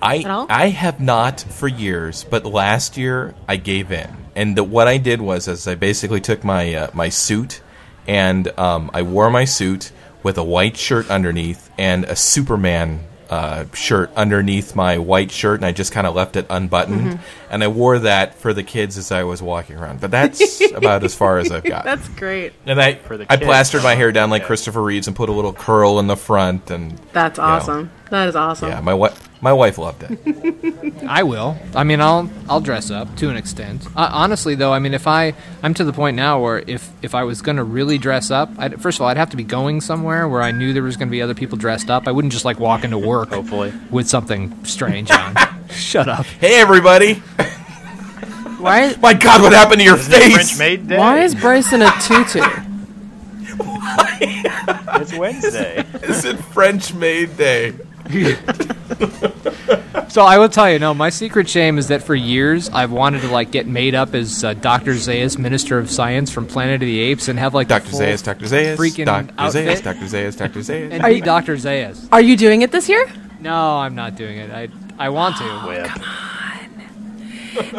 I 0.00 0.22
all? 0.24 0.46
I 0.50 0.68
have 0.68 1.00
not 1.00 1.40
for 1.40 1.68
years, 1.68 2.24
but 2.28 2.44
last 2.44 2.96
year 2.96 3.34
I 3.48 3.56
gave 3.56 3.90
in, 3.90 4.08
and 4.34 4.54
the, 4.56 4.62
what 4.64 4.86
I 4.88 4.98
did 4.98 5.20
was, 5.22 5.48
is 5.48 5.66
I 5.66 5.74
basically 5.74 6.20
took 6.20 6.44
my 6.44 6.74
uh, 6.74 6.90
my 6.94 7.08
suit, 7.08 7.60
and 8.08 8.48
um, 8.58 8.90
I 8.94 9.02
wore 9.02 9.30
my 9.30 9.44
suit 9.44 9.92
with 10.22 10.38
a 10.38 10.44
white 10.44 10.76
shirt 10.76 11.10
underneath 11.10 11.70
and 11.78 12.04
a 12.04 12.16
Superman 12.16 13.00
uh, 13.28 13.64
shirt 13.74 14.08
underneath 14.14 14.76
my 14.76 14.98
white 14.98 15.32
shirt, 15.32 15.56
and 15.58 15.66
I 15.66 15.72
just 15.72 15.90
kind 15.90 16.06
of 16.06 16.14
left 16.14 16.36
it 16.36 16.46
unbuttoned, 16.48 17.14
Mhm. 17.14 17.18
and 17.50 17.64
I 17.64 17.66
wore 17.68 17.98
that 17.98 18.36
for 18.36 18.52
the 18.54 18.62
kids 18.62 18.96
as 18.96 19.10
I 19.10 19.24
was 19.24 19.42
walking 19.42 19.76
around. 19.76 20.00
But 20.00 20.12
that's 20.12 20.60
about 20.76 21.02
as 21.02 21.14
far 21.16 21.38
as 21.38 21.50
I've 21.50 21.64
got. 21.64 21.84
That's 21.84 22.06
great. 22.10 22.52
And 22.66 22.80
I 22.80 22.94
For 22.94 23.16
the 23.16 23.26
I 23.28 23.36
kids. 23.36 23.46
plastered 23.46 23.82
my 23.82 23.96
hair 23.96 24.12
down 24.12 24.30
like 24.30 24.44
Christopher 24.46 24.80
Reeves 24.80 25.08
and 25.08 25.16
put 25.16 25.28
a 25.28 25.32
little 25.32 25.52
curl 25.52 25.98
in 25.98 26.06
the 26.06 26.16
front, 26.16 26.70
and 26.70 27.00
That's 27.12 27.38
you 27.38 27.42
know, 27.42 27.48
awesome. 27.50 27.90
That 28.10 28.28
is 28.28 28.36
awesome. 28.36 28.68
yeah, 28.68 28.80
my 28.80 28.94
wife 28.94 29.25
my 29.40 29.52
wife 29.52 29.78
loved 29.78 30.02
it. 30.08 31.04
I 31.06 31.22
will. 31.22 31.56
I 31.74 31.84
mean, 31.84 32.00
I'll 32.00 32.30
I'll 32.48 32.60
dress 32.60 32.90
up 32.90 33.14
to 33.16 33.28
an 33.28 33.36
extent. 33.36 33.86
Uh, 33.94 34.08
honestly, 34.12 34.54
though, 34.54 34.72
I 34.72 34.78
mean, 34.78 34.94
if 34.94 35.06
I 35.06 35.34
I'm 35.62 35.74
to 35.74 35.84
the 35.84 35.92
point 35.92 36.16
now 36.16 36.40
where 36.40 36.62
if 36.66 36.90
if 37.02 37.14
I 37.14 37.24
was 37.24 37.42
going 37.42 37.56
to 37.56 37.64
really 37.64 37.98
dress 37.98 38.30
up, 38.30 38.50
I'd, 38.58 38.80
first 38.80 38.98
of 38.98 39.02
all, 39.02 39.08
I'd 39.08 39.16
have 39.16 39.30
to 39.30 39.36
be 39.36 39.44
going 39.44 39.80
somewhere 39.80 40.26
where 40.28 40.42
I 40.42 40.52
knew 40.52 40.72
there 40.72 40.82
was 40.82 40.96
going 40.96 41.08
to 41.08 41.12
be 41.12 41.22
other 41.22 41.34
people 41.34 41.58
dressed 41.58 41.90
up. 41.90 42.08
I 42.08 42.12
wouldn't 42.12 42.32
just 42.32 42.44
like 42.44 42.58
walk 42.58 42.84
into 42.84 42.98
work, 42.98 43.30
hopefully, 43.30 43.72
with 43.90 44.08
something 44.08 44.64
strange 44.64 45.10
on. 45.10 45.34
Shut 45.70 46.08
up. 46.08 46.24
Hey, 46.26 46.58
everybody! 46.60 47.14
Why? 48.58 48.94
My 49.02 49.12
God, 49.12 49.42
what 49.42 49.52
happened 49.52 49.80
to 49.80 49.84
your 49.84 49.96
face? 49.96 50.58
Why 50.58 51.20
is 51.20 51.34
Bryson 51.34 51.82
a 51.82 51.90
tutu? 52.00 52.40
Why? 53.58 54.42
It's 54.98 55.14
Wednesday. 55.14 55.84
Is 56.02 56.24
it 56.24 56.36
French 56.38 56.94
Maid 56.94 57.36
Day? 57.36 57.74
So 60.08 60.22
I 60.22 60.38
will 60.38 60.48
tell 60.48 60.70
you, 60.70 60.78
no, 60.78 60.94
my 60.94 61.10
secret 61.10 61.46
shame 61.46 61.76
is 61.76 61.88
that 61.88 62.02
for 62.02 62.14
years 62.14 62.70
I've 62.70 62.90
wanted 62.90 63.20
to 63.22 63.28
like 63.28 63.50
get 63.50 63.66
made 63.66 63.94
up 63.94 64.14
as 64.14 64.44
uh, 64.44 64.54
Dr. 64.54 64.92
Zaius, 64.92 65.36
Minister 65.36 65.78
of 65.78 65.90
Science 65.90 66.30
from 66.30 66.46
Planet 66.46 66.76
of 66.76 66.86
the 66.86 67.00
Apes, 67.00 67.28
and 67.28 67.38
have 67.38 67.52
like 67.52 67.68
Dr. 67.68 67.90
full 67.90 68.00
Zaius, 68.00 68.22
Dr. 68.22 68.46
Zaius, 68.46 68.76
freaking 68.78 69.04
Dr. 69.04 69.34
outfit 69.36 69.66
Zaius, 69.66 69.82
Dr. 69.82 70.04
Zaius, 70.06 70.36
Dr. 70.38 70.60
Zaius. 70.60 70.90
and 70.92 71.02
be 71.04 71.20
Dr. 71.20 71.56
Zaius. 71.56 72.08
Are 72.12 72.22
you 72.22 72.34
doing 72.36 72.62
it 72.62 72.72
this 72.72 72.88
year? 72.88 73.06
No, 73.40 73.76
I'm 73.76 73.94
not 73.94 74.16
doing 74.16 74.38
it. 74.38 74.50
I 74.50 74.68
I 74.98 75.10
want 75.10 75.36
to. 75.36 75.42
Come 75.42 76.02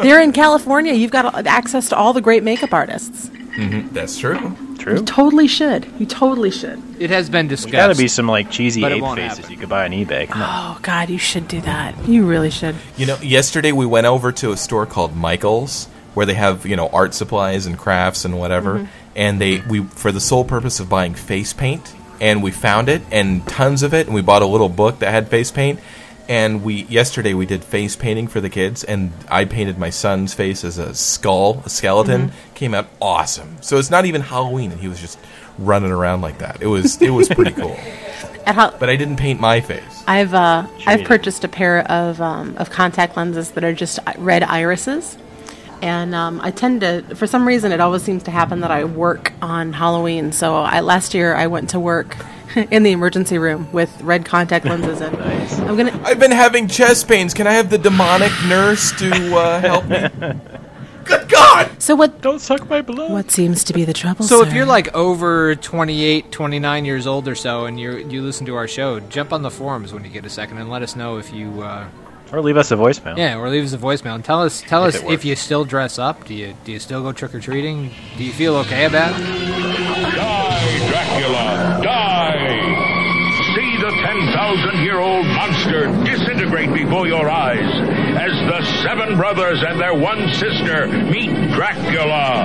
They're 0.02 0.20
in 0.20 0.32
California. 0.32 0.92
You've 0.92 1.10
got 1.10 1.46
access 1.46 1.88
to 1.88 1.96
all 1.96 2.12
the 2.12 2.20
great 2.20 2.44
makeup 2.44 2.72
artists. 2.72 3.30
Mm-hmm. 3.58 3.88
That's 3.94 4.18
true. 4.18 4.56
True. 4.78 4.96
You 4.98 5.04
totally 5.04 5.48
should. 5.48 5.86
You 5.98 6.06
totally 6.06 6.50
should. 6.50 6.80
It 7.00 7.10
has 7.10 7.28
been 7.28 7.48
There's 7.48 7.62
discussed. 7.62 7.72
got 7.72 7.88
to 7.88 7.96
be 7.96 8.06
some 8.08 8.28
like 8.28 8.50
cheesy 8.50 8.80
but 8.80 8.92
it 8.92 8.96
ape 8.96 9.02
won't 9.02 9.18
faces 9.18 9.38
happen. 9.38 9.52
you 9.52 9.58
could 9.58 9.68
buy 9.68 9.84
on 9.84 9.90
eBay. 9.90 10.28
Come 10.28 10.42
on. 10.42 10.76
Oh 10.76 10.78
God, 10.82 11.10
you 11.10 11.18
should 11.18 11.48
do 11.48 11.60
that. 11.62 12.06
You 12.08 12.24
really 12.26 12.50
should. 12.50 12.76
You 12.96 13.06
know, 13.06 13.16
yesterday 13.18 13.72
we 13.72 13.84
went 13.86 14.06
over 14.06 14.30
to 14.32 14.52
a 14.52 14.56
store 14.56 14.86
called 14.86 15.16
Michael's 15.16 15.86
where 16.14 16.24
they 16.26 16.34
have 16.34 16.64
you 16.66 16.76
know 16.76 16.88
art 16.88 17.14
supplies 17.14 17.66
and 17.66 17.76
crafts 17.78 18.24
and 18.24 18.38
whatever, 18.38 18.78
Mhm. 18.80 18.88
and 19.16 19.40
they 19.40 19.60
we 19.68 19.80
for 19.84 20.12
the 20.12 20.20
sole 20.20 20.44
purpose 20.44 20.78
of 20.80 20.88
buying 20.88 21.14
face 21.14 21.52
paint, 21.52 21.92
and 22.20 22.42
we 22.42 22.50
found 22.50 22.88
it 22.88 23.02
and 23.10 23.46
tons 23.46 23.82
of 23.82 23.92
it, 23.94 24.06
and 24.06 24.14
we 24.14 24.22
bought 24.22 24.42
a 24.42 24.46
little 24.46 24.68
book 24.68 25.00
that 25.00 25.10
had 25.10 25.28
face 25.28 25.50
paint. 25.50 25.80
And 26.28 26.62
we 26.62 26.82
yesterday 26.84 27.32
we 27.32 27.46
did 27.46 27.64
face 27.64 27.96
painting 27.96 28.28
for 28.28 28.40
the 28.42 28.50
kids, 28.50 28.84
and 28.84 29.12
I 29.30 29.46
painted 29.46 29.78
my 29.78 29.88
son's 29.88 30.34
face 30.34 30.62
as 30.62 30.76
a 30.76 30.94
skull, 30.94 31.62
a 31.64 31.70
skeleton. 31.70 32.28
Mhm. 32.28 32.54
Came 32.54 32.74
out 32.74 32.86
awesome. 33.00 33.56
So 33.62 33.78
it's 33.78 33.90
not 33.90 34.04
even 34.04 34.20
Halloween, 34.20 34.70
and 34.72 34.80
he 34.80 34.88
was 34.88 35.00
just 35.00 35.18
running 35.58 35.90
around 35.90 36.20
like 36.20 36.38
that. 36.38 36.58
It 36.60 36.66
was 36.66 37.00
it 37.00 37.10
was 37.10 37.28
pretty 37.28 37.52
cool. 37.52 37.76
At 38.46 38.54
how, 38.54 38.70
But 38.78 38.88
I 38.90 38.96
didn't 38.96 39.16
paint 39.16 39.40
my 39.40 39.60
face. 39.60 40.04
I've 40.06 40.32
uh, 40.34 40.66
Sure 40.78 40.92
I've 40.92 41.04
purchased 41.04 41.44
a 41.44 41.48
pair 41.48 41.80
of 41.90 42.20
um, 42.20 42.54
of 42.58 42.70
contact 42.70 43.16
lenses 43.16 43.50
that 43.52 43.64
are 43.64 43.72
just 43.74 43.98
red 44.18 44.42
irises, 44.42 45.16
and 45.80 46.14
um, 46.14 46.40
I 46.42 46.50
tend 46.50 46.82
to 46.82 47.02
for 47.14 47.26
some 47.26 47.46
reason 47.48 47.72
it 47.72 47.80
always 47.80 48.02
seems 48.02 48.22
to 48.24 48.30
happen 48.30 48.60
that 48.60 48.70
I 48.70 48.84
work 48.84 49.32
on 49.40 49.72
Halloween. 49.72 50.32
So 50.32 50.56
I 50.56 50.80
last 50.80 51.14
year 51.14 51.34
I 51.34 51.46
went 51.46 51.70
to 51.70 51.80
work 51.80 52.16
in 52.70 52.82
the 52.82 52.92
emergency 52.92 53.38
room 53.38 53.70
with 53.72 54.00
red 54.02 54.24
contact 54.24 54.64
lenses, 54.64 55.00
and 55.00 55.16
I'm 55.16 55.76
gonna. 55.76 56.00
I've 56.04 56.18
been 56.18 56.30
having 56.30 56.68
chest 56.68 57.08
pains. 57.08 57.34
Can 57.34 57.46
I 57.46 57.52
have 57.52 57.70
the 57.70 57.78
demonic 57.78 58.32
nurse 58.46 58.92
to 58.98 59.36
uh, 59.36 59.60
help 59.60 59.86
me? 59.86 59.98
Good 61.04 61.28
God! 61.28 61.82
So 61.82 61.94
what? 61.94 62.20
Don't 62.20 62.38
suck 62.38 62.68
my 62.68 62.82
blood. 62.82 63.10
What 63.10 63.30
seems 63.30 63.64
to 63.64 63.72
be 63.72 63.84
the 63.84 63.94
trouble? 63.94 64.24
So 64.26 64.42
if 64.42 64.52
you're 64.52 64.66
like 64.66 64.94
over 64.94 65.54
28, 65.56 66.30
29 66.30 66.84
years 66.84 67.06
old 67.06 67.26
or 67.28 67.34
so, 67.34 67.64
and 67.66 67.80
you 67.80 67.96
you 68.08 68.22
listen 68.22 68.46
to 68.46 68.56
our 68.56 68.68
show, 68.68 69.00
jump 69.00 69.32
on 69.32 69.42
the 69.42 69.50
forums 69.50 69.92
when 69.92 70.04
you 70.04 70.10
get 70.10 70.26
a 70.26 70.30
second 70.30 70.58
and 70.58 70.70
let 70.70 70.82
us 70.82 70.96
know 70.96 71.18
if 71.18 71.32
you. 71.32 71.62
Uh, 71.62 71.88
Or 72.32 72.40
leave 72.42 72.56
us 72.58 72.70
a 72.70 72.76
voicemail. 72.76 73.16
yeah, 73.16 73.38
or 73.38 73.48
leave 73.48 73.64
us 73.64 73.72
a 73.72 73.78
voicemail 73.78 74.14
and 74.14 74.24
tell 74.24 74.42
us 74.42 74.60
tell 74.62 74.84
If 74.84 74.94
us 74.96 75.00
it 75.00 75.04
works. 75.06 75.14
if 75.14 75.24
you 75.24 75.34
still 75.36 75.64
dress 75.64 75.98
up. 75.98 76.24
Do 76.26 76.34
you 76.34 76.54
do 76.64 76.72
you 76.72 76.78
still 76.78 77.02
go 77.02 77.12
trick 77.12 77.34
or 77.34 77.40
treating? 77.40 77.90
Do 78.16 78.24
you 78.24 78.32
feel 78.32 78.56
okay 78.56 78.84
about 78.84 79.18
it? 79.18 79.24
Die, 79.24 80.88
Dracula, 80.90 81.80
die! 81.82 82.94
See 83.54 83.76
the 83.80 83.90
10,000 83.90 84.82
year 84.84 84.98
old 85.00 85.24
monster 85.26 85.86
disintegrate 86.04 86.72
before 86.74 87.06
your 87.06 87.30
eyes 87.30 87.68
as 88.18 88.32
the 88.50 88.82
seven 88.82 89.16
brothers 89.16 89.62
and 89.66 89.80
their 89.80 89.94
one 89.94 90.28
sister 90.34 90.86
meet 90.88 91.30
Dracula. 91.54 92.44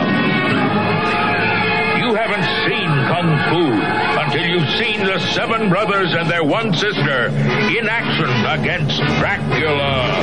You 2.14 2.20
haven't 2.20 2.45
seen 2.70 2.89
Kung 3.09 3.30
Fu 3.49 3.74
until 4.21 4.46
you've 4.46 4.70
seen 4.78 5.04
the 5.04 5.17
seven 5.33 5.67
brothers 5.67 6.13
and 6.13 6.29
their 6.29 6.43
one 6.43 6.71
sister 6.71 7.25
in 7.25 7.89
action 7.89 8.29
against 8.46 8.97
Dracula. 9.17 10.13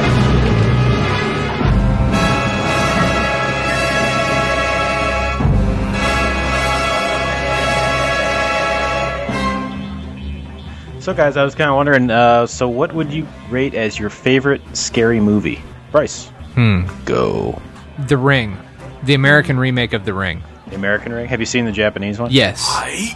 So, 11.00 11.12
guys, 11.12 11.36
I 11.36 11.42
was 11.42 11.56
kind 11.56 11.70
of 11.70 11.74
wondering. 11.74 12.08
Uh, 12.08 12.46
so, 12.46 12.68
what 12.68 12.92
would 12.92 13.12
you 13.12 13.26
rate 13.48 13.74
as 13.74 13.98
your 13.98 14.10
favorite 14.10 14.60
scary 14.76 15.18
movie, 15.18 15.60
Bryce? 15.90 16.28
Hmm. 16.54 16.82
Go. 17.04 17.60
The 18.06 18.16
Ring, 18.16 18.56
the 19.02 19.14
American 19.14 19.58
remake 19.58 19.92
of 19.92 20.04
The 20.04 20.14
Ring. 20.14 20.44
The 20.70 20.76
American 20.76 21.12
Ring. 21.12 21.26
Have 21.28 21.40
you 21.40 21.46
seen 21.46 21.64
the 21.64 21.72
Japanese 21.72 22.18
one? 22.18 22.30
Yes. 22.30 22.64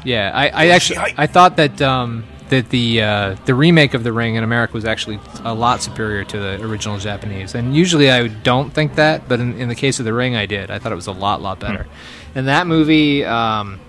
Yeah, 0.04 0.30
I, 0.34 0.48
I 0.48 0.66
actually 0.68 0.98
I 1.16 1.26
thought 1.26 1.56
that 1.56 1.80
um, 1.80 2.24
that 2.50 2.68
the 2.70 3.00
uh, 3.02 3.36
the 3.46 3.54
remake 3.54 3.94
of 3.94 4.04
The 4.04 4.12
Ring 4.12 4.34
in 4.34 4.44
America 4.44 4.74
was 4.74 4.84
actually 4.84 5.18
a 5.44 5.54
lot 5.54 5.82
superior 5.82 6.24
to 6.24 6.38
the 6.38 6.62
original 6.62 6.98
Japanese. 6.98 7.54
And 7.54 7.74
usually 7.74 8.10
I 8.10 8.28
don't 8.28 8.70
think 8.70 8.96
that, 8.96 9.28
but 9.28 9.40
in, 9.40 9.58
in 9.58 9.68
the 9.68 9.74
case 9.74 9.98
of 9.98 10.04
The 10.04 10.12
Ring, 10.12 10.36
I 10.36 10.46
did. 10.46 10.70
I 10.70 10.78
thought 10.78 10.92
it 10.92 10.96
was 10.96 11.06
a 11.06 11.12
lot 11.12 11.40
lot 11.42 11.60
better. 11.60 11.86
And 12.34 12.48
that 12.48 12.66
movie. 12.66 13.24
Um, 13.24 13.80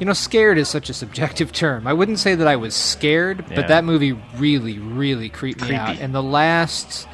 you 0.00 0.06
know, 0.06 0.14
scared 0.14 0.58
is 0.58 0.68
such 0.68 0.90
a 0.90 0.94
subjective 0.94 1.52
term. 1.62 1.86
I 1.86 1.92
wouldn't 1.92 2.18
say 2.18 2.34
that 2.34 2.48
I 2.48 2.56
was 2.56 2.74
scared, 2.74 3.44
Yeah. 3.48 3.54
but 3.54 3.68
that 3.68 3.84
movie 3.84 4.12
really, 4.36 4.80
really 4.80 5.28
creeped 5.28 5.62
me 5.62 5.76
out. 5.76 5.98
And 6.00 6.12
the 6.12 6.22
last, 6.22 7.06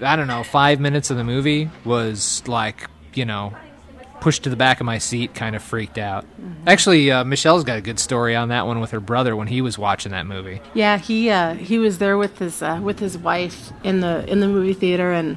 I 0.00 0.14
don't 0.14 0.28
know, 0.28 0.44
five 0.44 0.78
minutes 0.78 1.10
of 1.10 1.16
the 1.16 1.24
movie 1.24 1.68
was 1.84 2.46
like, 2.46 2.88
you 3.14 3.24
know, 3.24 3.56
pushed 4.26 4.42
to 4.42 4.50
the 4.50 4.56
back 4.56 4.80
of 4.80 4.86
my 4.86 4.98
seat, 4.98 5.32
kind 5.36 5.54
of 5.54 5.62
freaked 5.62 5.98
out. 5.98 6.26
Actually, 6.66 7.12
uh, 7.12 7.22
Michelle's 7.22 7.62
got 7.62 7.78
a 7.78 7.80
good 7.80 8.00
story 8.00 8.34
on 8.34 8.48
that 8.48 8.66
one 8.66 8.80
with 8.80 8.90
her 8.90 8.98
brother 8.98 9.36
when 9.36 9.46
he 9.46 9.60
was 9.60 9.78
watching 9.78 10.10
that 10.10 10.26
movie. 10.26 10.60
Yeah, 10.74 10.98
he 10.98 11.30
uh, 11.30 11.54
he 11.54 11.78
was 11.78 11.98
there 11.98 12.18
with 12.18 12.40
his 12.40 12.60
uh, 12.60 12.80
with 12.82 12.98
his 12.98 13.16
wife 13.16 13.70
in 13.84 14.00
the 14.00 14.28
in 14.28 14.40
the 14.40 14.48
movie 14.48 14.74
theater. 14.74 15.12
And 15.12 15.36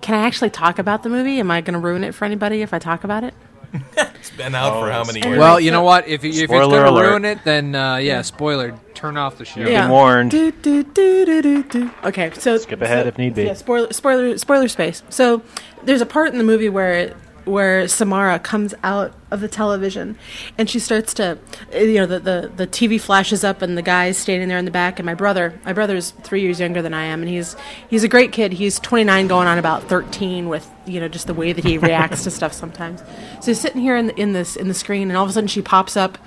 can 0.00 0.14
I 0.14 0.26
actually 0.26 0.48
talk 0.48 0.78
about 0.78 1.02
the 1.02 1.10
movie? 1.10 1.40
Am 1.40 1.50
I 1.50 1.60
going 1.60 1.74
to 1.74 1.78
ruin 1.78 2.04
it 2.04 2.14
for 2.14 2.24
anybody 2.24 2.62
if 2.62 2.72
I 2.72 2.78
talk 2.78 3.04
about 3.04 3.22
it? 3.22 3.34
It's 4.22 4.30
been 4.30 4.54
out 4.54 4.78
for 4.80 4.88
how 4.90 5.02
many 5.04 5.20
years? 5.20 5.36
Well, 5.36 5.58
you 5.58 5.72
know 5.72 5.82
what? 5.82 6.06
If, 6.06 6.22
you- 6.22 6.30
if 6.30 6.36
it's 6.36 6.44
Spoiler 6.44 6.84
going 6.84 6.94
to 6.94 7.10
ruin 7.10 7.24
it, 7.24 7.40
then 7.44 7.74
uh, 7.74 7.96
yeah, 7.96 8.22
spoiler. 8.22 8.78
turn 8.94 9.16
off 9.16 9.36
the 9.36 9.44
show. 9.44 9.58
You've 9.60 9.70
been 9.70 9.90
warned. 9.90 10.30
Do, 10.30 10.52
do, 10.52 10.84
do, 10.84 11.26
do, 11.26 11.42
do, 11.42 11.62
do. 11.64 11.90
Okay, 12.04 12.30
so 12.34 12.56
Skip 12.56 12.80
ahead 12.80 13.02
so- 13.04 13.08
if 13.08 13.18
need 13.18 13.34
be. 13.34 13.42
Yeah, 13.42 13.54
spoiler, 13.54 13.92
spoiler, 13.92 14.38
spoiler 14.38 14.68
space. 14.68 15.02
So 15.10 15.42
there's 15.82 16.00
a 16.00 16.06
part 16.06 16.30
in 16.30 16.38
the 16.38 16.44
movie 16.44 16.68
where 16.68 17.14
where 17.44 17.88
Samara 17.88 18.38
comes 18.38 18.74
out 18.82 19.14
of 19.30 19.40
the 19.40 19.48
television, 19.48 20.16
and 20.58 20.68
she 20.68 20.78
starts 20.78 21.14
to, 21.14 21.38
you 21.72 21.94
know, 21.94 22.06
the, 22.06 22.20
the 22.20 22.52
the 22.54 22.66
TV 22.66 23.00
flashes 23.00 23.42
up, 23.42 23.62
and 23.62 23.76
the 23.76 23.82
guy's 23.82 24.18
standing 24.18 24.48
there 24.48 24.58
in 24.58 24.64
the 24.64 24.70
back, 24.70 24.98
and 24.98 25.06
my 25.06 25.14
brother, 25.14 25.58
my 25.64 25.72
brother's 25.72 26.10
three 26.22 26.42
years 26.42 26.60
younger 26.60 26.82
than 26.82 26.92
I 26.92 27.04
am, 27.04 27.22
and 27.22 27.28
he's 27.28 27.56
he's 27.88 28.04
a 28.04 28.08
great 28.08 28.32
kid. 28.32 28.52
He's 28.52 28.78
29, 28.78 29.26
going 29.28 29.48
on 29.48 29.58
about 29.58 29.84
13, 29.84 30.48
with 30.48 30.70
you 30.86 31.00
know 31.00 31.08
just 31.08 31.26
the 31.26 31.34
way 31.34 31.52
that 31.52 31.64
he 31.64 31.78
reacts 31.78 32.24
to 32.24 32.30
stuff 32.30 32.52
sometimes. 32.52 33.00
So 33.40 33.46
he's 33.46 33.60
sitting 33.60 33.80
here 33.80 33.96
in 33.96 34.08
the, 34.08 34.20
in 34.20 34.32
this 34.32 34.56
in 34.56 34.68
the 34.68 34.74
screen, 34.74 35.08
and 35.08 35.16
all 35.16 35.24
of 35.24 35.30
a 35.30 35.32
sudden 35.32 35.48
she 35.48 35.62
pops 35.62 35.96
up, 35.96 36.18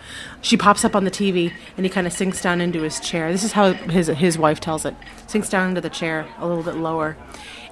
she 0.41 0.57
pops 0.57 0.83
up 0.83 0.95
on 0.95 1.03
the 1.03 1.11
TV, 1.11 1.53
and 1.77 1.85
he 1.85 1.89
kind 1.89 2.07
of 2.07 2.13
sinks 2.13 2.41
down 2.41 2.59
into 2.59 2.81
his 2.81 2.99
chair. 2.99 3.31
This 3.31 3.43
is 3.43 3.51
how 3.51 3.73
his 3.73 4.07
his 4.07 4.37
wife 4.37 4.59
tells 4.59 4.85
it. 4.85 4.95
Sinks 5.27 5.49
down 5.49 5.69
into 5.69 5.81
the 5.81 5.89
chair 5.89 6.27
a 6.39 6.47
little 6.47 6.63
bit 6.63 6.75
lower, 6.75 7.17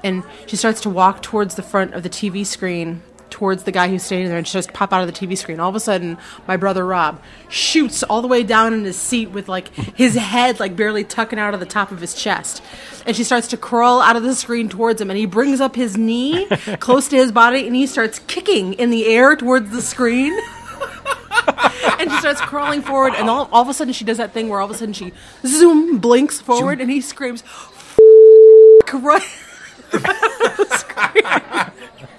and 0.03 0.23
she 0.45 0.55
starts 0.55 0.81
to 0.81 0.89
walk 0.89 1.23
towards 1.23 1.55
the 1.55 1.63
front 1.63 1.93
of 1.93 2.03
the 2.03 2.09
TV 2.09 2.45
screen. 2.45 3.01
Towards 3.33 3.63
the 3.63 3.71
guy 3.71 3.87
who's 3.87 4.03
standing 4.03 4.29
there, 4.29 4.37
and 4.37 4.47
she 4.47 4.53
just 4.53 4.73
pop 4.73 4.93
out 4.93 5.01
of 5.01 5.07
the 5.07 5.11
TV 5.11 5.35
screen. 5.35 5.59
All 5.59 5.67
of 5.67 5.75
a 5.75 5.79
sudden, 5.79 6.19
my 6.47 6.55
brother 6.55 6.85
Rob 6.85 7.19
shoots 7.49 8.03
all 8.03 8.21
the 8.21 8.27
way 8.27 8.43
down 8.43 8.75
in 8.75 8.83
his 8.83 8.95
seat 8.95 9.31
with 9.31 9.49
like 9.49 9.73
his 9.73 10.13
head 10.13 10.59
like 10.59 10.75
barely 10.75 11.03
tucking 11.03 11.39
out 11.39 11.55
of 11.55 11.59
the 11.59 11.65
top 11.65 11.91
of 11.91 11.99
his 11.99 12.13
chest, 12.13 12.61
and 13.07 13.15
she 13.15 13.23
starts 13.23 13.47
to 13.47 13.57
crawl 13.57 14.01
out 14.01 14.15
of 14.15 14.21
the 14.21 14.35
screen 14.35 14.69
towards 14.69 15.01
him. 15.01 15.09
And 15.09 15.17
he 15.17 15.25
brings 15.25 15.61
up 15.61 15.75
his 15.75 15.97
knee 15.97 16.45
close 16.79 17.07
to 17.07 17.15
his 17.15 17.31
body, 17.31 17.65
and 17.65 17.75
he 17.75 17.87
starts 17.87 18.19
kicking 18.19 18.73
in 18.73 18.91
the 18.91 19.07
air 19.07 19.35
towards 19.35 19.71
the 19.71 19.81
screen 19.81 20.39
and 21.99 22.11
she 22.11 22.17
starts 22.19 22.39
crawling 22.41 22.83
forward, 22.83 23.15
and 23.15 23.31
all, 23.31 23.49
all 23.51 23.63
of 23.63 23.69
a 23.69 23.73
sudden 23.73 23.93
she 23.93 24.05
does 24.05 24.17
that 24.17 24.31
thing 24.31 24.47
where 24.47 24.59
all 24.59 24.69
of 24.69 24.71
a 24.71 24.77
sudden 24.77 24.93
she 24.93 25.11
zoom 25.43 25.97
blinks 25.97 26.39
forward, 26.39 26.79
and 26.79 26.91
he 26.91 27.01
screams, 27.01 27.41
"F- 27.41 27.97
right. 28.93 29.23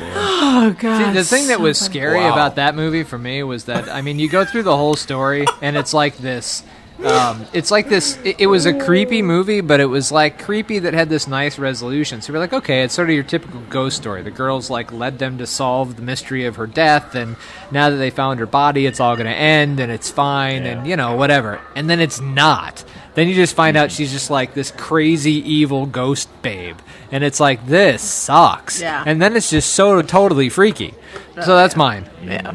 oh 0.00 0.74
god! 0.78 0.98
See, 1.06 1.12
the 1.12 1.24
thing 1.24 1.48
that 1.48 1.60
was 1.60 1.78
scary 1.78 2.18
Wow. 2.20 2.32
about 2.32 2.56
that 2.56 2.74
movie 2.74 3.02
for 3.02 3.18
me 3.18 3.42
was 3.42 3.64
that 3.64 3.88
I 3.88 4.02
mean, 4.02 4.18
you 4.18 4.28
go 4.28 4.44
through 4.44 4.64
the 4.64 4.76
whole 4.76 4.94
story 4.94 5.46
and 5.62 5.76
it's 5.76 5.94
like 5.94 6.16
this. 6.18 6.62
Um, 7.02 7.44
it's 7.52 7.70
like 7.70 7.88
this. 7.88 8.18
It, 8.24 8.40
it 8.42 8.46
was 8.46 8.66
a 8.66 8.78
creepy 8.78 9.20
movie, 9.20 9.60
but 9.60 9.80
it 9.80 9.86
was 9.86 10.12
like 10.12 10.42
creepy 10.42 10.78
that 10.80 10.94
had 10.94 11.08
this 11.08 11.26
nice 11.26 11.58
resolution. 11.58 12.22
So 12.22 12.32
we're 12.32 12.38
like, 12.38 12.52
okay, 12.52 12.82
it's 12.82 12.94
sort 12.94 13.08
of 13.08 13.14
your 13.14 13.24
typical 13.24 13.60
ghost 13.68 13.96
story. 13.96 14.22
The 14.22 14.30
girls 14.30 14.70
like 14.70 14.92
led 14.92 15.18
them 15.18 15.38
to 15.38 15.46
solve 15.46 15.96
the 15.96 16.02
mystery 16.02 16.46
of 16.46 16.56
her 16.56 16.66
death, 16.66 17.14
and 17.14 17.36
now 17.72 17.90
that 17.90 17.96
they 17.96 18.10
found 18.10 18.38
her 18.40 18.46
body, 18.46 18.86
it's 18.86 19.00
all 19.00 19.16
going 19.16 19.26
to 19.26 19.34
end 19.34 19.80
and 19.80 19.90
it's 19.90 20.10
fine, 20.10 20.64
and 20.64 20.86
you 20.86 20.96
know 20.96 21.16
whatever. 21.16 21.60
And 21.74 21.90
then 21.90 22.00
it's 22.00 22.20
not. 22.20 22.84
Then 23.14 23.28
you 23.28 23.34
just 23.34 23.54
find 23.54 23.76
out 23.76 23.92
she's 23.92 24.12
just 24.12 24.30
like 24.30 24.54
this 24.54 24.70
crazy 24.70 25.32
evil 25.32 25.86
ghost 25.86 26.28
babe, 26.42 26.76
and 27.10 27.24
it's 27.24 27.40
like 27.40 27.66
this 27.66 28.02
sucks. 28.02 28.80
Yeah. 28.80 29.02
And 29.04 29.20
then 29.20 29.36
it's 29.36 29.50
just 29.50 29.74
so 29.74 30.00
totally 30.02 30.48
freaky. 30.48 30.94
So 31.34 31.56
that's 31.56 31.74
mine. 31.74 32.08
Yeah. 32.22 32.52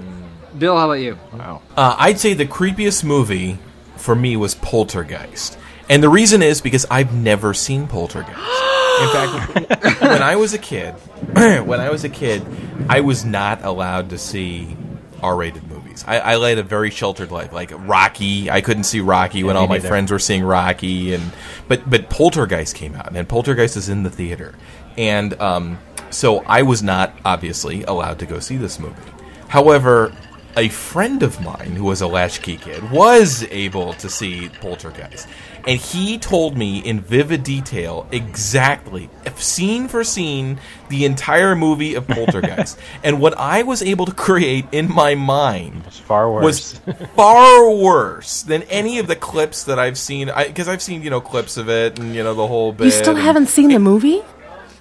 Bill, 0.58 0.78
how 0.78 0.86
about 0.86 1.02
you? 1.02 1.18
Wow. 1.34 1.62
Uh, 1.76 1.96
I'd 1.98 2.20
say 2.20 2.34
the 2.34 2.46
creepiest 2.46 3.04
movie 3.04 3.60
for 4.00 4.16
me 4.16 4.38
was 4.38 4.56
Poltergeist. 4.56 5.58
And 5.90 6.04
the 6.04 6.10
reason 6.10 6.42
is 6.42 6.62
because 6.62 6.86
I've 6.90 7.14
never 7.14 7.54
seen 7.54 7.88
Poltergeist. 7.88 8.38
In 8.38 9.10
fact, 9.10 10.02
when 10.02 10.22
I 10.22 10.36
was 10.36 10.54
a 10.54 10.58
kid, 10.58 10.92
when 11.34 11.80
I 11.80 11.90
was 11.90 12.04
a 12.04 12.10
kid, 12.10 12.46
I 12.88 13.02
was 13.02 13.26
not 13.26 13.64
allowed 13.64 14.10
to 14.12 14.18
see 14.18 14.76
R-rated 15.22 15.68
movies. 15.68 16.04
I, 16.08 16.20
I 16.20 16.36
led 16.36 16.58
a 16.58 16.64
very 16.64 16.90
sheltered 16.90 17.32
life, 17.32 17.52
like 17.54 17.72
Rocky. 17.74 18.50
I 18.50 18.62
couldn't 18.62 18.84
see 18.84 19.00
Rocky 19.00 19.44
when 19.44 19.58
all 19.58 19.68
my 19.68 19.80
friends 19.80 20.12
were 20.12 20.20
seeing 20.20 20.44
Rocky, 20.44 21.14
and 21.14 21.32
but 21.68 21.90
but 21.90 22.10
Poltergeist 22.10 22.76
came 22.76 22.96
out, 22.96 23.16
and 23.16 23.28
Poltergeist 23.28 23.78
is 23.78 23.90
in 23.90 24.04
the 24.04 24.10
theater, 24.10 24.56
and 24.98 25.40
um, 25.42 25.78
so 26.10 26.40
I 26.46 26.62
was 26.62 26.82
not 26.82 27.14
obviously 27.26 27.84
allowed 27.84 28.20
to 28.20 28.26
go 28.26 28.40
see 28.40 28.58
this 28.58 28.80
movie. 28.80 29.02
However, 29.48 30.14
a 30.58 30.70
friend 30.70 31.24
of 31.24 31.42
mine 31.42 31.76
who 31.76 31.86
was 31.86 32.02
a 32.02 32.08
latchkey 32.08 32.58
kid 32.58 32.92
was 32.92 33.44
able 33.52 33.94
to 33.94 34.10
see 34.10 34.50
Poltergeist. 34.62 35.28
And 35.68 35.80
he 35.80 36.18
told 36.18 36.58
me 36.58 36.80
in 36.80 37.02
vivid 37.02 37.44
detail 37.44 38.08
exactly, 38.12 39.10
if 39.26 39.42
scene 39.44 39.88
for 39.88 40.04
scene, 40.04 40.60
the 40.90 41.06
entire 41.06 41.56
movie 41.56 41.96
of 41.96 42.08
Poltergeist. 42.08 42.80
and 43.04 43.20
what 43.22 43.38
I 43.38 43.64
was 43.64 43.84
able 43.84 44.06
to 44.06 44.14
create 44.14 44.66
in 44.72 44.92
my 44.92 45.16
mind 45.16 45.86
far 45.94 46.32
worse. 46.32 46.44
was 46.44 46.82
far 47.16 47.70
worse 47.70 48.42
than 48.44 48.64
any 48.64 49.00
of 49.00 49.08
the 49.08 49.16
clips 49.16 49.66
that 49.66 49.78
I've 49.78 49.98
seen. 49.98 50.32
Because 50.36 50.68
I've 50.68 50.82
seen, 50.82 51.04
you 51.04 51.10
know, 51.10 51.22
clips 51.22 51.58
of 51.58 51.70
it 51.70 52.00
and, 52.00 52.16
you 52.16 52.24
know, 52.24 52.34
the 52.34 52.48
whole 52.48 52.72
bit. 52.72 52.86
You 52.86 52.92
still 52.92 53.16
and- 53.16 53.24
haven't 53.24 53.48
seen 53.48 53.70
the 53.70 53.80
movie, 53.80 54.24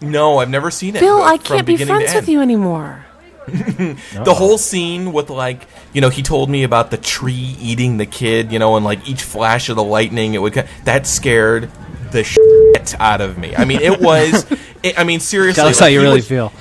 No, 0.01 0.39
I've 0.39 0.51
never 0.51 0.71
seen 0.71 0.97
it. 0.97 1.01
Bill? 1.01 1.21
I 1.21 1.39
can't 1.39 1.67
be 1.67 1.77
friends 1.77 2.15
with 2.15 2.29
you 2.29 2.41
anymore. 2.41 3.05
The 4.25 4.35
whole 4.35 4.59
scene 4.59 5.13
with 5.13 5.31
like, 5.31 5.67
you 5.93 6.01
know, 6.01 6.09
he 6.09 6.23
told 6.23 6.51
me 6.51 6.63
about 6.65 6.91
the 6.91 6.97
tree 6.97 7.57
eating 7.61 7.97
the 7.97 8.07
kid, 8.07 8.53
you 8.53 8.59
know, 8.59 8.77
and 8.77 8.85
like 8.85 9.09
each 9.09 9.23
flash 9.23 9.69
of 9.69 9.77
the 9.77 9.83
lightning, 9.83 10.35
it 10.35 10.39
would 10.39 10.55
that 10.85 11.07
scared 11.07 11.71
the 12.13 12.25
shit 12.25 12.95
out 13.01 13.21
of 13.21 13.39
me. 13.39 13.55
I 13.57 13.65
mean, 13.65 13.81
it 13.81 14.01
was. 14.01 14.47
It, 14.81 14.97
I 14.97 15.03
mean, 15.03 15.19
seriously, 15.19 15.61
that's 15.65 15.81
like, 15.81 15.87
how 15.87 15.91
you 15.93 16.01
really 16.01 16.19
would- 16.19 16.25
feel. 16.25 16.53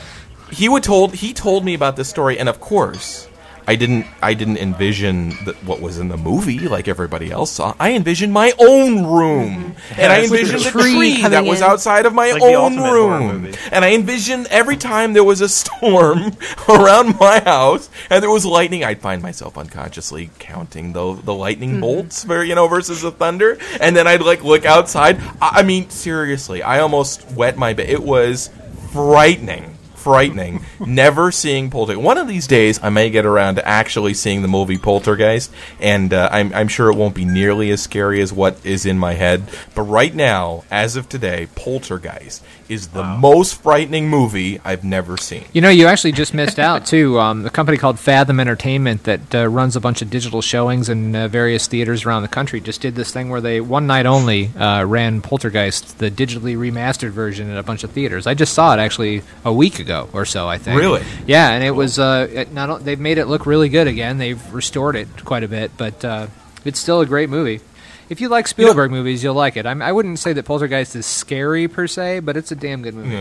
He 0.52 0.68
would 0.68 0.82
told 0.82 1.14
he 1.14 1.34
told 1.34 1.64
me 1.64 1.76
about 1.76 1.96
this 1.98 2.10
story, 2.10 2.40
and 2.40 2.50
of 2.50 2.60
course, 2.60 3.28
I 3.68 3.76
didn't. 3.76 4.06
I 4.22 4.34
didn't 4.34 4.58
envision 4.58 5.30
the, 5.44 5.54
what 5.66 5.82
was 5.82 6.00
in 6.00 6.08
the 6.08 6.16
movie 6.18 6.68
like 6.70 6.88
everybody 6.88 7.32
else 7.32 7.52
saw. 7.52 7.76
I 7.80 7.92
envisioned 7.94 8.32
my 8.32 8.54
own 8.60 9.06
room, 9.06 9.76
and 9.98 10.14
I 10.14 10.20
Yeah, 10.22 10.28
like 10.30 10.32
envisioned 10.32 10.62
a 10.62 10.64
the 10.64 10.72
tree 10.72 10.96
tree 10.96 11.22
that 11.30 11.32
coming 11.32 11.50
was 11.50 11.60
in. 11.60 11.66
outside 11.66 12.06
of 12.06 12.14
my 12.14 12.32
like 12.32 12.42
own 12.42 12.80
room, 12.80 13.54
and 13.72 13.84
I 13.84 13.92
envisioned 13.94 14.48
every 14.48 14.78
time 14.78 15.12
there 15.14 15.24
was 15.26 15.42
a 15.42 15.50
storm 15.50 16.32
around 16.70 17.20
my 17.20 17.42
house 17.42 17.90
and 18.10 18.24
there 18.24 18.32
was 18.32 18.46
lightning, 18.46 18.86
I'd 18.86 19.02
find 19.02 19.22
myself 19.22 19.58
unconsciously 19.58 20.30
counting 20.40 20.94
the 20.94 21.14
the 21.14 21.34
lightning 21.34 21.72
mm-hmm. 21.72 21.82
bolts, 21.82 22.24
ver- 22.24 22.46
you 22.46 22.56
know, 22.56 22.68
versus 22.70 23.02
the 23.02 23.12
thunder, 23.12 23.58
and 23.82 23.96
then 23.96 24.08
I'd 24.08 24.22
like 24.22 24.44
look 24.46 24.66
outside. 24.66 25.20
I, 25.42 25.60
I 25.60 25.64
mean, 25.64 25.90
seriously, 25.90 26.64
I 26.64 26.80
almost 26.80 27.30
wet 27.32 27.58
my 27.58 27.74
bed. 27.74 27.90
It 27.90 28.02
was 28.04 28.50
frightening. 28.92 29.77
Frightening. 30.08 30.66
Never 30.80 31.32
seeing 31.32 31.70
Poltergeist. 31.70 32.02
One 32.02 32.18
of 32.18 32.30
these 32.30 32.48
days, 32.48 32.80
I 32.82 32.90
may 32.90 33.10
get 33.10 33.26
around 33.26 33.56
to 33.56 33.68
actually 33.68 34.14
seeing 34.14 34.42
the 34.42 34.48
movie 34.48 34.78
Poltergeist, 34.78 35.52
and 35.82 36.14
uh, 36.14 36.30
I'm, 36.32 36.54
I'm 36.54 36.70
sure 36.70 36.90
it 36.90 36.96
won't 36.96 37.14
be 37.14 37.26
nearly 37.26 37.72
as 37.72 37.82
scary 37.82 38.22
as 38.22 38.32
what 38.32 38.66
is 38.66 38.86
in 38.86 38.98
my 38.98 39.16
head. 39.16 39.44
But 39.76 39.82
right 39.82 40.16
now, 40.16 40.64
as 40.72 40.96
of 40.96 41.10
today, 41.10 41.50
Poltergeist 41.56 42.42
is 42.70 42.90
the 42.90 43.04
most 43.04 43.62
frightening 43.62 44.10
movie 44.10 44.60
I've 44.64 44.84
never 44.84 45.18
seen. 45.18 45.46
You 45.54 45.62
know, 45.62 45.70
you 45.70 45.88
actually 45.88 46.12
just 46.12 46.34
missed 46.34 46.60
out 46.60 46.86
too. 46.86 47.18
Um, 47.28 47.46
a 47.46 47.50
company 47.50 47.78
called 47.78 48.00
Fathom 48.00 48.40
Entertainment 48.40 49.04
that 49.06 49.34
uh, 49.34 49.48
runs 49.48 49.76
a 49.76 49.80
bunch 49.80 50.02
of 50.02 50.10
digital 50.10 50.42
showings 50.42 50.88
in 50.88 51.16
uh, 51.16 51.28
various 51.28 51.66
theaters 51.66 52.06
around 52.06 52.22
the 52.22 52.28
country 52.28 52.62
just 52.62 52.80
did 52.80 52.96
this 52.96 53.12
thing 53.12 53.30
where 53.30 53.42
they 53.42 53.60
one 53.60 53.88
night 53.88 54.06
only 54.06 54.48
uh, 54.56 54.84
ran 54.84 55.22
Poltergeist, 55.22 55.98
the 55.98 56.12
digitally 56.12 56.56
remastered 56.56 57.10
version, 57.10 57.50
in 57.50 57.58
a 57.58 57.64
bunch 57.64 57.84
of 57.84 57.92
theaters. 57.92 58.28
I 58.28 58.34
just 58.34 58.54
saw 58.54 58.74
it 58.74 58.80
actually 58.80 59.24
a 59.44 59.52
week 59.52 59.80
ago 59.80 60.10
or 60.14 60.26
so. 60.26 60.48
I 60.48 60.58
think. 60.58 60.80
Really? 60.80 61.04
Yeah, 61.26 61.50
and 61.52 61.64
it 61.64 61.72
was. 61.72 61.98
Uh, 61.98 62.28
it 62.32 62.54
not 62.54 62.84
they've 62.84 63.00
made 63.00 63.18
it 63.18 63.26
look 63.26 63.46
really 63.46 63.70
good 63.70 63.88
again. 63.88 64.18
They've 64.18 64.54
restored 64.54 64.96
it 64.96 65.26
quite 65.26 65.44
a 65.44 65.48
bit, 65.48 65.72
but 65.78 66.06
uh, 66.06 66.28
it's 66.66 66.80
still 66.80 67.02
a 67.02 67.06
great 67.06 67.30
movie. 67.30 67.62
If 68.10 68.22
you 68.22 68.30
like 68.30 68.48
Spielberg 68.48 68.92
movies, 68.92 69.24
you'll 69.24 69.34
like 69.34 69.58
it. 69.58 69.66
I'm, 69.66 69.82
I 69.82 69.92
wouldn't 69.92 70.20
say 70.20 70.32
that 70.34 70.44
Poltergeist 70.46 70.96
is 70.96 71.06
scary 71.06 71.68
per 71.68 71.88
se, 71.88 72.22
but 72.22 72.38
it's 72.38 72.52
a 72.52 72.56
damn 72.56 72.82
good 72.82 72.94
movie. 72.94 73.16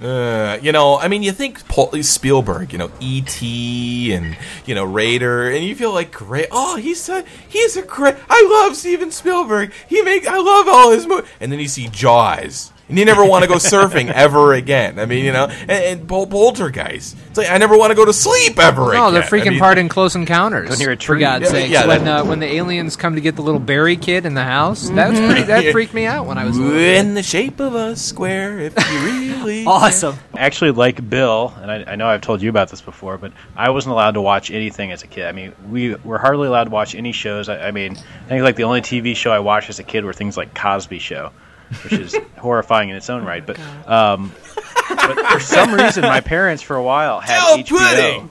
Uh, 0.00 0.58
you 0.60 0.70
know, 0.72 0.98
I 0.98 1.08
mean, 1.08 1.22
you 1.22 1.32
think 1.32 1.66
Paul, 1.68 1.90
Spielberg, 2.02 2.72
you 2.72 2.78
know, 2.78 2.90
E.T. 3.00 4.12
and 4.12 4.36
you 4.66 4.74
know 4.74 4.84
Raider, 4.84 5.50
and 5.50 5.64
you 5.64 5.74
feel 5.74 5.92
like 5.92 6.12
great. 6.12 6.48
Oh, 6.50 6.76
he's 6.76 7.00
so, 7.00 7.24
he's 7.48 7.76
a 7.76 7.82
great. 7.82 8.16
I 8.28 8.64
love 8.66 8.76
Steven 8.76 9.10
Spielberg. 9.10 9.72
He 9.88 10.02
make 10.02 10.26
I 10.26 10.38
love 10.38 10.68
all 10.68 10.90
his 10.90 11.06
movies. 11.06 11.30
And 11.40 11.50
then 11.50 11.58
you 11.58 11.68
see 11.68 11.88
Jaws, 11.88 12.72
and 12.88 12.98
you 12.98 13.04
never 13.04 13.24
want 13.24 13.42
to 13.44 13.48
go 13.48 13.56
surfing 13.56 14.10
ever 14.10 14.52
again. 14.52 14.98
I 14.98 15.06
mean, 15.06 15.24
you 15.24 15.32
know, 15.32 15.46
and, 15.46 15.70
and 15.70 16.08
Pol- 16.08 16.26
Poltergeist. 16.26 17.16
It's 17.28 17.38
like 17.38 17.50
I 17.50 17.58
never 17.58 17.76
want 17.78 17.90
to 17.90 17.94
go 17.94 18.04
to 18.04 18.12
sleep 18.12 18.58
ever 18.58 18.92
No, 18.92 19.08
again. 19.08 19.14
the 19.14 19.20
freaking 19.26 19.46
I 19.46 19.50
mean, 19.50 19.58
part 19.58 19.78
in 19.78 19.88
Close 19.88 20.14
Encounters. 20.14 20.68
Go 20.68 20.74
near 20.76 20.92
a 20.92 20.96
For. 20.96 21.16
God's 21.16 21.44
Yeah, 21.44 21.50
sakes, 21.50 21.70
yeah, 21.70 21.86
when 21.86 22.06
uh, 22.08 22.24
when 22.24 22.40
the 22.40 22.46
aliens 22.54 22.96
come 22.96 23.14
to 23.14 23.20
get 23.20 23.36
the 23.36 23.42
little 23.42 23.60
Barry 23.60 23.96
kid 23.96 24.26
in 24.26 24.34
the 24.34 24.44
house, 24.44 24.88
that 24.90 25.10
was 25.10 25.18
pretty, 25.18 25.42
that 25.44 25.64
freaked 25.72 25.94
me 25.94 26.06
out 26.06 26.26
when 26.26 26.38
I 26.38 26.44
was 26.44 26.58
little. 26.58 26.76
in 26.78 27.14
the 27.14 27.22
shape 27.22 27.60
of 27.60 27.74
a 27.74 27.96
square, 27.96 28.58
if 28.58 28.74
you 28.76 28.98
really 29.04 29.64
awesome. 29.66 30.16
Actually, 30.36 30.72
like 30.72 31.08
Bill, 31.08 31.54
and 31.60 31.70
I, 31.70 31.92
I 31.92 31.96
know 31.96 32.06
I've 32.06 32.20
told 32.20 32.42
you 32.42 32.50
about 32.50 32.68
this 32.68 32.80
before, 32.82 33.16
but 33.18 33.32
I 33.56 33.70
wasn't 33.70 33.92
allowed 33.92 34.12
to 34.12 34.20
watch 34.20 34.50
anything 34.50 34.92
as 34.92 35.02
a 35.02 35.06
kid. 35.06 35.26
I 35.26 35.32
mean, 35.32 35.52
we 35.70 35.94
were 35.94 36.18
hardly 36.18 36.48
allowed 36.48 36.64
to 36.64 36.70
watch 36.70 36.94
any 36.94 37.12
shows. 37.12 37.48
I, 37.48 37.68
I 37.68 37.70
mean, 37.70 37.92
I 37.96 38.28
think 38.28 38.42
like 38.42 38.56
the 38.56 38.64
only 38.64 38.80
TV 38.82 39.16
show 39.16 39.30
I 39.32 39.38
watched 39.38 39.70
as 39.70 39.78
a 39.78 39.84
kid 39.84 40.04
were 40.04 40.12
things 40.12 40.36
like 40.36 40.54
Cosby 40.54 40.98
Show. 40.98 41.30
Which 41.82 41.92
is 41.94 42.16
horrifying 42.38 42.90
in 42.90 42.96
its 42.96 43.10
own 43.10 43.24
right. 43.24 43.44
But 43.44 43.58
um, 43.88 44.32
but 44.88 45.18
for 45.26 45.40
some 45.40 45.74
reason, 45.74 46.02
my 46.02 46.20
parents 46.20 46.62
for 46.62 46.76
a 46.76 46.82
while 46.82 47.20
had 47.20 47.64
Dill 47.64 47.78
HBO. 47.78 48.30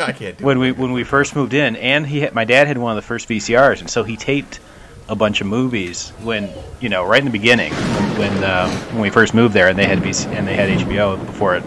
I 0.00 0.12
can't 0.12 0.38
do 0.38 0.44
when 0.44 0.58
we 0.58 0.72
when 0.72 0.92
we 0.92 1.04
first 1.04 1.36
moved 1.36 1.54
in, 1.54 1.76
and 1.76 2.06
he 2.06 2.20
had, 2.20 2.34
my 2.34 2.44
dad 2.44 2.66
had 2.66 2.78
one 2.78 2.96
of 2.96 2.96
the 2.96 3.06
first 3.06 3.28
VCRs, 3.28 3.80
and 3.80 3.90
so 3.90 4.02
he 4.04 4.16
taped 4.16 4.60
a 5.08 5.14
bunch 5.16 5.40
of 5.40 5.46
movies 5.46 6.10
when 6.22 6.48
you 6.80 6.88
know 6.88 7.04
right 7.04 7.18
in 7.18 7.24
the 7.24 7.30
beginning 7.30 7.72
when 7.72 8.18
when, 8.18 8.44
um, 8.44 8.70
when 8.92 9.00
we 9.00 9.10
first 9.10 9.34
moved 9.34 9.54
there, 9.54 9.68
and 9.68 9.78
they 9.78 9.86
had 9.86 9.98
VC, 9.98 10.26
and 10.28 10.46
they 10.46 10.54
had 10.54 10.68
HBO 10.70 11.24
before 11.26 11.56
it 11.56 11.64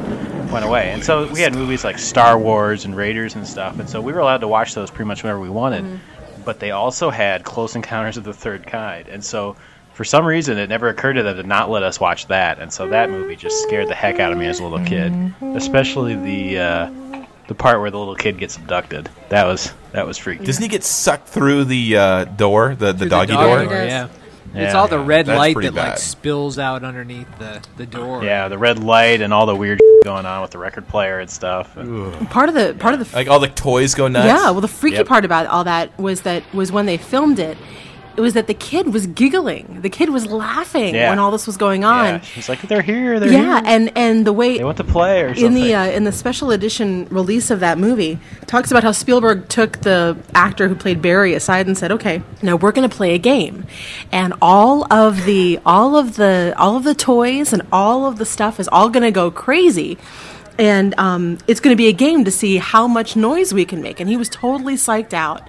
went 0.51 0.65
away, 0.65 0.91
and 0.91 1.03
so 1.03 1.27
we 1.31 1.41
had 1.41 1.53
movies 1.53 1.83
like 1.83 1.97
Star 1.99 2.37
Wars 2.37 2.85
and 2.85 2.95
Raiders 2.95 3.35
and 3.35 3.47
stuff, 3.47 3.79
and 3.79 3.89
so 3.89 4.01
we 4.01 4.13
were 4.13 4.19
allowed 4.19 4.39
to 4.39 4.47
watch 4.47 4.73
those 4.73 4.89
pretty 4.89 5.07
much 5.07 5.23
whenever 5.23 5.39
we 5.39 5.49
wanted. 5.49 5.99
But 6.45 6.59
they 6.59 6.71
also 6.71 7.09
had 7.09 7.43
Close 7.43 7.75
Encounters 7.75 8.17
of 8.17 8.23
the 8.23 8.33
Third 8.33 8.65
Kind, 8.67 9.07
and 9.07 9.23
so. 9.23 9.55
For 9.95 10.03
some 10.03 10.25
reason, 10.25 10.57
it 10.57 10.67
never 10.67 10.89
occurred 10.89 11.13
to 11.13 11.23
them 11.23 11.37
to 11.37 11.43
not 11.43 11.69
let 11.69 11.81
us 11.81 11.99
watch 12.01 12.27
that, 12.27 12.59
and 12.59 12.71
so 12.71 12.89
that 12.89 13.09
movie 13.09 13.35
just 13.37 13.63
scared 13.63 13.87
the 13.87 13.95
heck 13.95 14.19
out 14.19 14.33
of 14.33 14.37
me 14.37 14.45
as 14.45 14.59
a 14.59 14.63
little 14.63 14.85
kid. 14.85 15.33
Especially 15.55 16.15
the 16.15 16.59
uh, 16.59 17.25
the 17.47 17.55
part 17.55 17.79
where 17.79 17.89
the 17.89 17.97
little 17.97 18.15
kid 18.15 18.37
gets 18.37 18.57
abducted. 18.57 19.09
That 19.29 19.45
was 19.45 19.73
that 19.93 20.05
was 20.05 20.17
freaky. 20.17 20.43
Doesn't 20.45 20.61
he 20.61 20.67
get 20.67 20.83
sucked 20.83 21.29
through 21.29 21.63
the 21.63 21.95
uh, 21.97 22.25
door, 22.25 22.75
the, 22.75 22.87
the 22.91 22.99
Through 22.99 23.09
doggy 23.09 23.33
dog 23.33 23.69
door? 23.69 23.83
Yeah. 23.85 24.09
It's 24.53 24.73
all 24.73 24.87
the 24.87 24.99
red 24.99 25.25
That's 25.25 25.37
light 25.37 25.53
pretty 25.53 25.69
that 25.69 25.89
like 25.89 25.97
spills 25.97 26.57
out 26.59 26.83
underneath 26.83 27.27
the, 27.39 27.61
the 27.75 27.85
door. 27.85 28.23
Yeah, 28.23 28.47
the 28.47 28.57
red 28.57 28.79
light 28.81 29.21
and 29.21 29.33
all 29.33 29.45
the 29.45 29.55
weird 29.55 29.81
going 30.05 30.25
on 30.25 30.41
with 30.41 30.51
the 30.51 30.57
record 30.57 30.87
player 30.87 31.19
and 31.19 31.29
stuff. 31.29 31.75
And- 31.75 32.29
Part 32.29 32.47
of 32.49 32.55
the 32.55 32.73
part 32.79 32.93
of 32.93 32.99
the 33.09 33.15
Like 33.15 33.27
all 33.27 33.39
the 33.39 33.49
toys 33.49 33.95
go 33.95 34.07
nuts. 34.07 34.27
Yeah, 34.27 34.51
well, 34.51 34.61
the 34.61 34.67
freaky 34.67 34.97
Yep. 34.97 35.07
part 35.07 35.25
about 35.25 35.47
all 35.47 35.63
that 35.65 35.97
was 35.99 36.21
that 36.21 36.43
was 36.53 36.71
when 36.71 36.85
they 36.85 36.97
filmed 36.97 37.39
it. 37.39 37.57
It 38.17 38.21
was 38.21 38.33
that 38.33 38.47
the 38.47 38.53
kid 38.53 38.93
was 38.93 39.07
giggling. 39.07 39.79
The 39.81 39.89
kid 39.89 40.09
was 40.09 40.25
laughing 40.25 40.95
Yeah. 40.95 41.09
when 41.09 41.19
all 41.19 41.31
this 41.31 41.45
was 41.47 41.57
going 41.57 41.83
on. 41.83 42.05
Yeah, 42.05 42.17
he's 42.19 42.47
like, 42.49 42.61
they're 42.61 42.81
here, 42.81 43.19
they're 43.19 43.31
yeah, 43.31 43.55
here. 43.59 43.63
and 43.65 43.91
and 43.97 44.25
the 44.25 44.33
way 44.33 44.57
They 44.57 44.63
want 44.63 44.77
to 44.77 44.83
play 44.83 45.21
or 45.21 45.35
something. 45.35 45.45
in 45.45 45.53
the 45.53 45.75
uh, 45.75 45.85
in 45.87 46.03
the 46.05 46.11
special 46.11 46.51
edition 46.51 47.07
release 47.09 47.51
of 47.51 47.59
that 47.59 47.77
movie 47.77 48.19
talks 48.47 48.71
about 48.71 48.83
how 48.83 48.91
Spielberg 48.91 49.49
took 49.49 49.81
the 49.81 50.17
actor 50.33 50.67
who 50.67 50.75
played 50.75 51.01
Barry 51.01 51.33
aside 51.33 51.67
and 51.67 51.77
said, 51.77 51.91
"Okay, 51.91 52.21
now 52.41 52.55
we're 52.55 52.71
going 52.71 52.89
to 52.89 52.95
play 52.95 53.13
a 53.15 53.19
game, 53.19 53.65
and 54.11 54.33
all 54.41 54.91
of 54.93 55.25
the 55.25 55.59
all 55.65 55.97
of 55.97 56.15
the 56.15 56.53
all 56.57 56.75
of 56.77 56.83
the 56.83 56.95
toys 56.95 57.51
and 57.53 57.61
all 57.71 58.05
of 58.05 58.17
the 58.17 58.25
stuff 58.25 58.59
is 58.59 58.67
all 58.69 58.89
going 58.89 59.03
to 59.03 59.11
go 59.11 59.29
crazy." 59.31 59.97
And 60.57 60.97
um, 60.97 61.37
it's 61.47 61.59
going 61.59 61.73
to 61.73 61.77
be 61.77 61.87
a 61.87 61.93
game 61.93 62.23
to 62.23 62.31
see 62.31 62.55
how 62.55 62.87
much 62.87 63.17
noise 63.17 63.53
we 63.53 63.65
can 63.65 63.81
make. 63.81 63.99
And 63.99 64.09
he 64.09 64.15
was 64.15 64.29
totally 64.29 64.75
psyched 64.75 65.11
out. 65.13 65.41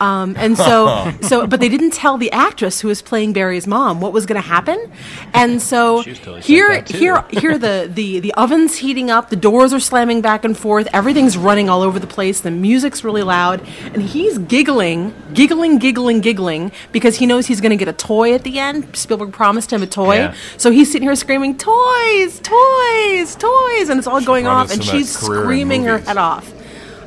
Um, 0.00 0.34
and 0.38 0.56
so, 0.58 1.12
so, 1.22 1.46
but 1.46 1.60
they 1.60 1.68
didn't 1.68 1.92
tell 1.92 2.18
the 2.18 2.30
actress 2.32 2.80
who 2.80 2.88
was 2.88 3.00
playing 3.02 3.32
Barry's 3.32 3.66
mom 3.66 4.00
what 4.00 4.12
was 4.12 4.26
going 4.26 4.40
to 4.40 4.46
happen. 4.46 4.90
And 5.32 5.60
so 5.62 6.02
totally 6.02 6.40
here, 6.42 6.70
psyched 6.70 6.76
out, 6.78 6.86
too. 6.86 6.98
here, 6.98 7.24
here, 7.30 7.58
the, 7.58 7.90
the 7.92 8.20
the 8.20 8.34
oven's 8.34 8.76
heating 8.78 9.10
up, 9.10 9.30
the 9.30 9.36
doors 9.36 9.72
are 9.72 9.80
slamming 9.80 10.20
back 10.20 10.44
and 10.44 10.56
forth, 10.56 10.86
everything's 10.92 11.36
running 11.36 11.68
all 11.68 11.82
over 11.82 11.98
the 11.98 12.06
place, 12.06 12.40
the 12.40 12.50
music's 12.50 13.02
really 13.04 13.22
loud, 13.22 13.66
and 13.92 14.02
he's 14.02 14.38
giggling, 14.38 15.14
giggling, 15.34 15.78
giggling, 15.78 16.20
giggling 16.20 16.72
because 16.92 17.16
he 17.16 17.26
knows 17.26 17.46
he's 17.46 17.60
going 17.60 17.70
to 17.70 17.76
get 17.76 17.88
a 17.88 17.92
toy 17.92 18.34
at 18.34 18.42
the 18.44 18.58
end. 18.58 18.94
Spielberg 18.96 19.32
promised 19.32 19.72
him 19.72 19.82
a 19.82 19.86
toy, 19.86 20.16
Yeah. 20.16 20.34
so 20.56 20.70
he's 20.70 20.90
sitting 20.92 21.08
here 21.08 21.14
screaming, 21.16 21.56
"Toys, 21.56 22.40
toys, 22.40 23.34
toys!" 23.36 23.88
and 23.88 23.98
it's 23.98 24.06
all 24.06 24.20
going 24.20 24.46
off, 24.46 24.70
and 24.70 24.80
promised 24.82 24.90
him 24.92 24.96
a 24.96 24.98
she's 24.98 25.18
screaming 25.18 25.84
her 25.84 25.98
head 25.98 26.16
off. 26.16 26.52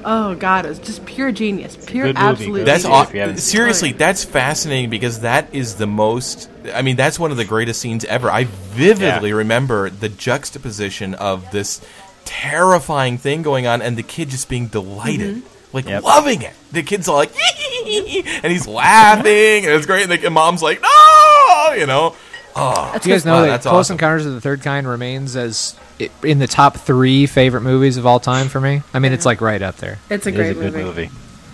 Oh 0.05 0.35
God, 0.35 0.65
it's 0.65 0.79
just 0.79 1.05
pure 1.05 1.31
genius, 1.31 1.75
pure 1.75 2.07
Good 2.07 2.15
movie, 2.15 2.27
absolute. 2.27 2.53
good 2.59 2.67
That's 2.67 2.83
See 2.83 2.89
genius. 2.89 3.07
if 3.09 3.13
you 3.13 3.19
haven't 3.21 3.37
seen 3.37 3.51
seriously. 3.51 3.91
That's 3.91 4.23
fascinating 4.23 4.89
because 4.89 5.19
that 5.21 5.53
is 5.53 5.75
the 5.75 5.87
most. 5.87 6.49
I 6.73 6.81
mean, 6.81 6.95
that's 6.95 7.19
one 7.19 7.31
of 7.31 7.37
the 7.37 7.45
greatest 7.45 7.81
scenes 7.81 8.05
ever. 8.05 8.29
I 8.31 8.45
vividly 8.45 9.29
Yeah. 9.29 9.35
remember 9.35 9.89
the 9.89 10.09
juxtaposition 10.09 11.13
of 11.15 11.49
this 11.51 11.81
terrifying 12.25 13.17
thing 13.17 13.41
going 13.41 13.67
on, 13.67 13.81
and 13.81 13.97
the 13.97 14.03
kid 14.03 14.29
just 14.29 14.47
being 14.49 14.67
delighted, 14.67 15.37
Mm-hmm. 15.37 15.47
like 15.75 15.87
Yep. 15.87 16.03
loving 16.03 16.41
it. 16.43 16.53
The 16.71 16.83
kid's 16.83 17.07
all 17.07 17.15
like, 17.17 17.31
and 17.85 18.51
he's 18.51 18.67
laughing, 18.67 19.65
and 19.65 19.73
it's 19.73 19.85
great. 19.85 20.03
And 20.03 20.11
the 20.11 20.25
and 20.25 20.33
mom's 20.33 20.61
like, 20.61 20.81
no, 20.81 21.73
you 21.77 21.85
know. 21.87 22.15
Oh, 22.55 22.97
Do 23.01 23.09
you 23.09 23.15
guys 23.15 23.25
know 23.25 23.33
wow, 23.35 23.41
that 23.41 23.47
that's 23.47 23.63
Close 23.65 23.85
awesome. 23.87 23.95
Encounters 23.95 24.25
of 24.25 24.33
the 24.33 24.41
Third 24.41 24.61
Kind 24.61 24.87
remains 24.87 25.35
as 25.35 25.75
i 25.77 25.81
in 26.23 26.39
the 26.39 26.47
top 26.47 26.77
three 26.77 27.25
favorite 27.25 27.61
movies 27.61 27.97
of 27.97 28.05
all 28.05 28.19
time 28.19 28.47
for 28.49 28.59
me? 28.61 28.81
I 28.93 28.99
mean, 28.99 29.11
it's 29.13 29.25
like 29.25 29.41
right 29.41 29.61
up 29.61 29.77
there. 29.77 29.99
It's 30.09 30.25
a 30.25 30.29
It 30.29 30.33
is 30.33 30.37
great 30.37 30.51
a 30.51 30.53
good 30.53 30.73
movie. 30.73 30.83
movie. 30.83 31.09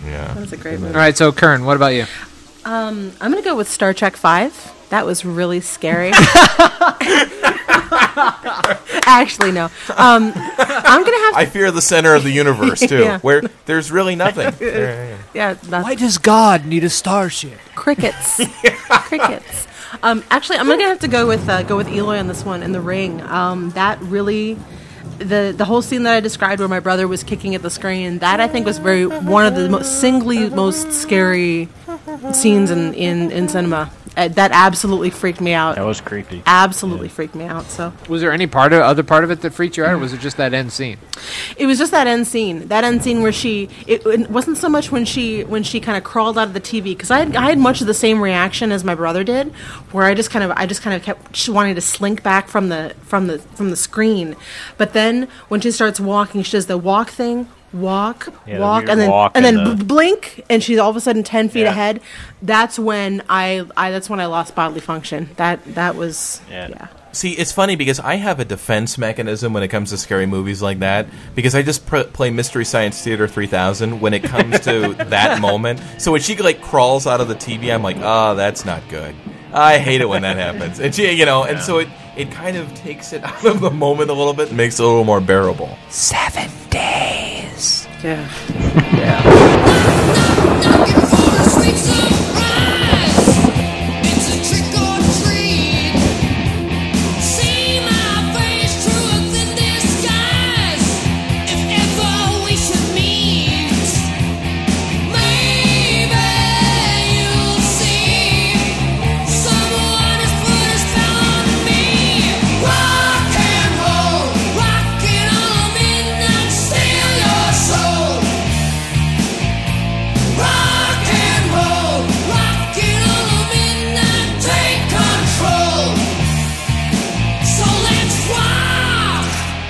Yeah. 0.05 0.33
That's 0.35 0.51
a 0.51 0.57
great 0.57 0.79
movie. 0.79 0.93
right, 0.93 1.15
so 1.17 1.31
Kern, 1.31 1.65
what 1.65 1.75
about 1.77 1.93
you? 1.93 2.05
Um, 2.63 3.11
I'm 3.21 3.31
gonna 3.31 3.41
go 3.43 3.55
with 3.55 3.69
Star 3.69 3.93
Trek 3.93 4.15
Five. 4.15 4.71
That 4.89 5.05
was 5.05 5.25
really 5.25 5.61
scary. 5.61 6.11
Actually, 9.07 9.51
no. 9.51 9.65
Um, 9.95 10.31
I'm 10.35 11.03
gonna 11.03 11.17
have. 11.17 11.35
I 11.35 11.45
fear 11.51 11.71
the 11.71 11.81
center 11.81 12.15
of 12.15 12.23
the 12.23 12.31
universe 12.31 12.79
too, 12.87 12.99
Yeah. 12.99 13.19
where 13.19 13.41
there's 13.65 13.91
really 13.91 14.15
nothing. 14.15 14.53
yeah, 15.33 15.53
that's 15.53 15.67
Why 15.67 15.95
does 15.95 16.17
God 16.17 16.65
need 16.65 16.83
a 16.83 16.89
starship? 16.89 17.57
crickets. 17.75 18.41
crickets. 18.87 19.67
Um, 20.03 20.23
actually, 20.29 20.57
I'm 20.57 20.67
gonna 20.67 20.83
have 20.83 20.99
to 20.99 21.07
go 21.07 21.27
with 21.27 21.47
uh, 21.49 21.63
go 21.63 21.77
with 21.77 21.87
Eloy 21.87 22.19
on 22.19 22.27
this 22.27 22.43
one 22.43 22.63
in 22.63 22.71
the 22.71 22.81
ring. 22.81 23.21
Um, 23.21 23.71
that 23.71 24.01
really. 24.01 24.57
The, 25.17 25.53
the 25.55 25.63
whole 25.63 25.81
scene 25.81 26.03
that 26.03 26.13
I 26.13 26.19
described 26.19 26.59
where 26.59 26.67
my 26.67 26.81
brother 26.81 27.07
was 27.07 27.23
kicking 27.23 27.55
at 27.55 27.61
the 27.61 27.69
screen 27.69 28.19
that 28.19 28.41
I 28.41 28.49
think 28.49 28.65
was 28.65 28.79
very 28.79 29.05
one 29.05 29.45
of 29.45 29.55
the 29.55 29.69
most 29.69 30.01
singly 30.01 30.49
most 30.49 30.91
scary 30.91 31.69
scenes 32.33 32.69
in, 32.69 32.93
in, 32.95 33.31
in 33.31 33.47
cinema 33.47 33.91
uh, 34.17 34.27
that 34.29 34.51
absolutely 34.53 35.09
freaked 35.09 35.41
me 35.41 35.53
out 35.53 35.75
That 35.75 35.85
was 35.85 36.01
creepy. 36.01 36.41
absolutely 36.45 37.09
freaked 37.09 37.35
me 37.35 37.45
out 37.45 37.65
so 37.65 37.93
Was 38.07 38.21
there 38.21 38.31
any 38.31 38.47
part 38.47 38.73
of 38.73 38.81
other 38.81 39.03
part 39.03 39.23
of 39.23 39.31
it 39.31 39.41
that 39.41 39.53
freaked 39.53 39.77
you 39.77 39.83
out, 39.85 39.93
or 39.93 39.97
was 39.97 40.13
it 40.13 40.19
just 40.19 40.37
that 40.37 40.53
end 40.53 40.71
scene? 40.71 40.97
It 41.57 41.65
was 41.65 41.77
just 41.77 41.91
that 41.91 42.07
end 42.07 42.27
scene. 42.27 42.67
That 42.67 42.83
end 42.83 43.03
scene 43.03 43.21
where 43.21 43.31
she. 43.31 43.69
It, 43.87 44.05
it 44.05 44.29
wasn't 44.29 44.57
so 44.57 44.69
much 44.69 44.91
when 44.91 45.05
she 45.05 45.43
when 45.43 45.63
she 45.63 45.79
kind 45.79 45.97
of 45.97 46.03
crawled 46.03 46.37
out 46.37 46.47
of 46.47 46.53
the 46.53 46.61
TV 46.61 46.83
because 46.85 47.09
I 47.11 47.19
had, 47.19 47.35
I 47.35 47.45
had 47.49 47.57
much 47.57 47.81
of 47.81 47.87
the 47.87 47.93
same 47.93 48.21
reaction 48.21 48.71
as 48.71 48.83
my 48.83 48.95
brother 48.95 49.23
did, 49.23 49.51
where 49.91 50.05
I 50.05 50.13
just 50.13 50.29
kind 50.29 50.43
of 50.43 50.51
I 50.55 50.65
just 50.65 50.81
kind 50.81 50.95
of 50.95 51.01
kept 51.03 51.35
sh- 51.35 51.49
wanting 51.49 51.75
to 51.75 51.81
slink 51.81 52.21
back 52.23 52.47
from 52.47 52.69
the 52.69 52.93
from 53.01 53.27
the 53.27 53.39
from 53.39 53.69
the 53.69 53.75
screen, 53.77 54.35
but 54.77 54.93
then 54.93 55.27
when 55.47 55.61
she 55.61 55.71
starts 55.71 55.99
walking, 55.99 56.43
she 56.43 56.51
does 56.51 56.67
the 56.67 56.77
walk 56.77 57.09
thing. 57.09 57.47
Walk, 57.75 58.33
Yeah, 58.47 58.59
walk, 58.59 58.79
weird 58.83 58.89
and 58.91 59.01
then 59.01 59.09
walk 59.11 59.31
and 59.35 59.43
then 59.45 59.57
and 59.57 59.67
the- 59.67 59.75
b- 59.75 59.83
blink, 59.83 60.43
and 60.49 60.63
she's 60.63 60.77
all 60.79 60.89
of 60.89 60.95
a 60.95 61.01
sudden 61.01 61.23
ten 61.23 61.49
feet 61.49 61.61
Yeah. 61.63 61.71
ahead. 61.71 62.01
That's 62.41 62.79
when 62.79 63.21
I, 63.29 63.65
I 63.75 63.91
that's 63.91 64.09
when 64.09 64.19
I 64.19 64.25
lost 64.27 64.55
bodily 64.55 64.79
function. 64.79 65.29
That 65.35 65.59
that 65.75 65.95
was 65.95 66.41
Yeah. 66.49 66.67
yeah. 66.69 66.87
See, 67.11 67.31
it's 67.31 67.51
funny 67.53 67.77
because 67.77 67.99
I 68.01 68.15
have 68.15 68.41
a 68.41 68.45
defense 68.45 68.97
mechanism 68.97 69.53
when 69.53 69.63
it 69.63 69.69
comes 69.69 69.91
to 69.91 69.97
scary 69.97 70.25
movies 70.25 70.61
like 70.61 70.79
that 70.79 71.07
because 71.33 71.55
I 71.55 71.61
just 71.61 71.85
pr- 71.85 71.99
play 72.01 72.29
Mystery 72.29 72.65
Science 72.65 73.01
Theater 73.01 73.25
3000 73.25 74.01
when 74.01 74.13
it 74.13 74.23
comes 74.23 74.59
to 74.61 74.93
that 75.09 75.39
moment. 75.39 75.79
So 75.97 76.11
when 76.11 76.19
she 76.19 76.35
like 76.35 76.61
crawls 76.61 77.07
out 77.07 77.21
of 77.21 77.27
the 77.29 77.35
TV, 77.35 77.73
I'm 77.73 77.83
like, 77.83 77.97
"Oh, 78.01 78.35
that's 78.35 78.65
not 78.65 78.81
good." 78.89 79.15
I 79.53 79.77
hate 79.77 80.01
it 80.01 80.09
when 80.09 80.23
that 80.23 80.35
happens. 80.35 80.79
And 80.81 80.93
she, 80.93 81.09
you 81.11 81.25
know, 81.25 81.45
and 81.45 81.61
so 81.61 81.77
it 81.79 81.87
it 82.15 82.31
kind 82.31 82.57
of 82.57 82.73
takes 82.75 83.13
it 83.13 83.23
out 83.25 83.45
of 83.45 83.59
the 83.59 83.71
moment 83.71 84.09
a 84.09 84.13
little 84.13 84.33
bit, 84.33 84.49
and 84.49 84.57
makes 84.57 84.79
it 84.79 84.83
a 84.83 84.87
little 84.87 85.03
more 85.03 85.21
bearable. 85.21 85.77
Seven 85.89 86.49
days. 86.69 87.87
Yeah. 88.03 88.27
Rock 90.65 91.19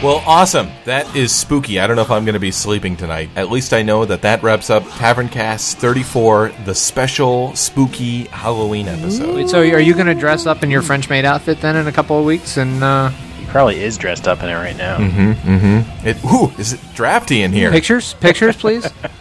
Well, 0.05 0.21
awesome. 0.27 0.69
That 0.83 1.15
is 1.15 1.33
spooky. 1.33 1.79
I 1.79 1.87
don't 1.87 1.95
know 1.95 2.03
if 2.03 2.11
I'm 2.11 2.25
going 2.25 2.35
to 2.35 2.39
be 2.39 2.51
sleeping 2.51 2.95
tonight. 2.95 3.31
At 3.35 3.49
least 3.49 3.73
I 3.73 3.81
know 3.81 4.05
that 4.05 4.21
that 4.21 4.43
wraps 4.43 4.69
up 4.69 4.83
Tavern 4.83 5.29
Cast 5.29 5.79
34, 5.79 6.49
the 6.63 6.75
special 6.75 7.55
spooky 7.55 8.25
Halloween 8.25 8.87
episode. 8.87 9.35
Wait, 9.35 9.49
so 9.49 9.61
are 9.61 9.79
you 9.79 9.95
going 9.95 10.05
to 10.05 10.13
dress 10.13 10.45
up 10.45 10.61
in 10.61 10.69
your 10.69 10.83
French 10.83 11.09
maid 11.09 11.25
outfit 11.25 11.59
then 11.59 11.75
in 11.75 11.87
a 11.87 11.91
couple 11.91 12.19
of 12.19 12.23
weeks? 12.23 12.57
And 12.57 12.83
uh, 12.83 13.09
He 13.09 13.47
probably 13.47 13.81
is 13.81 13.97
dressed 13.97 14.27
up 14.27 14.43
in 14.43 14.49
it 14.49 14.53
right 14.53 14.77
now. 14.77 14.99
Mm-hmm. 14.99 15.55
Mm-hmm. 15.57 16.07
It. 16.07 16.23
Ooh, 16.23 16.51
is 16.59 16.73
it 16.73 16.81
drafty 16.93 17.41
in 17.41 17.51
here? 17.51 17.71
pictures, 17.71 18.13
pictures, 18.13 18.55
please. 18.55 18.87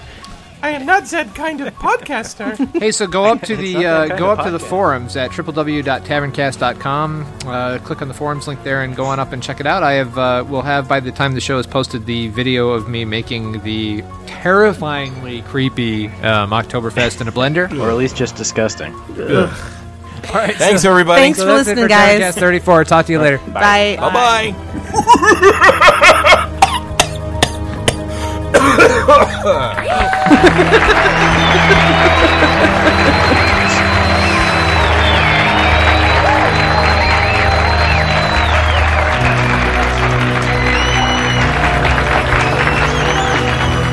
I 0.65 0.70
am 0.70 0.86
not 0.86 1.05
that 1.11 1.35
kind 1.35 1.61
of 1.61 1.74
podcaster. 1.74 2.55
Hey, 2.85 2.91
so 2.91 3.07
go 3.07 3.24
up 3.27 3.43
to 3.43 3.55
the 3.55 3.85
uh, 3.85 4.16
go 4.16 4.31
up 4.31 4.45
to 4.47 4.51
the 4.51 4.59
forums 4.59 5.15
at 5.15 5.31
www.taverncast.com. 5.31 7.27
Uh, 7.47 7.78
click 7.85 8.01
on 8.01 8.09
the 8.09 8.15
forums 8.15 8.49
link 8.49 8.62
there 8.65 8.82
and 8.82 8.97
go 8.97 9.05
on 9.05 9.20
up 9.20 9.32
and 9.32 9.43
check 9.43 9.61
it 9.61 9.66
out. 9.66 9.82
I 9.82 9.93
have 9.93 10.16
uh, 10.16 10.43
will 10.49 10.62
have 10.62 10.89
by 10.89 11.01
the 11.01 11.12
time 11.12 11.35
the 11.35 11.41
show 11.43 11.59
is 11.59 11.66
posted 11.66 12.07
the 12.07 12.28
video 12.28 12.70
of 12.70 12.89
me 12.89 13.05
making 13.05 13.61
the 13.62 14.03
terrifyingly 14.27 15.43
creepy 15.43 16.07
um, 16.23 16.51
Oktoberfest 16.51 17.20
in 17.20 17.28
a 17.28 17.32
blender, 17.32 17.70
or 17.78 17.91
at 17.91 17.97
least 17.97 18.16
just 18.16 18.35
disgusting. 18.36 18.95
Ugh. 19.19 19.70
All 20.28 20.35
right, 20.36 20.57
Thanks, 20.57 20.81
so- 20.82 20.91
everybody. 20.91 21.20
Thanks 21.20 21.39
so 21.39 21.45
for 21.47 21.53
listening, 21.53 21.85
for 21.85 21.89
guys. 21.89 22.35
Taverncast 22.35 22.41
34. 22.41 22.85
Talk 22.85 23.05
to 23.07 23.12
you 23.12 23.19
later. 23.20 23.36
Bye. 23.49 23.97
Bye. 24.01 24.55
Bye 24.57 26.01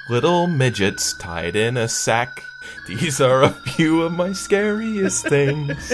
Little 0.09 0.45
midgets 0.45 1.11
tied 1.13 1.55
in 1.55 1.75
a 1.75 1.87
sack. 1.87 2.43
These 2.85 3.19
are 3.19 3.41
a 3.41 3.49
few 3.49 4.03
of 4.03 4.13
my 4.13 4.31
scariest 4.31 5.27
things. 5.27 5.91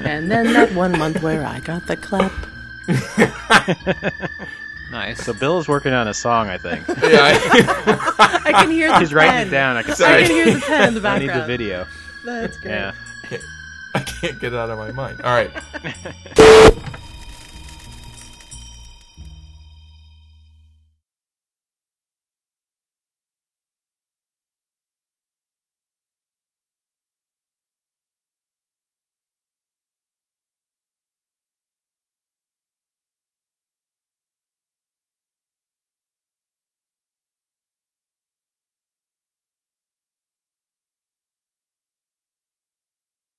and 0.00 0.30
then 0.30 0.52
that 0.52 0.72
one 0.72 0.96
month 0.96 1.20
where 1.20 1.44
I 1.44 1.58
got 1.60 1.86
the 1.86 1.96
clap. 1.96 2.32
Nice. 4.96 5.26
So 5.26 5.34
Bill 5.34 5.58
is 5.58 5.68
working 5.68 5.92
on 5.92 6.08
a 6.08 6.14
song, 6.14 6.48
I 6.48 6.56
think. 6.56 6.88
yeah, 7.02 7.38
I 8.46 8.50
can 8.54 8.70
hear 8.70 8.88
the 8.88 8.98
He's 8.98 9.12
writing 9.12 9.48
it 9.48 9.50
down. 9.50 9.76
I 9.76 9.82
can, 9.82 9.92
I 9.92 10.26
can 10.26 10.30
hear 10.30 10.54
the 10.54 10.60
pen 10.60 10.88
in 10.88 10.94
the 10.94 11.02
background. 11.02 11.30
I 11.30 11.34
need 11.34 11.42
the 11.42 11.46
video. 11.46 11.86
That's 12.24 12.56
great. 12.56 12.72
Yeah. 12.72 12.92
I 13.94 14.00
can't 14.00 14.40
get 14.40 14.54
it 14.54 14.58
out 14.58 14.70
of 14.70 14.78
my 14.78 14.92
mind. 14.92 15.20
All 15.20 15.34
right. 15.34 15.50